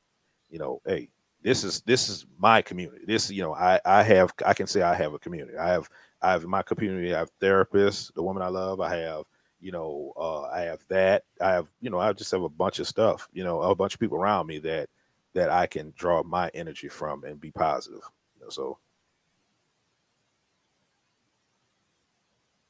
you 0.50 0.58
know, 0.58 0.80
hey, 0.86 1.08
this 1.42 1.64
is 1.64 1.80
this 1.82 2.08
is 2.08 2.26
my 2.38 2.62
community. 2.62 3.04
This, 3.06 3.30
you 3.30 3.42
know, 3.42 3.54
I 3.54 3.80
I 3.84 4.02
have 4.02 4.32
I 4.46 4.54
can 4.54 4.66
say 4.66 4.82
I 4.82 4.94
have 4.94 5.14
a 5.14 5.18
community. 5.18 5.56
I 5.56 5.68
have 5.70 5.88
I 6.20 6.32
have 6.32 6.44
my 6.44 6.62
community. 6.62 7.14
I 7.14 7.18
have 7.18 7.30
therapists, 7.40 8.12
the 8.14 8.22
woman 8.22 8.42
I 8.42 8.48
love. 8.48 8.80
I 8.80 8.96
have 8.96 9.24
you 9.62 9.70
know, 9.70 10.12
uh, 10.16 10.42
I 10.42 10.62
have 10.62 10.84
that. 10.88 11.22
I 11.40 11.52
have, 11.52 11.68
you 11.80 11.88
know, 11.88 12.00
I 12.00 12.12
just 12.12 12.32
have 12.32 12.42
a 12.42 12.48
bunch 12.48 12.80
of 12.80 12.88
stuff, 12.88 13.28
you 13.32 13.44
know, 13.44 13.62
a 13.62 13.74
bunch 13.74 13.94
of 13.94 14.00
people 14.00 14.18
around 14.18 14.48
me 14.48 14.58
that 14.58 14.88
that 15.34 15.48
I 15.48 15.66
can 15.66 15.94
draw 15.96 16.22
my 16.22 16.50
energy 16.52 16.88
from 16.88 17.24
and 17.24 17.40
be 17.40 17.52
positive. 17.52 18.02
You 18.34 18.42
know, 18.42 18.50
so 18.50 18.78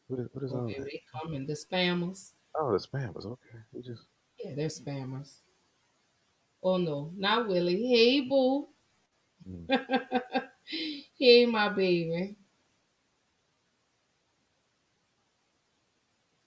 what 0.06 0.20
is, 0.20 0.28
what 0.32 0.44
is 0.44 0.52
okay, 0.52 0.80
they 0.80 1.02
coming 1.10 1.46
the 1.46 1.54
spammers. 1.54 2.32
Oh, 2.54 2.70
the 2.70 2.78
spammers. 2.78 3.24
Okay, 3.24 3.58
we 3.72 3.82
just 3.82 4.02
yeah, 4.38 4.54
they're 4.54 4.68
spammers. 4.68 5.38
Oh 6.62 6.76
no, 6.76 7.12
not 7.16 7.48
Willie. 7.48 7.86
Hey, 7.86 8.20
boo. 8.20 8.68
Mm. 9.48 9.80
hey, 11.18 11.46
my 11.46 11.70
baby. 11.70 12.36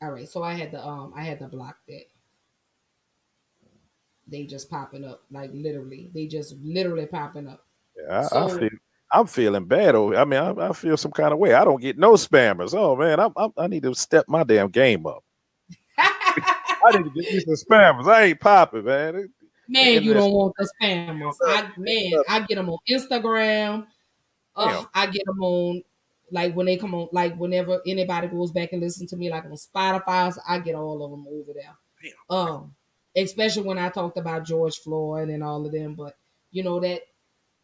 All 0.02 0.12
right, 0.12 0.28
so 0.28 0.44
I 0.44 0.54
had 0.54 0.72
to 0.72 0.86
um 0.86 1.14
I 1.16 1.24
had 1.24 1.40
to 1.40 1.48
block 1.48 1.78
that. 1.88 2.04
They 4.28 4.46
just 4.46 4.70
popping 4.70 5.06
up 5.06 5.24
like 5.32 5.52
literally. 5.54 6.12
They 6.14 6.28
just 6.28 6.56
literally 6.62 7.06
popping 7.06 7.48
up. 7.48 7.66
Yeah, 7.96 8.20
I, 8.20 8.24
so, 8.24 8.38
I 8.38 8.60
feel 8.60 8.70
I'm 9.12 9.28
feeling 9.28 9.66
bad. 9.66 9.96
Over, 9.96 10.18
I 10.18 10.26
mean, 10.26 10.40
I, 10.40 10.70
I, 10.70 10.74
feel 10.74 10.98
some 10.98 11.12
kind 11.12 11.32
of 11.32 11.40
way. 11.40 11.54
I 11.54 11.64
don't 11.64 11.82
get 11.82 11.98
no 11.98 12.14
spammers. 12.14 12.74
Oh 12.74 12.96
man, 12.96 13.20
I, 13.20 13.30
I, 13.38 13.50
I 13.58 13.68
need 13.68 13.84
to 13.84 13.94
step 13.94 14.26
my 14.28 14.44
damn 14.44 14.70
game 14.70 15.06
up. 15.06 15.24
I 15.98 16.98
need 16.98 17.14
to 17.14 17.22
get 17.22 17.46
these 17.46 17.64
spammers. 17.64 18.08
I 18.08 18.26
ain't 18.26 18.40
popping, 18.40 18.84
man. 18.84 19.30
Man, 19.68 20.04
you 20.04 20.14
don't 20.14 20.32
want 20.32 20.54
the 20.58 20.70
spammers. 20.82 21.36
I, 21.48 21.72
man, 21.78 22.24
I 22.30 22.40
get 22.42 22.56
them 22.56 22.70
on 22.70 22.78
Instagram. 22.90 23.88
Oh, 24.56 24.88
I 24.94 25.08
get 25.08 25.26
them 25.26 25.42
on 25.42 25.82
like 26.31 26.56
when 26.56 26.65
they 26.65 26.77
come 26.77 26.95
on, 26.95 27.07
like 27.11 27.35
whenever 27.38 27.81
anybody 27.85 28.27
goes 28.27 28.52
back 28.52 28.73
and 28.73 28.81
listen 28.81 29.07
to 29.07 29.15
me, 29.15 29.30
like 29.30 29.45
on 29.45 29.52
Spotify, 29.52 30.35
I 30.47 30.60
get 30.60 30.76
all 30.76 31.03
of 31.03 31.11
them 31.11 31.26
over 31.30 31.53
there. 31.53 31.76
Um, 32.30 32.76
especially 33.15 33.64
when 33.64 33.77
I 33.77 33.89
talked 33.89 34.18
about 34.18 34.45
George 34.45 34.77
Floyd 34.80 35.30
and 35.30 35.43
all 35.43 35.65
of 35.65 35.72
them. 35.72 35.95
But 35.95 36.15
you 36.52 36.64
know 36.64 36.80
that 36.80 37.02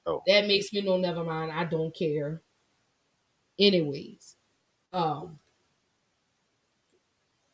oh. 0.05 0.21
that 0.27 0.47
makes 0.47 0.71
me 0.73 0.81
know. 0.81 0.97
Never 0.97 1.23
mind. 1.23 1.51
I 1.51 1.65
don't 1.65 1.95
care. 1.95 2.41
Anyways, 3.59 4.35
um, 4.93 5.39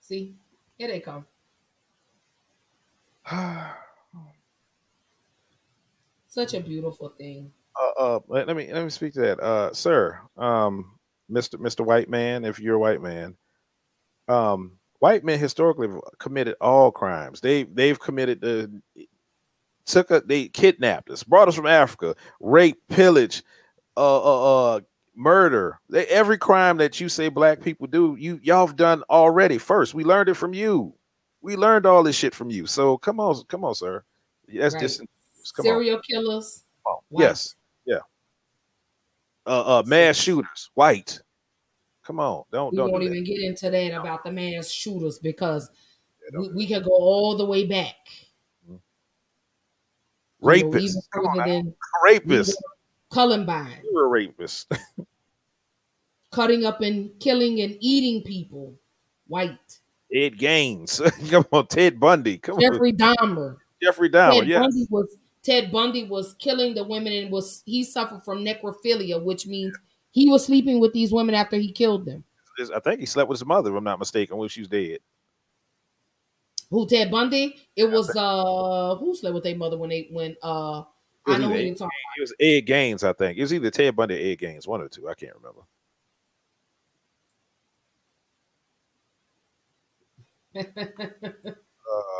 see, 0.01 0.35
here 0.77 0.87
they 0.87 0.99
come. 0.99 1.25
Such 6.27 6.53
a 6.53 6.59
beautiful 6.59 7.09
thing. 7.17 7.51
Uh, 7.79 7.91
uh, 7.99 8.19
let 8.27 8.55
me 8.55 8.71
let 8.71 8.83
me 8.83 8.89
speak 8.89 9.13
to 9.13 9.21
that, 9.21 9.39
uh, 9.39 9.73
sir. 9.73 10.19
Um, 10.37 10.96
Mr. 11.31 11.55
Mr. 11.55 11.85
White 11.85 12.09
Man, 12.09 12.45
if 12.45 12.59
you're 12.59 12.75
a 12.75 12.79
white 12.79 13.01
man, 13.01 13.35
um, 14.27 14.73
white 14.99 15.23
men 15.23 15.39
historically 15.39 15.87
have 15.87 16.01
committed 16.19 16.55
all 16.61 16.91
crimes. 16.91 17.41
They 17.41 17.63
they've 17.63 17.99
committed 17.99 18.41
the 18.41 18.81
took 19.85 20.11
a 20.11 20.21
they 20.21 20.47
kidnapped 20.49 21.09
us, 21.09 21.23
brought 21.23 21.47
us 21.47 21.55
from 21.55 21.65
Africa, 21.65 22.15
rape, 22.39 22.77
pillage, 22.89 23.43
uh, 23.95 24.21
uh, 24.21 24.75
uh 24.75 24.79
murder. 25.15 25.79
They, 25.89 26.05
every 26.07 26.37
crime 26.37 26.77
that 26.77 26.99
you 26.99 27.09
say 27.09 27.29
black 27.29 27.61
people 27.61 27.87
do, 27.87 28.15
you 28.19 28.39
y'all 28.43 28.67
have 28.67 28.75
done 28.75 29.03
already. 29.09 29.57
First, 29.57 29.93
we 29.93 30.03
learned 30.03 30.29
it 30.29 30.35
from 30.35 30.53
you. 30.53 30.93
We 31.41 31.55
learned 31.55 31.85
all 31.85 32.03
this 32.03 32.15
shit 32.15 32.35
from 32.35 32.49
you. 32.49 32.67
So 32.67 32.97
come 32.97 33.19
on, 33.19 33.43
come 33.47 33.63
on, 33.63 33.75
sir. 33.75 34.03
That's 34.47 34.75
Right. 34.75 34.81
just 34.81 35.01
Serial 35.43 35.97
on. 35.97 36.01
killers. 36.03 36.63
White. 37.09 37.23
Yes. 37.23 37.55
Uh, 39.47 39.79
uh, 39.79 39.83
mass 39.85 40.17
shooters, 40.17 40.69
white. 40.73 41.21
Come 42.03 42.19
on, 42.19 42.43
don't 42.51 42.71
We 42.71 42.77
don't 42.77 42.91
won't 42.91 43.03
do 43.03 43.09
even 43.09 43.23
get 43.23 43.41
into 43.41 43.69
that 43.69 43.99
about 43.99 44.23
the 44.23 44.31
mass 44.31 44.69
shooters 44.69 45.19
because 45.19 45.69
we, 46.37 46.49
we 46.53 46.67
could 46.67 46.83
go 46.83 46.91
all 46.91 47.35
the 47.37 47.45
way 47.45 47.65
back. 47.65 47.95
You 48.67 48.73
know, 48.73 48.81
Rapists, 50.43 50.81
even 50.81 51.01
come 51.13 51.25
on, 51.27 51.37
further 51.37 52.19
rapists. 52.19 52.55
Columbine, 53.09 53.71
You're 53.89 54.05
a 54.05 54.09
rapist. 54.09 54.71
cutting 56.31 56.65
up 56.65 56.81
and 56.81 57.09
killing 57.19 57.61
and 57.61 57.77
eating 57.79 58.23
people. 58.23 58.75
White. 59.27 59.79
Ed 60.13 60.37
Gaines. 60.37 61.01
Come 61.29 61.45
on, 61.51 61.67
Ted 61.67 61.99
Bundy. 61.99 62.37
Come 62.37 62.59
Jeffrey 62.59 62.91
on, 62.91 62.97
Dahmer. 62.97 63.57
Jeffrey 63.81 64.09
Dahmer. 64.09 64.39
Ted 64.39 64.47
Yes, 64.47 64.61
Bundy 64.61 64.87
was 64.89 65.17
Ted 65.47 65.71
Bundy 65.71 66.03
was 66.03 66.33
killing 66.33 66.75
the 66.75 66.83
women 66.83 67.13
and 67.13 67.31
was 67.31 67.63
he 67.65 67.85
suffered 67.85 68.25
from 68.25 68.43
necrophilia, 68.43 69.23
which 69.23 69.47
means 69.47 69.73
he 70.11 70.29
was 70.29 70.45
sleeping 70.45 70.81
with 70.81 70.91
these 70.91 71.13
women 71.13 71.33
after 71.33 71.55
he 71.55 71.71
killed 71.71 72.03
them. 72.05 72.25
I 72.75 72.81
think 72.81 72.99
he 72.99 73.05
slept 73.05 73.29
with 73.29 73.39
his 73.39 73.45
mother. 73.45 73.71
If 73.71 73.77
I'm 73.77 73.83
not 73.85 73.97
mistaken, 73.97 74.35
when 74.35 74.49
she 74.49 74.59
was 74.59 74.67
dead. 74.67 74.99
Who 76.69 76.85
Ted 76.85 77.09
Bundy? 77.09 77.55
It 77.77 77.89
was 77.89 78.13
uh 78.13 78.95
who 78.95 79.15
slept 79.15 79.35
with 79.35 79.45
their 79.45 79.55
mother 79.55 79.77
when 79.77 79.89
they 79.89 80.09
when 80.11 80.35
uh 80.43 80.83
I 81.25 81.37
know 81.37 81.47
who 81.47 81.53
either 81.53 81.63
you 81.63 81.71
Ed, 81.71 81.77
talking 81.77 81.91
it 82.17 82.21
was 82.21 82.33
Ed 82.41 82.61
Gaines, 82.61 83.05
I 83.05 83.13
think. 83.13 83.37
It 83.37 83.41
was 83.41 83.53
either 83.53 83.71
Ted 83.71 83.95
Bundy 83.95 84.15
or 84.15 84.31
Ed 84.33 84.39
Gaines, 84.39 84.67
one 84.67 84.81
or 84.81 84.89
two. 84.89 85.07
I 85.07 85.13
can't 85.13 85.31
remember. 85.35 85.61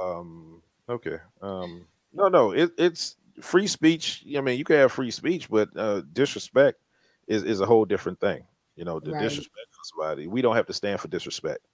Um. 0.02 0.62
Okay. 0.88 1.18
Um. 1.42 1.86
No, 2.14 2.30
no. 2.30 2.52
It, 2.52 2.72
it's 2.78 3.17
free 3.42 3.68
speech. 3.68 4.26
I 4.36 4.42
mean, 4.42 4.58
you 4.58 4.64
can 4.66 4.78
have 4.78 4.92
free 4.92 5.12
speech, 5.12 5.50
but 5.50 5.70
uh, 5.78 6.02
disrespect 6.14 6.80
is 7.28 7.44
is 7.44 7.62
a 7.62 7.66
whole 7.66 7.86
different 7.86 8.20
thing. 8.20 8.46
You 8.76 8.86
know, 8.86 9.00
the 9.00 9.14
Right. 9.14 9.20
disrespect 9.20 9.68
of 9.80 9.86
somebody. 9.86 10.28
We 10.28 10.42
don't 10.42 10.56
have 10.56 10.68
to 10.68 10.74
stand 10.74 11.00
for 11.00 11.08
disrespect. 11.08 11.66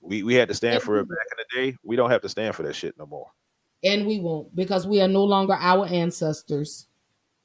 We 0.00 0.22
we 0.22 0.34
had 0.34 0.48
to 0.48 0.54
stand 0.54 0.82
for 0.82 0.98
it 0.98 1.08
back 1.08 1.26
in 1.32 1.38
the 1.38 1.62
day. 1.72 1.76
We 1.84 1.96
don't 1.96 2.10
have 2.10 2.22
to 2.22 2.28
stand 2.28 2.54
for 2.56 2.62
that 2.64 2.74
shit 2.74 2.98
no 2.98 3.06
more. 3.06 3.30
and 3.82 4.06
we 4.06 4.18
won't 4.18 4.54
because 4.56 4.86
we 4.86 5.00
are 5.00 5.08
no 5.08 5.24
longer 5.24 5.54
our 5.54 5.86
ancestors. 5.86 6.86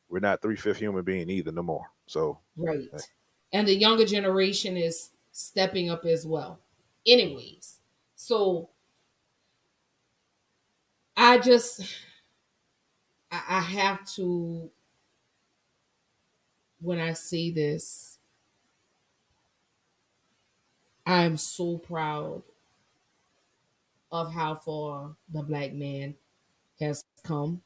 We're 0.10 0.20
not 0.20 0.42
three 0.42 0.56
fifth 0.56 0.78
human 0.80 1.04
being 1.04 1.30
either 1.30 1.52
no 1.52 1.64
more. 1.64 1.86
So 2.08 2.40
Right. 2.56 2.90
And 3.52 3.68
the 3.68 3.76
younger 3.76 4.06
generation 4.06 4.78
is 4.78 5.12
stepping 5.32 5.90
up 5.90 6.06
as 6.06 6.26
well. 6.26 6.60
Anyways, 7.06 7.80
so 8.16 8.70
I 11.16 11.38
just 11.38 11.82
I, 13.32 13.62
have 13.62 14.06
to 14.16 14.70
when 16.82 17.00
I 17.00 17.14
say 17.14 17.52
this, 17.52 18.18
I 21.06 21.24
am 21.24 21.38
so 21.38 21.78
proud 21.78 22.42
of 24.12 24.34
how 24.34 24.56
far 24.56 25.16
the 25.32 25.44
black 25.44 25.74
man 25.74 26.16
has 26.80 27.04
come 27.24 27.62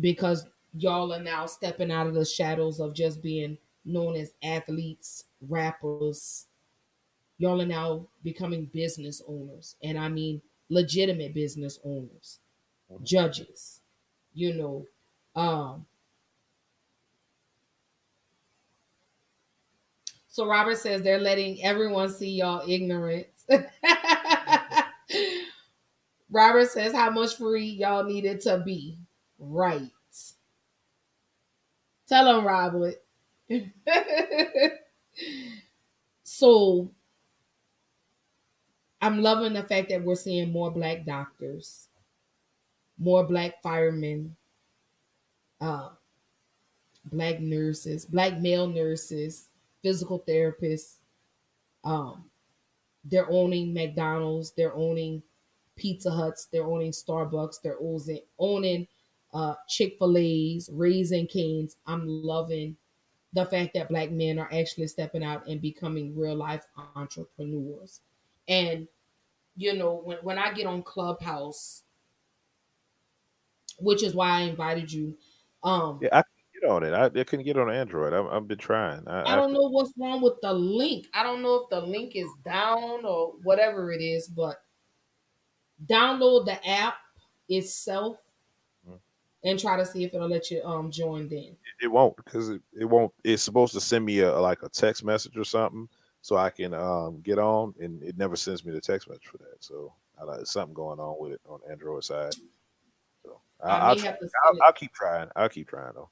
because 0.00 0.46
y'all 0.74 1.12
are 1.12 1.22
now 1.22 1.46
stepping 1.46 1.90
out 1.90 2.06
of 2.06 2.14
the 2.14 2.24
shadows 2.24 2.80
of 2.80 2.94
just 2.94 3.22
being 3.22 3.58
known 3.84 4.16
as 4.16 4.32
athletes, 4.42 5.24
rappers. 5.40 6.46
Y'all 7.38 7.60
are 7.60 7.66
now 7.66 8.06
becoming 8.22 8.66
business 8.66 9.22
owners, 9.26 9.76
and 9.82 9.98
I 9.98 10.08
mean 10.08 10.40
legitimate 10.68 11.34
business 11.34 11.78
owners, 11.84 12.40
judges, 13.02 13.80
you 14.34 14.54
know. 14.54 14.86
Um 15.40 15.86
So 20.28 20.46
Robert 20.46 20.78
says 20.78 21.02
they're 21.02 21.18
letting 21.18 21.62
everyone 21.64 22.08
see 22.10 22.30
y'all 22.30 22.68
ignorance. 22.68 23.44
Robert 26.30 26.70
says 26.70 26.92
how 26.94 27.10
much 27.10 27.36
free 27.36 27.66
y'all 27.66 28.04
needed 28.04 28.40
to 28.42 28.58
be. 28.58 28.98
Right. 29.38 29.90
Tell 32.08 32.38
him, 32.38 32.44
Robert. 32.46 32.96
so 36.24 36.90
I'm 39.00 39.22
loving 39.22 39.52
the 39.54 39.62
fact 39.62 39.88
that 39.90 40.04
we're 40.04 40.14
seeing 40.14 40.52
more 40.52 40.70
black 40.70 41.04
doctors, 41.04 41.87
more 42.98 43.24
black 43.24 43.62
firemen, 43.62 44.36
uh, 45.60 45.90
black 47.04 47.40
nurses, 47.40 48.04
black 48.04 48.38
male 48.38 48.66
nurses, 48.66 49.48
physical 49.82 50.24
therapists. 50.28 50.96
Um, 51.84 52.24
they're 53.04 53.30
owning 53.30 53.72
McDonald's, 53.72 54.52
they're 54.52 54.74
owning 54.74 55.22
Pizza 55.76 56.10
Huts, 56.10 56.46
they're 56.52 56.64
owning 56.64 56.92
Starbucks, 56.92 57.62
they're 57.62 57.78
owning 57.80 58.20
owning 58.38 58.86
uh 59.32 59.54
Chick-fil-A's, 59.68 60.70
Raising 60.72 61.26
Cane's. 61.26 61.76
I'm 61.86 62.06
loving 62.06 62.76
the 63.32 63.44
fact 63.46 63.74
that 63.74 63.88
black 63.88 64.10
men 64.10 64.38
are 64.38 64.48
actually 64.52 64.86
stepping 64.88 65.22
out 65.22 65.46
and 65.46 65.60
becoming 65.60 66.16
real 66.16 66.34
life 66.34 66.66
entrepreneurs. 66.96 68.00
And 68.48 68.88
you 69.56 69.74
know, 69.74 70.00
when, 70.04 70.18
when 70.18 70.38
I 70.38 70.52
get 70.52 70.66
on 70.66 70.82
Clubhouse, 70.82 71.82
which 73.78 74.02
is 74.02 74.14
why 74.14 74.30
I 74.30 74.40
invited 74.42 74.92
you, 74.92 75.16
um, 75.62 75.98
yeah, 76.02 76.10
I 76.12 76.22
couldn't 76.22 76.60
get 76.60 76.70
on 76.70 76.82
it. 76.84 76.92
I, 76.92 77.20
I 77.20 77.24
couldn't 77.24 77.44
get 77.44 77.58
on 77.58 77.70
Android. 77.70 78.12
I, 78.12 78.24
I've 78.24 78.48
been 78.48 78.58
trying. 78.58 79.06
I, 79.08 79.32
I 79.32 79.36
don't 79.36 79.52
know 79.52 79.68
what's 79.68 79.92
wrong 79.98 80.22
with 80.22 80.40
the 80.42 80.52
link. 80.52 81.06
I 81.14 81.22
don't 81.22 81.42
know 81.42 81.56
if 81.56 81.70
the 81.70 81.80
link 81.80 82.12
is 82.14 82.28
down 82.44 83.04
or 83.04 83.34
whatever 83.42 83.92
it 83.92 84.02
is, 84.02 84.28
but 84.28 84.56
download 85.86 86.46
the 86.46 86.68
app 86.68 86.94
itself 87.48 88.18
and 89.44 89.58
try 89.58 89.76
to 89.76 89.86
see 89.86 90.04
if 90.04 90.14
it'll 90.14 90.28
let 90.28 90.50
you 90.50 90.62
um 90.64 90.90
join 90.90 91.28
in. 91.28 91.56
It 91.80 91.88
won't 91.88 92.16
because 92.16 92.48
it, 92.48 92.60
it 92.78 92.84
won't. 92.84 93.12
It's 93.24 93.42
supposed 93.42 93.72
to 93.74 93.80
send 93.80 94.04
me 94.04 94.20
a 94.20 94.32
like 94.38 94.62
a 94.62 94.68
text 94.68 95.04
message 95.04 95.36
or 95.36 95.44
something 95.44 95.88
so 96.20 96.36
I 96.36 96.50
can 96.50 96.74
um 96.74 97.20
get 97.20 97.38
on, 97.38 97.74
and 97.80 98.02
it 98.02 98.18
never 98.18 98.36
sends 98.36 98.64
me 98.64 98.72
the 98.72 98.80
text 98.80 99.08
message 99.08 99.26
for 99.26 99.38
that. 99.38 99.56
So 99.60 99.92
I 100.20 100.42
something 100.44 100.74
going 100.74 100.98
on 100.98 101.16
with 101.20 101.32
it 101.32 101.40
on 101.48 101.60
Android 101.70 102.04
side. 102.04 102.34
Send 104.44 104.58
it- 104.58 104.62
I'll 104.66 104.72
keep 104.72 104.92
trying. 104.92 105.28
I'll 105.36 105.48
keep 105.48 105.68
trying 105.68 105.92
though. 105.94 106.10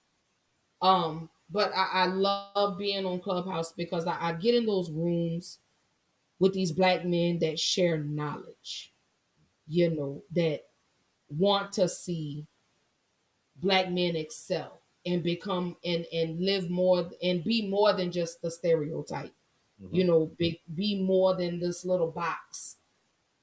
Um, 0.83 1.31
but 1.51 1.73
I, 1.75 1.89
I 1.93 2.07
love 2.07 2.79
being 2.79 3.07
on 3.07 3.21
Clubhouse 3.21 3.73
because 3.73 4.07
I, 4.07 4.17
I 4.21 4.33
get 4.35 4.55
in 4.55 4.67
those 4.67 4.91
rooms 4.91 5.59
with 6.39 6.53
these 6.53 6.73
black 6.73 7.05
men 7.05 7.39
that 7.41 7.59
share 7.59 7.99
knowledge, 7.99 8.93
you 9.67 9.91
know, 9.95 10.23
that 10.35 10.63
want 11.31 11.73
to 11.73 11.89
see 11.89 12.47
black 13.57 13.91
men 13.91 14.17
excel 14.17 14.81
and 15.07 15.23
become 15.23 15.77
and 15.85 16.05
and 16.13 16.41
live 16.41 16.69
more 16.69 17.09
and 17.23 17.43
be 17.45 17.67
more 17.69 17.93
than 17.93 18.11
just 18.13 18.43
the 18.43 18.51
stereotype. 18.51 19.33
You 19.93 20.05
know, 20.05 20.31
be 20.39 20.61
be 20.75 21.03
more 21.03 21.35
than 21.37 21.61
this 21.61 21.85
little 21.85 22.11
box 22.11 22.77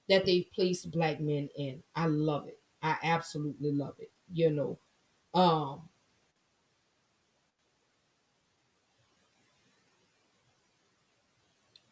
that 0.09 0.25
they've 0.25 0.47
placed 0.53 0.91
black 0.91 1.19
men 1.19 1.49
in. 1.57 1.81
I 1.95 2.07
love 2.07 2.47
it. 2.47 2.59
I 2.84 2.97
absolutely 3.03 3.72
love 3.72 3.95
it. 3.99 4.11
You 4.31 4.51
know. 4.51 4.80
Um 5.34 5.89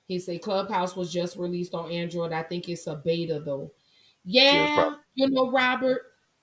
He 0.07 0.19
said 0.19 0.41
Clubhouse 0.41 0.93
was 0.95 1.11
just 1.11 1.37
released 1.37 1.73
on 1.73 1.89
Android. 1.89 2.33
I 2.33 2.43
think 2.43 2.67
it's 2.67 2.85
a 2.85 2.95
beta 2.97 3.39
though. 3.39 3.71
Yeah, 4.25 4.95
you 5.15 5.29
know, 5.29 5.49
Robert. 5.51 6.01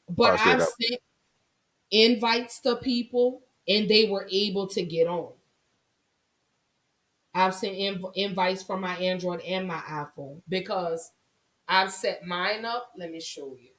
But 0.09 0.39
Probably 0.39 0.53
I've 0.53 0.63
sent 0.63 1.01
invites 1.91 2.61
to 2.63 2.77
people 2.77 3.43
and 3.69 3.87
they 3.89 4.09
were 4.09 4.27
able 4.33 4.69
to 4.69 4.83
get 4.83 5.07
on. 5.07 5.33
I've 7.35 7.55
sent 7.55 7.75
inv- 7.77 8.13
invites 8.15 8.63
from 8.63 8.81
my 8.81 8.97
Android 8.97 9.43
and 9.43 9.69
my 9.69 9.81
iPhone 9.81 10.41
because 10.49 11.13
I've 11.69 11.93
set 11.93 12.25
mine 12.27 12.65
up. 12.65 12.91
Let 12.97 13.13
me 13.13 13.21
show 13.21 13.55
you. 13.61 13.71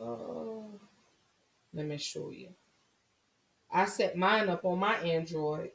Uh, 0.00 0.78
let 1.74 1.86
me 1.86 1.98
show 1.98 2.30
you. 2.30 2.48
I 3.70 3.84
set 3.84 4.16
mine 4.16 4.48
up 4.48 4.64
on 4.64 4.78
my 4.78 4.96
Android. 4.96 5.70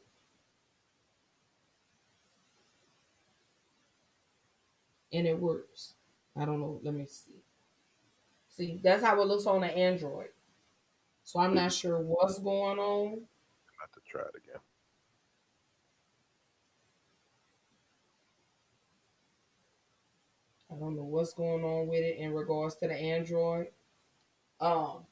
And 5.12 5.26
it 5.26 5.38
works. 5.38 5.94
I 6.36 6.44
don't 6.44 6.60
know. 6.60 6.80
Let 6.82 6.94
me 6.94 7.06
see. 7.06 7.44
See, 8.48 8.80
that's 8.82 9.02
how 9.02 9.20
it 9.20 9.28
looks 9.28 9.46
on 9.46 9.60
the 9.60 9.66
Android. 9.66 10.28
So 11.24 11.40
I'm 11.40 11.54
not 11.54 11.72
sure 11.72 12.00
what's 12.00 12.38
going 12.38 12.78
on. 12.78 13.12
I'm 13.12 13.26
have 13.80 13.92
to 13.92 14.00
try 14.06 14.22
it 14.22 14.34
again. 14.36 14.60
I 20.70 20.76
don't 20.76 20.96
know 20.96 21.04
what's 21.04 21.34
going 21.34 21.62
on 21.62 21.86
with 21.86 22.00
it 22.00 22.18
in 22.18 22.32
regards 22.32 22.74
to 22.76 22.88
the 22.88 22.94
Android. 22.94 23.68
Um, 24.64 25.06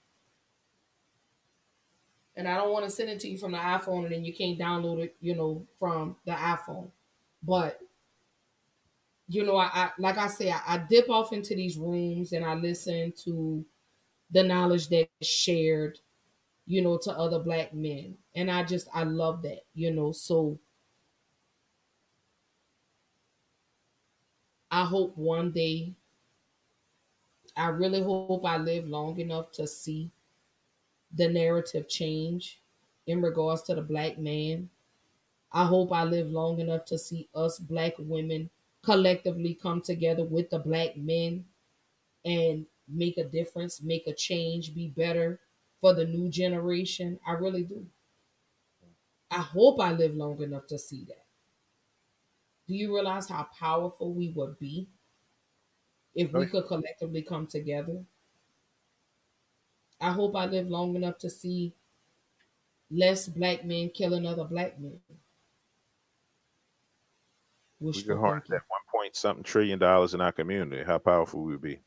and 2.37 2.49
I 2.49 2.57
don't 2.57 2.73
want 2.73 2.85
to 2.85 2.91
send 2.91 3.11
it 3.11 3.21
to 3.21 3.29
you 3.29 3.37
from 3.39 3.53
the 3.53 3.59
iPhone 3.59 4.05
and 4.05 4.13
then 4.13 4.25
you 4.25 4.33
can't 4.35 4.59
download 4.59 5.01
it, 5.05 5.17
you 5.21 5.35
know, 5.35 5.67
from 5.79 6.17
the 6.25 6.33
iPhone. 6.33 6.91
But 7.43 7.81
you 9.29 9.45
know, 9.45 9.57
I, 9.57 9.71
I 9.73 9.91
like 9.99 10.19
I 10.19 10.27
say, 10.29 10.51
I, 10.51 10.61
I 10.67 10.79
dip 10.91 11.09
off 11.09 11.33
into 11.33 11.55
these 11.55 11.77
rooms 11.79 12.33
and 12.33 12.45
I 12.45 12.55
listen 12.55 13.13
to 13.25 13.65
the 14.31 14.45
knowledge 14.45 14.89
that's 14.89 15.09
shared, 15.27 15.99
you 16.67 16.83
know, 16.83 16.99
to 17.05 17.13
other 17.13 17.41
black 17.41 17.75
men. 17.75 18.17
And 18.37 18.51
I 18.51 18.65
just 18.65 18.89
I 18.95 19.05
love 19.05 19.43
that, 19.43 19.61
you 19.75 19.93
know. 19.93 20.13
So 20.13 20.61
I 24.73 24.85
hope 24.85 25.17
one 25.17 25.53
day, 25.53 25.95
I 27.57 27.69
really 27.69 28.03
hope 28.03 28.45
I 28.45 28.57
live 28.57 28.87
long 28.87 29.19
enough 29.19 29.53
to 29.53 29.67
see 29.67 30.11
the 31.15 31.29
narrative 31.29 31.89
change 31.89 32.61
in 33.07 33.21
regards 33.21 33.63
to 33.63 33.75
the 33.75 33.83
black 33.83 34.19
man. 34.19 34.71
I 35.53 35.65
hope 35.65 35.93
I 35.93 36.05
live 36.05 36.31
long 36.31 36.61
enough 36.61 36.87
to 36.87 36.99
see 36.99 37.29
us 37.35 37.59
black 37.59 37.93
women 37.99 38.49
collectively 38.83 39.55
come 39.55 39.83
together 39.83 40.25
with 40.25 40.51
the 40.51 40.59
black 40.59 40.97
men 40.97 41.45
and 42.25 42.67
make 42.89 43.19
a 43.19 43.25
difference, 43.25 43.83
make 43.83 44.07
a 44.07 44.15
change, 44.15 44.75
be 44.75 44.89
better 44.89 45.41
for 45.81 45.93
the 45.95 46.05
new 46.05 46.29
generation. 46.29 47.19
I 47.27 47.33
really 47.33 47.65
do. 47.65 47.87
I 49.31 49.41
hope 49.41 49.81
I 49.81 49.93
live 49.93 50.15
long 50.15 50.41
enough 50.43 50.67
to 50.69 50.79
see 50.79 51.05
that. 51.09 51.25
Do 52.69 52.75
you 52.75 52.95
realize 52.95 53.29
how 53.29 53.49
powerful 53.59 54.13
we 54.13 54.31
would 54.31 54.59
be 54.59 54.89
if 56.15 56.33
we 56.33 56.47
could 56.47 56.67
collectively 56.67 57.23
come 57.23 57.47
together? 57.47 58.03
I 60.01 60.11
hope 60.13 60.35
I 60.37 60.47
live 60.47 60.69
long 60.69 60.97
enough 60.97 61.19
to 61.19 61.31
see 61.31 61.75
less 62.91 63.29
black 63.29 63.65
men 63.65 63.91
kill 63.91 64.15
another 64.15 64.45
black 64.45 64.79
men. 64.79 64.99
we 67.81 68.03
could 68.03 68.19
harness 68.19 68.49
that 68.49 68.63
one 68.69 68.81
point 68.93 69.17
something 69.17 69.43
trillion 69.43 69.79
dollars 69.79 70.15
in 70.15 70.21
our 70.21 70.33
community. 70.33 70.83
How 70.85 70.99
powerful 70.99 71.43
we 71.43 71.53
would 71.53 71.63
be. 71.63 71.81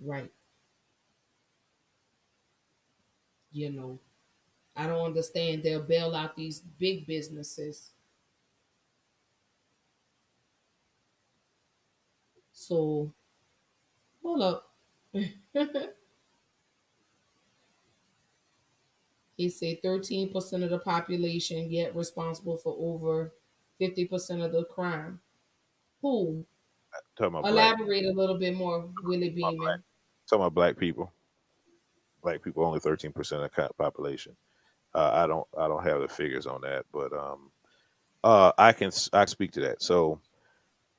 Right. 0.00 0.30
You 3.50 3.70
know, 3.72 3.98
I 4.76 4.86
don't 4.86 5.06
understand. 5.06 5.62
They'll 5.62 5.82
bail 5.82 6.14
out 6.14 6.36
these 6.36 6.60
big 6.60 7.06
businesses. 7.06 7.92
So, 12.66 13.12
hold 14.24 14.42
up. 14.42 14.72
he 19.36 19.48
said 19.48 19.80
13% 19.84 20.64
of 20.64 20.70
the 20.70 20.80
population 20.80 21.70
yet 21.70 21.94
responsible 21.94 22.56
for 22.56 22.74
over 22.76 23.32
50% 23.80 24.44
of 24.44 24.50
the 24.50 24.64
crime. 24.64 25.20
Who? 26.02 26.44
Elaborate 27.20 28.02
black. 28.02 28.14
a 28.14 28.18
little 28.18 28.36
bit 28.36 28.56
more, 28.56 28.88
Willie 29.04 29.30
Beeman. 29.30 29.58
Black. 29.58 29.80
Talking 30.28 30.42
about 30.42 30.54
black 30.54 30.76
people. 30.76 31.12
Black 32.20 32.42
people 32.42 32.64
only 32.64 32.80
13% 32.80 33.16
of 33.16 33.42
the 33.42 33.70
population. 33.78 34.36
Uh, 34.92 35.12
I 35.12 35.28
don't 35.28 35.46
I 35.56 35.68
don't 35.68 35.84
have 35.84 36.00
the 36.00 36.08
figures 36.08 36.46
on 36.46 36.62
that, 36.62 36.84
but 36.92 37.12
um 37.12 37.52
uh 38.24 38.50
I 38.58 38.72
can 38.72 38.90
I 39.12 39.26
speak 39.26 39.52
to 39.52 39.60
that. 39.60 39.82
So 39.82 40.20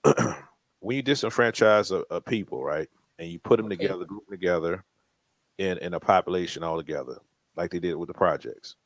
when 0.88 0.96
you 0.96 1.04
disenfranchise 1.04 1.92
a, 1.92 2.16
a, 2.16 2.22
people, 2.22 2.64
right, 2.64 2.88
and 3.20 3.30
you 3.30 3.40
put 3.40 3.58
them 3.58 3.66
okay. 3.66 3.76
together, 3.76 4.06
group 4.06 4.26
them 4.26 4.38
together 4.38 4.86
in 5.58 5.78
in 5.80 5.94
a 5.96 6.00
population 6.00 6.64
all 6.64 6.78
together, 6.78 7.18
like 7.58 7.72
they 7.72 7.80
did 7.80 7.96
with 7.96 8.08
the 8.08 8.14
projects, 8.14 8.78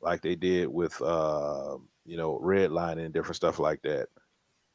like 0.00 0.22
they 0.22 0.36
did 0.36 0.68
with 0.68 1.02
uh, 1.02 1.76
you 2.06 2.16
know 2.16 2.38
redlining 2.40 3.04
and 3.04 3.12
different 3.12 3.34
stuff 3.34 3.58
like 3.58 3.82
that. 3.82 4.06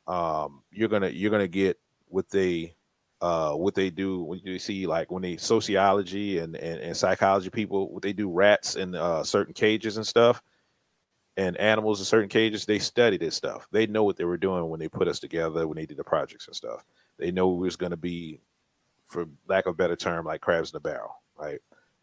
Um, 0.08 0.62
you're 0.70 0.90
gonna 0.90 1.08
you're 1.08 1.32
gonna 1.32 1.48
get 1.48 1.80
what 2.10 2.30
they 2.30 2.76
uh 3.22 3.54
what 3.54 3.74
they 3.74 3.90
do 3.90 4.22
when 4.22 4.42
you 4.44 4.60
see 4.60 4.88
like 4.88 5.10
when 5.10 5.24
they 5.24 5.38
sociology 5.38 6.40
and, 6.40 6.58
and 6.58 6.82
and 6.82 6.98
psychology 6.98 7.50
people 7.50 7.90
what 7.94 8.04
they 8.04 8.14
do 8.14 8.30
rats 8.30 8.76
in 8.76 8.94
uh 8.94 9.24
certain 9.24 9.54
cages 9.54 9.96
and 9.96 10.06
stuff 10.06 10.44
and 11.38 11.56
animals 11.58 12.00
in 12.00 12.06
certain 12.06 12.30
cages 12.30 12.66
they 12.66 12.80
study 12.80 13.18
this 13.18 13.36
stuff. 13.36 13.68
They 13.72 13.88
know 13.88 14.04
what 14.04 14.18
they 14.18 14.26
were 14.26 14.38
doing 14.38 14.70
when 14.70 14.80
they 14.80 14.90
put 14.90 15.08
us 15.08 15.20
together 15.20 15.68
when 15.68 15.78
they 15.78 15.86
did 15.86 15.98
the 15.98 16.04
projects 16.04 16.48
and 16.48 16.56
stuff. 16.56 16.84
They 17.18 17.32
know 17.32 17.50
we 17.50 17.66
was 17.66 17.76
going 17.76 17.92
to 17.92 17.98
be 17.98 18.42
for 19.06 19.28
lack 19.48 19.66
of 19.66 19.76
a 19.76 19.78
better 19.78 19.96
term 19.96 20.26
like 20.26 20.42
crabs 20.42 20.72
in 20.72 20.78
a 20.78 20.82
barrel 20.82 21.16
right? 21.38 21.60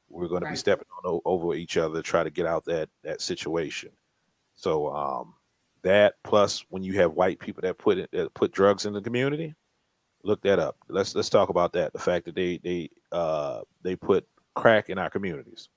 We're 0.09 0.29
going 0.29 0.43
right. 0.43 0.51
to 0.51 0.53
be 0.53 0.59
stepping 0.59 0.87
on 1.05 1.21
over 1.25 1.55
each 1.55 1.77
other 1.77 2.03
try 2.03 2.23
to 2.23 2.31
get 2.31 2.47
out 2.47 2.65
that 2.67 2.89
that 3.03 3.21
situation. 3.21 3.91
So 4.55 4.95
um 4.95 5.35
that 5.83 6.15
plus 6.23 6.65
when 6.71 6.83
you 6.83 6.95
have 6.95 7.13
white 7.13 7.39
people 7.39 7.61
that 7.63 7.79
put 7.79 7.99
it 7.99 8.11
that 8.13 8.33
put 8.35 8.53
drugs 8.53 8.87
in 8.87 8.93
the 8.93 9.03
community 9.03 9.55
look 10.23 10.41
that 10.43 10.59
up. 10.59 10.77
Let's 10.89 11.15
let's 11.15 11.29
talk 11.29 11.49
about 11.49 11.73
that 11.75 11.93
the 11.93 11.99
fact 11.99 12.25
that 12.27 12.35
they 12.35 12.59
they 12.59 12.91
uh 13.13 13.63
they 13.83 13.97
put 13.97 14.27
crack 14.55 14.89
in 14.89 14.99
our 14.99 15.11
communities 15.11 15.69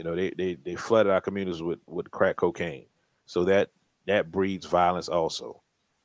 you 0.00 0.04
know 0.04 0.16
they 0.16 0.30
they, 0.30 0.54
they 0.54 0.74
flooded 0.74 1.12
our 1.12 1.20
communities 1.20 1.62
with 1.62 1.78
with 1.86 2.10
crack 2.10 2.36
cocaine 2.36 2.86
so 3.26 3.44
that 3.44 3.68
that 4.06 4.32
breeds 4.32 4.64
violence 4.64 5.10
also 5.10 5.60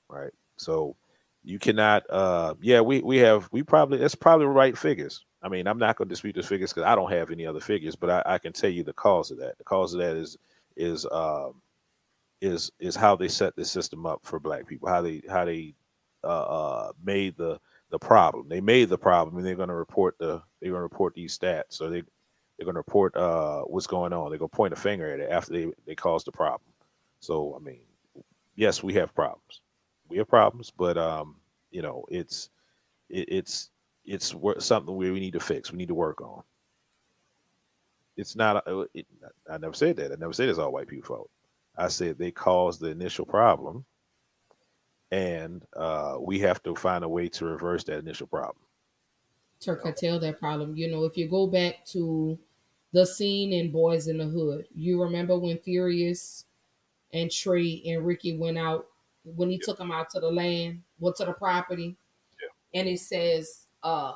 right 0.09 0.33
so 0.57 0.97
you 1.45 1.57
cannot 1.57 2.03
uh 2.09 2.53
yeah 2.59 2.81
we 2.81 2.99
we 2.99 3.15
have 3.15 3.47
we 3.53 3.63
probably 3.63 3.97
that's 3.97 4.13
probably 4.13 4.47
right 4.47 4.77
figures 4.77 5.23
I 5.45 5.47
mean, 5.47 5.67
I'm 5.67 5.77
not 5.77 5.95
going 5.95 6.07
to 6.07 6.11
dispute 6.11 6.33
the 6.33 6.41
figures 6.41 6.73
because 6.73 6.87
I 6.87 6.95
don't 6.95 7.11
have 7.11 7.29
any 7.29 7.45
other 7.45 7.59
figures, 7.59 7.95
but 7.95 8.09
I, 8.09 8.23
I, 8.25 8.37
can 8.39 8.51
tell 8.51 8.71
you 8.71 8.83
the 8.83 8.93
cause 8.93 9.29
of 9.29 9.37
that. 9.37 9.59
The 9.59 9.63
cause 9.63 9.93
of 9.93 9.99
that 9.99 10.15
is 10.15 10.39
is 10.75 11.05
um, 11.11 11.61
is 12.41 12.71
is 12.79 12.95
how 12.95 13.15
they 13.15 13.27
set 13.27 13.55
the 13.55 13.63
system 13.63 14.07
up 14.07 14.21
for 14.23 14.39
Black 14.39 14.65
people, 14.65 14.89
how 14.89 15.03
they 15.03 15.21
how 15.29 15.45
they 15.45 15.75
uh, 16.23 16.27
uh, 16.27 16.91
made 17.03 17.37
the 17.37 17.59
the 17.91 17.99
problem. 17.99 18.49
They 18.49 18.59
made 18.59 18.89
the 18.89 18.97
problem, 18.97 19.37
and 19.37 19.45
they're 19.45 19.55
going 19.55 19.69
to 19.69 19.75
report 19.75 20.17
the 20.17 20.41
they're 20.59 20.71
going 20.71 20.79
to 20.79 20.83
report 20.83 21.13
these 21.13 21.37
stats. 21.37 21.65
So 21.69 21.91
they 21.91 22.01
they're 22.57 22.65
going 22.65 22.75
to 22.75 22.79
report 22.79 23.15
uh, 23.15 23.61
what's 23.61 23.87
going 23.87 24.13
on. 24.13 24.29
They're 24.29 24.39
going 24.39 24.49
to 24.49 24.55
point 24.55 24.73
a 24.73 24.77
finger 24.77 25.11
at 25.13 25.19
it 25.19 25.29
after 25.29 25.53
they 25.53 25.67
they 25.85 25.95
caused 25.95 26.27
the 26.27 26.31
problem. 26.31 26.71
So 27.19 27.55
I 27.59 27.63
mean, 27.63 27.81
yes, 28.55 28.83
we 28.83 28.93
have 28.93 29.13
problems. 29.13 29.61
We 30.07 30.17
have 30.17 30.27
problems, 30.27 30.71
but 30.71 30.97
um, 30.97 31.35
you 31.71 31.81
know, 31.81 32.05
it's 32.09 32.49
it, 33.09 33.27
it's 33.29 33.69
it's 34.05 34.35
something 34.59 34.95
we 34.95 35.11
need 35.19 35.33
to 35.33 35.39
fix. 35.39 35.71
We 35.71 35.77
need 35.77 35.87
to 35.87 35.95
work 35.95 36.21
on. 36.21 36.43
It's 38.17 38.35
not. 38.35 38.65
Uh, 38.67 38.85
it, 38.93 39.05
I 39.49 39.57
never 39.57 39.73
said 39.73 39.97
that. 39.97 40.11
I 40.11 40.15
never 40.15 40.33
said 40.33 40.49
it's 40.49 40.59
all 40.59 40.71
white 40.71 40.87
people 40.87 41.15
fault. 41.15 41.29
I 41.77 41.89
said 41.89 42.17
they 42.17 42.31
caused 42.31 42.79
the 42.79 42.87
initial 42.87 43.25
problem, 43.25 43.83
and 45.11 45.65
uh, 45.75 46.17
we 46.21 46.39
have 46.39 46.63
to 46.63 46.75
find 46.75 47.03
a 47.03 47.09
way 47.09 47.27
to 47.29 47.45
reverse 47.45 47.83
that 47.85 47.99
initial 47.99 48.27
problem. 48.27 48.64
To 49.61 49.75
curtail 49.75 50.19
that 50.19 50.39
problem, 50.39 50.75
you 50.75 50.91
know, 50.91 51.05
if 51.05 51.17
you 51.17 51.27
go 51.27 51.47
back 51.47 51.85
to 51.87 52.37
the 52.91 53.05
scene 53.05 53.51
in 53.53 53.71
Boyz 53.71 54.07
n 54.07 54.17
the 54.17 54.25
Hood, 54.25 54.67
you 54.75 55.01
remember 55.01 55.39
when 55.39 55.57
Furious 55.57 56.45
and 57.13 57.31
Trey 57.31 57.81
and 57.87 58.05
Ricky 58.05 58.37
went 58.37 58.57
out 58.57 58.87
when 59.23 59.49
he 59.49 59.55
yeah. 59.55 59.65
took 59.65 59.77
them 59.77 59.91
out 59.91 60.09
to 60.11 60.19
the 60.19 60.29
land, 60.29 60.81
went 60.99 61.15
to 61.17 61.25
the 61.25 61.33
property, 61.33 61.95
yeah. 62.39 62.79
and 62.79 62.87
it 62.87 62.99
says 62.99 63.65
uh, 63.81 64.13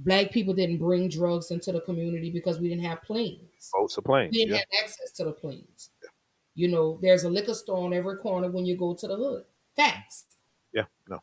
black 0.00 0.30
people 0.32 0.54
didn't 0.54 0.78
bring 0.78 1.08
drugs 1.08 1.50
into 1.50 1.72
the 1.72 1.80
community 1.82 2.30
because 2.30 2.58
we 2.58 2.68
didn't 2.68 2.84
have 2.84 3.02
planes. 3.02 3.70
Boats 3.72 3.96
of 3.96 4.04
planes. 4.04 4.32
We 4.32 4.38
didn't 4.38 4.54
yeah. 4.54 4.56
have 4.58 4.84
access 4.84 5.12
to 5.12 5.24
the 5.24 5.32
planes. 5.32 5.90
Yeah. 6.02 6.08
You 6.54 6.68
know, 6.68 6.98
there's 7.00 7.24
a 7.24 7.30
liquor 7.30 7.54
store 7.54 7.84
on 7.84 7.94
every 7.94 8.16
corner 8.16 8.50
when 8.50 8.66
you 8.66 8.76
go 8.76 8.94
to 8.94 9.06
the 9.06 9.16
hood. 9.16 9.44
Facts. 9.76 10.24
Yeah, 10.72 10.84
no. 11.08 11.20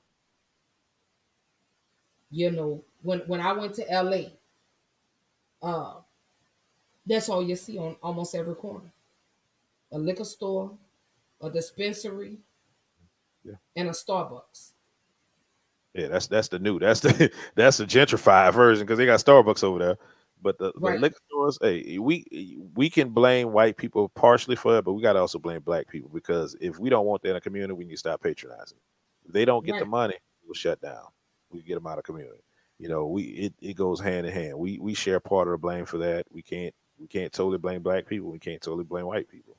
You 2.29 2.51
know, 2.51 2.83
when 3.01 3.19
when 3.19 3.41
I 3.41 3.53
went 3.53 3.75
to 3.75 3.85
LA, 3.89 4.29
uh, 5.61 6.01
that's 7.05 7.29
all 7.29 7.41
you 7.41 7.55
see 7.55 7.77
on 7.77 7.95
almost 8.03 8.35
every 8.35 8.55
corner. 8.55 8.91
A 9.93 9.97
liquor 9.97 10.25
store, 10.25 10.71
a 11.41 11.49
dispensary, 11.49 12.37
yeah. 13.43 13.55
and 13.75 13.87
a 13.87 13.91
Starbucks. 13.91 14.71
Yeah, 15.93 16.07
that's 16.09 16.27
that's 16.27 16.49
the 16.49 16.59
new. 16.59 16.79
That's 16.79 16.99
the 16.99 17.31
that's 17.55 17.77
the 17.77 17.85
gentrified 17.85 18.53
version 18.53 18.85
because 18.85 18.97
they 18.97 19.05
got 19.05 19.19
Starbucks 19.19 19.63
over 19.63 19.79
there. 19.79 19.97
But 20.39 20.59
the, 20.59 20.71
right. 20.75 20.93
the, 20.95 20.99
liquor 20.99 21.17
stores, 21.27 21.57
hey, 21.61 21.97
we 21.97 22.59
we 22.75 22.89
can 22.89 23.09
blame 23.09 23.51
white 23.51 23.77
people 23.77 24.09
partially 24.09 24.55
for 24.55 24.77
it, 24.77 24.85
but 24.85 24.93
we 24.93 25.01
got 25.01 25.13
to 25.13 25.19
also 25.19 25.39
blame 25.39 25.61
black 25.61 25.87
people 25.87 26.11
because 26.13 26.55
if 26.61 26.77
we 26.77 26.89
don't 26.89 27.07
want 27.07 27.23
that 27.23 27.31
in 27.31 27.35
a 27.37 27.41
community, 27.41 27.73
we 27.73 27.85
need 27.85 27.93
to 27.93 27.97
stop 27.97 28.21
patronizing. 28.21 28.77
If 29.25 29.33
they 29.33 29.45
don't 29.45 29.65
get 29.65 29.73
right. 29.73 29.79
the 29.79 29.85
money, 29.87 30.15
we'll 30.45 30.53
shut 30.53 30.79
down. 30.79 31.07
We 31.49 31.61
get 31.61 31.75
them 31.75 31.87
out 31.87 31.97
of 31.97 32.03
community. 32.03 32.41
you 32.79 32.89
know, 32.89 33.07
we 33.07 33.23
it, 33.23 33.53
it 33.61 33.73
goes 33.75 33.99
hand 33.99 34.25
in 34.27 34.33
hand. 34.33 34.57
We 34.57 34.77
we 34.79 34.93
share 34.93 35.19
part 35.19 35.47
of 35.47 35.53
the 35.53 35.57
blame 35.57 35.85
for 35.85 35.97
that. 35.99 36.25
We 36.31 36.41
can't 36.41 36.73
we 36.99 37.07
can't 37.07 37.31
totally 37.31 37.57
blame 37.57 37.81
black 37.81 38.05
people. 38.05 38.31
We 38.31 38.39
can't 38.39 38.61
totally 38.61 38.83
blame 38.83 39.05
white 39.05 39.29
people. 39.29 39.57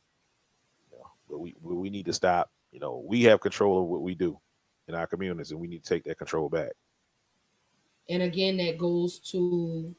You 0.90 0.98
know, 0.98 1.06
but 1.28 1.38
we 1.38 1.54
we 1.60 1.90
need 1.90 2.06
to 2.06 2.12
stop. 2.12 2.50
You 2.70 2.80
know, 2.80 3.02
we 3.04 3.22
have 3.24 3.40
control 3.40 3.80
of 3.82 3.86
what 3.86 4.02
we 4.02 4.14
do 4.14 4.38
in 4.86 4.94
our 4.94 5.06
communities, 5.06 5.50
and 5.50 5.60
we 5.60 5.68
need 5.68 5.82
to 5.82 5.88
take 5.88 6.04
that 6.04 6.18
control 6.18 6.48
back. 6.48 6.72
And 8.08 8.22
again, 8.22 8.56
that 8.58 8.78
goes 8.78 9.18
to 9.30 9.94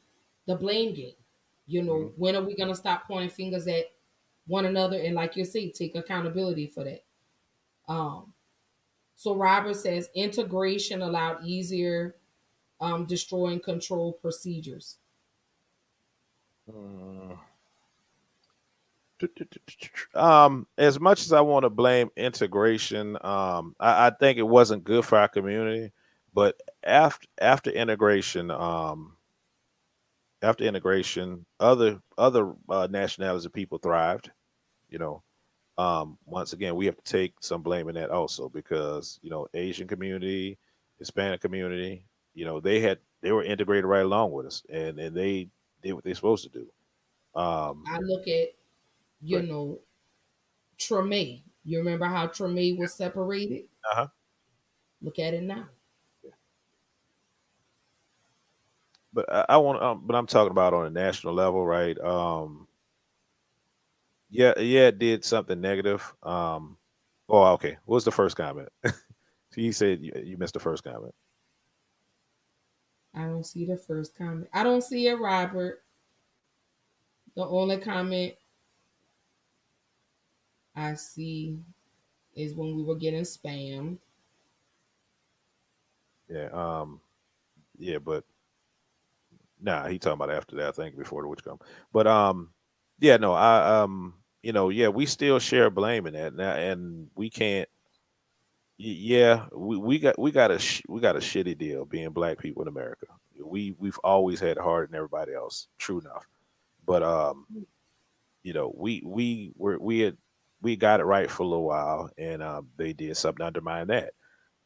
the 0.46 0.56
blame 0.56 0.94
game. 0.94 1.14
You 1.66 1.82
know, 1.82 1.92
mm-hmm. 1.92 2.20
when 2.20 2.36
are 2.36 2.42
we 2.42 2.56
going 2.56 2.70
to 2.70 2.74
stop 2.74 3.06
pointing 3.06 3.30
fingers 3.30 3.68
at 3.68 3.84
one 4.48 4.64
another 4.64 4.98
and, 5.00 5.14
like 5.14 5.36
you 5.36 5.44
say, 5.44 5.70
take 5.70 5.94
accountability 5.94 6.66
for 6.66 6.82
that? 6.82 7.04
Um, 7.88 8.32
so 9.20 9.34
Robert 9.34 9.76
says 9.76 10.08
integration 10.14 11.02
allowed 11.02 11.44
easier 11.44 12.16
um, 12.80 13.04
destroying 13.04 13.60
control 13.60 14.14
procedures. 14.14 14.96
Uh, 16.66 17.34
um, 20.14 20.66
as 20.78 20.98
much 20.98 21.20
as 21.20 21.34
I 21.34 21.42
want 21.42 21.64
to 21.64 21.68
blame 21.68 22.08
integration, 22.16 23.18
um, 23.20 23.76
I, 23.78 24.06
I, 24.06 24.10
think 24.18 24.38
it 24.38 24.48
wasn't 24.48 24.84
good 24.84 25.04
for 25.04 25.18
our 25.18 25.28
community. 25.28 25.92
But 26.32 26.58
after 26.82 27.28
after 27.42 27.68
integration, 27.68 28.50
um, 28.50 29.18
after 30.40 30.64
integration, 30.64 31.44
other 31.60 32.00
other 32.16 32.54
uh, 32.70 32.88
nationalities 32.90 33.44
of 33.44 33.52
people 33.52 33.76
thrived. 33.76 34.30
You 34.88 34.98
know, 34.98 35.22
um, 35.80 36.18
once 36.26 36.52
again, 36.52 36.76
we 36.76 36.84
have 36.86 36.96
to 36.96 37.02
take 37.02 37.32
some 37.40 37.62
blame 37.62 37.88
in 37.88 37.94
that 37.94 38.10
also 38.10 38.50
because 38.50 39.18
you 39.22 39.30
know 39.30 39.46
Asian 39.54 39.88
community, 39.88 40.58
Hispanic 40.98 41.40
community, 41.40 42.04
you 42.34 42.44
know 42.44 42.60
they 42.60 42.80
had 42.80 42.98
they 43.22 43.32
were 43.32 43.42
integrated 43.42 43.86
right 43.86 44.04
along 44.04 44.32
with 44.32 44.44
us, 44.44 44.62
and 44.68 44.98
and 44.98 45.16
they 45.16 45.48
did 45.82 45.94
what 45.94 46.04
they're 46.04 46.14
supposed 46.14 46.44
to 46.44 46.50
do. 46.50 47.40
Um, 47.40 47.84
I 47.88 47.98
look 48.00 48.28
at 48.28 48.48
you 49.22 49.38
right. 49.38 49.48
know 49.48 49.78
Treme. 50.78 51.42
You 51.64 51.78
remember 51.78 52.06
how 52.06 52.26
Treme 52.26 52.78
was 52.78 52.92
separated? 52.92 53.64
Uh 53.90 53.94
huh. 53.94 54.06
Look 55.00 55.18
at 55.18 55.32
it 55.32 55.42
now. 55.42 55.66
But 59.14 59.32
I, 59.32 59.46
I 59.48 59.56
want, 59.56 59.82
um, 59.82 60.02
but 60.04 60.14
I'm 60.14 60.26
talking 60.26 60.52
about 60.52 60.74
on 60.74 60.86
a 60.86 60.90
national 60.90 61.34
level, 61.34 61.66
right? 61.66 61.98
Um, 61.98 62.68
yeah, 64.30 64.58
yeah, 64.58 64.88
it 64.88 64.98
did 64.98 65.24
something 65.24 65.60
negative. 65.60 66.14
Um, 66.22 66.76
oh, 67.28 67.52
okay. 67.54 67.76
What 67.84 67.96
was 67.96 68.04
the 68.04 68.12
first 68.12 68.36
comment? 68.36 68.68
he 69.54 69.72
said 69.72 70.00
you, 70.00 70.12
you 70.24 70.36
missed 70.38 70.54
the 70.54 70.60
first 70.60 70.84
comment. 70.84 71.14
I 73.14 73.24
don't 73.24 73.44
see 73.44 73.66
the 73.66 73.76
first 73.76 74.16
comment. 74.16 74.48
I 74.52 74.62
don't 74.62 74.82
see 74.82 75.08
it, 75.08 75.18
Robert. 75.18 75.82
The 77.34 77.44
only 77.44 77.78
comment 77.78 78.34
I 80.76 80.94
see 80.94 81.58
is 82.34 82.54
when 82.54 82.76
we 82.76 82.84
were 82.84 82.96
getting 82.96 83.22
spammed. 83.22 83.98
Yeah, 86.28 86.48
um, 86.52 87.00
yeah, 87.78 87.98
but 87.98 88.24
nah, 89.60 89.88
he 89.88 89.98
talking 89.98 90.14
about 90.14 90.30
after 90.30 90.54
that, 90.56 90.68
I 90.68 90.72
think, 90.72 90.96
before 90.96 91.22
the 91.22 91.28
witch 91.28 91.42
come. 91.42 91.58
But 91.92 92.06
um, 92.06 92.50
yeah, 93.00 93.16
no, 93.16 93.32
I 93.32 93.80
um, 93.82 94.14
you 94.42 94.52
know, 94.52 94.70
yeah, 94.70 94.88
we 94.88 95.06
still 95.06 95.38
share 95.38 95.70
blame 95.70 96.06
in 96.06 96.14
that 96.14 96.34
now, 96.34 96.52
and 96.52 97.08
we 97.14 97.30
can't. 97.30 97.68
Yeah, 98.78 99.46
we, 99.54 99.76
we 99.76 99.98
got 99.98 100.18
we 100.18 100.30
got 100.30 100.50
a 100.50 100.58
sh- 100.58 100.82
we 100.88 101.00
got 101.00 101.16
a 101.16 101.20
shitty 101.20 101.58
deal 101.58 101.84
being 101.84 102.10
black 102.10 102.38
people 102.38 102.62
in 102.62 102.68
America. 102.68 103.06
We 103.42 103.74
we've 103.78 103.98
always 103.98 104.40
had 104.40 104.56
harder 104.56 104.86
than 104.86 104.96
everybody 104.96 105.34
else. 105.34 105.68
True 105.78 106.00
enough, 106.00 106.26
but 106.86 107.02
um, 107.02 107.44
you 108.42 108.54
know, 108.54 108.72
we 108.74 109.02
we 109.04 109.52
were 109.56 109.78
we 109.78 110.00
had 110.00 110.16
we 110.62 110.76
got 110.76 111.00
it 111.00 111.04
right 111.04 111.30
for 111.30 111.42
a 111.42 111.46
little 111.46 111.66
while, 111.66 112.10
and 112.16 112.42
um, 112.42 112.68
they 112.76 112.94
did 112.94 113.16
something 113.16 113.40
to 113.40 113.46
undermine 113.46 113.88
that. 113.88 114.12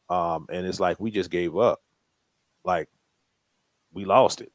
Um, 0.09 0.45
and 0.49 0.65
it's 0.65 0.79
like 0.79 0.99
we 0.99 1.11
just 1.11 1.29
gave 1.29 1.57
up, 1.57 1.81
like 2.63 2.87
we 3.91 4.05
lost 4.05 4.39
it. 4.39 4.51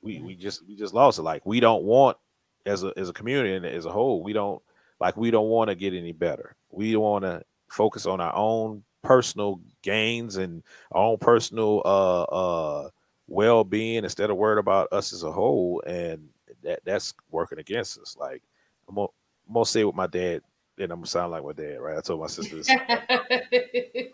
We 0.00 0.20
we 0.20 0.36
just 0.36 0.64
we 0.66 0.76
just 0.76 0.94
lost 0.94 1.18
it. 1.18 1.22
Like 1.22 1.44
we 1.44 1.58
don't 1.58 1.82
want 1.82 2.18
as 2.66 2.84
a 2.84 2.92
as 2.96 3.08
a 3.08 3.12
community 3.12 3.54
and 3.54 3.66
as 3.66 3.86
a 3.86 3.92
whole, 3.92 4.22
we 4.22 4.32
don't 4.32 4.62
like 5.00 5.16
we 5.16 5.30
don't 5.30 5.48
want 5.48 5.68
to 5.68 5.74
get 5.74 5.94
any 5.94 6.12
better. 6.12 6.56
We 6.70 6.96
want 6.96 7.24
to 7.24 7.42
focus 7.68 8.06
on 8.06 8.20
our 8.20 8.34
own 8.34 8.82
personal 9.02 9.60
gains 9.82 10.36
and 10.36 10.62
our 10.92 11.04
own 11.04 11.18
personal 11.18 11.82
uh 11.84 12.22
uh 12.22 12.88
well-being 13.28 14.04
instead 14.04 14.30
of 14.30 14.36
worried 14.36 14.58
about 14.58 14.88
us 14.92 15.12
as 15.12 15.22
a 15.22 15.30
whole 15.30 15.82
and 15.86 16.28
that 16.62 16.80
that's 16.84 17.14
working 17.30 17.58
against 17.58 17.98
us. 17.98 18.16
Like 18.18 18.42
i'm 18.88 18.94
gonna, 18.94 19.08
I'm 19.48 19.54
gonna 19.54 19.66
say 19.66 19.84
what 19.84 19.94
my 19.94 20.06
dad 20.06 20.42
and 20.78 20.90
i'm 20.90 20.98
gonna 20.98 21.06
sound 21.06 21.32
like 21.32 21.44
my 21.44 21.52
dad 21.52 21.80
right? 21.80 21.98
I 21.98 22.00
told 22.00 22.20
my 22.20 22.26
sister 22.26 22.56
this. 22.56 22.68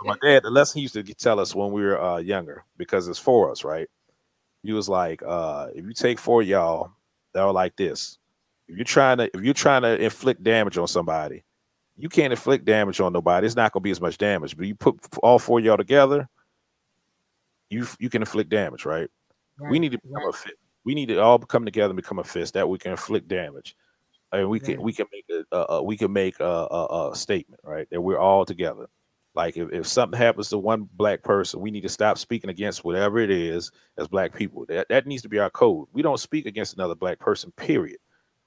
My 0.05 0.17
dad 0.23 0.43
the 0.43 0.51
lesson 0.51 0.79
he 0.79 0.83
used 0.83 0.95
to 0.95 1.03
tell 1.03 1.39
us 1.39 1.55
when 1.55 1.73
we 1.73 1.83
were 1.83 2.01
uh, 2.01 2.19
younger 2.19 2.65
because 2.77 3.07
it's 3.07 3.19
for 3.19 3.51
us 3.51 3.65
right? 3.65 3.89
He 4.63 4.73
was 4.73 4.89
like 4.89 5.23
uh 5.25 5.69
if 5.75 5.85
you 5.85 5.93
take 5.93 6.19
four 6.19 6.43
y'all 6.43 6.91
they're 7.33 7.51
like 7.51 7.77
this 7.77 8.19
if 8.71 8.77
you're 8.77 8.85
trying 8.85 9.19
to 9.19 9.31
if 9.37 9.43
you're 9.43 9.55
trying 9.55 9.83
to 9.83 10.03
inflict 10.03 10.43
damage 10.43 10.79
on 10.79 10.89
somebody 10.89 11.45
you 11.97 12.09
can't 12.09 12.33
inflict 12.33 12.65
damage 12.65 13.01
on 13.01 13.13
nobody 13.13 13.47
it's 13.47 13.57
not 13.57 13.73
going 13.73 13.83
to 13.83 13.85
be 13.85 13.91
as 13.91 14.01
much 14.01 14.17
damage 14.19 14.57
but 14.57 14.67
you 14.67 14.75
put 14.75 14.99
all 15.23 15.39
four 15.39 15.59
of 15.59 15.65
y'all 15.65 15.77
together 15.77 16.29
you 17.71 17.87
you 17.99 18.11
can 18.11 18.21
inflict 18.21 18.51
damage, 18.51 18.85
right? 18.85 19.09
right 19.59 19.71
we 19.71 19.79
need 19.79 19.93
to 19.93 19.99
become 19.99 20.25
right. 20.25 20.35
a 20.35 20.37
fit. 20.37 20.55
We 20.85 20.95
need 20.95 21.07
to 21.07 21.19
all 21.19 21.39
come 21.39 21.65
together 21.65 21.91
and 21.91 21.97
become 21.97 22.19
a 22.19 22.25
fist 22.25 22.55
that 22.55 22.69
we 22.69 22.79
can 22.79 22.91
inflict 22.91 23.29
damage, 23.29 23.77
and 24.33 24.51
we 24.51 24.61
can 24.61 24.77
right. 24.77 24.83
we 24.83 24.93
can 24.93 25.07
make 25.13 25.25
a, 25.31 25.57
uh, 25.57 25.81
we 25.83 25.97
can 25.97 26.13
make 26.13 26.39
a, 26.41 26.45
a, 26.45 27.11
a, 27.11 27.17
statement, 27.17 27.61
right? 27.65 27.89
That 27.91 28.01
we're 28.01 28.19
all 28.19 28.45
together. 28.45 28.89
Like 29.35 29.57
if, 29.57 29.73
if 29.73 29.87
something 29.87 30.19
happens 30.19 30.49
to 30.49 30.59
one 30.59 30.89
black 30.95 31.23
person, 31.23 31.61
we 31.61 31.71
need 31.71 31.83
to 31.83 31.89
stop 31.89 32.19
speaking 32.19 32.51
against 32.51 32.85
whatever 32.85 33.21
it 33.21 33.31
is 33.31 33.71
as 33.97 34.09
black 34.09 34.35
people. 34.35 34.67
That 34.67 34.89
that 34.89 35.07
needs 35.07 35.23
to 35.23 35.29
be 35.29 35.39
our 35.39 35.51
code. 35.51 35.87
We 35.93 36.03
don't 36.03 36.19
speak 36.19 36.47
against 36.47 36.75
another 36.75 36.97
black 36.97 37.21
person. 37.21 37.53
Period. 37.53 37.99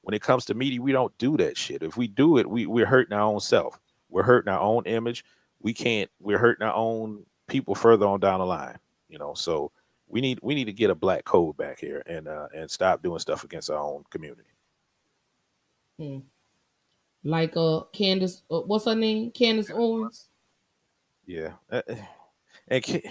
When 0.03 0.13
it 0.13 0.21
comes 0.21 0.45
to 0.45 0.53
media, 0.53 0.81
we 0.81 0.91
don't 0.91 1.17
do 1.17 1.35
that 1.37 1.57
shit. 1.57 1.81
If 1.81 1.97
we 1.97 2.07
do 2.07 2.37
it, 2.37 2.49
we 2.49 2.65
we're 2.65 2.85
hurting 2.85 3.13
our 3.13 3.21
own 3.21 3.39
self. 3.39 3.79
We're 4.09 4.23
hurting 4.23 4.51
our 4.51 4.59
own 4.59 4.85
image. 4.85 5.25
We 5.61 5.73
can't. 5.73 6.09
We're 6.19 6.37
hurting 6.37 6.65
our 6.65 6.75
own 6.75 7.25
people 7.47 7.73
further 7.73 8.05
on 8.05 8.19
down 8.19 8.39
the 8.39 8.45
line 8.45 8.77
you 9.13 9.19
know. 9.19 9.33
So 9.35 9.71
we 10.07 10.19
need 10.19 10.39
we 10.41 10.55
need 10.55 10.65
to 10.65 10.73
get 10.73 10.89
a 10.89 10.95
black 10.95 11.23
code 11.23 11.55
back 11.55 11.79
here 11.79 12.03
and 12.05 12.27
uh, 12.27 12.47
and 12.53 12.69
stop 12.69 13.01
doing 13.01 13.19
stuff 13.19 13.45
against 13.45 13.69
our 13.69 13.77
own 13.77 14.03
community. 14.09 14.49
Hmm. 15.97 16.19
Like 17.23 17.55
uh, 17.55 17.81
Candace, 17.93 18.41
uh, 18.51 18.61
what's 18.61 18.85
her 18.85 18.95
name? 18.95 19.31
Candace 19.31 19.71
Owens. 19.73 20.27
Yeah, 21.25 21.53
uh, 21.71 21.83
and 22.67 23.01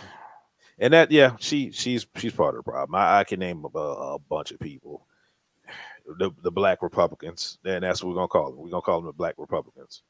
and 0.79 0.93
that 0.93 1.11
yeah, 1.11 1.37
she 1.39 1.71
she's 1.71 2.07
she's 2.17 2.35
part 2.35 2.55
of 2.55 2.65
the 2.65 2.71
problem. 2.71 2.95
I, 2.95 3.21
I 3.21 3.25
can 3.25 3.41
name 3.41 3.65
a, 3.75 3.79
a, 3.79 4.19
bunch 4.19 4.51
of 4.51 4.61
people. 4.61 5.07
The 6.19 6.31
the 6.43 6.51
black 6.51 6.83
Republicans, 6.83 7.59
and 7.65 7.85
that's 7.85 8.03
what 8.03 8.11
we're 8.11 8.17
gonna 8.17 8.29
call 8.29 8.51
them. 8.51 8.61
We're 8.61 8.71
gonna 8.71 8.83
call 8.83 9.01
them 9.01 9.07
the 9.07 9.13
black 9.13 9.35
Republicans. 9.39 10.03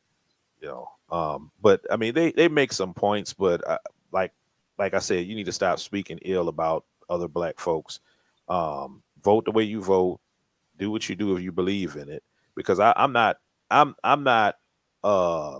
You 0.60 0.69
know, 0.69 0.89
um, 1.10 1.51
but 1.60 1.81
I 1.90 1.97
mean 1.97 2.14
they 2.14 2.32
they 2.32 2.48
make 2.48 2.73
some 2.73 2.94
points, 2.94 3.32
but 3.32 3.69
I, 3.69 3.78
like 4.12 4.32
like 4.78 4.94
I 4.94 4.98
said, 4.98 5.27
you 5.27 5.35
need 5.35 5.47
to 5.47 5.52
stop 5.52 5.78
speaking 5.78 6.19
ill 6.23 6.48
about 6.48 6.85
other 7.09 7.28
black 7.28 7.60
folks. 7.60 8.01
Um, 8.48 9.02
vote 9.23 9.44
the 9.44 9.51
way 9.51 9.64
you 9.64 9.81
vote. 9.81 10.20
Do 10.78 10.90
what 10.90 11.09
you 11.09 11.14
do 11.14 11.36
if 11.36 11.43
you 11.43 11.52
believe 11.52 11.97
in 11.97 12.09
it. 12.09 12.23
Because 12.55 12.81
I, 12.81 12.93
am 12.97 13.12
not, 13.12 13.36
I'm, 13.70 13.94
I'm 14.02 14.24
not, 14.24 14.56
uh, 15.05 15.59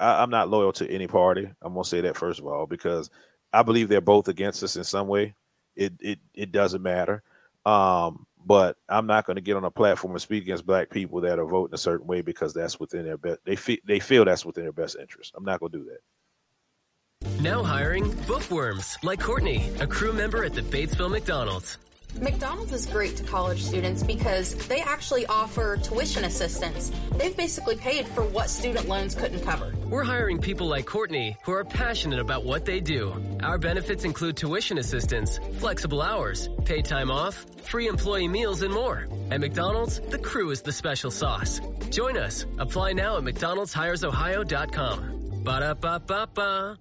I, 0.00 0.22
am 0.22 0.30
not 0.30 0.48
loyal 0.48 0.72
to 0.74 0.90
any 0.90 1.06
party. 1.06 1.48
I'm 1.62 1.74
gonna 1.74 1.84
say 1.84 2.00
that 2.00 2.16
first 2.16 2.40
of 2.40 2.46
all 2.46 2.66
because 2.66 3.10
I 3.52 3.62
believe 3.62 3.88
they're 3.88 4.00
both 4.00 4.28
against 4.28 4.62
us 4.62 4.76
in 4.76 4.84
some 4.84 5.08
way. 5.08 5.34
It, 5.76 5.92
it, 6.00 6.18
it 6.34 6.52
doesn't 6.52 6.82
matter. 6.82 7.22
Um, 7.66 8.26
but 8.44 8.76
I'm 8.88 9.06
not 9.06 9.26
going 9.26 9.36
to 9.36 9.42
get 9.42 9.56
on 9.56 9.64
a 9.64 9.70
platform 9.70 10.12
and 10.12 10.22
speak 10.22 10.42
against 10.42 10.66
black 10.66 10.90
people 10.90 11.20
that 11.22 11.38
are 11.38 11.46
voting 11.46 11.74
a 11.74 11.78
certain 11.78 12.06
way 12.06 12.22
because 12.22 12.54
that's 12.54 12.80
within 12.80 13.04
their 13.04 13.18
best. 13.18 13.40
They 13.44 13.56
feel 13.56 13.78
they 13.84 14.00
feel 14.00 14.24
that's 14.24 14.44
within 14.44 14.64
their 14.64 14.72
best 14.72 14.96
interest. 15.00 15.32
I'm 15.36 15.44
not 15.44 15.60
going 15.60 15.72
to 15.72 15.78
do 15.78 15.84
that. 15.84 17.42
Now 17.42 17.62
hiring 17.62 18.10
bookworms 18.26 18.96
like 19.02 19.20
Courtney, 19.20 19.70
a 19.80 19.86
crew 19.86 20.12
member 20.12 20.44
at 20.44 20.54
the 20.54 20.62
Batesville 20.62 21.10
McDonald's. 21.10 21.78
McDonald's 22.16 22.72
is 22.72 22.86
great 22.86 23.16
to 23.16 23.22
college 23.22 23.62
students 23.62 24.02
because 24.02 24.54
they 24.66 24.80
actually 24.80 25.26
offer 25.26 25.76
tuition 25.76 26.24
assistance. 26.24 26.90
They've 27.16 27.36
basically 27.36 27.76
paid 27.76 28.08
for 28.08 28.24
what 28.24 28.50
student 28.50 28.88
loans 28.88 29.14
couldn't 29.14 29.40
cover. 29.40 29.72
We're 29.88 30.04
hiring 30.04 30.40
people 30.40 30.66
like 30.66 30.86
Courtney 30.86 31.36
who 31.44 31.52
are 31.52 31.64
passionate 31.64 32.18
about 32.18 32.44
what 32.44 32.64
they 32.64 32.80
do. 32.80 33.14
Our 33.42 33.58
benefits 33.58 34.04
include 34.04 34.36
tuition 34.36 34.78
assistance, 34.78 35.38
flexible 35.58 36.02
hours, 36.02 36.48
paid 36.64 36.86
time 36.86 37.10
off, 37.10 37.46
free 37.62 37.86
employee 37.86 38.28
meals, 38.28 38.62
and 38.62 38.74
more. 38.74 39.06
At 39.30 39.40
McDonald's, 39.40 40.00
the 40.00 40.18
crew 40.18 40.50
is 40.50 40.62
the 40.62 40.72
special 40.72 41.10
sauce. 41.10 41.60
Join 41.90 42.16
us. 42.16 42.46
Apply 42.58 42.94
now 42.94 43.18
at 43.18 43.24
McDonald'sHiresOhio.com. 43.24 45.42
Ba-da-ba-ba-ba. 45.44 46.78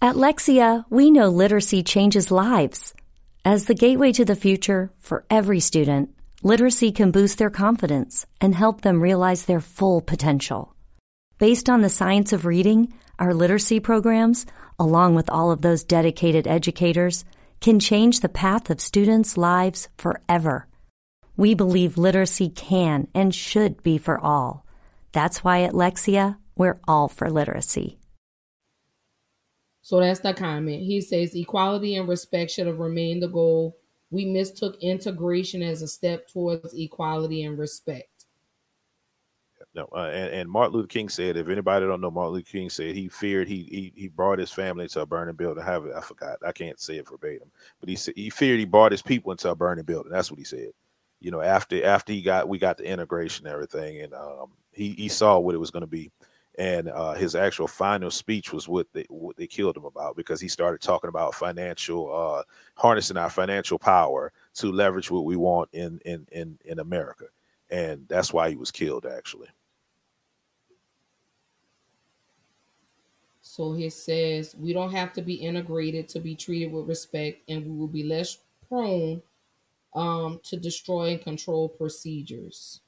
At 0.00 0.14
Lexia, 0.14 0.84
we 0.90 1.10
know 1.10 1.28
literacy 1.28 1.82
changes 1.82 2.30
lives. 2.30 2.94
As 3.44 3.64
the 3.64 3.74
gateway 3.74 4.12
to 4.12 4.24
the 4.24 4.36
future 4.36 4.90
for 4.98 5.24
every 5.30 5.60
student, 5.60 6.10
literacy 6.42 6.92
can 6.92 7.10
boost 7.10 7.38
their 7.38 7.50
confidence 7.50 8.26
and 8.40 8.54
help 8.54 8.80
them 8.80 9.00
realize 9.00 9.44
their 9.44 9.60
full 9.60 10.00
potential. 10.00 10.74
Based 11.38 11.70
on 11.70 11.80
the 11.80 11.88
science 11.88 12.32
of 12.32 12.44
reading, 12.44 12.92
our 13.18 13.32
literacy 13.32 13.80
programs, 13.80 14.44
along 14.78 15.14
with 15.14 15.30
all 15.30 15.50
of 15.50 15.62
those 15.62 15.84
dedicated 15.84 16.46
educators, 16.46 17.24
can 17.60 17.80
change 17.80 18.20
the 18.20 18.28
path 18.28 18.70
of 18.70 18.80
students' 18.80 19.36
lives 19.36 19.88
forever. 19.96 20.66
We 21.36 21.54
believe 21.54 21.96
literacy 21.96 22.50
can 22.50 23.06
and 23.14 23.34
should 23.34 23.82
be 23.82 23.98
for 23.98 24.18
all. 24.18 24.66
That's 25.12 25.42
why 25.44 25.62
at 25.62 25.72
Lexia, 25.72 26.36
we're 26.56 26.80
all 26.86 27.08
for 27.08 27.30
literacy. 27.30 27.98
So 29.88 30.00
that's 30.00 30.20
the 30.20 30.34
comment. 30.34 30.82
He 30.82 31.00
says 31.00 31.34
equality 31.34 31.96
and 31.96 32.06
respect 32.06 32.50
should 32.50 32.66
have 32.66 32.78
remained 32.78 33.22
the 33.22 33.28
goal. 33.28 33.74
We 34.10 34.26
mistook 34.26 34.76
integration 34.82 35.62
as 35.62 35.80
a 35.80 35.88
step 35.88 36.28
towards 36.28 36.74
equality 36.74 37.44
and 37.44 37.58
respect. 37.58 38.26
No, 39.74 39.88
uh, 39.96 40.10
and, 40.12 40.34
and 40.34 40.50
Martin 40.50 40.74
Luther 40.74 40.88
King 40.88 41.08
said, 41.08 41.38
if 41.38 41.48
anybody 41.48 41.86
don't 41.86 42.02
know, 42.02 42.10
Martin 42.10 42.34
Luther 42.34 42.50
King 42.50 42.68
said 42.68 42.94
he 42.94 43.08
feared 43.08 43.48
he 43.48 43.62
he, 43.70 43.92
he 43.96 44.08
brought 44.08 44.38
his 44.38 44.52
family 44.52 44.84
into 44.84 45.00
a 45.00 45.06
burning 45.06 45.36
building. 45.36 45.64
Have 45.64 45.86
I 45.86 46.02
forgot? 46.02 46.36
I 46.46 46.52
can't 46.52 46.78
say 46.78 46.98
it 46.98 47.08
verbatim, 47.08 47.50
but 47.80 47.88
he 47.88 47.96
said 47.96 48.12
he 48.14 48.28
feared 48.28 48.58
he 48.58 48.66
brought 48.66 48.92
his 48.92 49.00
people 49.00 49.32
into 49.32 49.48
a 49.48 49.56
burning 49.56 49.86
building. 49.86 50.12
That's 50.12 50.30
what 50.30 50.38
he 50.38 50.44
said. 50.44 50.68
You 51.20 51.30
know, 51.30 51.40
after 51.40 51.82
after 51.82 52.12
he 52.12 52.20
got 52.20 52.46
we 52.46 52.58
got 52.58 52.76
the 52.76 52.84
integration 52.84 53.46
and 53.46 53.54
everything, 53.54 54.02
and 54.02 54.12
um, 54.12 54.52
he 54.70 54.90
he 54.90 55.08
saw 55.08 55.38
what 55.38 55.54
it 55.54 55.58
was 55.58 55.70
going 55.70 55.80
to 55.80 55.86
be, 55.86 56.10
and 56.58 56.88
uh, 56.88 57.14
his 57.14 57.36
actual 57.36 57.68
final 57.68 58.10
speech 58.10 58.52
was 58.52 58.66
what 58.66 58.88
they 58.92 59.06
what 59.08 59.36
they 59.36 59.46
killed 59.46 59.76
him 59.76 59.84
about 59.84 60.16
because 60.16 60.40
he 60.40 60.48
started 60.48 60.80
talking 60.80 61.08
about 61.08 61.34
financial 61.34 62.14
uh, 62.14 62.42
harnessing 62.74 63.16
our 63.16 63.30
financial 63.30 63.78
power 63.78 64.32
to 64.54 64.72
leverage 64.72 65.10
what 65.10 65.24
we 65.24 65.36
want 65.36 65.68
in 65.72 66.00
in 66.04 66.26
in 66.32 66.58
in 66.64 66.80
America, 66.80 67.26
and 67.70 68.04
that's 68.08 68.32
why 68.32 68.50
he 68.50 68.56
was 68.56 68.72
killed 68.72 69.06
actually. 69.06 69.48
So 73.40 73.72
he 73.72 73.88
says 73.88 74.56
we 74.58 74.72
don't 74.72 74.92
have 74.92 75.12
to 75.12 75.22
be 75.22 75.34
integrated 75.34 76.08
to 76.08 76.20
be 76.20 76.34
treated 76.34 76.72
with 76.72 76.88
respect, 76.88 77.48
and 77.48 77.64
we 77.64 77.76
will 77.78 77.86
be 77.86 78.02
less 78.02 78.38
prone 78.68 79.22
um, 79.94 80.40
to 80.42 80.56
destroy 80.56 81.12
and 81.12 81.22
control 81.22 81.68
procedures. 81.68 82.80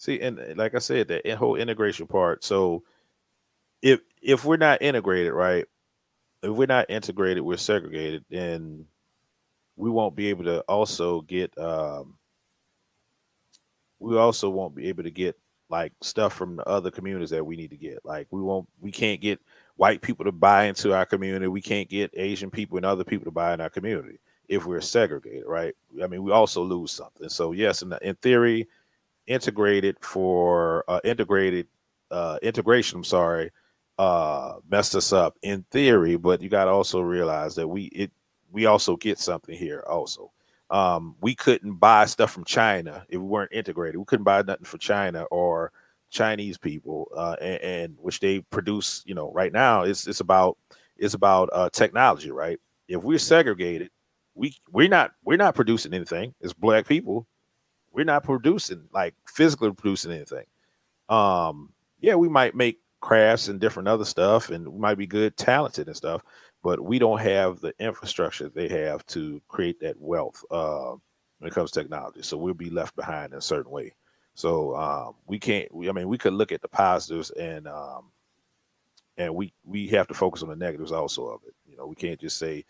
See, 0.00 0.18
and 0.20 0.40
uh, 0.40 0.54
like 0.56 0.74
I 0.74 0.78
said, 0.78 1.08
the 1.08 1.36
whole 1.36 1.56
integration 1.56 2.06
part. 2.06 2.42
So, 2.42 2.84
if 3.82 4.00
if 4.22 4.46
we're 4.46 4.56
not 4.56 4.80
integrated, 4.80 5.34
right? 5.34 5.66
If 6.42 6.52
we're 6.52 6.66
not 6.66 6.88
integrated, 6.88 7.42
we're 7.42 7.58
segregated, 7.58 8.24
then 8.30 8.86
we 9.76 9.90
won't 9.90 10.16
be 10.16 10.28
able 10.28 10.44
to 10.44 10.60
also 10.62 11.20
get. 11.20 11.56
Um, 11.58 12.16
we 13.98 14.16
also 14.16 14.48
won't 14.48 14.74
be 14.74 14.88
able 14.88 15.02
to 15.02 15.10
get 15.10 15.38
like 15.68 15.92
stuff 16.00 16.32
from 16.32 16.56
the 16.56 16.66
other 16.66 16.90
communities 16.90 17.28
that 17.30 17.44
we 17.44 17.56
need 17.56 17.70
to 17.70 17.76
get. 17.76 17.98
Like 18.02 18.26
we 18.30 18.40
won't, 18.40 18.66
we 18.80 18.90
can't 18.90 19.20
get 19.20 19.38
white 19.76 20.00
people 20.00 20.24
to 20.24 20.32
buy 20.32 20.64
into 20.64 20.94
our 20.94 21.04
community. 21.04 21.46
We 21.46 21.60
can't 21.60 21.90
get 21.90 22.10
Asian 22.14 22.50
people 22.50 22.78
and 22.78 22.86
other 22.86 23.04
people 23.04 23.26
to 23.26 23.30
buy 23.30 23.52
in 23.52 23.60
our 23.60 23.68
community 23.68 24.18
if 24.48 24.64
we're 24.64 24.80
segregated, 24.80 25.44
right? 25.46 25.74
I 26.02 26.06
mean, 26.06 26.22
we 26.22 26.32
also 26.32 26.62
lose 26.62 26.90
something. 26.90 27.28
So 27.28 27.52
yes, 27.52 27.82
in, 27.82 27.92
in 28.00 28.14
theory, 28.16 28.66
integrated 29.30 29.96
for 30.00 30.84
uh, 30.88 31.00
integrated 31.04 31.68
uh, 32.10 32.38
integration. 32.42 32.98
I'm 32.98 33.04
sorry, 33.04 33.50
uh, 33.98 34.54
messed 34.68 34.96
us 34.96 35.12
up 35.12 35.38
in 35.42 35.64
theory, 35.70 36.16
but 36.16 36.42
you 36.42 36.48
got 36.48 36.64
to 36.64 36.72
also 36.72 37.00
realize 37.00 37.54
that 37.54 37.68
we 37.68 37.84
it 37.84 38.10
we 38.50 38.66
also 38.66 38.96
get 38.96 39.18
something 39.18 39.56
here 39.56 39.84
also. 39.88 40.32
Um, 40.70 41.14
we 41.20 41.34
couldn't 41.34 41.74
buy 41.74 42.04
stuff 42.06 42.32
from 42.32 42.44
China 42.44 43.06
if 43.08 43.20
we 43.20 43.26
weren't 43.26 43.52
integrated. 43.52 43.96
We 43.96 44.04
couldn't 44.04 44.24
buy 44.24 44.42
nothing 44.42 44.64
for 44.64 44.78
China 44.78 45.22
or 45.24 45.72
Chinese 46.10 46.58
people, 46.58 47.10
uh, 47.16 47.36
and, 47.40 47.62
and, 47.62 47.96
which 48.00 48.18
they 48.18 48.40
produce. 48.40 49.04
You 49.06 49.14
know, 49.14 49.32
right 49.32 49.52
now 49.52 49.82
it's 49.82 50.08
it's 50.08 50.20
about 50.20 50.58
it's 50.96 51.14
about 51.14 51.48
uh, 51.52 51.70
technology, 51.70 52.32
right? 52.32 52.58
If 52.88 53.04
we're 53.04 53.18
segregated, 53.18 53.90
we 54.34 54.56
we're 54.72 54.88
not 54.88 55.12
we're 55.24 55.36
not 55.36 55.54
producing 55.54 55.94
anything 55.94 56.34
as 56.42 56.52
black 56.52 56.86
people. 56.86 57.28
We're 57.92 58.04
not 58.04 58.24
producing 58.24 58.88
like 58.92 59.14
physically 59.26 59.72
producing 59.72 60.12
anything. 60.12 60.46
Um, 61.08 61.72
yeah, 62.00 62.14
we 62.14 62.28
might 62.28 62.54
make 62.54 62.78
crafts 63.00 63.48
and 63.48 63.60
different 63.60 63.88
other 63.88 64.04
stuff, 64.04 64.50
and 64.50 64.68
we 64.68 64.78
might 64.78 64.96
be 64.98 65.06
good, 65.06 65.36
talented 65.36 65.88
and 65.88 65.96
stuff, 65.96 66.22
but 66.62 66.80
we 66.80 66.98
don't 66.98 67.20
have 67.20 67.60
the 67.60 67.74
infrastructure 67.78 68.48
they 68.48 68.68
have 68.68 69.04
to 69.06 69.40
create 69.48 69.80
that 69.80 69.98
wealth 69.98 70.44
uh, 70.50 70.94
when 71.38 71.50
it 71.50 71.54
comes 71.54 71.70
to 71.72 71.80
technology. 71.80 72.22
So 72.22 72.36
we'll 72.36 72.54
be 72.54 72.70
left 72.70 72.94
behind 72.96 73.32
in 73.32 73.38
a 73.38 73.42
certain 73.42 73.72
way. 73.72 73.94
So 74.34 74.76
um, 74.76 75.14
we 75.26 75.38
can't. 75.38 75.72
We, 75.74 75.88
I 75.88 75.92
mean, 75.92 76.08
we 76.08 76.18
could 76.18 76.32
look 76.32 76.52
at 76.52 76.62
the 76.62 76.68
positives 76.68 77.30
and 77.32 77.66
um, 77.66 78.10
and 79.16 79.34
we 79.34 79.52
we 79.64 79.86
have 79.88 80.08
to 80.08 80.14
focus 80.14 80.42
on 80.42 80.48
the 80.48 80.56
negatives 80.56 80.92
also 80.92 81.26
of 81.26 81.40
it. 81.46 81.54
You 81.68 81.76
know, 81.76 81.86
we 81.86 81.94
can't 81.94 82.20
just 82.20 82.38
say 82.38 82.64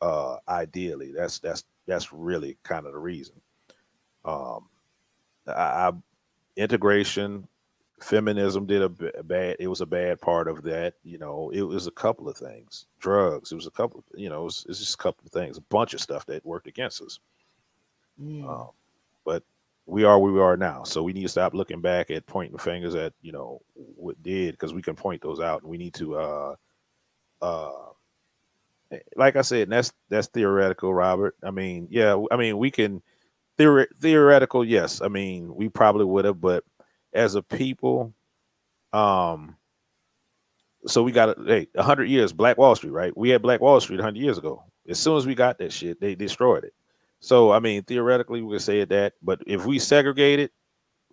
uh, 0.00 0.36
ideally. 0.48 1.12
That's 1.12 1.38
that's 1.38 1.64
that's 1.86 2.12
really 2.12 2.58
kind 2.62 2.86
of 2.86 2.92
the 2.92 2.98
reason. 2.98 3.36
Um, 4.24 4.68
I, 5.46 5.52
I 5.52 5.92
integration 6.56 7.46
feminism 8.00 8.66
did 8.66 8.82
a, 8.82 8.88
bad 9.22 9.56
it 9.58 9.68
was 9.68 9.80
a 9.80 9.86
bad 9.86 10.20
part 10.20 10.46
of 10.46 10.62
that 10.62 10.94
you 11.04 11.16
know 11.16 11.50
it 11.54 11.62
was 11.62 11.86
a 11.86 11.92
couple 11.92 12.28
of 12.28 12.36
things. 12.36 12.86
Drugs 12.98 13.52
it 13.52 13.56
was 13.56 13.66
a 13.66 13.70
couple 13.70 14.00
of, 14.00 14.18
you 14.18 14.28
know 14.28 14.42
it 14.42 14.44
was, 14.44 14.66
it's 14.68 14.78
just 14.78 14.94
a 14.94 14.98
couple 14.98 15.24
of 15.24 15.32
things 15.32 15.58
a 15.58 15.62
bunch 15.62 15.94
of 15.94 16.00
stuff 16.00 16.26
that 16.26 16.44
worked 16.44 16.66
against 16.66 17.02
us. 17.02 17.18
Mm. 18.22 18.48
um, 18.48 18.68
but 19.24 19.42
we 19.86 20.04
are 20.04 20.18
where 20.18 20.32
we 20.32 20.40
are 20.40 20.56
now 20.56 20.82
so 20.82 21.02
we 21.02 21.12
need 21.12 21.22
to 21.22 21.28
stop 21.28 21.52
looking 21.52 21.80
back 21.80 22.10
at 22.10 22.26
pointing 22.26 22.56
fingers 22.58 22.94
at 22.94 23.12
you 23.22 23.32
know 23.32 23.60
what 23.74 24.22
did 24.22 24.52
because 24.52 24.72
we 24.72 24.80
can 24.82 24.94
point 24.94 25.20
those 25.20 25.40
out 25.40 25.62
and 25.62 25.70
we 25.70 25.76
need 25.76 25.92
to 25.92 26.16
uh 26.16 26.54
uh 27.42 27.72
eh, 28.92 28.98
like 29.16 29.36
i 29.36 29.42
said 29.42 29.68
that's 29.68 29.92
that's 30.08 30.28
theoretical 30.28 30.94
robert. 30.94 31.36
I 31.42 31.50
mean 31.50 31.88
yeah 31.90 32.16
i 32.30 32.36
mean 32.36 32.56
we 32.56 32.70
can 32.70 33.02
theory 33.56 33.86
theoretical 34.00 34.64
yes. 34.64 35.00
I 35.00 35.08
mean 35.08 35.54
we 35.54 35.68
probably 35.68 36.04
would 36.04 36.24
have 36.24 36.40
but 36.40 36.64
as 37.12 37.34
a 37.34 37.42
people 37.42 38.12
um 38.92 39.56
so 40.86 41.02
we 41.02 41.12
got 41.12 41.36
hey 41.46 41.66
100 41.74 42.04
years 42.04 42.32
black 42.32 42.58
wall 42.58 42.74
street 42.74 42.90
right? 42.92 43.16
We 43.16 43.30
had 43.30 43.42
black 43.42 43.60
wall 43.60 43.80
street 43.80 43.96
100 43.96 44.18
years 44.20 44.38
ago. 44.38 44.62
As 44.88 44.98
soon 44.98 45.16
as 45.16 45.26
we 45.26 45.34
got 45.34 45.58
that 45.58 45.72
shit 45.72 46.00
they 46.00 46.14
destroyed 46.14 46.64
it. 46.64 46.74
So 47.20 47.52
i 47.52 47.58
mean 47.58 47.82
theoretically 47.84 48.42
we 48.42 48.54
could 48.54 48.62
say 48.62 48.84
that 48.84 49.14
but 49.22 49.40
if 49.46 49.64
we 49.66 49.78
segregate 49.78 50.40
it 50.40 50.52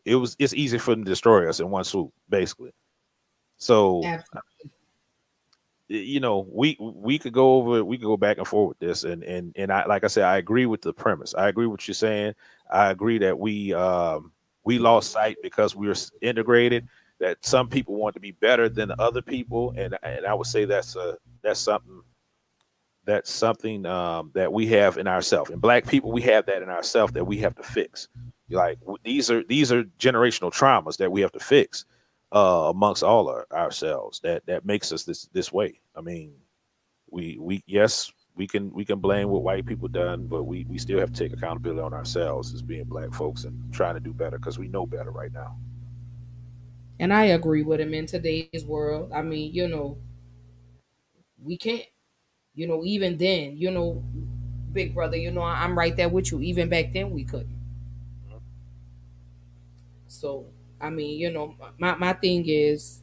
it 0.05 0.15
was 0.15 0.35
it's 0.39 0.53
easy 0.53 0.77
for 0.77 0.91
them 0.91 1.05
to 1.05 1.11
destroy 1.11 1.47
us 1.47 1.59
in 1.59 1.69
one 1.69 1.83
swoop 1.83 2.11
basically. 2.29 2.71
So 3.57 4.03
Absolutely. 4.03 4.71
You 5.91 6.19
know 6.19 6.47
we 6.49 6.77
we 6.79 7.19
could 7.19 7.33
go 7.33 7.55
over 7.55 7.83
we 7.83 7.97
could 7.97 8.05
go 8.05 8.17
back 8.17 8.37
and 8.37 8.47
forth 8.47 8.69
with 8.69 8.79
this 8.79 9.03
and 9.03 9.23
and 9.23 9.51
and 9.57 9.71
i 9.71 9.85
like 9.85 10.03
i 10.03 10.07
said 10.07 10.23
i 10.23 10.37
agree 10.37 10.65
with 10.65 10.81
the 10.81 10.93
premise. 10.93 11.35
I 11.35 11.49
agree 11.49 11.65
with 11.67 11.71
what 11.71 11.87
you're 11.87 11.95
saying. 11.95 12.33
I 12.71 12.91
agree 12.91 13.17
that 13.19 13.37
we 13.37 13.73
um 13.73 14.31
we 14.63 14.79
lost 14.79 15.11
sight 15.11 15.37
because 15.43 15.75
we 15.75 15.87
were 15.87 15.95
integrated 16.21 16.87
that 17.19 17.37
some 17.45 17.67
people 17.67 17.95
want 17.95 18.13
to 18.13 18.21
be 18.21 18.31
better 18.31 18.69
than 18.69 18.91
other 18.99 19.21
people 19.21 19.73
and 19.77 19.97
and 20.03 20.25
i 20.25 20.33
would 20.33 20.47
say 20.47 20.65
that's 20.65 20.95
a 20.95 21.17
that's 21.41 21.59
something 21.59 22.01
that's 23.05 23.31
something 23.31 23.85
um 23.85 24.31
that 24.33 24.51
we 24.51 24.67
have 24.67 24.97
in 24.97 25.07
ourselves 25.07 25.49
and 25.49 25.61
black 25.61 25.85
people 25.87 26.11
we 26.11 26.21
have 26.21 26.45
that 26.45 26.61
in 26.61 26.69
ourselves 26.69 27.11
that 27.13 27.25
we 27.25 27.37
have 27.37 27.55
to 27.55 27.63
fix. 27.63 28.07
Like 28.49 28.79
these 29.03 29.31
are 29.31 29.43
these 29.45 29.71
are 29.71 29.83
generational 29.97 30.51
traumas 30.53 30.97
that 30.97 31.11
we 31.11 31.21
have 31.21 31.31
to 31.31 31.39
fix 31.39 31.85
uh 32.33 32.67
amongst 32.69 33.03
all 33.03 33.29
our, 33.29 33.45
ourselves 33.53 34.19
that 34.21 34.45
that 34.45 34.65
makes 34.65 34.91
us 34.91 35.03
this 35.03 35.27
this 35.33 35.51
way 35.51 35.79
i 35.95 36.01
mean 36.01 36.33
we 37.09 37.37
we 37.39 37.63
yes 37.67 38.11
we 38.35 38.47
can 38.47 38.71
we 38.73 38.85
can 38.85 38.99
blame 38.99 39.29
what 39.29 39.43
white 39.43 39.65
people 39.65 39.87
done 39.87 40.27
but 40.27 40.43
we 40.43 40.65
we 40.69 40.77
still 40.77 40.99
have 40.99 41.11
to 41.11 41.23
take 41.23 41.33
accountability 41.33 41.81
on 41.81 41.93
ourselves 41.93 42.53
as 42.53 42.61
being 42.61 42.85
black 42.85 43.13
folks 43.13 43.43
and 43.45 43.73
trying 43.73 43.93
to 43.95 43.99
do 43.99 44.13
better 44.13 44.37
because 44.37 44.57
we 44.59 44.67
know 44.67 44.85
better 44.85 45.11
right 45.11 45.33
now 45.33 45.57
And 46.99 47.13
I 47.13 47.25
agree 47.25 47.63
with 47.63 47.81
him 47.81 47.93
in 47.93 48.05
today's 48.05 48.65
world. 48.65 49.11
I 49.13 49.21
mean, 49.21 49.53
you 49.53 49.67
know, 49.67 49.97
we 51.43 51.57
can't. 51.57 51.85
You 52.53 52.67
know, 52.67 52.83
even 52.85 53.17
then, 53.17 53.55
you 53.57 53.71
know, 53.71 54.03
big 54.73 54.93
brother, 54.93 55.17
you 55.17 55.31
know, 55.31 55.41
I'm 55.43 55.77
right 55.77 55.95
there 55.95 56.09
with 56.09 56.31
you. 56.31 56.41
Even 56.41 56.69
back 56.69 56.93
then, 56.93 57.11
we 57.11 57.23
couldn't. 57.23 57.57
So, 60.07 60.45
I 60.81 60.89
mean, 60.89 61.19
you 61.19 61.31
know, 61.31 61.55
my, 61.77 61.95
my 61.95 62.13
thing 62.13 62.45
is, 62.47 63.01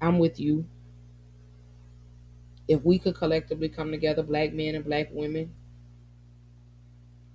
I'm 0.00 0.18
with 0.18 0.38
you. 0.40 0.66
If 2.68 2.82
we 2.84 2.98
could 2.98 3.16
collectively 3.16 3.68
come 3.68 3.90
together, 3.90 4.22
black 4.22 4.52
men 4.52 4.74
and 4.74 4.84
black 4.84 5.08
women, 5.10 5.52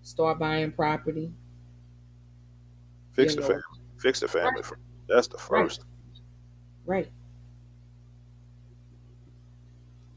start 0.02 0.40
buying 0.40 0.72
property, 0.72 1.32
fix 3.12 3.36
the 3.36 3.42
know. 3.42 3.48
family 3.48 3.62
fix 3.98 4.20
the 4.20 4.28
family 4.28 4.62
first. 4.62 4.82
that's 5.08 5.28
the 5.28 5.38
first 5.38 5.86
right? 6.86 7.12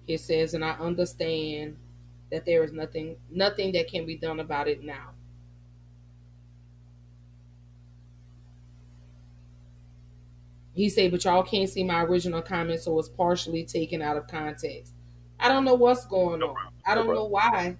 He 0.06 0.16
says, 0.16 0.54
and 0.54 0.64
I 0.64 0.72
understand 0.72 1.76
that 2.30 2.44
there 2.46 2.64
is 2.64 2.72
nothing 2.72 3.16
nothing 3.30 3.72
that 3.72 3.88
can 3.88 4.06
be 4.06 4.16
done 4.16 4.40
about 4.40 4.68
it 4.68 4.82
now. 4.82 5.10
He 10.78 10.88
said, 10.88 11.10
but 11.10 11.24
y'all 11.24 11.42
can't 11.42 11.68
see 11.68 11.82
my 11.82 12.04
original 12.04 12.40
comment, 12.40 12.78
so 12.78 12.96
it's 13.00 13.08
partially 13.08 13.64
taken 13.64 14.00
out 14.00 14.16
of 14.16 14.28
context. 14.28 14.94
I 15.40 15.48
don't 15.48 15.64
know 15.64 15.74
what's 15.74 16.06
going 16.06 16.40
on. 16.40 16.54
I 16.86 16.94
don't 16.94 17.08
know 17.08 17.24
why. 17.24 17.76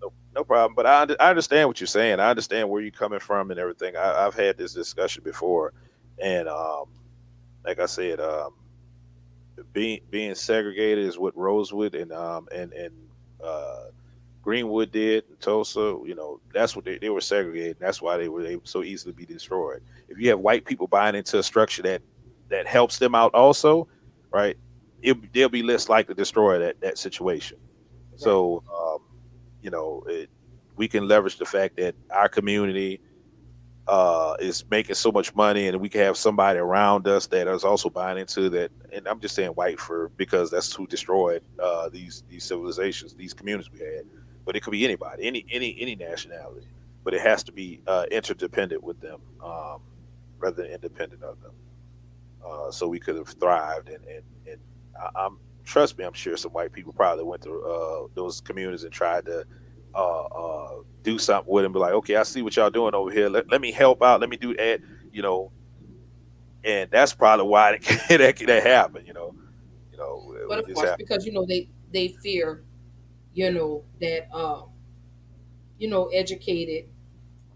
No, 0.00 0.12
no 0.32 0.44
problem. 0.44 0.76
But 0.76 0.86
I, 0.86 1.16
I 1.18 1.30
understand 1.30 1.68
what 1.68 1.80
you're 1.80 1.88
saying. 1.88 2.20
I 2.20 2.30
understand 2.30 2.70
where 2.70 2.80
you're 2.80 2.92
coming 2.92 3.18
from 3.18 3.50
and 3.50 3.58
everything. 3.58 3.96
I, 3.96 4.22
have 4.22 4.36
had 4.36 4.56
this 4.56 4.72
discussion 4.72 5.24
before, 5.24 5.72
and 6.22 6.46
um, 6.46 6.84
like 7.64 7.80
I 7.80 7.86
said, 7.86 8.20
um, 8.20 8.54
being 9.72 9.98
being 10.10 10.36
segregated 10.36 11.04
is 11.04 11.18
what 11.18 11.36
Rosewood 11.36 11.96
and 11.96 12.12
um 12.12 12.46
and 12.54 12.72
and 12.74 12.94
uh, 13.42 13.86
Greenwood 14.42 14.92
did 14.92 15.24
in 15.28 15.36
Tulsa. 15.40 15.98
You 16.04 16.14
know, 16.14 16.40
that's 16.54 16.76
what 16.76 16.84
they, 16.84 16.98
they 16.98 17.10
were 17.10 17.20
segregated. 17.20 17.78
That's 17.80 18.00
why 18.00 18.16
they 18.16 18.28
were 18.28 18.46
able 18.46 18.66
so 18.66 18.84
easily 18.84 19.14
be 19.14 19.26
destroyed. 19.26 19.82
If 20.08 20.20
you 20.20 20.28
have 20.28 20.38
white 20.38 20.64
people 20.64 20.86
buying 20.86 21.16
into 21.16 21.40
a 21.40 21.42
structure 21.42 21.82
that 21.82 22.02
that 22.48 22.66
helps 22.66 22.98
them 22.98 23.14
out, 23.14 23.34
also, 23.34 23.88
right, 24.30 24.56
it, 25.02 25.32
they'll 25.32 25.48
be 25.48 25.62
less 25.62 25.88
likely 25.88 26.14
to 26.14 26.18
destroy 26.18 26.58
that 26.58 26.80
that 26.80 26.98
situation. 26.98 27.58
Right. 28.12 28.20
So, 28.20 28.62
um, 28.74 29.00
you 29.62 29.70
know, 29.70 30.04
it, 30.08 30.30
we 30.76 30.88
can 30.88 31.08
leverage 31.08 31.38
the 31.38 31.44
fact 31.44 31.76
that 31.76 31.94
our 32.10 32.28
community 32.28 33.00
uh, 33.88 34.34
is 34.40 34.64
making 34.70 34.94
so 34.94 35.12
much 35.12 35.34
money, 35.34 35.68
and 35.68 35.80
we 35.80 35.88
can 35.88 36.00
have 36.00 36.16
somebody 36.16 36.58
around 36.58 37.06
us 37.06 37.26
that 37.28 37.46
is 37.46 37.64
also 37.64 37.88
buying 37.88 38.18
into 38.18 38.48
that. 38.50 38.70
And 38.92 39.06
I'm 39.06 39.20
just 39.20 39.34
saying 39.34 39.50
white 39.50 39.78
for 39.78 40.10
because 40.16 40.50
that's 40.50 40.72
who 40.72 40.86
destroyed 40.86 41.42
uh, 41.62 41.88
these 41.88 42.24
these 42.28 42.44
civilizations, 42.44 43.14
these 43.14 43.34
communities 43.34 43.70
we 43.70 43.78
had. 43.78 44.04
But 44.44 44.56
it 44.56 44.62
could 44.62 44.72
be 44.72 44.84
anybody, 44.84 45.26
any 45.26 45.46
any 45.50 45.76
any 45.80 45.94
nationality. 45.94 46.68
But 47.04 47.14
it 47.14 47.20
has 47.20 47.44
to 47.44 47.52
be 47.52 47.80
uh, 47.86 48.06
interdependent 48.10 48.82
with 48.82 49.00
them 49.00 49.20
um, 49.42 49.80
rather 50.38 50.62
than 50.62 50.72
independent 50.72 51.22
of 51.22 51.40
them. 51.40 51.52
Uh, 52.46 52.70
so 52.70 52.86
we 52.86 53.00
could 53.00 53.16
have 53.16 53.28
thrived. 53.28 53.88
And 53.88 54.04
and, 54.04 54.22
and 54.46 54.60
I, 55.16 55.26
am 55.26 55.38
trust 55.66 55.98
me, 55.98 56.04
I'm 56.04 56.12
sure 56.12 56.36
some 56.36 56.52
white 56.52 56.72
people 56.72 56.92
probably 56.92 57.24
went 57.24 57.42
to 57.42 57.60
uh, 57.60 58.06
those 58.14 58.40
communities 58.40 58.84
and 58.84 58.92
tried 58.92 59.26
to 59.26 59.44
uh, 59.94 60.24
uh, 60.24 60.74
do 61.02 61.18
something 61.18 61.52
with 61.52 61.64
them. 61.64 61.72
Be 61.72 61.78
like, 61.78 61.92
okay, 61.92 62.16
I 62.16 62.22
see 62.22 62.42
what 62.42 62.56
y'all 62.56 62.70
doing 62.70 62.94
over 62.94 63.10
here. 63.10 63.28
Let, 63.28 63.50
let 63.50 63.60
me 63.60 63.72
help 63.72 64.02
out. 64.02 64.20
Let 64.20 64.30
me 64.30 64.36
do 64.36 64.54
that. 64.54 64.80
You 65.12 65.22
know, 65.22 65.50
and 66.64 66.90
that's 66.90 67.12
probably 67.12 67.46
why 67.46 67.78
that 68.08 68.18
that, 68.18 68.38
that 68.46 68.62
happened. 68.62 69.06
You 69.06 69.14
know, 69.14 69.34
you 69.92 69.98
know. 69.98 70.34
But 70.48 70.60
of 70.60 70.66
course, 70.66 70.80
happened. 70.80 70.98
because 70.98 71.26
you 71.26 71.32
know 71.32 71.44
they 71.44 71.68
they 71.92 72.08
fear, 72.08 72.64
you 73.34 73.50
know 73.50 73.84
that 74.00 74.32
um, 74.34 74.70
you 75.78 75.88
know 75.88 76.06
educated, 76.06 76.88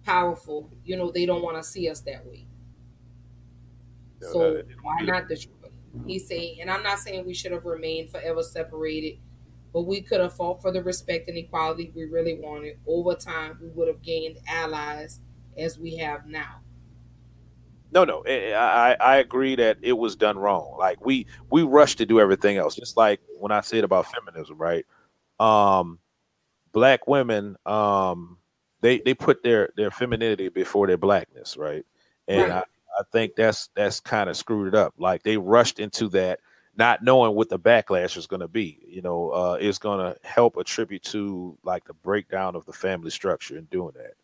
powerful. 0.05 0.71
You 0.85 0.97
know 0.97 1.11
they 1.11 1.27
don't 1.27 1.43
want 1.43 1.57
to 1.57 1.63
see 1.63 1.89
us 1.89 2.01
that 2.03 2.27
way. 2.27 2.47
So 4.21 4.63
why 4.83 5.01
not 5.03 5.29
destroy? 5.29 5.55
He 6.07 6.19
say, 6.19 6.59
and 6.61 6.71
I'm 6.71 6.83
not 6.83 6.99
saying 7.01 7.27
we 7.27 7.35
should 7.35 7.53
have 7.53 7.65
remained 7.65 8.11
forever 8.11 8.43
separated 8.43 9.19
but 9.73 9.83
we 9.83 10.01
could 10.01 10.21
have 10.21 10.35
fought 10.35 10.61
for 10.61 10.73
the 10.73 10.83
respect 10.83 11.29
and 11.29 11.37
equality 11.37 11.93
we 11.95 12.05
really 12.05 12.35
wanted. 12.35 12.79
Over 12.87 13.15
time, 13.15 13.59
we 13.61 13.69
would 13.69 13.89
have 13.89 14.03
gained 14.03 14.39
allies 14.49 15.21
as 15.57 15.79
we 15.79 15.97
have 15.97 16.27
now. 16.27 16.61
No, 17.93 18.05
no, 18.05 18.21
eh, 18.23 18.51
eh, 18.51 18.57
I 18.57 18.97
I 19.01 19.17
agree 19.17 19.57
that 19.57 19.79
it 19.83 19.95
was 19.95 20.15
done 20.15 20.39
wrong. 20.39 20.77
Like 20.79 21.05
we 21.05 21.27
we 21.51 21.63
rushed 21.63 21.99
to 21.99 22.07
do 22.07 22.21
everything 22.21 22.57
else, 22.57 22.77
just 22.77 22.97
like 22.97 23.21
when 23.39 23.51
I 23.51 23.61
said 23.61 23.83
about 23.83 24.07
feminism, 24.07 24.59
right? 24.59 24.87
Um, 25.41 25.99
black 26.73 27.09
women, 27.09 27.57
um, 27.67 28.39
they 28.81 29.01
they 29.01 29.15
put 29.15 29.43
their 29.43 29.71
their 29.77 29.91
femininity 29.91 30.51
before 30.51 30.87
their 30.87 30.99
blackness, 30.99 31.57
right? 31.57 31.85
And 32.29 32.43
right. 32.43 32.51
I, 32.53 32.65
I 32.99 33.03
think 33.13 33.35
that's 33.37 33.69
that's 33.75 34.01
kind 34.01 34.29
of 34.29 34.37
screwed 34.37 34.69
it 34.69 34.75
up. 34.75 34.95
Like 34.99 35.23
they 35.23 35.37
rushed 35.37 35.81
into 35.81 36.09
that 36.11 36.41
not 36.77 37.03
knowing 37.03 37.35
what 37.35 37.49
the 37.49 37.59
backlash 37.59 38.17
is 38.17 38.27
going 38.27 38.41
to 38.41 38.49
be. 38.49 38.79
You 38.87 39.03
know, 39.03 39.31
uh, 39.31 39.59
it's 39.61 39.79
going 39.79 39.99
to 39.99 40.19
help 40.27 40.57
attribute 40.57 41.03
to 41.05 41.57
like 41.63 41.85
the 41.85 41.95
breakdown 41.95 42.57
of 42.57 42.65
the 42.67 42.73
family 42.73 43.11
structure 43.11 43.57
in 43.57 43.65
doing 43.65 43.93
that. 43.97 44.15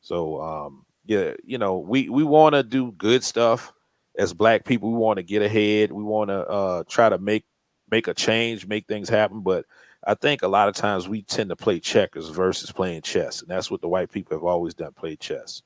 So, 0.00 0.40
um, 0.42 0.84
yeah, 1.04 1.34
you 1.44 1.58
know, 1.58 1.78
we 1.78 2.08
we 2.08 2.24
want 2.24 2.54
to 2.54 2.62
do 2.62 2.92
good 2.92 3.22
stuff 3.24 3.72
as 4.18 4.32
black 4.32 4.64
people. 4.64 4.90
We 4.90 4.98
want 4.98 5.18
to 5.18 5.22
get 5.22 5.42
ahead. 5.42 5.92
We 5.92 6.02
want 6.02 6.30
to 6.30 6.46
uh, 6.48 6.84
try 6.88 7.08
to 7.08 7.18
make 7.18 7.44
make 7.90 8.08
a 8.08 8.14
change, 8.14 8.66
make 8.66 8.86
things 8.86 9.08
happen. 9.08 9.40
But 9.40 9.66
I 10.04 10.14
think 10.14 10.42
a 10.42 10.48
lot 10.48 10.68
of 10.68 10.74
times 10.74 11.08
we 11.08 11.22
tend 11.22 11.50
to 11.50 11.56
play 11.56 11.78
checkers 11.78 12.28
versus 12.28 12.72
playing 12.72 13.02
chess, 13.02 13.42
and 13.42 13.50
that's 13.50 13.70
what 13.70 13.80
the 13.80 13.88
white 13.88 14.10
people 14.10 14.36
have 14.36 14.44
always 14.44 14.74
done: 14.74 14.92
play 14.92 15.16
chess. 15.16 15.62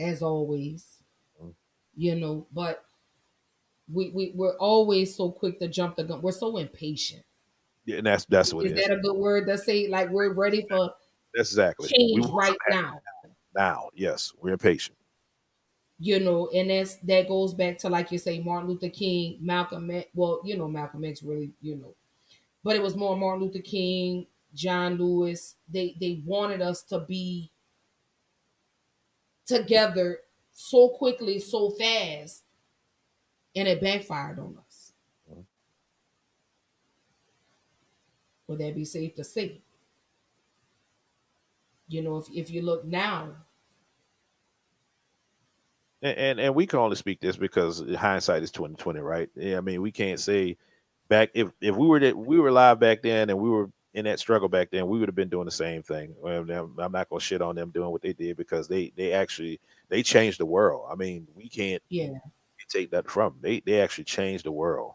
As 0.00 0.22
always, 0.22 0.86
mm-hmm. 1.40 1.50
you 1.94 2.14
know, 2.16 2.46
but 2.52 2.84
we, 3.92 4.10
we 4.10 4.32
we're 4.34 4.56
always 4.56 5.14
so 5.14 5.30
quick 5.30 5.58
to 5.60 5.68
jump 5.68 5.96
the 5.96 6.04
gun. 6.04 6.22
We're 6.22 6.32
so 6.32 6.56
impatient. 6.56 7.22
Yeah, 7.84 7.98
and 7.98 8.06
that's 8.06 8.24
that's 8.24 8.52
what 8.54 8.66
is 8.66 8.72
that 8.74 8.92
a 8.92 8.98
good 8.98 9.16
word 9.16 9.46
to 9.46 9.58
say? 9.58 9.88
Like 9.88 10.10
we're 10.10 10.32
ready 10.32 10.64
for 10.68 10.90
that's 11.34 11.50
exactly 11.50 11.88
change 11.88 12.26
right 12.26 12.56
now. 12.70 13.00
Now, 13.54 13.90
yes, 13.94 14.32
we're 14.40 14.52
impatient. 14.52 14.96
You 15.98 16.20
know, 16.20 16.48
and 16.54 16.70
that's 16.70 16.96
that 16.96 17.28
goes 17.28 17.52
back 17.52 17.78
to 17.78 17.88
like 17.88 18.10
you 18.10 18.18
say, 18.18 18.40
Martin 18.40 18.70
Luther 18.70 18.88
King, 18.88 19.38
Malcolm. 19.40 19.90
X, 19.90 20.08
well, 20.14 20.40
you 20.44 20.56
know, 20.56 20.68
Malcolm 20.68 21.04
X 21.04 21.22
really, 21.22 21.52
you 21.60 21.76
know, 21.76 21.94
but 22.64 22.76
it 22.76 22.82
was 22.82 22.96
more 22.96 23.16
Martin 23.16 23.44
Luther 23.44 23.60
King, 23.60 24.26
John 24.54 24.96
Lewis. 24.96 25.56
They 25.68 25.96
they 26.00 26.22
wanted 26.24 26.62
us 26.62 26.82
to 26.84 27.00
be 27.00 27.50
together 29.50 30.20
so 30.52 30.88
quickly, 30.88 31.38
so 31.38 31.70
fast 31.70 32.44
and 33.54 33.68
it 33.68 33.80
backfired 33.80 34.38
on 34.38 34.56
us. 34.66 34.92
Would 38.46 38.58
that 38.58 38.74
be 38.74 38.84
safe 38.84 39.14
to 39.14 39.24
say? 39.24 39.60
You 41.88 42.02
know, 42.02 42.16
if, 42.16 42.26
if 42.32 42.50
you 42.50 42.62
look 42.62 42.84
now, 42.84 43.30
and, 46.02 46.18
and, 46.18 46.40
and 46.40 46.54
we 46.54 46.66
can 46.66 46.78
only 46.78 46.96
speak 46.96 47.20
this 47.20 47.36
because 47.36 47.84
hindsight 47.96 48.42
is 48.42 48.50
twenty 48.50 48.74
twenty, 48.76 49.00
right? 49.00 49.28
Yeah, 49.36 49.58
I 49.58 49.60
mean, 49.60 49.82
we 49.82 49.92
can't 49.92 50.18
say 50.18 50.56
back 51.08 51.30
if 51.34 51.48
if 51.60 51.76
we 51.76 51.86
were 51.86 52.00
that 52.00 52.16
we 52.16 52.38
were 52.38 52.50
live 52.50 52.80
back 52.80 53.02
then 53.02 53.30
and 53.30 53.38
we 53.38 53.50
were 53.50 53.70
in 53.94 54.04
that 54.04 54.20
struggle 54.20 54.48
back 54.48 54.70
then, 54.70 54.86
we 54.86 54.98
would 54.98 55.08
have 55.08 55.16
been 55.16 55.28
doing 55.28 55.44
the 55.44 55.50
same 55.50 55.82
thing. 55.82 56.14
I'm 56.24 56.92
not 56.92 57.08
gonna 57.08 57.20
shit 57.20 57.42
on 57.42 57.56
them 57.56 57.70
doing 57.70 57.90
what 57.90 58.02
they 58.02 58.12
did 58.12 58.36
because 58.36 58.68
they 58.68 58.92
they 58.96 59.12
actually 59.12 59.60
they 59.88 60.02
changed 60.02 60.38
the 60.38 60.46
world. 60.46 60.86
I 60.90 60.94
mean, 60.94 61.26
we 61.34 61.48
can't 61.48 61.82
yeah 61.88 62.10
take 62.68 62.90
that 62.92 63.10
from. 63.10 63.34
They 63.40 63.60
they 63.60 63.80
actually 63.80 64.04
changed 64.04 64.44
the 64.44 64.52
world. 64.52 64.94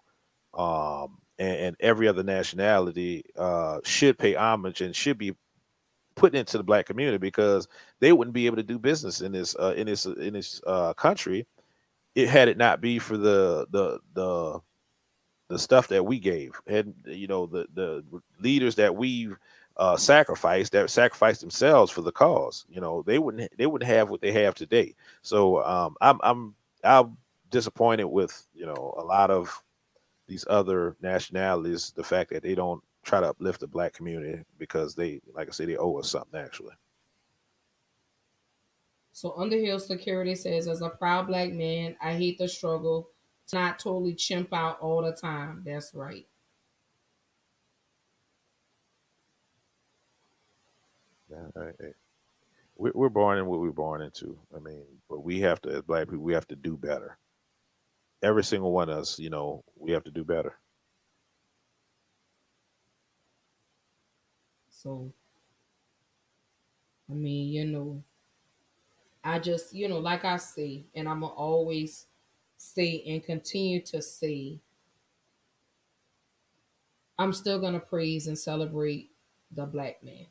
Um, 0.54 1.18
and, 1.38 1.58
and 1.58 1.76
every 1.82 2.08
other 2.08 2.24
nationality 2.24 3.26
uh, 3.36 3.80
should 3.84 4.18
pay 4.18 4.36
homage 4.36 4.80
and 4.80 4.96
should 4.96 5.18
be 5.18 5.36
put 6.16 6.34
into 6.34 6.58
the 6.58 6.64
black 6.64 6.86
community 6.86 7.18
because 7.18 7.68
they 8.00 8.14
wouldn't 8.14 8.34
be 8.34 8.46
able 8.46 8.56
to 8.56 8.64
do 8.64 8.80
business 8.80 9.20
in 9.20 9.34
this 9.34 9.56
uh, 9.58 9.74
in 9.76 9.88
this 9.88 10.06
in 10.06 10.34
this 10.34 10.62
uh, 10.66 10.94
country 10.94 11.46
it 12.16 12.30
had 12.30 12.48
it 12.48 12.58
not 12.58 12.82
be 12.82 12.98
for 12.98 13.18
the 13.18 13.68
the 13.72 14.00
the 14.14 14.60
the 15.48 15.60
stuff 15.60 15.88
that 15.88 16.04
we 16.04 16.20
gave 16.20 16.60
and 16.68 16.94
you 17.06 17.28
know 17.28 17.46
the 17.46 17.68
the 17.76 18.04
leaders 18.40 18.76
that 18.76 18.96
we've 18.96 19.38
uh, 19.78 19.98
sacrificed 19.98 20.72
that 20.72 20.90
sacrificed 20.90 21.42
themselves 21.42 21.92
for 21.92 22.02
the 22.02 22.12
cause 22.12 22.66
you 22.70 22.80
know 22.80 23.04
they 23.04 23.20
wouldn't 23.20 23.52
they 23.58 23.66
wouldn't 23.66 23.90
have 23.90 24.10
what 24.10 24.22
they 24.22 24.32
have 24.32 24.56
today. 24.56 24.96
So 25.22 25.64
um, 25.64 25.96
i'm 26.02 26.20
i'm 26.24 26.56
i'll 26.84 27.16
disappointed 27.52 28.06
with 28.06 28.48
you 28.54 28.66
know 28.66 28.94
a 28.98 29.04
lot 29.04 29.30
of 29.30 29.62
these 30.28 30.46
other 30.50 30.96
nationalities 31.02 31.92
the 31.96 32.04
fact 32.04 32.32
that 32.32 32.42
they 32.42 32.56
don't 32.56 32.84
try 33.04 33.20
to 33.20 33.30
uplift 33.30 33.60
the 33.60 33.68
black 33.68 33.94
community 33.94 34.44
because 34.58 34.96
they 34.96 35.22
like 35.34 35.48
i 35.48 35.52
said 35.52 35.68
they 35.70 35.78
owe 35.78 35.96
us 35.98 36.10
something 36.10 36.40
actually. 36.40 36.74
So 39.12 39.34
underhill 39.38 39.80
security 39.80 40.36
says 40.36 40.68
as 40.68 40.82
a 40.82 40.90
proud 40.90 41.28
black 41.28 41.52
man 41.52 41.96
i 42.02 42.14
hate 42.14 42.38
the 42.38 42.48
struggle 42.48 43.10
to 43.48 43.56
not 43.56 43.80
totally 43.80 44.16
chimp 44.16 44.54
out 44.54 44.80
all 44.80 45.02
the 45.02 45.14
time. 45.14 45.64
That's 45.66 45.94
right. 45.94 46.28
Yeah, 51.30 51.48
we're 52.78 53.10
born 53.10 53.40
in 53.40 53.46
what 53.48 53.60
we're 53.60 53.72
born 53.72 54.02
into. 54.02 54.38
I 54.56 54.60
mean 54.60 54.86
but 55.10 55.22
we 55.22 55.40
have 55.42 55.62
to 55.62 55.70
as 55.70 55.82
black 55.82 56.08
people 56.10 56.24
we 56.24 56.34
have 56.34 56.48
to 56.48 56.56
do 56.56 56.78
better. 56.78 57.18
Every 58.22 58.44
single 58.44 58.72
one 58.72 58.90
of 58.90 58.98
us, 58.98 59.20
you 59.20 59.30
know, 59.30 59.64
we 59.78 59.92
have 59.92 60.04
to 60.06 60.12
do 60.12 60.24
better. 60.24 60.58
So, 64.70 65.14
I 67.10 67.14
mean, 67.14 67.52
you 67.52 67.66
know, 67.66 68.04
I 69.24 69.40
just, 69.40 69.74
you 69.74 69.88
know, 69.88 70.00
like 70.00 70.26
I 70.26 70.38
say, 70.38 70.86
and 70.96 71.08
I'm 71.08 71.24
always 71.24 72.08
say 72.58 73.04
and 73.08 73.24
continue 73.24 73.82
to 73.82 74.02
see, 74.02 74.60
I'm 77.18 77.34
still 77.34 77.60
going 77.60 77.74
to 77.74 77.80
praise 77.80 78.28
and 78.28 78.38
celebrate 78.38 79.12
the 79.52 79.66
black 79.66 80.04
man, 80.04 80.26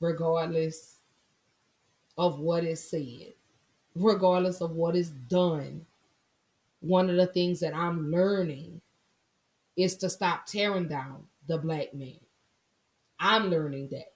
regardless 0.00 0.98
of 2.18 2.38
what 2.38 2.64
is 2.64 2.88
said, 2.88 3.32
regardless 3.94 4.60
of 4.60 4.72
what 4.72 4.96
is 4.96 5.10
done. 5.10 5.84
One 6.80 7.10
of 7.10 7.16
the 7.16 7.26
things 7.26 7.58
that 7.60 7.74
I'm 7.74 8.12
learning 8.12 8.80
is 9.76 9.96
to 9.96 10.08
stop 10.08 10.46
tearing 10.46 10.88
down 10.88 11.24
the 11.48 11.58
black 11.58 11.94
man. 11.94 12.20
I'm 13.18 13.50
learning 13.50 13.88
that. 13.90 14.12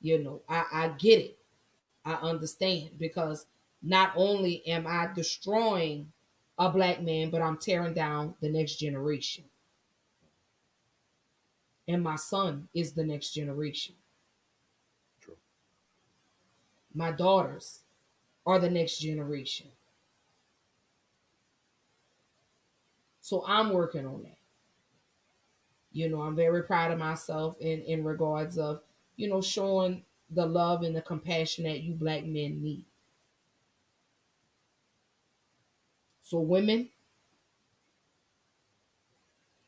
You 0.00 0.22
know, 0.22 0.42
I, 0.48 0.64
I 0.72 0.88
get 0.98 1.20
it. 1.20 1.38
I 2.04 2.14
understand 2.14 2.90
because 2.98 3.46
not 3.82 4.12
only 4.16 4.66
am 4.66 4.86
I 4.86 5.08
destroying 5.14 6.12
a 6.58 6.70
black 6.70 7.02
man, 7.02 7.30
but 7.30 7.40
I'm 7.40 7.56
tearing 7.56 7.94
down 7.94 8.34
the 8.40 8.50
next 8.50 8.76
generation. 8.76 9.44
And 11.88 12.02
my 12.02 12.16
son 12.16 12.68
is 12.74 12.92
the 12.92 13.04
next 13.04 13.32
generation. 13.32 13.94
True. 15.20 15.36
My 16.94 17.10
daughters 17.10 17.80
are 18.46 18.58
the 18.58 18.70
next 18.70 18.98
generation. 18.98 19.68
So 23.20 23.44
I'm 23.46 23.72
working 23.72 24.06
on 24.06 24.22
that. 24.22 24.36
You 25.92 26.08
know, 26.08 26.20
I'm 26.22 26.36
very 26.36 26.62
proud 26.62 26.92
of 26.92 26.98
myself 26.98 27.56
in 27.60 27.80
in 27.82 28.04
regards 28.04 28.58
of, 28.58 28.82
you 29.16 29.28
know, 29.28 29.40
showing 29.40 30.04
the 30.30 30.46
love 30.46 30.82
and 30.82 30.94
the 30.94 31.02
compassion 31.02 31.64
that 31.64 31.80
you 31.80 31.94
black 31.94 32.24
men 32.24 32.62
need. 32.62 32.84
So, 36.30 36.38
women, 36.38 36.88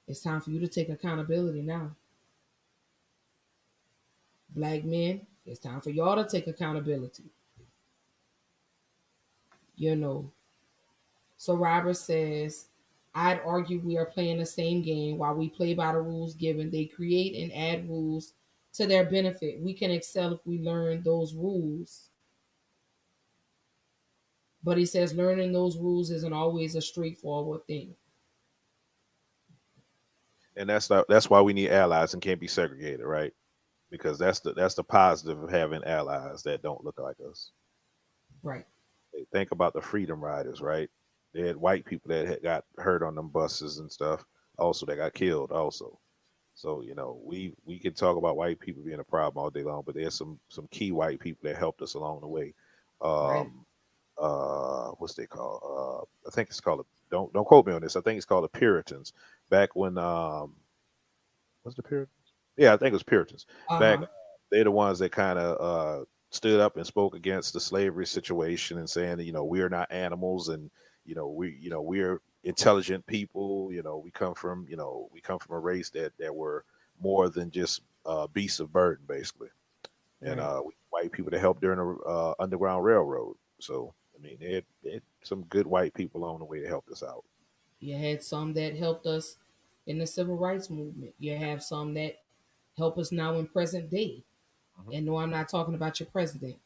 it's 0.06 0.22
time 0.22 0.40
for 0.40 0.50
you 0.50 0.60
to 0.60 0.68
take 0.68 0.90
accountability 0.90 1.60
now. 1.60 1.90
Black 4.50 4.84
men, 4.84 5.26
it's 5.44 5.58
time 5.58 5.80
for 5.80 5.90
y'all 5.90 6.14
to 6.14 6.30
take 6.30 6.46
accountability. 6.46 7.24
You 9.74 9.96
know, 9.96 10.30
so 11.36 11.56
Robert 11.56 11.96
says, 11.96 12.66
I'd 13.12 13.40
argue 13.44 13.80
we 13.80 13.98
are 13.98 14.06
playing 14.06 14.38
the 14.38 14.46
same 14.46 14.82
game 14.82 15.18
while 15.18 15.34
we 15.34 15.48
play 15.48 15.74
by 15.74 15.90
the 15.90 16.00
rules 16.00 16.36
given. 16.36 16.70
They 16.70 16.84
create 16.84 17.42
and 17.42 17.52
add 17.52 17.88
rules 17.88 18.34
to 18.74 18.86
their 18.86 19.04
benefit. 19.04 19.60
We 19.60 19.74
can 19.74 19.90
excel 19.90 20.34
if 20.34 20.46
we 20.46 20.60
learn 20.60 21.02
those 21.02 21.34
rules 21.34 22.10
but 24.62 24.78
he 24.78 24.86
says 24.86 25.14
learning 25.14 25.52
those 25.52 25.76
rules 25.76 26.10
isn't 26.10 26.32
always 26.32 26.74
a 26.74 26.80
straightforward 26.80 27.66
thing. 27.66 27.94
And 30.56 30.68
that's 30.68 30.90
not, 30.90 31.06
that's 31.08 31.30
why 31.30 31.40
we 31.40 31.52
need 31.52 31.70
allies 31.70 32.12
and 32.12 32.22
can't 32.22 32.40
be 32.40 32.46
segregated, 32.46 33.04
right? 33.04 33.32
Because 33.90 34.18
that's 34.18 34.40
the 34.40 34.54
that's 34.54 34.74
the 34.74 34.84
positive 34.84 35.42
of 35.42 35.50
having 35.50 35.84
allies 35.84 36.42
that 36.44 36.62
don't 36.62 36.84
look 36.84 36.98
like 36.98 37.16
us. 37.28 37.50
Right. 38.42 38.64
Think 39.32 39.50
about 39.50 39.74
the 39.74 39.82
freedom 39.82 40.22
riders, 40.22 40.60
right? 40.60 40.88
They 41.34 41.46
had 41.46 41.56
white 41.56 41.84
people 41.84 42.08
that 42.08 42.26
had 42.26 42.42
got 42.42 42.64
hurt 42.78 43.02
on 43.02 43.14
them 43.14 43.28
buses 43.28 43.78
and 43.78 43.90
stuff. 43.90 44.24
Also, 44.58 44.86
that 44.86 44.96
got 44.96 45.14
killed. 45.14 45.52
Also, 45.52 45.98
so 46.54 46.82
you 46.82 46.94
know, 46.94 47.20
we 47.22 47.54
we 47.66 47.78
can 47.78 47.92
talk 47.92 48.16
about 48.16 48.36
white 48.36 48.60
people 48.60 48.82
being 48.82 49.00
a 49.00 49.04
problem 49.04 49.42
all 49.42 49.50
day 49.50 49.62
long, 49.62 49.82
but 49.84 49.94
there's 49.94 50.14
some 50.14 50.38
some 50.48 50.68
key 50.70 50.92
white 50.92 51.20
people 51.20 51.40
that 51.42 51.58
helped 51.58 51.82
us 51.82 51.94
along 51.94 52.20
the 52.20 52.28
way. 52.28 52.54
Um, 53.02 53.28
right 53.28 53.46
uh 54.18 54.90
what's 54.98 55.14
they 55.14 55.26
called 55.26 55.62
uh 55.64 56.28
i 56.28 56.30
think 56.30 56.48
it's 56.48 56.60
called 56.60 56.84
don't 57.10 57.32
don't 57.32 57.46
quote 57.46 57.66
me 57.66 57.72
on 57.72 57.80
this 57.80 57.96
i 57.96 58.00
think 58.00 58.16
it's 58.16 58.26
called 58.26 58.44
the 58.44 58.58
puritans. 58.58 59.12
Back 59.50 59.74
when 59.76 59.98
um 59.98 60.54
what's 61.62 61.76
the 61.76 61.82
puritans? 61.82 62.10
Yeah 62.56 62.74
i 62.74 62.76
think 62.76 62.90
it 62.90 62.94
was 62.94 63.02
puritans. 63.02 63.46
Uh-huh. 63.68 63.80
back 63.80 64.00
they're 64.50 64.64
the 64.64 64.70
ones 64.70 64.98
that 64.98 65.12
kind 65.12 65.38
of 65.38 65.60
uh 65.60 66.04
stood 66.30 66.60
up 66.60 66.76
and 66.76 66.86
spoke 66.86 67.14
against 67.14 67.52
the 67.52 67.60
slavery 67.60 68.06
situation 68.06 68.78
and 68.78 68.88
saying 68.88 69.16
that 69.16 69.24
you 69.24 69.32
know 69.32 69.44
we're 69.44 69.68
not 69.68 69.90
animals 69.92 70.48
and 70.48 70.70
you 71.04 71.14
know 71.14 71.28
we 71.28 71.58
you 71.60 71.70
know 71.70 71.82
we're 71.82 72.20
intelligent 72.44 73.06
people 73.06 73.70
you 73.72 73.82
know 73.82 73.98
we 73.98 74.10
come 74.10 74.34
from 74.34 74.66
you 74.68 74.76
know 74.76 75.08
we 75.12 75.20
come 75.20 75.38
from 75.38 75.56
a 75.56 75.58
race 75.58 75.90
that 75.90 76.12
that 76.18 76.34
were 76.34 76.64
more 77.00 77.28
than 77.28 77.50
just 77.50 77.82
uh 78.06 78.26
beasts 78.28 78.60
of 78.60 78.72
burden 78.72 79.04
basically. 79.06 79.48
And 80.20 80.38
right. 80.38 80.46
uh 80.46 80.62
white 80.92 81.10
people 81.10 81.30
to 81.30 81.38
help 81.38 81.60
during 81.60 81.78
the 81.78 82.04
uh, 82.04 82.34
underground 82.38 82.84
railroad. 82.84 83.36
So 83.58 83.94
mean, 84.22 84.38
they 84.40 84.54
had, 84.54 85.02
some 85.24 85.42
good 85.44 85.66
white 85.66 85.94
people 85.94 86.24
on 86.24 86.40
the 86.40 86.44
way 86.44 86.60
to 86.60 86.66
help 86.66 86.88
us 86.90 87.02
out. 87.02 87.24
You 87.78 87.96
had 87.96 88.24
some 88.24 88.54
that 88.54 88.76
helped 88.76 89.06
us 89.06 89.36
in 89.86 89.98
the 89.98 90.06
civil 90.06 90.36
rights 90.36 90.68
movement. 90.68 91.14
You 91.18 91.36
have 91.36 91.62
some 91.62 91.94
that 91.94 92.16
help 92.76 92.98
us 92.98 93.12
now 93.12 93.34
in 93.34 93.46
present 93.46 93.90
day. 93.90 94.24
Mm-hmm. 94.80 94.92
And 94.92 95.06
no, 95.06 95.18
I'm 95.18 95.30
not 95.30 95.48
talking 95.48 95.74
about 95.74 96.00
your 96.00 96.08
president. 96.08 96.56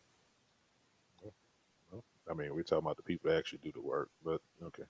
I 2.28 2.34
mean, 2.34 2.54
we're 2.54 2.62
talking 2.62 2.84
about 2.84 2.96
the 2.96 3.02
people 3.02 3.30
that 3.30 3.38
actually 3.38 3.60
do 3.62 3.72
the 3.72 3.80
work, 3.80 4.10
but 4.24 4.40
okay. 4.62 4.82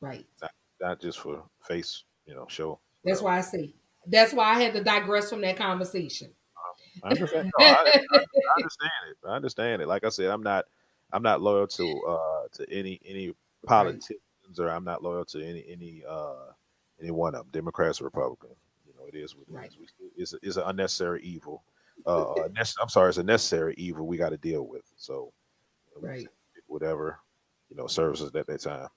Right. 0.00 0.26
Not, 0.40 0.50
not 0.80 1.00
just 1.00 1.18
for 1.18 1.42
face, 1.66 2.04
you 2.26 2.34
know, 2.34 2.46
show. 2.48 2.78
That's 3.04 3.22
why 3.22 3.38
I 3.38 3.40
say. 3.40 3.74
That's 4.06 4.32
why 4.32 4.54
I 4.54 4.60
had 4.62 4.72
to 4.74 4.84
digress 4.84 5.30
from 5.30 5.40
that 5.40 5.56
conversation. 5.56 6.30
I 7.02 7.08
understand. 7.08 7.50
No, 7.58 7.64
I, 7.64 7.70
I, 7.70 7.74
I 7.74 8.18
understand 8.56 8.90
it. 9.10 9.16
I 9.26 9.30
understand 9.34 9.82
it. 9.82 9.88
Like 9.88 10.04
I 10.04 10.10
said, 10.10 10.30
I'm 10.30 10.42
not 10.42 10.66
I'm 11.12 11.22
not 11.22 11.40
loyal 11.40 11.66
to 11.66 12.02
uh 12.08 12.48
to 12.54 12.70
any 12.70 13.00
any 13.04 13.32
politicians 13.66 14.20
right. 14.58 14.66
or 14.66 14.70
I'm 14.70 14.84
not 14.84 15.02
loyal 15.02 15.24
to 15.26 15.44
any 15.44 15.64
any 15.68 16.02
uh 16.08 16.52
any 17.00 17.10
one 17.10 17.34
of 17.34 17.44
them, 17.44 17.50
Democrats 17.52 18.00
or 18.00 18.04
Republicans. 18.04 18.56
You 18.86 18.94
know, 18.98 19.06
it 19.06 19.14
is 19.14 19.36
what 19.36 19.48
it 19.48 19.54
right. 19.54 19.68
is. 19.68 19.78
We, 19.78 19.86
it's 20.16 20.34
it's 20.42 20.56
an 20.56 20.64
unnecessary 20.66 21.22
evil. 21.22 21.62
Uh, 22.06 22.34
I'm 22.80 22.88
sorry, 22.88 23.08
it's 23.08 23.18
a 23.18 23.22
necessary 23.22 23.74
evil 23.78 24.06
we 24.06 24.18
got 24.18 24.28
to 24.28 24.36
deal 24.36 24.66
with. 24.66 24.82
So, 24.96 25.32
right, 26.00 26.26
whatever 26.66 27.20
you 27.70 27.76
know 27.76 27.86
serves 27.86 28.22
us 28.22 28.34
at 28.34 28.46
that 28.46 28.60
time. 28.60 28.88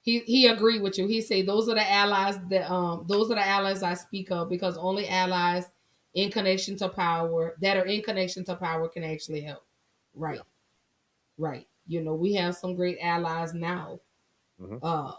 He 0.00 0.20
he 0.20 0.48
agreed 0.48 0.82
with 0.82 0.98
you. 0.98 1.06
He 1.06 1.20
say 1.20 1.42
those 1.42 1.68
are 1.68 1.74
the 1.74 1.90
allies 1.90 2.38
that 2.50 2.70
um 2.70 3.04
those 3.08 3.30
are 3.30 3.36
the 3.36 3.46
allies 3.46 3.82
I 3.82 3.94
speak 3.94 4.30
of 4.30 4.48
because 4.48 4.76
only 4.76 5.08
allies 5.08 5.66
in 6.14 6.30
connection 6.30 6.76
to 6.76 6.88
power 6.88 7.56
that 7.60 7.76
are 7.76 7.86
in 7.86 8.02
connection 8.02 8.44
to 8.44 8.54
power 8.54 8.88
can 8.88 9.04
actually 9.04 9.40
help. 9.40 9.64
Right. 10.14 10.36
Yeah. 10.36 10.42
Right. 11.38 11.66
You 11.86 12.02
know, 12.02 12.14
we 12.14 12.34
have 12.34 12.56
some 12.56 12.76
great 12.76 12.98
allies 13.02 13.54
now. 13.54 14.00
Mm-hmm. 14.60 14.78
Uh, 14.82 15.12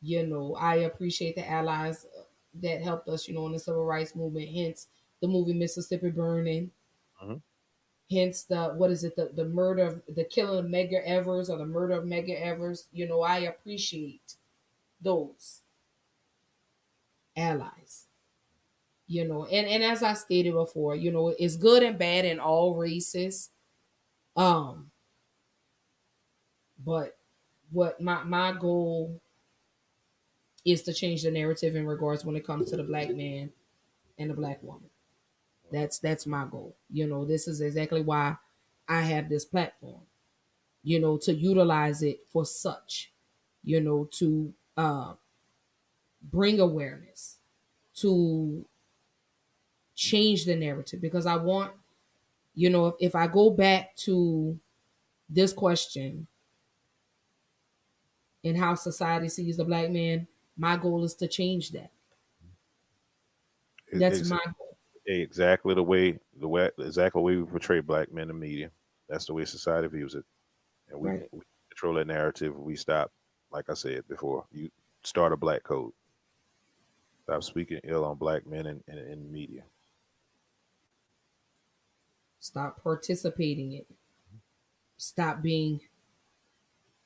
you 0.00 0.26
know, 0.26 0.54
I 0.56 0.76
appreciate 0.76 1.36
the 1.36 1.48
allies 1.48 2.06
that 2.60 2.82
helped 2.82 3.08
us, 3.08 3.28
you 3.28 3.34
know, 3.34 3.46
in 3.46 3.52
the 3.52 3.58
civil 3.58 3.84
rights 3.84 4.14
movement. 4.14 4.48
Hence, 4.54 4.88
the 5.20 5.28
movie 5.28 5.54
Mississippi 5.54 6.10
Burning. 6.10 6.70
Mm-hmm. 7.22 7.36
Hence, 8.14 8.42
the 8.44 8.68
what 8.68 8.90
is 8.90 9.04
it? 9.04 9.16
The 9.16 9.30
the 9.34 9.44
murder, 9.44 9.82
of, 9.82 10.02
the 10.14 10.24
killing 10.24 10.64
of 10.64 10.70
Medgar 10.70 11.04
Evers, 11.04 11.50
or 11.50 11.58
the 11.58 11.66
murder 11.66 11.94
of 11.94 12.04
Medgar 12.04 12.40
Evers. 12.40 12.88
You 12.92 13.06
know, 13.06 13.22
I 13.22 13.38
appreciate 13.38 14.34
those 15.00 15.60
allies 17.36 18.07
you 19.08 19.28
know 19.28 19.46
and 19.46 19.68
and 19.68 19.84
as 19.84 20.02
i 20.04 20.14
stated 20.14 20.54
before 20.54 20.96
you 20.96 21.12
know 21.12 21.30
it's 21.38 21.56
good 21.56 21.84
and 21.84 21.98
bad 21.98 22.26
in 22.26 22.40
all 22.40 22.76
races. 22.76 23.50
Um 24.36 24.92
but 26.84 27.18
what 27.70 28.00
my 28.00 28.22
my 28.24 28.52
goal 28.52 29.20
is 30.64 30.82
to 30.82 30.92
change 30.92 31.22
the 31.22 31.30
narrative 31.30 31.76
in 31.76 31.86
regards 31.86 32.24
when 32.24 32.36
it 32.36 32.44
comes 32.46 32.70
to 32.70 32.76
the 32.76 32.82
black 32.82 33.10
man 33.10 33.52
and 34.18 34.30
the 34.30 34.34
black 34.34 34.62
woman. 34.62 34.90
That's 35.72 35.98
that's 35.98 36.26
my 36.26 36.46
goal. 36.46 36.76
You 36.90 37.06
know 37.06 37.24
this 37.24 37.48
is 37.48 37.60
exactly 37.62 38.02
why 38.02 38.36
i 38.88 39.02
have 39.02 39.28
this 39.28 39.44
platform 39.44 40.02
you 40.82 41.00
know 41.00 41.18
to 41.18 41.34
utilize 41.34 42.02
it 42.02 42.20
for 42.30 42.44
such 42.44 43.12
you 43.64 43.80
know 43.80 44.08
to 44.12 44.54
uh 44.76 45.14
bring 46.22 46.60
awareness 46.60 47.38
to 47.94 48.66
change 49.98 50.44
the 50.44 50.54
narrative 50.54 51.00
because 51.00 51.26
I 51.26 51.34
want, 51.34 51.72
you 52.54 52.70
know, 52.70 52.86
if, 52.86 52.94
if 53.00 53.14
I 53.16 53.26
go 53.26 53.50
back 53.50 53.96
to 53.96 54.56
this 55.28 55.52
question 55.52 56.28
and 58.44 58.56
how 58.56 58.76
society 58.76 59.28
sees 59.28 59.56
the 59.56 59.64
black 59.64 59.90
man, 59.90 60.28
my 60.56 60.76
goal 60.76 61.02
is 61.02 61.16
to 61.16 61.26
change 61.26 61.72
that. 61.72 61.90
That's 63.92 64.20
it's, 64.20 64.30
my 64.30 64.38
goal. 64.56 64.76
Exactly 65.06 65.74
the 65.74 65.82
way 65.82 66.20
the 66.38 66.46
way 66.46 66.70
exactly 66.78 67.18
the 67.18 67.24
way 67.24 67.36
we 67.36 67.44
portray 67.44 67.80
black 67.80 68.12
men 68.12 68.30
in 68.30 68.38
media. 68.38 68.70
That's 69.08 69.26
the 69.26 69.34
way 69.34 69.46
society 69.46 69.88
views 69.88 70.14
it, 70.14 70.24
and 70.90 71.00
we, 71.00 71.08
right. 71.08 71.28
we 71.32 71.40
control 71.70 71.94
that 71.94 72.06
narrative. 72.06 72.56
We 72.56 72.76
stop, 72.76 73.10
like 73.50 73.70
I 73.70 73.74
said 73.74 74.06
before, 74.06 74.44
you 74.52 74.70
start 75.02 75.32
a 75.32 75.36
black 75.36 75.62
code. 75.64 75.92
Stop 77.24 77.42
speaking 77.42 77.80
ill 77.84 78.04
on 78.04 78.16
black 78.16 78.46
men 78.46 78.66
in, 78.66 78.84
in, 78.86 78.98
in 78.98 79.32
media. 79.32 79.62
Stop 82.40 82.82
participating 82.82 83.72
in 83.72 83.80
it. 83.80 83.86
Stop 84.96 85.42
being 85.42 85.80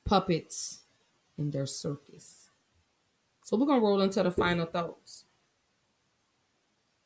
puppets 0.04 0.80
in 1.38 1.50
their 1.50 1.66
circus. 1.66 2.50
So 3.42 3.56
we're 3.56 3.66
gonna 3.66 3.80
roll 3.80 4.00
into 4.00 4.22
the 4.22 4.30
final 4.30 4.66
thoughts. 4.66 5.24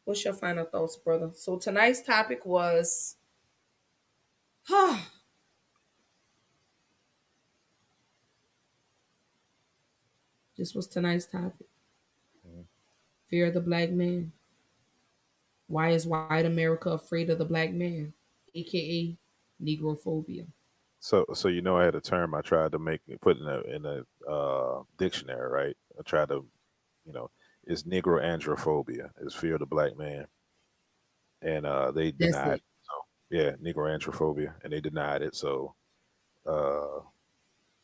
What's 0.04 0.24
your 0.24 0.34
final 0.34 0.64
thoughts, 0.64 0.96
brother? 0.96 1.30
So 1.34 1.58
tonight's 1.58 2.00
topic 2.00 2.46
was 2.46 3.16
huh, 4.64 4.98
this 10.56 10.74
was 10.74 10.86
tonight's 10.86 11.26
topic. 11.26 11.66
Fear 13.28 13.46
of 13.46 13.54
the 13.54 13.60
black 13.60 13.90
man. 13.90 14.30
Why 15.66 15.90
is 15.90 16.06
white 16.06 16.46
America 16.46 16.90
afraid 16.90 17.28
of 17.28 17.38
the 17.38 17.44
black 17.44 17.72
man? 17.72 18.12
AKA 18.56 19.16
Negrophobia. 19.62 20.46
So, 21.00 21.24
so 21.34 21.48
you 21.48 21.62
know, 21.62 21.76
I 21.76 21.84
had 21.84 21.94
a 21.94 22.00
term 22.00 22.34
I 22.34 22.40
tried 22.40 22.72
to 22.72 22.78
make 22.78 23.00
put 23.20 23.36
in 23.38 23.46
a 23.46 23.60
in 23.60 23.86
a 23.86 24.30
uh, 24.30 24.82
dictionary, 24.98 25.48
right? 25.48 25.76
I 25.98 26.02
tried 26.02 26.28
to, 26.30 26.44
you 27.04 27.12
know, 27.12 27.30
it's 27.64 27.84
Negro 27.84 28.22
androphobia, 28.22 29.10
is 29.20 29.34
fear 29.34 29.54
of 29.54 29.60
the 29.60 29.66
black 29.66 29.96
man, 29.96 30.26
and 31.42 31.66
uh, 31.66 31.90
they 31.90 32.12
That's 32.12 32.32
denied. 32.32 32.54
it. 32.54 32.62
So, 32.82 32.92
yeah, 33.30 33.50
Negro 33.52 33.94
androphobia, 33.94 34.54
and 34.64 34.72
they 34.72 34.80
denied 34.80 35.22
it. 35.22 35.34
So, 35.34 35.74
uh, 36.46 37.00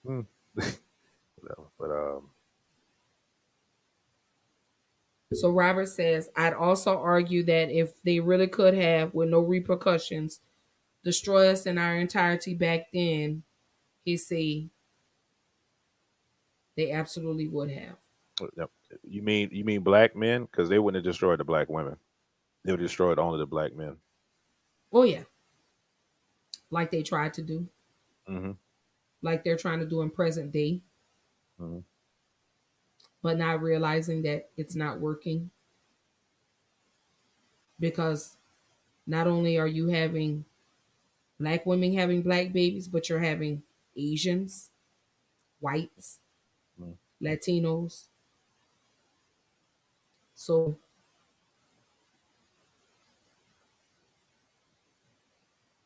hmm, 0.04 0.20
whatever. 0.54 1.68
But 1.78 1.90
um, 1.90 2.30
So 5.34 5.50
Robert 5.50 5.88
says, 5.88 6.28
I'd 6.36 6.54
also 6.54 6.98
argue 6.98 7.42
that 7.44 7.70
if 7.70 8.00
they 8.02 8.20
really 8.20 8.48
could 8.48 8.74
have, 8.74 9.14
with 9.14 9.28
no 9.28 9.40
repercussions, 9.40 10.40
destroy 11.04 11.48
us 11.48 11.66
in 11.66 11.78
our 11.78 11.96
entirety 11.96 12.54
back 12.54 12.92
then, 12.92 13.44
he 14.04 14.16
say 14.16 14.70
they 16.76 16.92
absolutely 16.92 17.48
would 17.48 17.70
have. 17.70 17.96
You 19.04 19.22
mean 19.22 19.50
you 19.52 19.64
mean 19.64 19.82
black 19.82 20.16
men? 20.16 20.44
Because 20.44 20.68
they 20.68 20.78
wouldn't 20.78 21.04
have 21.04 21.10
destroyed 21.12 21.40
the 21.40 21.44
black 21.44 21.68
women. 21.68 21.98
They 22.64 22.72
would 22.72 22.80
have 22.80 22.88
destroyed 22.88 23.18
only 23.18 23.38
the 23.38 23.46
black 23.46 23.74
men. 23.74 23.98
Oh 24.92 25.02
yeah. 25.02 25.24
Like 26.70 26.90
they 26.90 27.04
tried 27.04 27.34
to 27.34 27.42
do. 27.42 27.68
hmm 28.26 28.52
Like 29.22 29.42
they're 29.42 29.56
trying 29.56 29.78
to 29.78 29.86
do 29.86 30.02
in 30.02 30.10
present 30.10 30.52
day, 30.52 30.82
hmm 31.58 31.82
but 33.22 33.38
not 33.38 33.62
realizing 33.62 34.22
that 34.22 34.50
it's 34.56 34.74
not 34.76 35.00
working. 35.00 35.50
Because 37.78 38.36
not 39.06 39.26
only 39.28 39.58
are 39.58 39.68
you 39.68 39.88
having 39.88 40.46
black 41.42 41.66
women 41.66 41.94
having 41.94 42.22
black 42.22 42.52
babies, 42.52 42.88
but 42.88 43.08
you're 43.10 43.20
having 43.20 43.62
Asians, 43.96 44.70
whites, 45.60 46.20
Mm. 46.80 46.96
Latinos. 47.22 48.08
So 50.34 50.78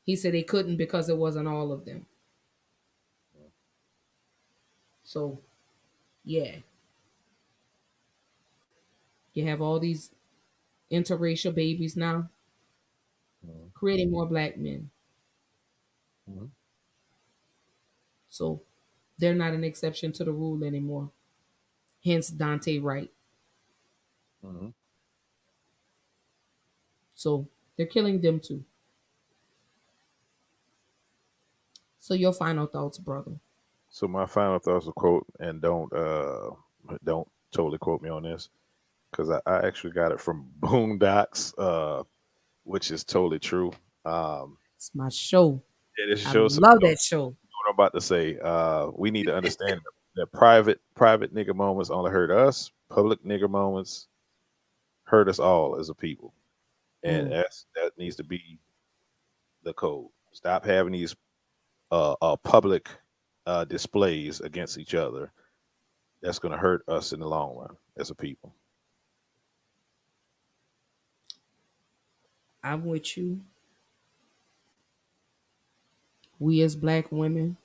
he 0.07 0.17
said 0.17 0.33
they 0.33 0.43
couldn't 0.43 0.79
because 0.79 1.11
it 1.11 1.19
wasn't 1.19 1.47
all 1.47 1.71
of 1.71 1.85
them. 1.85 2.07
So, 5.05 5.41
yeah. 6.25 6.59
You 9.35 9.45
have 9.47 9.63
all 9.63 9.79
these 9.79 10.11
interracial 10.93 11.55
babies 11.55 11.97
now, 11.97 12.31
creating 13.75 14.11
more 14.11 14.27
black 14.27 14.57
men. 14.57 14.91
Mhm. 16.27 16.47
So 18.29 18.63
they're 19.19 19.35
not 19.35 19.53
an 19.55 19.65
exception 19.65 20.13
to 20.13 20.25
the 20.25 20.33
rule 20.33 20.63
anymore. 20.65 21.11
Hence 22.05 22.31
Daunte 22.31 22.83
Wright. 22.83 23.13
hmm 24.43 24.69
So 27.15 27.49
they're 27.77 27.87
killing 27.89 28.21
them 28.21 28.39
too. 28.39 28.65
So 31.99 32.15
your 32.15 32.33
final 32.33 32.67
thoughts, 32.67 32.97
brother. 32.99 33.39
So 33.89 34.07
my 34.09 34.27
final 34.27 34.59
thoughts, 34.59 34.87
a 34.87 34.93
quote, 34.93 35.27
and 35.41 35.61
don't 35.61 35.93
uh 35.93 36.51
don't 37.05 37.29
totally 37.53 37.79
quote 37.79 38.03
me 38.03 38.09
on 38.11 38.23
this, 38.23 38.49
because 39.11 39.31
I, 39.31 39.41
I 39.47 39.67
actually 39.67 39.93
got 39.93 40.13
it 40.13 40.21
from 40.21 40.53
Boondocks, 40.61 41.55
uh, 41.59 42.05
which 42.65 42.91
is 42.91 43.05
totally 43.05 43.39
true. 43.41 43.73
Um, 44.05 44.59
It's 44.77 44.95
my 44.95 45.09
show. 45.09 45.63
Yeah, 45.99 46.07
this 46.09 46.27
I 46.27 46.33
shows 46.33 46.59
love 46.59 46.81
that 46.81 47.01
show. 47.01 47.25
what 47.27 47.37
I'm 47.69 47.75
about 47.75 47.95
to 47.95 48.01
say. 48.01 48.39
Uh, 48.43 48.89
we 48.95 49.11
need 49.11 49.25
to 49.27 49.35
understand 49.37 49.81
that 50.17 50.33
private 50.33 50.81
private 50.95 51.35
nigger 51.35 51.55
moments 51.55 51.91
only 51.91 52.11
hurt 52.11 52.31
us. 52.31 52.71
Public 52.89 53.23
nigger 53.25 53.51
moments 53.51 54.09
hurt 55.05 55.29
us 55.29 55.39
all 55.39 55.77
as 55.79 55.89
a 55.89 55.95
people, 55.95 56.33
and 57.03 57.29
Mm. 57.29 57.31
that's 57.31 57.67
that 57.75 57.97
needs 57.99 58.17
to 58.17 58.25
be 58.25 58.59
the 59.63 59.73
code. 59.75 60.09
Stop 60.33 60.65
having 60.65 60.93
these 60.93 61.15
uh, 61.91 62.15
uh 62.21 62.37
public 62.37 62.89
uh 63.47 63.65
displays 63.65 64.41
against 64.41 64.79
each 64.79 64.95
other. 64.95 65.33
That's 66.23 66.39
going 66.39 66.53
to 66.53 66.59
hurt 66.59 66.83
us 66.89 67.13
in 67.13 67.21
the 67.21 67.29
long 67.29 67.57
run 67.57 67.77
as 67.99 68.11
a 68.11 68.15
people. 68.15 68.53
I'm 72.65 72.85
with 72.85 73.17
you. 73.17 73.41
We 76.39 76.61
as 76.63 76.77
black 76.77 77.11
women, 77.11 77.57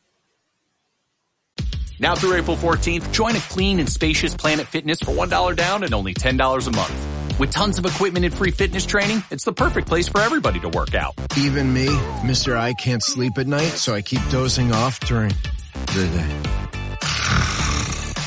Now 2.00 2.16
through 2.16 2.36
April 2.36 2.58
14th, 2.58 3.12
join 3.12 3.36
a 3.36 3.40
clean 3.40 3.80
and 3.80 3.88
spacious 3.88 4.34
Planet 4.34 4.66
Fitness 4.66 5.00
for 5.00 5.12
$1 5.12 5.56
down 5.56 5.84
and 5.84 5.94
only 5.94 6.16
$10 6.16 6.68
a 6.68 6.72
month. 6.72 7.40
With 7.40 7.52
tons 7.52 7.78
of 7.78 7.86
equipment 7.86 8.26
and 8.26 8.34
free 8.34 8.52
fitness 8.52 8.86
training, 8.86 9.24
it's 9.30 9.44
the 9.44 9.54
perfect 9.54 9.88
place 9.88 10.08
for 10.08 10.20
everybody 10.20 10.60
to 10.62 10.70
work 10.70 10.96
out. 10.96 11.14
Even 11.38 11.72
me, 11.72 11.88
Mr. 12.24 12.56
I 12.56 12.74
can't 12.74 13.04
sleep 13.04 13.38
at 13.38 13.46
night, 13.46 13.74
so 13.74 13.94
I 13.94 14.02
keep 14.02 14.22
dozing 14.30 14.72
off 14.72 15.00
during 15.02 15.32
the 15.88 16.08
day. 16.08 16.42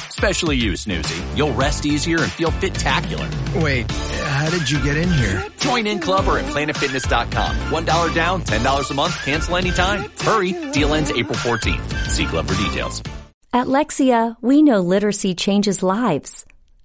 Especially 0.09 0.57
you, 0.57 0.73
Snoozy. 0.73 1.37
You'll 1.37 1.53
rest 1.53 1.85
easier 1.85 2.19
and 2.19 2.31
feel 2.31 2.51
fit-tacular. 2.51 3.63
Wait, 3.63 3.87
how 4.45 4.51
did 4.51 4.71
you 4.71 4.79
get 4.83 4.99
in 4.99 5.11
here? 5.11 5.43
Join 5.57 5.87
in 5.87 5.99
club 5.99 6.29
or 6.29 6.39
at 6.39 6.45
planetfitness.com. 6.47 7.57
$1 7.57 8.15
down, 8.15 8.43
$10 8.43 8.91
a 8.91 8.95
month, 8.95 9.25
cancel 9.25 9.57
anytime. 9.57 10.11
Hurry, 10.21 10.53
deal 10.71 10.93
ends 10.93 11.11
April 11.11 11.39
14th. 11.39 12.11
See 12.11 12.27
club 12.27 12.47
for 12.47 12.55
details. 12.63 13.03
At 13.55 13.69
Lexia, 13.69 14.37
we 14.43 14.63
know 14.63 14.81
literacy 14.81 15.35
changes 15.35 15.83
lives. 15.83 16.45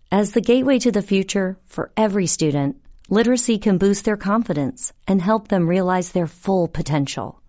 As 0.09 0.31
the 0.31 0.39
gateway 0.39 0.79
to 0.79 0.91
the 0.91 1.01
future 1.01 1.57
for 1.65 1.91
every 1.97 2.27
student, 2.27 2.77
literacy 3.09 3.57
can 3.57 3.77
boost 3.77 4.05
their 4.05 4.15
confidence 4.15 4.93
and 5.05 5.21
help 5.21 5.49
them 5.49 5.67
realize 5.67 6.13
their 6.13 6.27
full 6.27 6.69
potential. 6.69 7.41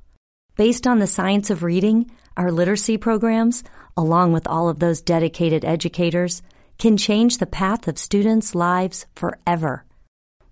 Based 0.57 0.89
on 0.89 0.99
the 0.99 1.07
science 1.07 1.51
of 1.51 1.63
reading, 1.63 2.11
our 2.37 2.51
literacy 2.51 2.97
programs, 2.97 3.63
along 3.97 4.33
with 4.33 4.49
all 4.49 4.69
of 4.69 4.81
those 4.81 5.03
dedicated 5.03 5.65
educators, 5.65 6.43
can 6.79 6.97
change 6.97 7.39
the 7.39 7.47
path 7.47 7.87
of 7.87 7.97
students' 7.97 8.57
lives 8.57 9.07
forever. 9.15 9.85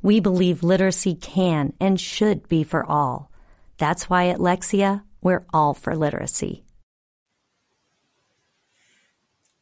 We 0.09 0.21
believe 0.21 0.63
literacy 0.63 1.15
can 1.17 1.75
and 1.79 2.01
should 2.01 2.49
be 2.49 2.65
for 2.65 2.83
all. 2.83 3.31
That's 3.77 4.09
why 4.09 4.29
at 4.29 4.39
Lexia, 4.39 5.03
we're 5.21 5.45
all 5.53 5.75
for 5.75 5.95
literacy. 5.95 6.65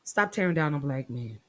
stop 0.04 0.30
tearing 0.30 0.54
down 0.54 0.72
a 0.72 0.78
black 0.78 1.10
man. 1.10 1.40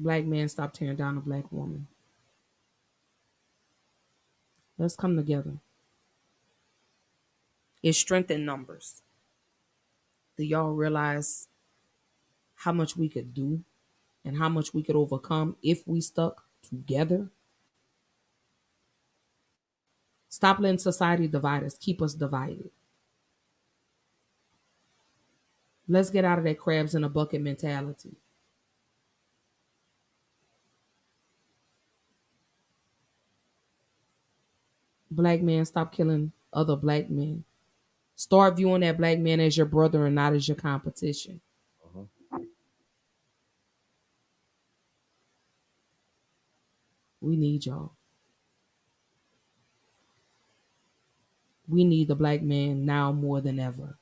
Black 0.00 0.24
man, 0.24 0.48
stop 0.48 0.72
tearing 0.72 0.96
down 0.96 1.16
a 1.16 1.20
black 1.20 1.52
woman. 1.52 1.86
Let's 4.76 4.96
come 4.96 5.16
together. 5.16 5.58
It's 7.84 7.98
strength 7.98 8.32
in 8.32 8.44
numbers. 8.44 9.02
Do 10.36 10.42
y'all 10.42 10.72
realize 10.72 11.46
how 12.56 12.72
much 12.72 12.96
we 12.96 13.08
could 13.08 13.32
do 13.32 13.62
and 14.28 14.36
how 14.36 14.48
much 14.50 14.74
we 14.74 14.82
could 14.82 14.94
overcome 14.94 15.56
if 15.62 15.88
we 15.88 16.02
stuck 16.02 16.44
together? 16.62 17.28
Stop 20.28 20.60
letting 20.60 20.78
society 20.78 21.26
divide 21.26 21.64
us, 21.64 21.78
keep 21.78 22.02
us 22.02 22.12
divided. 22.12 22.70
Let's 25.88 26.10
get 26.10 26.26
out 26.26 26.36
of 26.36 26.44
that 26.44 26.58
crabs 26.58 26.94
in 26.94 27.04
a 27.04 27.08
bucket 27.08 27.40
mentality. 27.40 28.16
Black 35.10 35.40
man, 35.40 35.64
stop 35.64 35.90
killing 35.90 36.32
other 36.52 36.76
black 36.76 37.08
men. 37.08 37.44
Start 38.14 38.56
viewing 38.58 38.82
that 38.82 38.98
black 38.98 39.18
man 39.18 39.40
as 39.40 39.56
your 39.56 39.64
brother 39.64 40.04
and 40.04 40.16
not 40.16 40.34
as 40.34 40.46
your 40.46 40.56
competition. 40.56 41.40
We 47.20 47.36
need 47.36 47.66
y'all. 47.66 47.92
We 51.68 51.84
need 51.84 52.08
the 52.08 52.14
black 52.14 52.42
man 52.42 52.86
now 52.86 53.12
more 53.12 53.40
than 53.40 53.60
ever. 53.60 53.98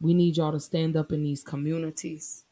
We 0.00 0.14
need 0.14 0.36
y'all 0.36 0.52
to 0.52 0.60
stand 0.60 0.96
up 0.96 1.12
in 1.12 1.22
these 1.22 1.42
communities. 1.42 2.44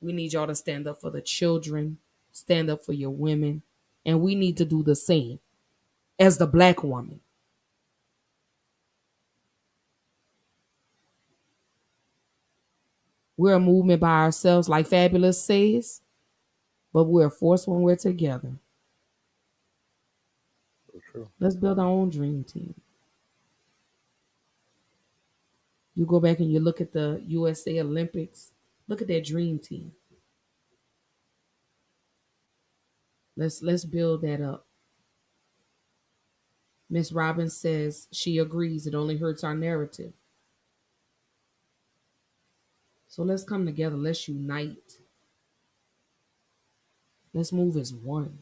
We 0.00 0.12
need 0.12 0.32
y'all 0.34 0.48
to 0.48 0.54
stand 0.54 0.88
up 0.88 1.00
for 1.00 1.10
the 1.10 1.22
children, 1.22 1.98
stand 2.32 2.70
up 2.70 2.84
for 2.84 2.92
your 2.92 3.10
women, 3.10 3.62
and 4.04 4.20
we 4.20 4.34
need 4.34 4.56
to 4.58 4.64
do 4.64 4.82
the 4.82 4.96
same 4.96 5.38
as 6.18 6.38
the 6.38 6.46
black 6.46 6.82
woman. 6.84 7.20
We're 13.38 13.54
a 13.54 13.60
movement 13.60 14.00
by 14.00 14.24
ourselves, 14.24 14.68
like 14.68 14.88
Fabolous 14.88 15.36
says, 15.36 16.01
but 16.92 17.04
we're 17.04 17.26
a 17.26 17.30
force 17.30 17.66
when 17.66 17.82
we're 17.82 17.96
together. 17.96 18.52
Let's 21.38 21.56
build 21.56 21.78
our 21.78 21.86
own 21.86 22.10
dream 22.10 22.44
team. 22.44 22.74
You 25.94 26.06
go 26.06 26.20
back 26.20 26.38
and 26.40 26.50
you 26.50 26.60
look 26.60 26.80
at 26.80 26.92
the 26.92 27.22
USA 27.26 27.80
Olympics, 27.80 28.52
look 28.88 29.02
at 29.02 29.08
that 29.08 29.24
dream 29.24 29.58
team. 29.58 29.92
Let's 33.36 33.62
let's 33.62 33.84
build 33.84 34.22
that 34.22 34.40
up. 34.40 34.66
Miss 36.88 37.12
Robbins 37.12 37.56
says 37.56 38.08
she 38.12 38.38
agrees 38.38 38.86
it 38.86 38.94
only 38.94 39.16
hurts 39.16 39.42
our 39.42 39.54
narrative. 39.54 40.12
So 43.08 43.22
let's 43.22 43.44
come 43.44 43.66
together, 43.66 43.96
let's 43.96 44.28
unite. 44.28 44.98
Let's 47.34 47.52
move 47.52 47.76
as 47.76 47.92
one. 47.92 48.38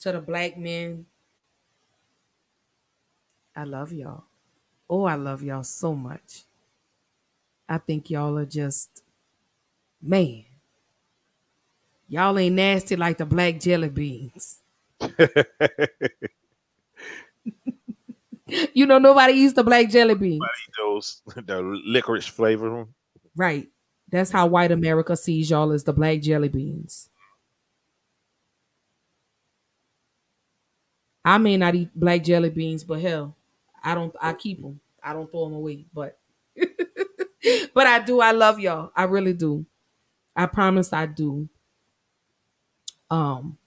To 0.00 0.12
the 0.12 0.20
black 0.20 0.58
men, 0.58 1.06
I 3.56 3.64
love 3.64 3.92
y'all. 3.92 4.24
Oh, 4.88 5.04
I 5.04 5.14
love 5.14 5.42
y'all 5.42 5.62
so 5.62 5.94
much. 5.94 6.42
I 7.68 7.78
think 7.78 8.10
y'all 8.10 8.36
are 8.38 8.44
just, 8.44 9.02
man, 10.02 10.44
y'all 12.08 12.38
ain't 12.38 12.56
nasty 12.56 12.96
like 12.96 13.18
the 13.18 13.26
black 13.26 13.60
jelly 13.60 13.88
beans. 13.88 14.60
you 18.74 18.86
know, 18.86 18.98
nobody 18.98 19.32
eats 19.34 19.54
the 19.54 19.64
black 19.64 19.88
jelly 19.88 20.14
beans. 20.14 20.40
Nobody 20.40 20.58
Those 20.78 21.22
the 21.46 21.62
licorice 21.86 22.26
flavor. 22.26 22.86
Right. 23.36 23.68
That's 24.08 24.30
how 24.30 24.46
white 24.46 24.72
America 24.72 25.14
sees 25.16 25.50
y'all 25.50 25.72
as 25.72 25.84
the 25.84 25.92
black 25.92 26.20
jelly 26.22 26.48
beans. 26.48 27.10
I 31.24 31.38
may 31.38 31.56
not 31.56 31.74
eat 31.74 31.90
black 31.94 32.22
jelly 32.22 32.50
beans, 32.50 32.84
but 32.84 33.00
hell, 33.00 33.34
I 33.82 33.94
don't. 33.94 34.14
I 34.20 34.34
keep 34.34 34.60
them. 34.60 34.80
I 35.02 35.12
don't 35.12 35.30
throw 35.30 35.44
them 35.44 35.54
away. 35.54 35.86
But, 35.92 36.18
but 37.74 37.86
I 37.86 37.98
do. 38.00 38.20
I 38.20 38.32
love 38.32 38.58
y'all. 38.60 38.90
I 38.96 39.04
really 39.04 39.32
do. 39.32 39.64
I 40.36 40.46
promise 40.46 40.92
I 40.92 41.06
do. 41.06 41.48
Um, 43.10 43.58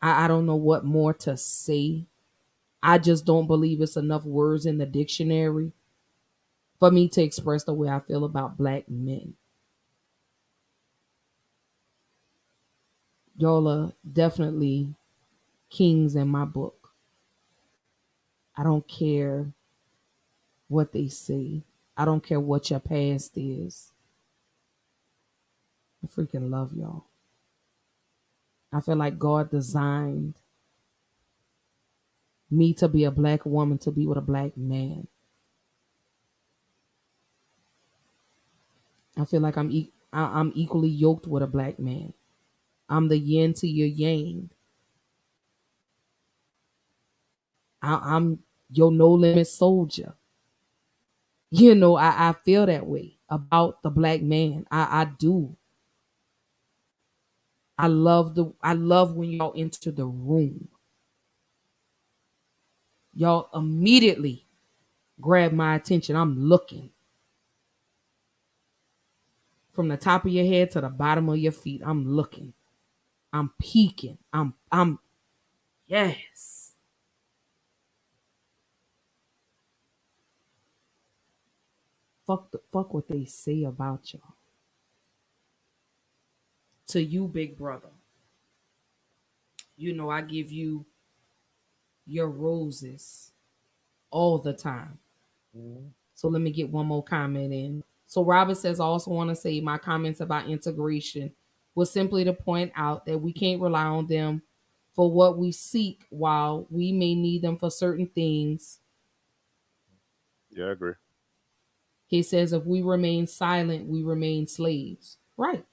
I, 0.00 0.24
I 0.24 0.28
don't 0.28 0.46
know 0.46 0.56
what 0.56 0.84
more 0.84 1.12
to 1.14 1.36
say. 1.36 2.04
I 2.82 2.98
just 2.98 3.26
don't 3.26 3.46
believe 3.48 3.80
it's 3.82 3.96
enough 3.96 4.24
words 4.24 4.66
in 4.66 4.78
the 4.78 4.86
dictionary 4.86 5.72
for 6.82 6.90
me 6.90 7.06
to 7.06 7.22
express 7.22 7.62
the 7.62 7.72
way 7.72 7.88
I 7.88 8.00
feel 8.00 8.24
about 8.24 8.58
black 8.58 8.88
men. 8.88 9.34
Y'all 13.36 13.68
are 13.68 13.92
definitely 14.12 14.92
kings 15.70 16.16
in 16.16 16.26
my 16.26 16.44
book. 16.44 16.90
I 18.56 18.64
don't 18.64 18.88
care 18.88 19.46
what 20.66 20.92
they 20.92 21.06
say. 21.06 21.62
I 21.96 22.04
don't 22.04 22.24
care 22.24 22.40
what 22.40 22.68
your 22.70 22.80
past 22.80 23.34
is. 23.36 23.92
I 26.02 26.08
freaking 26.08 26.50
love 26.50 26.72
y'all. 26.76 27.04
I 28.72 28.80
feel 28.80 28.96
like 28.96 29.20
God 29.20 29.52
designed 29.52 30.34
me 32.50 32.74
to 32.74 32.88
be 32.88 33.04
a 33.04 33.12
black 33.12 33.46
woman 33.46 33.78
to 33.78 33.92
be 33.92 34.04
with 34.04 34.18
a 34.18 34.22
black 34.22 34.56
man. 34.56 35.06
I 39.18 39.24
feel 39.26 39.40
like 39.42 39.56
I'm 39.58 39.70
e- 39.72 39.92
I- 40.12 40.40
I'm 40.40 40.52
equally 40.54 40.88
yoked 40.90 41.26
with 41.26 41.42
a 41.42 41.46
black 41.48 41.78
man. 41.78 42.14
I'm 42.88 43.08
the 43.08 43.18
yin 43.18 43.54
to 43.54 43.68
your 43.68 43.88
yang. 43.88 44.50
I- 47.82 48.16
am 48.16 48.40
your 48.70 48.92
no 48.92 49.10
limit 49.12 49.48
soldier. 49.48 50.14
You 51.50 51.74
know, 51.74 51.96
I, 51.96 52.30
I 52.30 52.34
feel 52.44 52.66
that 52.66 52.86
way 52.86 53.18
about 53.30 53.82
the 53.82 53.90
black 53.90 54.22
man. 54.22 54.66
I, 54.70 55.02
I 55.02 55.04
do. 55.06 55.56
I 57.78 57.88
love 57.88 58.34
the 58.36 58.52
I 58.62 58.74
love 58.74 59.16
when 59.16 59.32
y'all 59.32 59.54
enter 59.56 59.90
the 59.90 60.06
room. 60.06 60.68
Y'all 63.14 63.48
immediately 63.54 64.46
grab 65.20 65.52
my 65.52 65.76
attention. 65.76 66.16
I'm 66.16 66.38
looking 66.48 66.90
from 69.72 69.88
the 69.88 69.96
top 69.98 70.26
of 70.26 70.32
your 70.32 70.46
head 70.46 70.70
to 70.72 70.82
the 70.82 70.90
bottom 70.90 71.28
of 71.30 71.38
your 71.38 71.52
feet. 71.52 71.82
I'm 71.84 72.08
looking. 72.08 72.54
I'm 73.32 73.52
peeking. 73.60 74.18
I'm 74.32 74.54
I'm 74.72 74.98
yes. 75.86 76.72
Fuck 82.26 82.52
the 82.52 82.60
fuck 82.72 82.94
what 82.94 83.08
they 83.08 83.24
say 83.26 83.64
about 83.64 84.12
y'all. 84.14 84.34
To 86.88 87.02
you, 87.02 87.28
big 87.28 87.58
brother. 87.58 87.88
You 89.76 89.94
know 89.94 90.10
I 90.10 90.22
give 90.22 90.52
you 90.52 90.86
your 92.06 92.28
roses 92.28 93.32
all 94.10 94.38
the 94.38 94.52
time. 94.54 94.98
Mm-hmm. 95.56 95.88
So 96.14 96.28
let 96.28 96.42
me 96.42 96.50
get 96.52 96.70
one 96.70 96.86
more 96.86 97.04
comment 97.04 97.52
in. 97.52 97.84
So 98.12 98.22
Robert 98.22 98.58
says, 98.58 98.78
I 98.78 98.84
also 98.84 99.10
want 99.10 99.30
to 99.30 99.34
say 99.34 99.58
my 99.62 99.78
comments 99.78 100.20
about 100.20 100.46
integration 100.46 101.32
was 101.74 101.90
simply 101.90 102.24
to 102.24 102.34
point 102.34 102.70
out 102.76 103.06
that 103.06 103.16
we 103.16 103.32
can't 103.32 103.58
rely 103.58 103.84
on 103.84 104.06
them 104.06 104.42
for 104.94 105.10
what 105.10 105.38
we 105.38 105.50
seek 105.50 106.04
while 106.10 106.66
we 106.68 106.92
may 106.92 107.14
need 107.14 107.40
them 107.40 107.56
for 107.56 107.70
certain 107.70 108.06
things. 108.06 108.80
Yeah, 110.50 110.66
I 110.66 110.70
agree. 110.72 110.92
He 112.06 112.22
says, 112.22 112.52
if 112.52 112.66
we 112.66 112.82
remain 112.82 113.26
silent, 113.26 113.88
we 113.88 114.02
remain 114.02 114.46
slaves. 114.46 115.16
Right. 115.38 115.64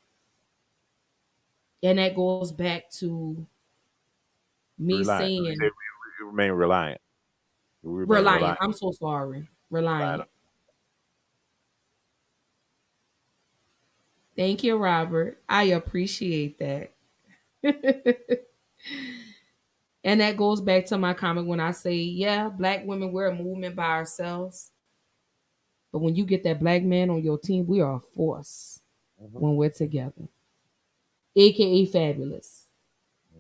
And 1.84 2.00
that 2.00 2.16
goes 2.16 2.54
back 2.54 2.90
to 3.00 3.46
me 4.78 5.00
reliant. 5.00 5.26
saying 5.26 5.44
we, 5.44 5.58
we 5.60 6.26
remain 6.26 6.52
reliant. 6.52 7.02
We 7.84 7.92
remain 7.92 8.08
reliant. 8.08 8.42
reliant. 8.42 8.60
I'm 8.62 8.72
so 8.72 8.94
sorry. 8.94 9.46
Reliant. 9.70 10.02
reliant. 10.02 10.30
Thank 14.40 14.64
you, 14.64 14.78
Robert. 14.78 15.38
I 15.50 15.64
appreciate 15.64 16.60
that. 16.60 16.94
and 20.02 20.22
that 20.22 20.38
goes 20.38 20.62
back 20.62 20.86
to 20.86 20.98
my 20.98 21.14
comment 21.14 21.46
when 21.46 21.60
I 21.60 21.72
say, 21.72 21.96
yeah, 21.96 22.48
black 22.48 22.86
women, 22.86 23.12
we're 23.12 23.28
a 23.28 23.36
movement 23.36 23.76
by 23.76 23.88
ourselves. 23.88 24.72
But 25.92 26.00
when 26.00 26.16
you 26.16 26.24
get 26.26 26.44
that 26.44 26.62
black 26.62 26.84
man 26.84 27.10
on 27.10 27.22
your 27.22 27.38
team, 27.38 27.68
we 27.68 27.82
are 27.82 27.98
a 27.98 28.00
force 28.00 28.80
mm-hmm. 29.22 29.38
when 29.38 29.58
we're 29.58 29.72
together. 29.72 30.30
AKA 31.36 31.88
Fabolous. 31.88 32.62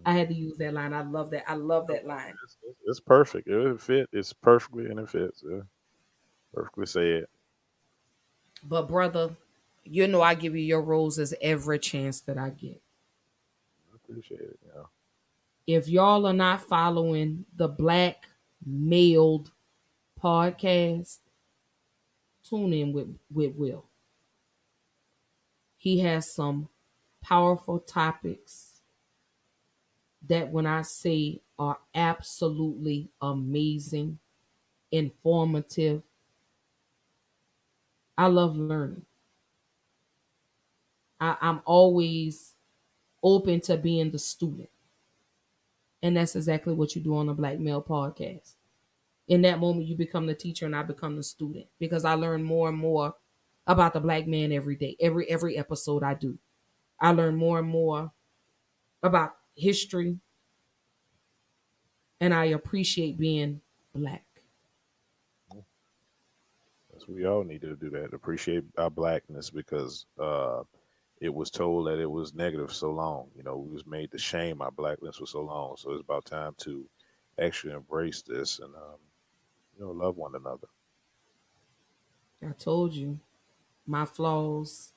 I 0.06 0.12
had 0.12 0.28
to 0.28 0.36
use 0.36 0.58
that 0.58 0.74
line. 0.74 0.92
I 0.92 1.04
love 1.04 1.32
that. 1.32 1.50
I 1.50 1.54
love 1.54 1.88
that 1.88 2.06
line. 2.06 2.34
It's, 2.44 2.58
it's 2.84 3.00
perfect. 3.00 3.48
It 3.48 3.80
fit. 3.80 4.10
It's 4.12 4.34
perfectly 4.34 4.88
and 4.88 5.00
it 5.00 5.10
fits. 5.10 5.46
Yeah. 5.50 5.62
Perfectly 6.54 6.88
said. 6.88 7.26
But 8.66 8.90
brother, 8.90 9.34
you 9.90 10.08
know 10.08 10.22
I 10.22 10.36
give 10.36 10.56
you 10.56 10.62
your 10.62 10.82
roses 10.82 11.34
every 11.42 11.80
chance 11.80 12.22
that 12.22 12.38
I 12.38 12.50
get. 12.50 12.82
I 13.92 13.96
appreciate 13.96 14.42
it. 14.42 14.60
Yeah. 14.66 14.84
If 15.68 15.88
y'all 15.88 16.26
are 16.26 16.34
not 16.34 16.62
following 16.62 17.46
the 17.56 17.68
Black 17.68 18.26
Mailed 18.66 19.52
podcast, 20.22 21.20
tune 22.48 22.74
in 22.74 22.94
with, 22.94 23.16
with 23.32 23.56
Will. 23.56 23.86
He 25.78 26.00
has 26.00 26.34
some 26.34 26.70
powerful 27.22 27.80
topics 27.80 28.82
that 30.28 30.52
when 30.52 30.66
I 30.66 30.82
say 30.82 31.42
are 31.58 31.78
absolutely 31.96 33.10
amazing, 33.22 34.20
informative. 34.92 36.04
I 38.18 38.28
love 38.28 38.58
learning. 38.58 39.06
I, 41.20 41.38
I'm 41.42 41.62
always 41.66 42.56
open 43.24 43.62
to 43.62 43.78
being 43.78 44.12
the 44.12 44.20
student. 44.20 44.70
And 46.02 46.16
that's 46.16 46.36
exactly 46.36 46.74
what 46.74 46.96
you 46.96 47.02
do 47.02 47.16
on 47.18 47.28
the 47.28 47.34
Black 47.34 47.60
Male 47.60 47.82
Podcast. 47.84 48.56
In 49.28 49.44
that 49.44 49.60
moment, 49.60 49.88
you 49.88 49.96
become 49.96 50.28
the 50.28 50.36
teacher 50.36 50.66
and 50.66 50.76
I 50.76 50.84
become 50.84 51.16
the 51.18 51.24
student 51.24 51.68
because 51.80 52.06
I 52.06 52.16
learn 52.16 52.44
more 52.44 52.70
and 52.70 52.78
more 52.78 53.16
about 53.68 53.94
the 53.94 54.02
black 54.02 54.28
man 54.28 54.52
every 54.52 54.76
day. 54.76 54.98
Every 55.00 55.30
every 55.30 55.58
episode 55.58 56.04
I 56.04 56.16
do. 56.16 56.40
I 57.00 57.12
learn 57.12 57.36
more 57.38 57.60
and 57.60 57.68
more 57.70 58.14
about 59.04 59.38
history. 59.56 60.20
And 62.22 62.34
I 62.34 62.46
appreciate 62.46 63.18
being 63.18 63.62
black. 63.94 64.26
That's 66.92 67.08
we 67.08 67.26
all 67.26 67.44
need 67.44 67.62
to 67.62 67.76
do 67.76 67.90
that. 67.92 68.14
Appreciate 68.14 68.66
our 68.78 68.90
blackness 68.90 69.50
because 69.50 70.06
uh, 70.20 70.64
it 71.22 71.34
was 71.34 71.52
told 71.52 71.88
that 71.88 72.00
it 72.00 72.10
was 72.10 72.34
negative 72.34 72.74
so 72.74 72.92
long. 72.92 73.28
You 73.36 73.44
know, 73.44 73.58
we 73.58 73.74
was 73.74 73.86
made 73.86 74.12
to 74.12 74.18
shame 74.18 74.62
our 74.62 74.72
blackness 74.72 75.18
for 75.18 75.26
so 75.26 75.42
long. 75.42 75.76
So 75.78 75.92
it's 75.92 76.02
about 76.02 76.26
time 76.26 76.56
to 76.60 76.86
actually 77.40 77.74
embrace 77.74 78.22
this 78.22 78.60
and 78.60 78.74
um, 78.76 79.00
you 79.78 79.86
know 79.86 79.92
love 79.92 80.18
one 80.18 80.36
another. 80.36 80.68
I 82.46 82.52
told 82.54 82.94
you 82.94 83.20
my 83.86 84.06
flaws. 84.06 84.94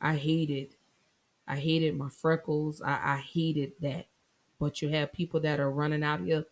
I 0.00 0.16
hated. 0.16 0.74
I 1.46 1.56
hated 1.56 1.96
my 1.96 2.08
freckles. 2.08 2.80
I, 2.80 3.14
I 3.14 3.16
hated 3.16 3.72
that. 3.80 4.06
But 4.58 4.80
you 4.80 4.88
have 4.88 5.12
people 5.12 5.40
that 5.40 5.60
are 5.60 5.70
running 5.70 6.02
out 6.02 6.20
here 6.20 6.44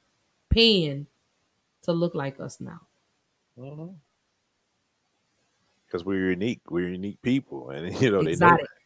paying 0.51 1.07
to 1.83 1.93
look 1.93 2.15
like 2.15 2.39
us 2.41 2.61
now. 2.61 2.81
Because 5.87 6.05
we're 6.05 6.31
unique. 6.31 6.61
We're 6.71 6.89
unique 6.89 7.23
people, 7.23 7.71
and 7.71 7.95
you 8.01 8.11
know 8.11 8.19
they 8.19 8.25
know. 8.25 8.31
Exotic. 8.31 8.61
that. 8.61 8.80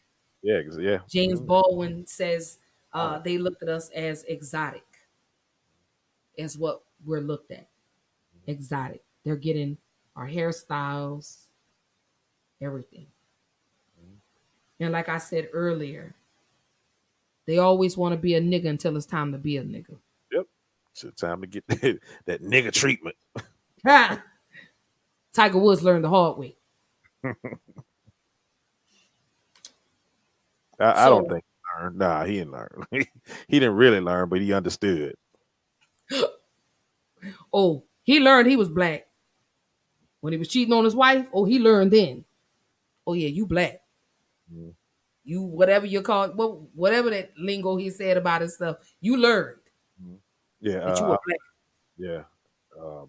Yeah, 0.45 0.61
yeah. 0.79 0.99
James. 1.09 1.41
Baldwin 1.41 2.07
says 2.07 2.59
uh, 2.93 3.19
they 3.19 3.39
looked 3.39 3.63
at 3.63 3.71
us 3.71 3.89
as 3.91 4.25
exotic, 4.25 4.85
as 6.39 6.59
what 6.59 6.83
we're 7.05 7.23
looked 7.23 7.51
at. 7.51 7.67
Exotic. 8.47 9.03
They're 9.25 9.37
getting 9.37 9.79
our 10.15 10.29
hairstyles, 10.29 11.47
everything. 12.61 13.07
And 14.81 14.93
like 14.93 15.09
I 15.09 15.17
said 15.17 15.49
earlier, 15.55 16.15
they 17.47 17.57
always 17.57 17.97
want 17.97 18.13
to 18.13 18.19
be 18.19 18.35
a 18.35 18.41
nigga 18.41 18.69
until 18.69 18.97
it's 18.99 19.07
time 19.07 19.33
to 19.33 19.39
be 19.39 19.57
a 19.57 19.63
nigga. 19.63 19.97
Yep. 20.31 20.47
It's 20.93 21.21
time 21.21 21.41
to 21.41 21.47
get 21.47 21.67
that, 21.69 22.01
that 22.27 22.43
nigga 22.43 22.71
treatment. 22.71 23.17
Tiger 25.33 25.59
Woods 25.59 25.83
learned 25.83 26.05
the 26.05 26.11
hard 26.11 26.37
way. 26.37 26.57
I, 30.93 31.07
I 31.07 31.09
don't 31.09 31.29
think 31.29 31.45
he 31.45 31.83
learned. 31.83 31.99
Nah, 31.99 32.25
he 32.25 32.35
didn't 32.39 32.53
learn. 32.53 32.85
he 32.91 33.07
didn't 33.61 33.75
really 33.77 34.01
learn, 34.01 34.29
but 34.29 34.41
he 34.41 34.53
understood. 34.53 35.15
Oh, 37.53 37.85
he 38.03 38.21
learned 38.21 38.49
he 38.49 38.57
was 38.57 38.69
black 38.69 39.07
when 40.21 40.33
he 40.35 40.39
was 40.39 40.49
cheating 40.49 40.75
on 40.75 40.85
his 40.85 40.95
wife. 40.95 41.27
Oh, 41.33 41.45
he 41.47 41.59
learned 41.59 41.91
then. 41.91 42.25
Oh 43.07 43.15
yeah, 43.15 43.29
you 43.29 43.47
black. 43.47 43.81
You 45.25 45.41
whatever 45.41 45.87
you're 45.87 46.03
called, 46.03 46.37
what 46.37 46.61
whatever 46.75 47.09
that 47.11 47.33
lingo 47.39 47.77
he 47.77 47.89
said 47.89 48.19
about 48.19 48.43
his 48.43 48.55
stuff, 48.57 48.77
you 49.01 49.17
learned 49.17 49.57
Yeah. 50.61 50.81
that 50.81 50.99
you 50.99 51.05
uh, 51.07 51.09
were 51.11 51.19
black. 51.27 51.39
yeah. 51.97 52.23
Um, 52.79 53.09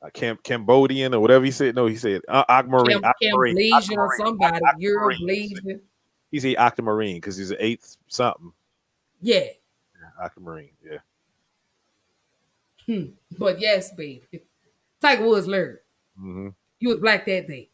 uh, 0.00 0.10
Cam- 0.10 0.38
Cambodian 0.44 1.14
or 1.14 1.20
whatever 1.20 1.44
he 1.44 1.50
said. 1.50 1.74
No, 1.74 1.86
he 1.86 1.96
said 1.96 2.22
uh, 2.28 2.44
Aquamarine. 2.48 3.00
Cam. 3.00 3.12
Camblazian 3.22 3.96
or 3.96 4.14
somebody. 4.16 4.60
You're 4.78 5.10
Blasian. 5.14 5.80
He 6.32 6.40
said 6.40 6.56
Aquamarine 6.56 7.18
because 7.18 7.36
he's 7.36 7.52
an 7.52 7.58
eighth 7.60 7.96
something. 8.08 8.52
Yeah. 9.20 9.38
Yeah. 9.40 9.48
Yeah. 10.84 10.98
Hmm. 12.86 13.04
But 13.38 13.60
yes, 13.60 13.92
baby. 13.94 14.22
Tiger 15.00 15.26
Woods 15.26 15.46
learned. 15.46 15.78
hmm 16.18 16.48
You 16.80 16.90
was 16.90 16.98
black 17.00 17.26
that 17.26 17.46
day. 17.46 17.70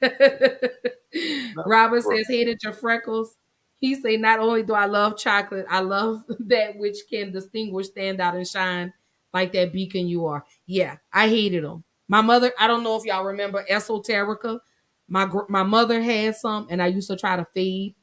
Robert 1.66 2.02
says, 2.02 2.26
hated 2.28 2.58
your 2.62 2.72
freckles. 2.72 3.36
He 3.78 3.94
say, 3.94 4.16
not 4.16 4.40
only 4.40 4.62
do 4.62 4.74
I 4.74 4.86
love 4.86 5.18
chocolate, 5.18 5.66
I 5.68 5.80
love 5.80 6.24
that 6.40 6.76
which 6.76 6.98
can 7.10 7.32
distinguish, 7.32 7.88
stand 7.88 8.20
out, 8.20 8.34
and 8.36 8.46
shine 8.48 8.92
like 9.34 9.52
that 9.52 9.72
beacon 9.72 10.08
you 10.08 10.26
are. 10.26 10.44
Yeah, 10.66 10.96
I 11.12 11.28
hated 11.28 11.64
them. 11.64 11.84
My 12.08 12.20
mother, 12.22 12.52
I 12.58 12.66
don't 12.66 12.84
know 12.84 12.96
if 12.96 13.04
y'all 13.04 13.24
remember 13.24 13.64
Esoterica. 13.70 14.60
My 15.08 15.28
my 15.48 15.62
mother 15.62 16.02
had 16.02 16.36
some, 16.36 16.66
and 16.70 16.82
I 16.82 16.88
used 16.88 17.08
to 17.08 17.16
try 17.16 17.36
to 17.36 17.44
fade. 17.54 17.94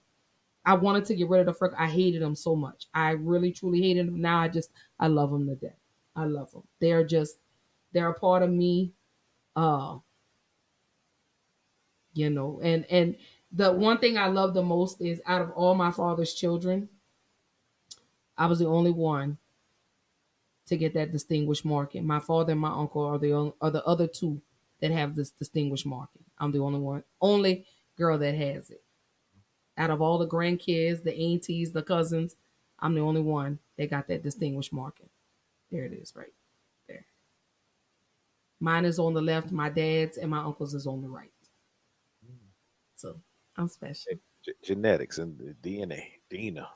I 0.65 0.75
wanted 0.75 1.05
to 1.05 1.15
get 1.15 1.29
rid 1.29 1.41
of 1.41 1.47
the 1.47 1.53
freckles. 1.53 1.79
I 1.81 1.87
hated 1.87 2.21
them 2.21 2.35
so 2.35 2.55
much. 2.55 2.87
I 2.93 3.11
really, 3.11 3.51
truly 3.51 3.81
hated 3.81 4.07
them. 4.07 4.21
Now 4.21 4.39
I 4.39 4.47
just, 4.47 4.71
I 4.99 5.07
love 5.07 5.31
them 5.31 5.45
to 5.47 5.55
death. 5.55 5.77
I 6.15 6.25
love 6.25 6.51
them. 6.51 6.63
They're 6.79 7.03
just, 7.03 7.37
they're 7.91 8.09
a 8.09 8.13
part 8.13 8.43
of 8.43 8.49
me. 8.49 8.93
Uh, 9.55 9.97
you 12.13 12.29
know 12.29 12.59
and 12.63 12.85
and 12.89 13.15
the 13.51 13.71
one 13.71 13.97
thing 13.97 14.17
i 14.17 14.27
love 14.27 14.53
the 14.53 14.61
most 14.61 15.01
is 15.01 15.21
out 15.25 15.41
of 15.41 15.51
all 15.51 15.75
my 15.75 15.91
father's 15.91 16.33
children 16.33 16.87
i 18.37 18.45
was 18.45 18.59
the 18.59 18.67
only 18.67 18.91
one 18.91 19.37
to 20.65 20.77
get 20.77 20.93
that 20.93 21.11
distinguished 21.11 21.65
marking 21.65 22.05
my 22.05 22.19
father 22.19 22.51
and 22.51 22.61
my 22.61 22.71
uncle 22.71 23.03
are 23.03 23.17
the 23.17 23.33
are 23.61 23.71
the 23.71 23.83
other 23.85 24.07
two 24.07 24.41
that 24.79 24.91
have 24.91 25.15
this 25.15 25.31
distinguished 25.31 25.85
marking 25.85 26.22
i'm 26.39 26.51
the 26.51 26.59
only 26.59 26.79
one 26.79 27.03
only 27.21 27.65
girl 27.97 28.17
that 28.17 28.35
has 28.35 28.69
it 28.69 28.83
out 29.77 29.89
of 29.89 30.01
all 30.01 30.17
the 30.17 30.27
grandkids 30.27 31.03
the 31.03 31.15
aunties 31.15 31.71
the 31.71 31.81
cousins 31.83 32.35
i'm 32.79 32.95
the 32.95 33.01
only 33.01 33.21
one 33.21 33.59
that 33.77 33.89
got 33.89 34.07
that 34.07 34.23
distinguished 34.23 34.73
marking 34.73 35.09
there 35.71 35.85
it 35.85 35.93
is 35.93 36.13
right 36.15 36.33
there 36.87 37.05
mine 38.59 38.85
is 38.85 38.99
on 38.99 39.13
the 39.13 39.21
left 39.21 39.51
my 39.51 39.69
dad's 39.69 40.17
and 40.17 40.29
my 40.29 40.43
uncle's 40.43 40.73
is 40.73 40.87
on 40.87 41.01
the 41.01 41.07
right 41.07 41.31
so 42.95 43.19
I'm 43.57 43.67
special. 43.67 44.13
G- 44.45 44.53
genetics 44.63 45.17
and 45.17 45.37
the 45.37 45.53
DNA. 45.61 46.03
Dina. 46.29 46.69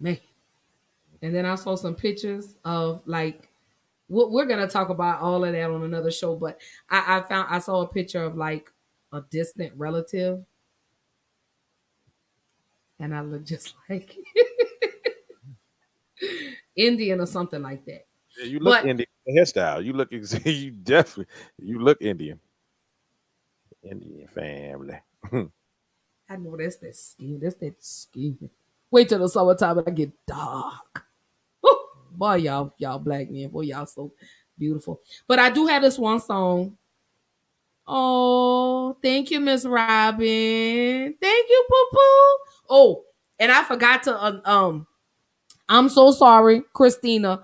Man. 0.00 0.18
And 1.22 1.34
then 1.34 1.46
I 1.46 1.54
saw 1.54 1.76
some 1.76 1.94
pictures 1.94 2.56
of 2.64 3.02
like 3.06 3.48
we're 4.08 4.28
we're 4.28 4.46
gonna 4.46 4.68
talk 4.68 4.88
about 4.88 5.20
all 5.20 5.44
of 5.44 5.52
that 5.52 5.70
on 5.70 5.82
another 5.82 6.10
show, 6.10 6.36
but 6.36 6.58
I, 6.90 7.18
I 7.18 7.22
found 7.22 7.48
I 7.50 7.58
saw 7.58 7.80
a 7.82 7.88
picture 7.88 8.22
of 8.22 8.36
like 8.36 8.70
a 9.12 9.22
distant 9.30 9.72
relative. 9.76 10.44
And 12.98 13.14
I 13.14 13.20
look 13.20 13.44
just 13.44 13.74
like 13.90 14.16
Indian 16.74 17.20
or 17.20 17.26
something 17.26 17.62
like 17.62 17.84
that. 17.86 18.06
Yeah, 18.38 18.44
you 18.46 18.58
look 18.58 18.82
But- 18.82 18.88
Indian. 18.88 19.08
Hairstyle. 19.28 19.84
You 19.84 19.92
look. 19.92 20.10
You 20.44 20.70
definitely. 20.70 21.26
You 21.58 21.80
look 21.80 22.00
Indian. 22.00 22.38
Indian 23.82 24.28
family. 24.28 25.00
I 26.28 26.36
know 26.36 26.56
that's 26.56 26.76
that 26.76 26.94
skin. 26.94 27.40
That's 27.42 27.56
that 27.56 27.82
skin. 27.84 28.50
Wait 28.90 29.08
till 29.08 29.18
the 29.18 29.28
summertime 29.28 29.78
and 29.78 29.88
I 29.88 29.90
get 29.90 30.12
dark. 30.26 31.04
Boy, 32.16 32.36
y'all, 32.36 32.74
y'all 32.78 32.98
black 32.98 33.30
men, 33.30 33.48
boy, 33.48 33.62
y'all 33.62 33.86
so 33.86 34.12
beautiful. 34.58 35.00
But 35.28 35.38
I 35.38 35.50
do 35.50 35.66
have 35.66 35.82
this 35.82 35.98
one 35.98 36.20
song. 36.20 36.76
Oh, 37.86 38.96
thank 39.02 39.30
you, 39.30 39.38
Miss 39.40 39.64
Robin. 39.64 41.14
Thank 41.20 41.48
you, 41.48 41.66
Poo 41.70 41.86
Poo. 41.92 42.38
Oh, 42.68 43.04
and 43.38 43.52
I 43.52 43.62
forgot 43.62 44.02
to 44.04 44.16
uh, 44.16 44.40
um. 44.44 44.86
I'm 45.68 45.88
so 45.88 46.10
sorry, 46.12 46.62
Christina. 46.72 47.42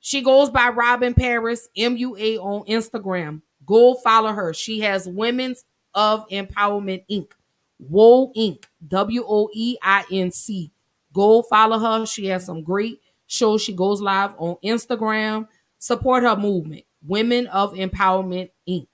She 0.00 0.22
goes 0.22 0.50
by 0.50 0.68
Robin 0.68 1.14
Paris 1.14 1.68
MUA 1.76 2.38
on 2.38 2.64
Instagram. 2.66 3.42
Go 3.64 3.94
follow 3.94 4.32
her. 4.32 4.54
She 4.54 4.80
has 4.80 5.08
Women's 5.08 5.64
of 5.94 6.28
Empowerment 6.28 7.04
Inc. 7.10 7.32
Woe 7.78 8.32
Inc. 8.36 8.64
W 8.86 9.24
O 9.26 9.48
E 9.52 9.76
I 9.82 10.04
N 10.12 10.30
C. 10.30 10.70
Go 11.12 11.42
follow 11.42 11.78
her. 11.78 12.06
She 12.06 12.26
has 12.26 12.44
some 12.44 12.62
great 12.62 13.00
shows. 13.26 13.62
She 13.62 13.72
goes 13.72 14.00
live 14.00 14.34
on 14.38 14.56
Instagram. 14.64 15.48
Support 15.78 16.22
her 16.22 16.36
movement. 16.36 16.84
Women 17.04 17.46
of 17.48 17.74
Empowerment 17.74 18.50
Inc. 18.68 18.88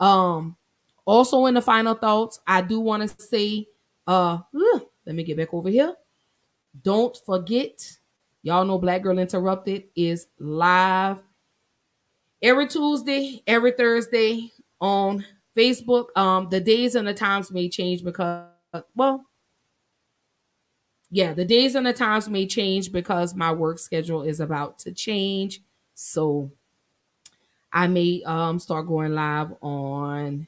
Um, 0.00 0.56
also 1.04 1.46
in 1.46 1.54
the 1.54 1.62
final 1.62 1.94
thoughts, 1.94 2.40
I 2.46 2.62
do 2.62 2.80
want 2.80 3.08
to 3.08 3.22
say, 3.22 3.66
uh, 4.06 4.38
let 5.06 5.14
me 5.14 5.22
get 5.22 5.36
back 5.36 5.52
over 5.52 5.68
here. 5.68 5.94
Don't 6.82 7.16
forget, 7.26 7.98
y'all 8.42 8.64
know 8.64 8.78
Black 8.78 9.02
Girl 9.02 9.18
Interrupted 9.18 9.84
is 9.94 10.26
live 10.38 11.22
every 12.42 12.66
Tuesday, 12.66 13.42
every 13.46 13.72
Thursday 13.72 14.50
on 14.80 15.24
Facebook. 15.56 16.16
Um, 16.16 16.48
the 16.48 16.60
days 16.60 16.94
and 16.94 17.06
the 17.06 17.14
times 17.14 17.50
may 17.50 17.68
change 17.68 18.04
because, 18.04 18.46
well, 18.94 19.26
yeah, 21.10 21.32
the 21.34 21.44
days 21.44 21.74
and 21.74 21.86
the 21.86 21.92
times 21.92 22.28
may 22.28 22.46
change 22.46 22.92
because 22.92 23.34
my 23.34 23.52
work 23.52 23.78
schedule 23.78 24.22
is 24.22 24.40
about 24.40 24.78
to 24.80 24.92
change. 24.92 25.60
So 25.94 26.52
I 27.72 27.86
may 27.88 28.22
um 28.24 28.58
start 28.58 28.86
going 28.86 29.14
live 29.14 29.52
on 29.62 30.46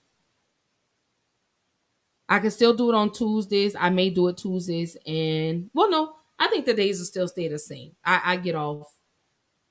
I 2.29 2.39
can 2.39 2.51
still 2.51 2.75
do 2.75 2.89
it 2.91 2.95
on 2.95 3.13
Tuesdays. 3.13 3.77
I 3.79 3.91
may 3.91 4.11
do 4.11 4.29
it 4.29 4.37
Tuesdays 4.39 4.97
and 5.07 5.71
well 5.75 5.91
no, 5.91 6.15
I 6.39 6.49
think 6.49 6.65
the 6.67 6.75
days 6.75 6.99
will 6.99 7.07
still 7.07 7.29
stay 7.29 7.49
the 7.49 7.59
same. 7.59 7.93
I, 8.05 8.21
I 8.25 8.37
get 8.37 8.55
off, 8.55 8.93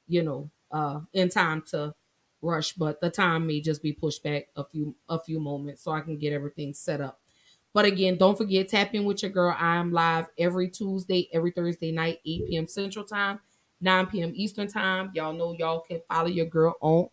you 0.07 0.23
know, 0.23 0.51
uh, 0.71 1.01
in 1.13 1.29
time 1.29 1.63
to 1.71 1.95
rush, 2.41 2.73
but 2.73 3.01
the 3.01 3.11
time 3.11 3.47
may 3.47 3.61
just 3.61 3.83
be 3.83 3.93
pushed 3.93 4.23
back 4.23 4.49
a 4.57 4.65
few 4.65 4.95
a 5.09 5.19
few 5.19 5.41
moments 5.41 5.83
so 5.83 5.93
I 5.93 6.01
can 6.01 6.19
get 6.19 6.33
everything 6.33 6.75
set 6.75 7.01
up. 7.01 7.20
But 7.73 7.85
again, 7.85 8.17
don't 8.17 8.37
forget 8.37 8.67
tap 8.67 8.93
in 8.93 9.05
with 9.05 9.23
your 9.23 9.31
girl. 9.31 9.55
I 9.57 9.77
am 9.77 9.91
live 9.91 10.27
every 10.37 10.69
Tuesday, 10.69 11.29
every 11.33 11.51
Thursday 11.51 11.91
night, 11.91 12.19
8 12.25 12.47
p.m. 12.47 12.67
Central 12.67 13.05
Time, 13.05 13.39
9 13.79 14.07
p.m. 14.07 14.31
Eastern 14.35 14.67
Time. 14.67 15.11
Y'all 15.13 15.33
know 15.33 15.53
y'all 15.53 15.81
can 15.81 16.01
follow 16.09 16.27
your 16.27 16.47
girl 16.47 16.75
on 16.81 17.07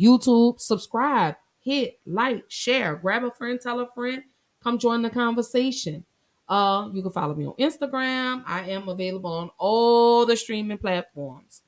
YouTube. 0.00 0.60
Subscribe, 0.60 1.36
hit, 1.60 2.00
like, 2.06 2.44
share, 2.48 2.96
grab 2.96 3.24
a 3.24 3.30
friend, 3.30 3.60
tell 3.60 3.80
a 3.80 3.86
friend, 3.92 4.22
come 4.62 4.78
join 4.78 5.02
the 5.02 5.10
conversation. 5.10 6.04
Uh, 6.48 6.88
you 6.94 7.02
can 7.02 7.12
follow 7.12 7.34
me 7.34 7.46
on 7.46 7.54
Instagram. 7.54 8.42
I 8.46 8.70
am 8.70 8.88
available 8.88 9.30
on 9.30 9.50
all 9.58 10.24
the 10.24 10.36
streaming 10.36 10.78
platforms. 10.78 11.62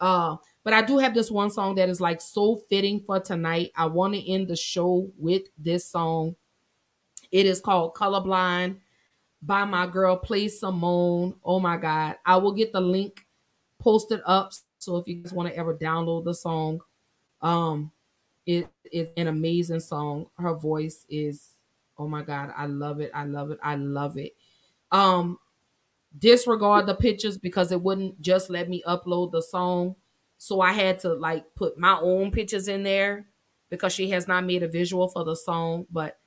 Uh, 0.00 0.36
but 0.64 0.72
I 0.72 0.82
do 0.82 0.98
have 0.98 1.14
this 1.14 1.30
one 1.30 1.50
song 1.50 1.76
that 1.76 1.88
is 1.88 2.00
like 2.00 2.20
so 2.20 2.56
fitting 2.68 3.00
for 3.00 3.20
tonight. 3.20 3.70
I 3.76 3.86
want 3.86 4.14
to 4.14 4.30
end 4.32 4.48
the 4.48 4.56
show 4.56 5.10
with 5.16 5.42
this 5.56 5.86
song. 5.86 6.34
It 7.30 7.46
is 7.46 7.60
called 7.60 7.94
Colorblind 7.94 8.76
by 9.42 9.64
my 9.64 9.86
girl 9.86 10.16
Play 10.16 10.48
Simone. 10.48 11.36
Oh 11.44 11.60
my 11.60 11.76
God. 11.76 12.16
I 12.26 12.36
will 12.36 12.52
get 12.52 12.72
the 12.72 12.80
link 12.80 13.26
posted 13.78 14.20
up. 14.26 14.52
So 14.78 14.96
if 14.96 15.08
you 15.08 15.16
guys 15.16 15.32
want 15.32 15.48
to 15.48 15.56
ever 15.56 15.74
download 15.74 16.24
the 16.24 16.34
song, 16.34 16.80
um, 17.42 17.90
it 18.46 18.68
is 18.90 19.08
an 19.16 19.28
amazing 19.28 19.80
song. 19.80 20.26
Her 20.38 20.54
voice 20.54 21.06
is, 21.08 21.50
oh 21.98 22.08
my 22.08 22.22
God, 22.22 22.52
I 22.56 22.66
love 22.66 23.00
it. 23.00 23.10
I 23.14 23.24
love 23.24 23.50
it. 23.50 23.58
I 23.62 23.76
love 23.76 24.16
it. 24.18 24.34
Um, 24.90 25.38
disregard 26.18 26.86
the 26.86 26.94
pictures 26.94 27.38
because 27.38 27.72
it 27.72 27.80
wouldn't 27.80 28.20
just 28.20 28.50
let 28.50 28.68
me 28.68 28.82
upload 28.86 29.32
the 29.32 29.42
song. 29.42 29.96
So 30.38 30.60
I 30.60 30.72
had 30.72 30.98
to 31.00 31.14
like 31.14 31.44
put 31.54 31.78
my 31.78 31.98
own 32.00 32.30
pictures 32.30 32.68
in 32.68 32.82
there 32.82 33.26
because 33.68 33.92
she 33.92 34.10
has 34.10 34.26
not 34.26 34.44
made 34.44 34.62
a 34.62 34.68
visual 34.68 35.08
for 35.08 35.24
the 35.24 35.36
song, 35.36 35.86
but 35.90 36.19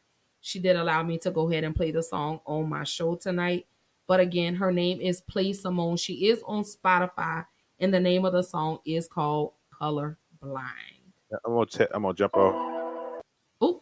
she 0.43 0.59
did 0.59 0.75
allow 0.75 1.01
me 1.03 1.17
to 1.19 1.31
go 1.31 1.49
ahead 1.49 1.63
and 1.63 1.73
play 1.73 1.91
the 1.91 2.03
song 2.03 2.41
on 2.45 2.67
my 2.67 2.83
show 2.83 3.15
tonight. 3.15 3.65
But 4.07 4.19
again, 4.19 4.55
her 4.55 4.73
name 4.73 4.99
is 4.99 5.22
Play 5.22 5.53
Simone. 5.53 5.95
She 5.95 6.27
is 6.27 6.43
on 6.45 6.65
Spotify, 6.65 7.45
and 7.80 7.93
the 7.93 7.99
name 8.01 8.25
of 8.25 8.33
the 8.33 8.43
song 8.43 8.80
is 8.85 9.07
called 9.07 9.53
Color 9.80 10.17
Blind. 10.41 11.13
I'm 11.45 11.53
gonna 11.53 11.65
te- 11.65 11.88
I'm 11.93 12.01
gonna 12.01 12.13
jump 12.13 12.35
off. 12.35 13.23
Oh, 13.61 13.81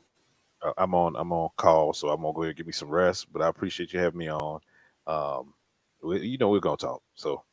I'm 0.77 0.93
on 0.93 1.15
I'm 1.15 1.33
on 1.33 1.49
call, 1.57 1.93
so 1.93 2.09
I'm 2.09 2.22
gonna 2.22 2.31
go 2.31 2.43
ahead 2.43 2.49
and 2.49 2.57
give 2.57 2.67
me 2.67 2.73
some 2.73 2.90
rest. 2.90 3.33
But 3.33 3.41
I 3.41 3.48
appreciate 3.48 3.91
you 3.91 3.99
having 3.99 4.19
me 4.19 4.30
on. 4.30 4.61
Um, 5.07 5.56
you 6.03 6.38
know 6.38 6.49
we're 6.49 6.59
gonna 6.59 6.77
talk. 6.77 7.01
So 7.15 7.43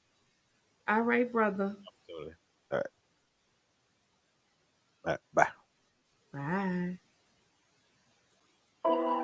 all 0.87 1.01
right, 1.01 1.33
brother. 1.33 1.77
All 2.71 2.79
right. 2.79 2.87
All 5.07 5.11
right. 5.13 5.19
Bye. 5.33 5.49
Bye. 6.33 6.99
It 8.91 9.18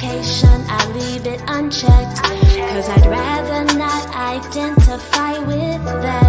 I 0.00 0.92
leave 0.94 1.26
it 1.26 1.40
unchecked. 1.46 2.22
Cause 2.22 2.88
I'd 2.88 3.06
rather 3.06 3.78
not 3.78 4.14
identify 4.14 5.38
with 5.40 5.84
that. 5.84 6.21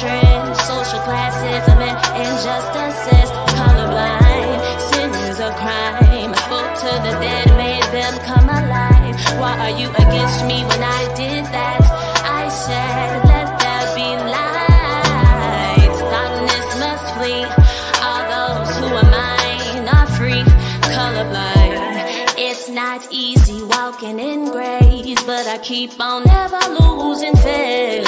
Trends, 0.00 0.58
social 0.66 1.00
classism 1.06 1.78
and 1.78 1.98
injustices. 2.26 3.28
Colorblind, 3.54 4.60
sin 4.90 5.10
is 5.30 5.38
a 5.40 5.50
crime. 5.62 6.30
I 6.34 6.38
spoke 6.46 6.72
to 6.84 6.92
the 7.06 7.12
dead, 7.22 7.46
made 7.56 7.88
them 7.94 8.14
come 8.26 8.48
alive. 8.48 9.14
Why 9.40 9.54
are 9.64 9.74
you 9.80 9.88
against 9.90 10.44
me 10.46 10.64
when 10.64 10.82
I 10.82 11.02
did 11.14 11.44
that? 11.56 11.82
I 12.42 12.48
said, 12.48 13.08
let 13.30 13.48
there 13.62 13.88
be 13.98 14.08
light. 14.34 15.94
Darkness 16.14 16.68
must 16.82 17.06
flee. 17.16 17.44
All 18.06 18.22
those 18.34 18.70
who 18.78 18.88
are 19.00 19.10
mine 19.18 19.86
are 19.98 20.08
free. 20.18 20.44
Colorblind. 20.94 22.34
It's 22.38 22.68
not 22.68 23.06
easy 23.10 23.62
walking 23.62 24.18
in 24.18 24.50
grace, 24.50 25.22
but 25.24 25.46
I 25.46 25.58
keep 25.62 25.98
on 26.00 26.24
never 26.24 26.60
losing 26.80 27.36
faith. 27.36 28.05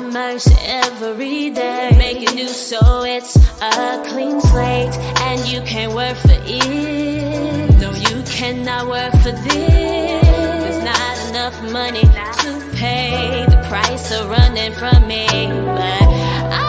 Mercy 0.00 0.54
every 0.60 1.50
day. 1.50 1.90
Make 1.96 2.22
it 2.22 2.34
new 2.34 2.48
so 2.48 3.04
it's 3.04 3.36
a 3.60 4.02
clean 4.06 4.40
slate, 4.40 4.94
and 5.20 5.46
you 5.48 5.60
can 5.62 5.94
work 5.94 6.16
for 6.16 6.38
it. 6.44 7.80
No, 7.80 7.90
you 7.92 8.22
cannot 8.24 8.88
work 8.88 9.12
for 9.22 9.32
this. 9.32 10.22
There's 10.22 10.84
not 10.84 11.28
enough 11.30 11.72
money 11.72 12.02
to 12.02 12.70
pay 12.76 13.44
the 13.48 13.64
price 13.68 14.10
of 14.12 14.28
running 14.30 14.72
from 14.72 15.06
me, 15.08 15.26
but 15.26 16.02
I 16.52 16.67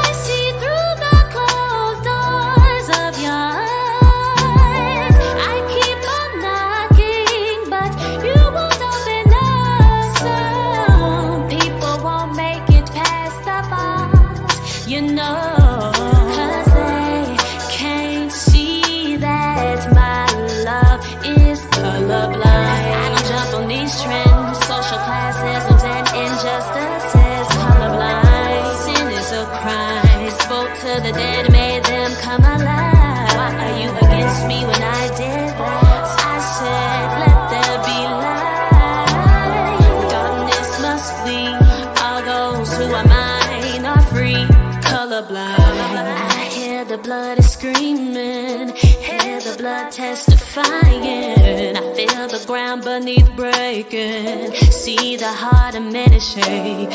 beneath 52.78 53.36
breaking. 53.36 54.54
See 54.54 55.16
the 55.16 55.32
heart 55.32 55.76
of 55.76 55.84
many 55.92 56.20
shake. 56.20 56.90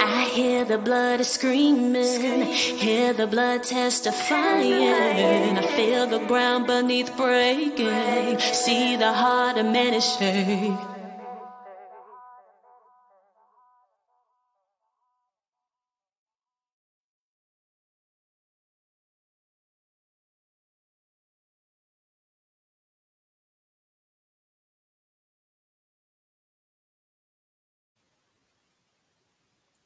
I 0.00 0.30
hear 0.32 0.64
the 0.64 0.78
blood 0.78 1.20
is 1.20 1.28
screaming. 1.28 2.44
Hear 2.52 3.12
the 3.12 3.26
blood 3.26 3.64
testifying. 3.64 5.58
I 5.58 5.66
feel 5.76 6.06
the 6.06 6.24
ground 6.26 6.66
beneath 6.66 7.16
breaking. 7.16 8.38
See 8.38 8.96
the 8.96 9.12
heart 9.12 9.58
of 9.58 9.66
many 9.66 10.00
shake. 10.00 10.93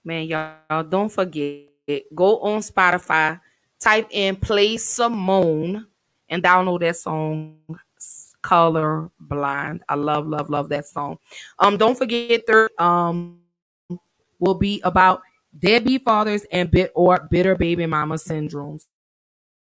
Man, 0.09 0.27
y'all 0.27 0.85
don't 0.85 1.13
forget, 1.13 1.67
go 2.15 2.39
on 2.41 2.61
Spotify, 2.61 3.39
type 3.79 4.09
in 4.11 4.37
Play 4.37 4.79
Simone, 4.79 5.87
and 6.31 6.43
download 6.43 6.81
that 6.81 6.97
song 6.97 7.59
color 8.41 9.11
blind 9.19 9.83
i 9.89 9.97
love 9.97 10.27
love 10.27 10.49
love 10.49 10.71
that 10.71 10.87
song. 10.87 11.19
Um 11.59 11.77
don't 11.77 11.99
forget 11.99 12.47
third 12.47 12.71
um 12.79 13.41
will 14.39 14.55
be 14.55 14.81
about 14.83 15.21
deadbeat 15.59 16.05
fathers 16.05 16.47
and 16.53 16.71
bit 16.71 16.91
or 16.95 17.29
bitter 17.31 17.55
baby 17.55 17.85
mama 17.85 18.15
syndromes. 18.15 18.87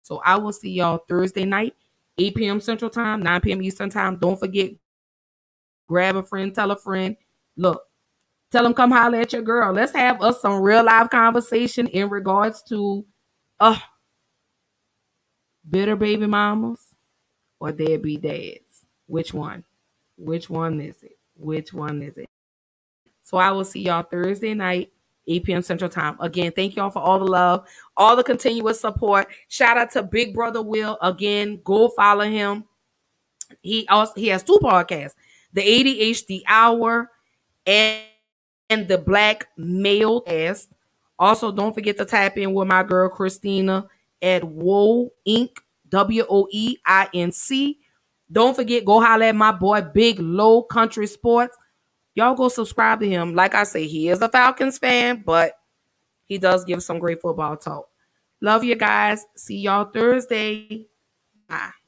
So 0.00 0.22
i 0.24 0.36
will 0.38 0.54
see 0.54 0.70
y'all 0.70 1.04
thursday 1.06 1.44
night 1.44 1.74
8 2.16 2.34
p.m 2.34 2.60
central 2.60 2.90
time 2.90 3.20
9 3.20 3.40
p.m 3.42 3.62
eastern 3.62 3.90
time. 3.90 4.16
Don't 4.16 4.40
forget 4.40 4.70
grab 5.86 6.16
a 6.16 6.22
friend 6.22 6.54
tell 6.54 6.70
a 6.70 6.76
friend. 6.78 7.14
Look 7.58 7.82
tell 8.50 8.62
them 8.62 8.74
come 8.74 8.90
holler 8.90 9.20
at 9.20 9.32
your 9.32 9.42
girl 9.42 9.72
let's 9.72 9.92
have 9.92 10.20
us 10.22 10.40
some 10.40 10.60
real 10.60 10.84
live 10.84 11.10
conversation 11.10 11.86
in 11.88 12.08
regards 12.08 12.62
to 12.62 13.04
uh 13.60 13.78
bitter 15.68 15.96
baby 15.96 16.26
mamas 16.26 16.90
or 17.60 17.72
deadbeat 17.72 18.22
dads? 18.22 18.86
Which 19.06 19.34
one? 19.34 19.64
Which 20.16 20.50
one 20.50 20.80
is 20.80 21.02
it? 21.02 21.18
Which 21.36 21.72
one 21.72 22.02
is 22.02 22.16
it? 22.16 22.28
So 23.22 23.36
I 23.36 23.52
will 23.52 23.64
see 23.64 23.82
y'all 23.82 24.02
Thursday 24.02 24.54
night, 24.54 24.92
8 25.28 25.44
p.m. 25.44 25.62
Central 25.62 25.90
Time. 25.90 26.16
Again, 26.20 26.52
thank 26.52 26.74
y'all 26.74 26.90
for 26.90 27.00
all 27.00 27.18
the 27.18 27.26
love, 27.26 27.66
all 27.96 28.16
the 28.16 28.24
continuous 28.24 28.80
support. 28.80 29.28
Shout 29.48 29.78
out 29.78 29.90
to 29.92 30.02
Big 30.02 30.34
Brother 30.34 30.62
Will. 30.62 30.98
Again, 31.00 31.60
go 31.62 31.88
follow 31.88 32.24
him. 32.24 32.64
He 33.62 33.86
also 33.88 34.12
he 34.16 34.28
has 34.28 34.42
two 34.42 34.58
podcasts: 34.62 35.14
the 35.52 35.60
ADHD 35.60 36.42
Hour 36.46 37.10
and, 37.66 38.00
and 38.70 38.88
the 38.88 38.96
Black 38.96 39.48
Male 39.58 40.22
Cast. 40.22 40.70
Also, 41.18 41.52
don't 41.52 41.74
forget 41.74 41.98
to 41.98 42.06
tap 42.06 42.38
in 42.38 42.54
with 42.54 42.66
my 42.66 42.82
girl 42.82 43.10
Christina 43.10 43.86
at 44.22 44.42
Woe 44.42 45.10
Inc. 45.28 45.50
W 45.90 46.24
O 46.28 46.48
E 46.50 46.76
I 46.86 47.08
N 47.12 47.32
C. 47.32 47.78
Don't 48.32 48.54
forget, 48.54 48.84
go 48.84 49.00
holler 49.00 49.24
at 49.24 49.34
my 49.34 49.52
boy 49.52 49.82
Big 49.82 50.20
Low 50.20 50.62
Country 50.62 51.06
Sports. 51.06 51.56
Y'all 52.14 52.34
go 52.34 52.48
subscribe 52.48 53.00
to 53.00 53.08
him. 53.08 53.34
Like 53.34 53.54
I 53.54 53.64
say, 53.64 53.86
he 53.86 54.08
is 54.08 54.22
a 54.22 54.28
Falcons 54.28 54.78
fan, 54.78 55.22
but 55.26 55.54
he 56.26 56.38
does 56.38 56.64
give 56.64 56.82
some 56.82 56.98
great 56.98 57.20
football 57.20 57.56
talk. 57.56 57.88
Love 58.40 58.64
you 58.64 58.76
guys. 58.76 59.26
See 59.36 59.58
y'all 59.58 59.84
Thursday. 59.84 60.86
Bye. 61.48 61.79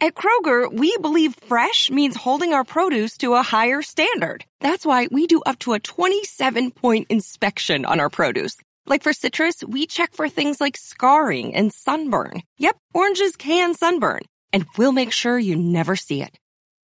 At 0.00 0.14
Kroger, 0.14 0.72
we 0.72 0.96
believe 0.98 1.34
fresh 1.48 1.90
means 1.90 2.16
holding 2.16 2.52
our 2.52 2.64
produce 2.64 3.18
to 3.18 3.34
a 3.34 3.42
higher 3.42 3.82
standard. 3.82 4.44
That's 4.60 4.86
why 4.86 5.08
we 5.10 5.26
do 5.26 5.42
up 5.44 5.58
to 5.60 5.72
a 5.72 5.80
27 5.80 6.70
point 6.70 7.06
inspection 7.10 7.84
on 7.84 7.98
our 8.00 8.08
produce 8.08 8.56
like 8.88 9.02
for 9.02 9.12
citrus, 9.12 9.62
we 9.64 9.86
check 9.86 10.14
for 10.14 10.28
things 10.28 10.60
like 10.60 10.76
scarring 10.76 11.54
and 11.54 11.72
sunburn. 11.72 12.42
Yep, 12.58 12.76
oranges 12.94 13.36
can 13.36 13.74
sunburn, 13.74 14.20
and 14.52 14.66
we'll 14.76 14.92
make 14.92 15.12
sure 15.12 15.38
you 15.38 15.56
never 15.56 15.96
see 15.96 16.22
it. 16.22 16.38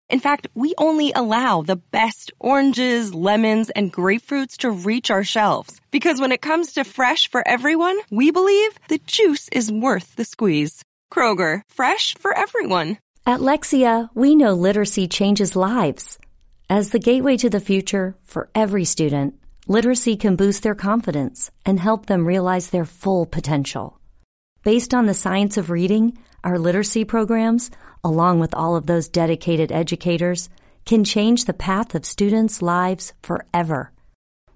In 0.09 0.19
fact, 0.19 0.48
we 0.53 0.74
only 0.77 1.11
allow 1.14 1.61
the 1.61 1.77
best 1.77 2.32
oranges, 2.40 3.14
lemons, 3.14 3.69
and 3.69 3.92
grapefruits 3.92 4.58
to 4.58 4.69
reach 4.69 5.09
our 5.09 5.24
shelves. 5.24 5.80
Because 5.92 6.19
when 6.19 6.32
it 6.32 6.42
comes 6.42 6.74
to 6.74 6.83
fresh 6.83 7.30
for 7.30 7.48
everyone, 7.48 7.98
we 8.11 8.30
believe 8.30 8.72
the 8.90 9.00
juice 9.00 9.48
is 9.50 9.72
worth 9.72 10.16
the 10.16 10.25
squeeze. 10.25 10.83
Kroger, 11.14 11.61
fresh 11.67 12.17
for 12.17 12.35
everyone. 12.35 12.98
At 13.25 13.40
Lexia, 13.40 14.09
we 14.16 14.35
know 14.35 14.53
literacy 14.53 15.08
changes 15.08 15.56
lives. 15.56 16.17
As 16.69 16.90
the 16.90 17.00
gateway 17.00 17.38
to 17.38 17.50
the 17.50 17.59
future 17.59 18.16
for 18.24 18.50
every 18.56 18.83
student, 18.83 19.35
literacy 19.67 20.17
can 20.17 20.35
boost 20.35 20.64
their 20.64 20.75
confidence 20.75 21.51
and 21.66 21.80
help 21.80 22.08
them 22.08 22.25
realize 22.25 22.69
their 22.69 22.85
full 22.85 23.25
potential. 23.25 24.00
Based 24.64 24.93
on 24.93 25.06
the 25.06 25.14
science 25.14 25.56
of 25.56 25.69
reading, 25.69 26.17
our 26.43 26.58
literacy 26.58 27.06
programs, 27.06 27.69
along 28.03 28.40
with 28.40 28.56
all 28.56 28.75
of 28.75 28.88
those 28.88 29.08
dedicated 29.08 29.72
educators, 29.72 30.50
can 30.85 31.03
change 31.03 31.45
the 31.45 31.53
path 31.53 31.95
of 31.95 32.06
students' 32.06 32.61
lives 32.61 33.14
forever. 33.22 33.92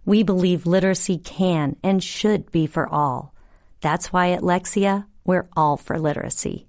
We 0.05 0.23
believe 0.23 0.65
literacy 0.65 1.19
can 1.19 1.75
and 1.83 2.03
should 2.03 2.51
be 2.51 2.65
for 2.67 2.87
all. 2.89 3.33
That's 3.81 4.11
why 4.11 4.31
at 4.31 4.41
Lexia, 4.41 5.05
we're 5.27 5.47
all 5.55 5.77
for 5.77 5.99
literacy. 5.99 6.65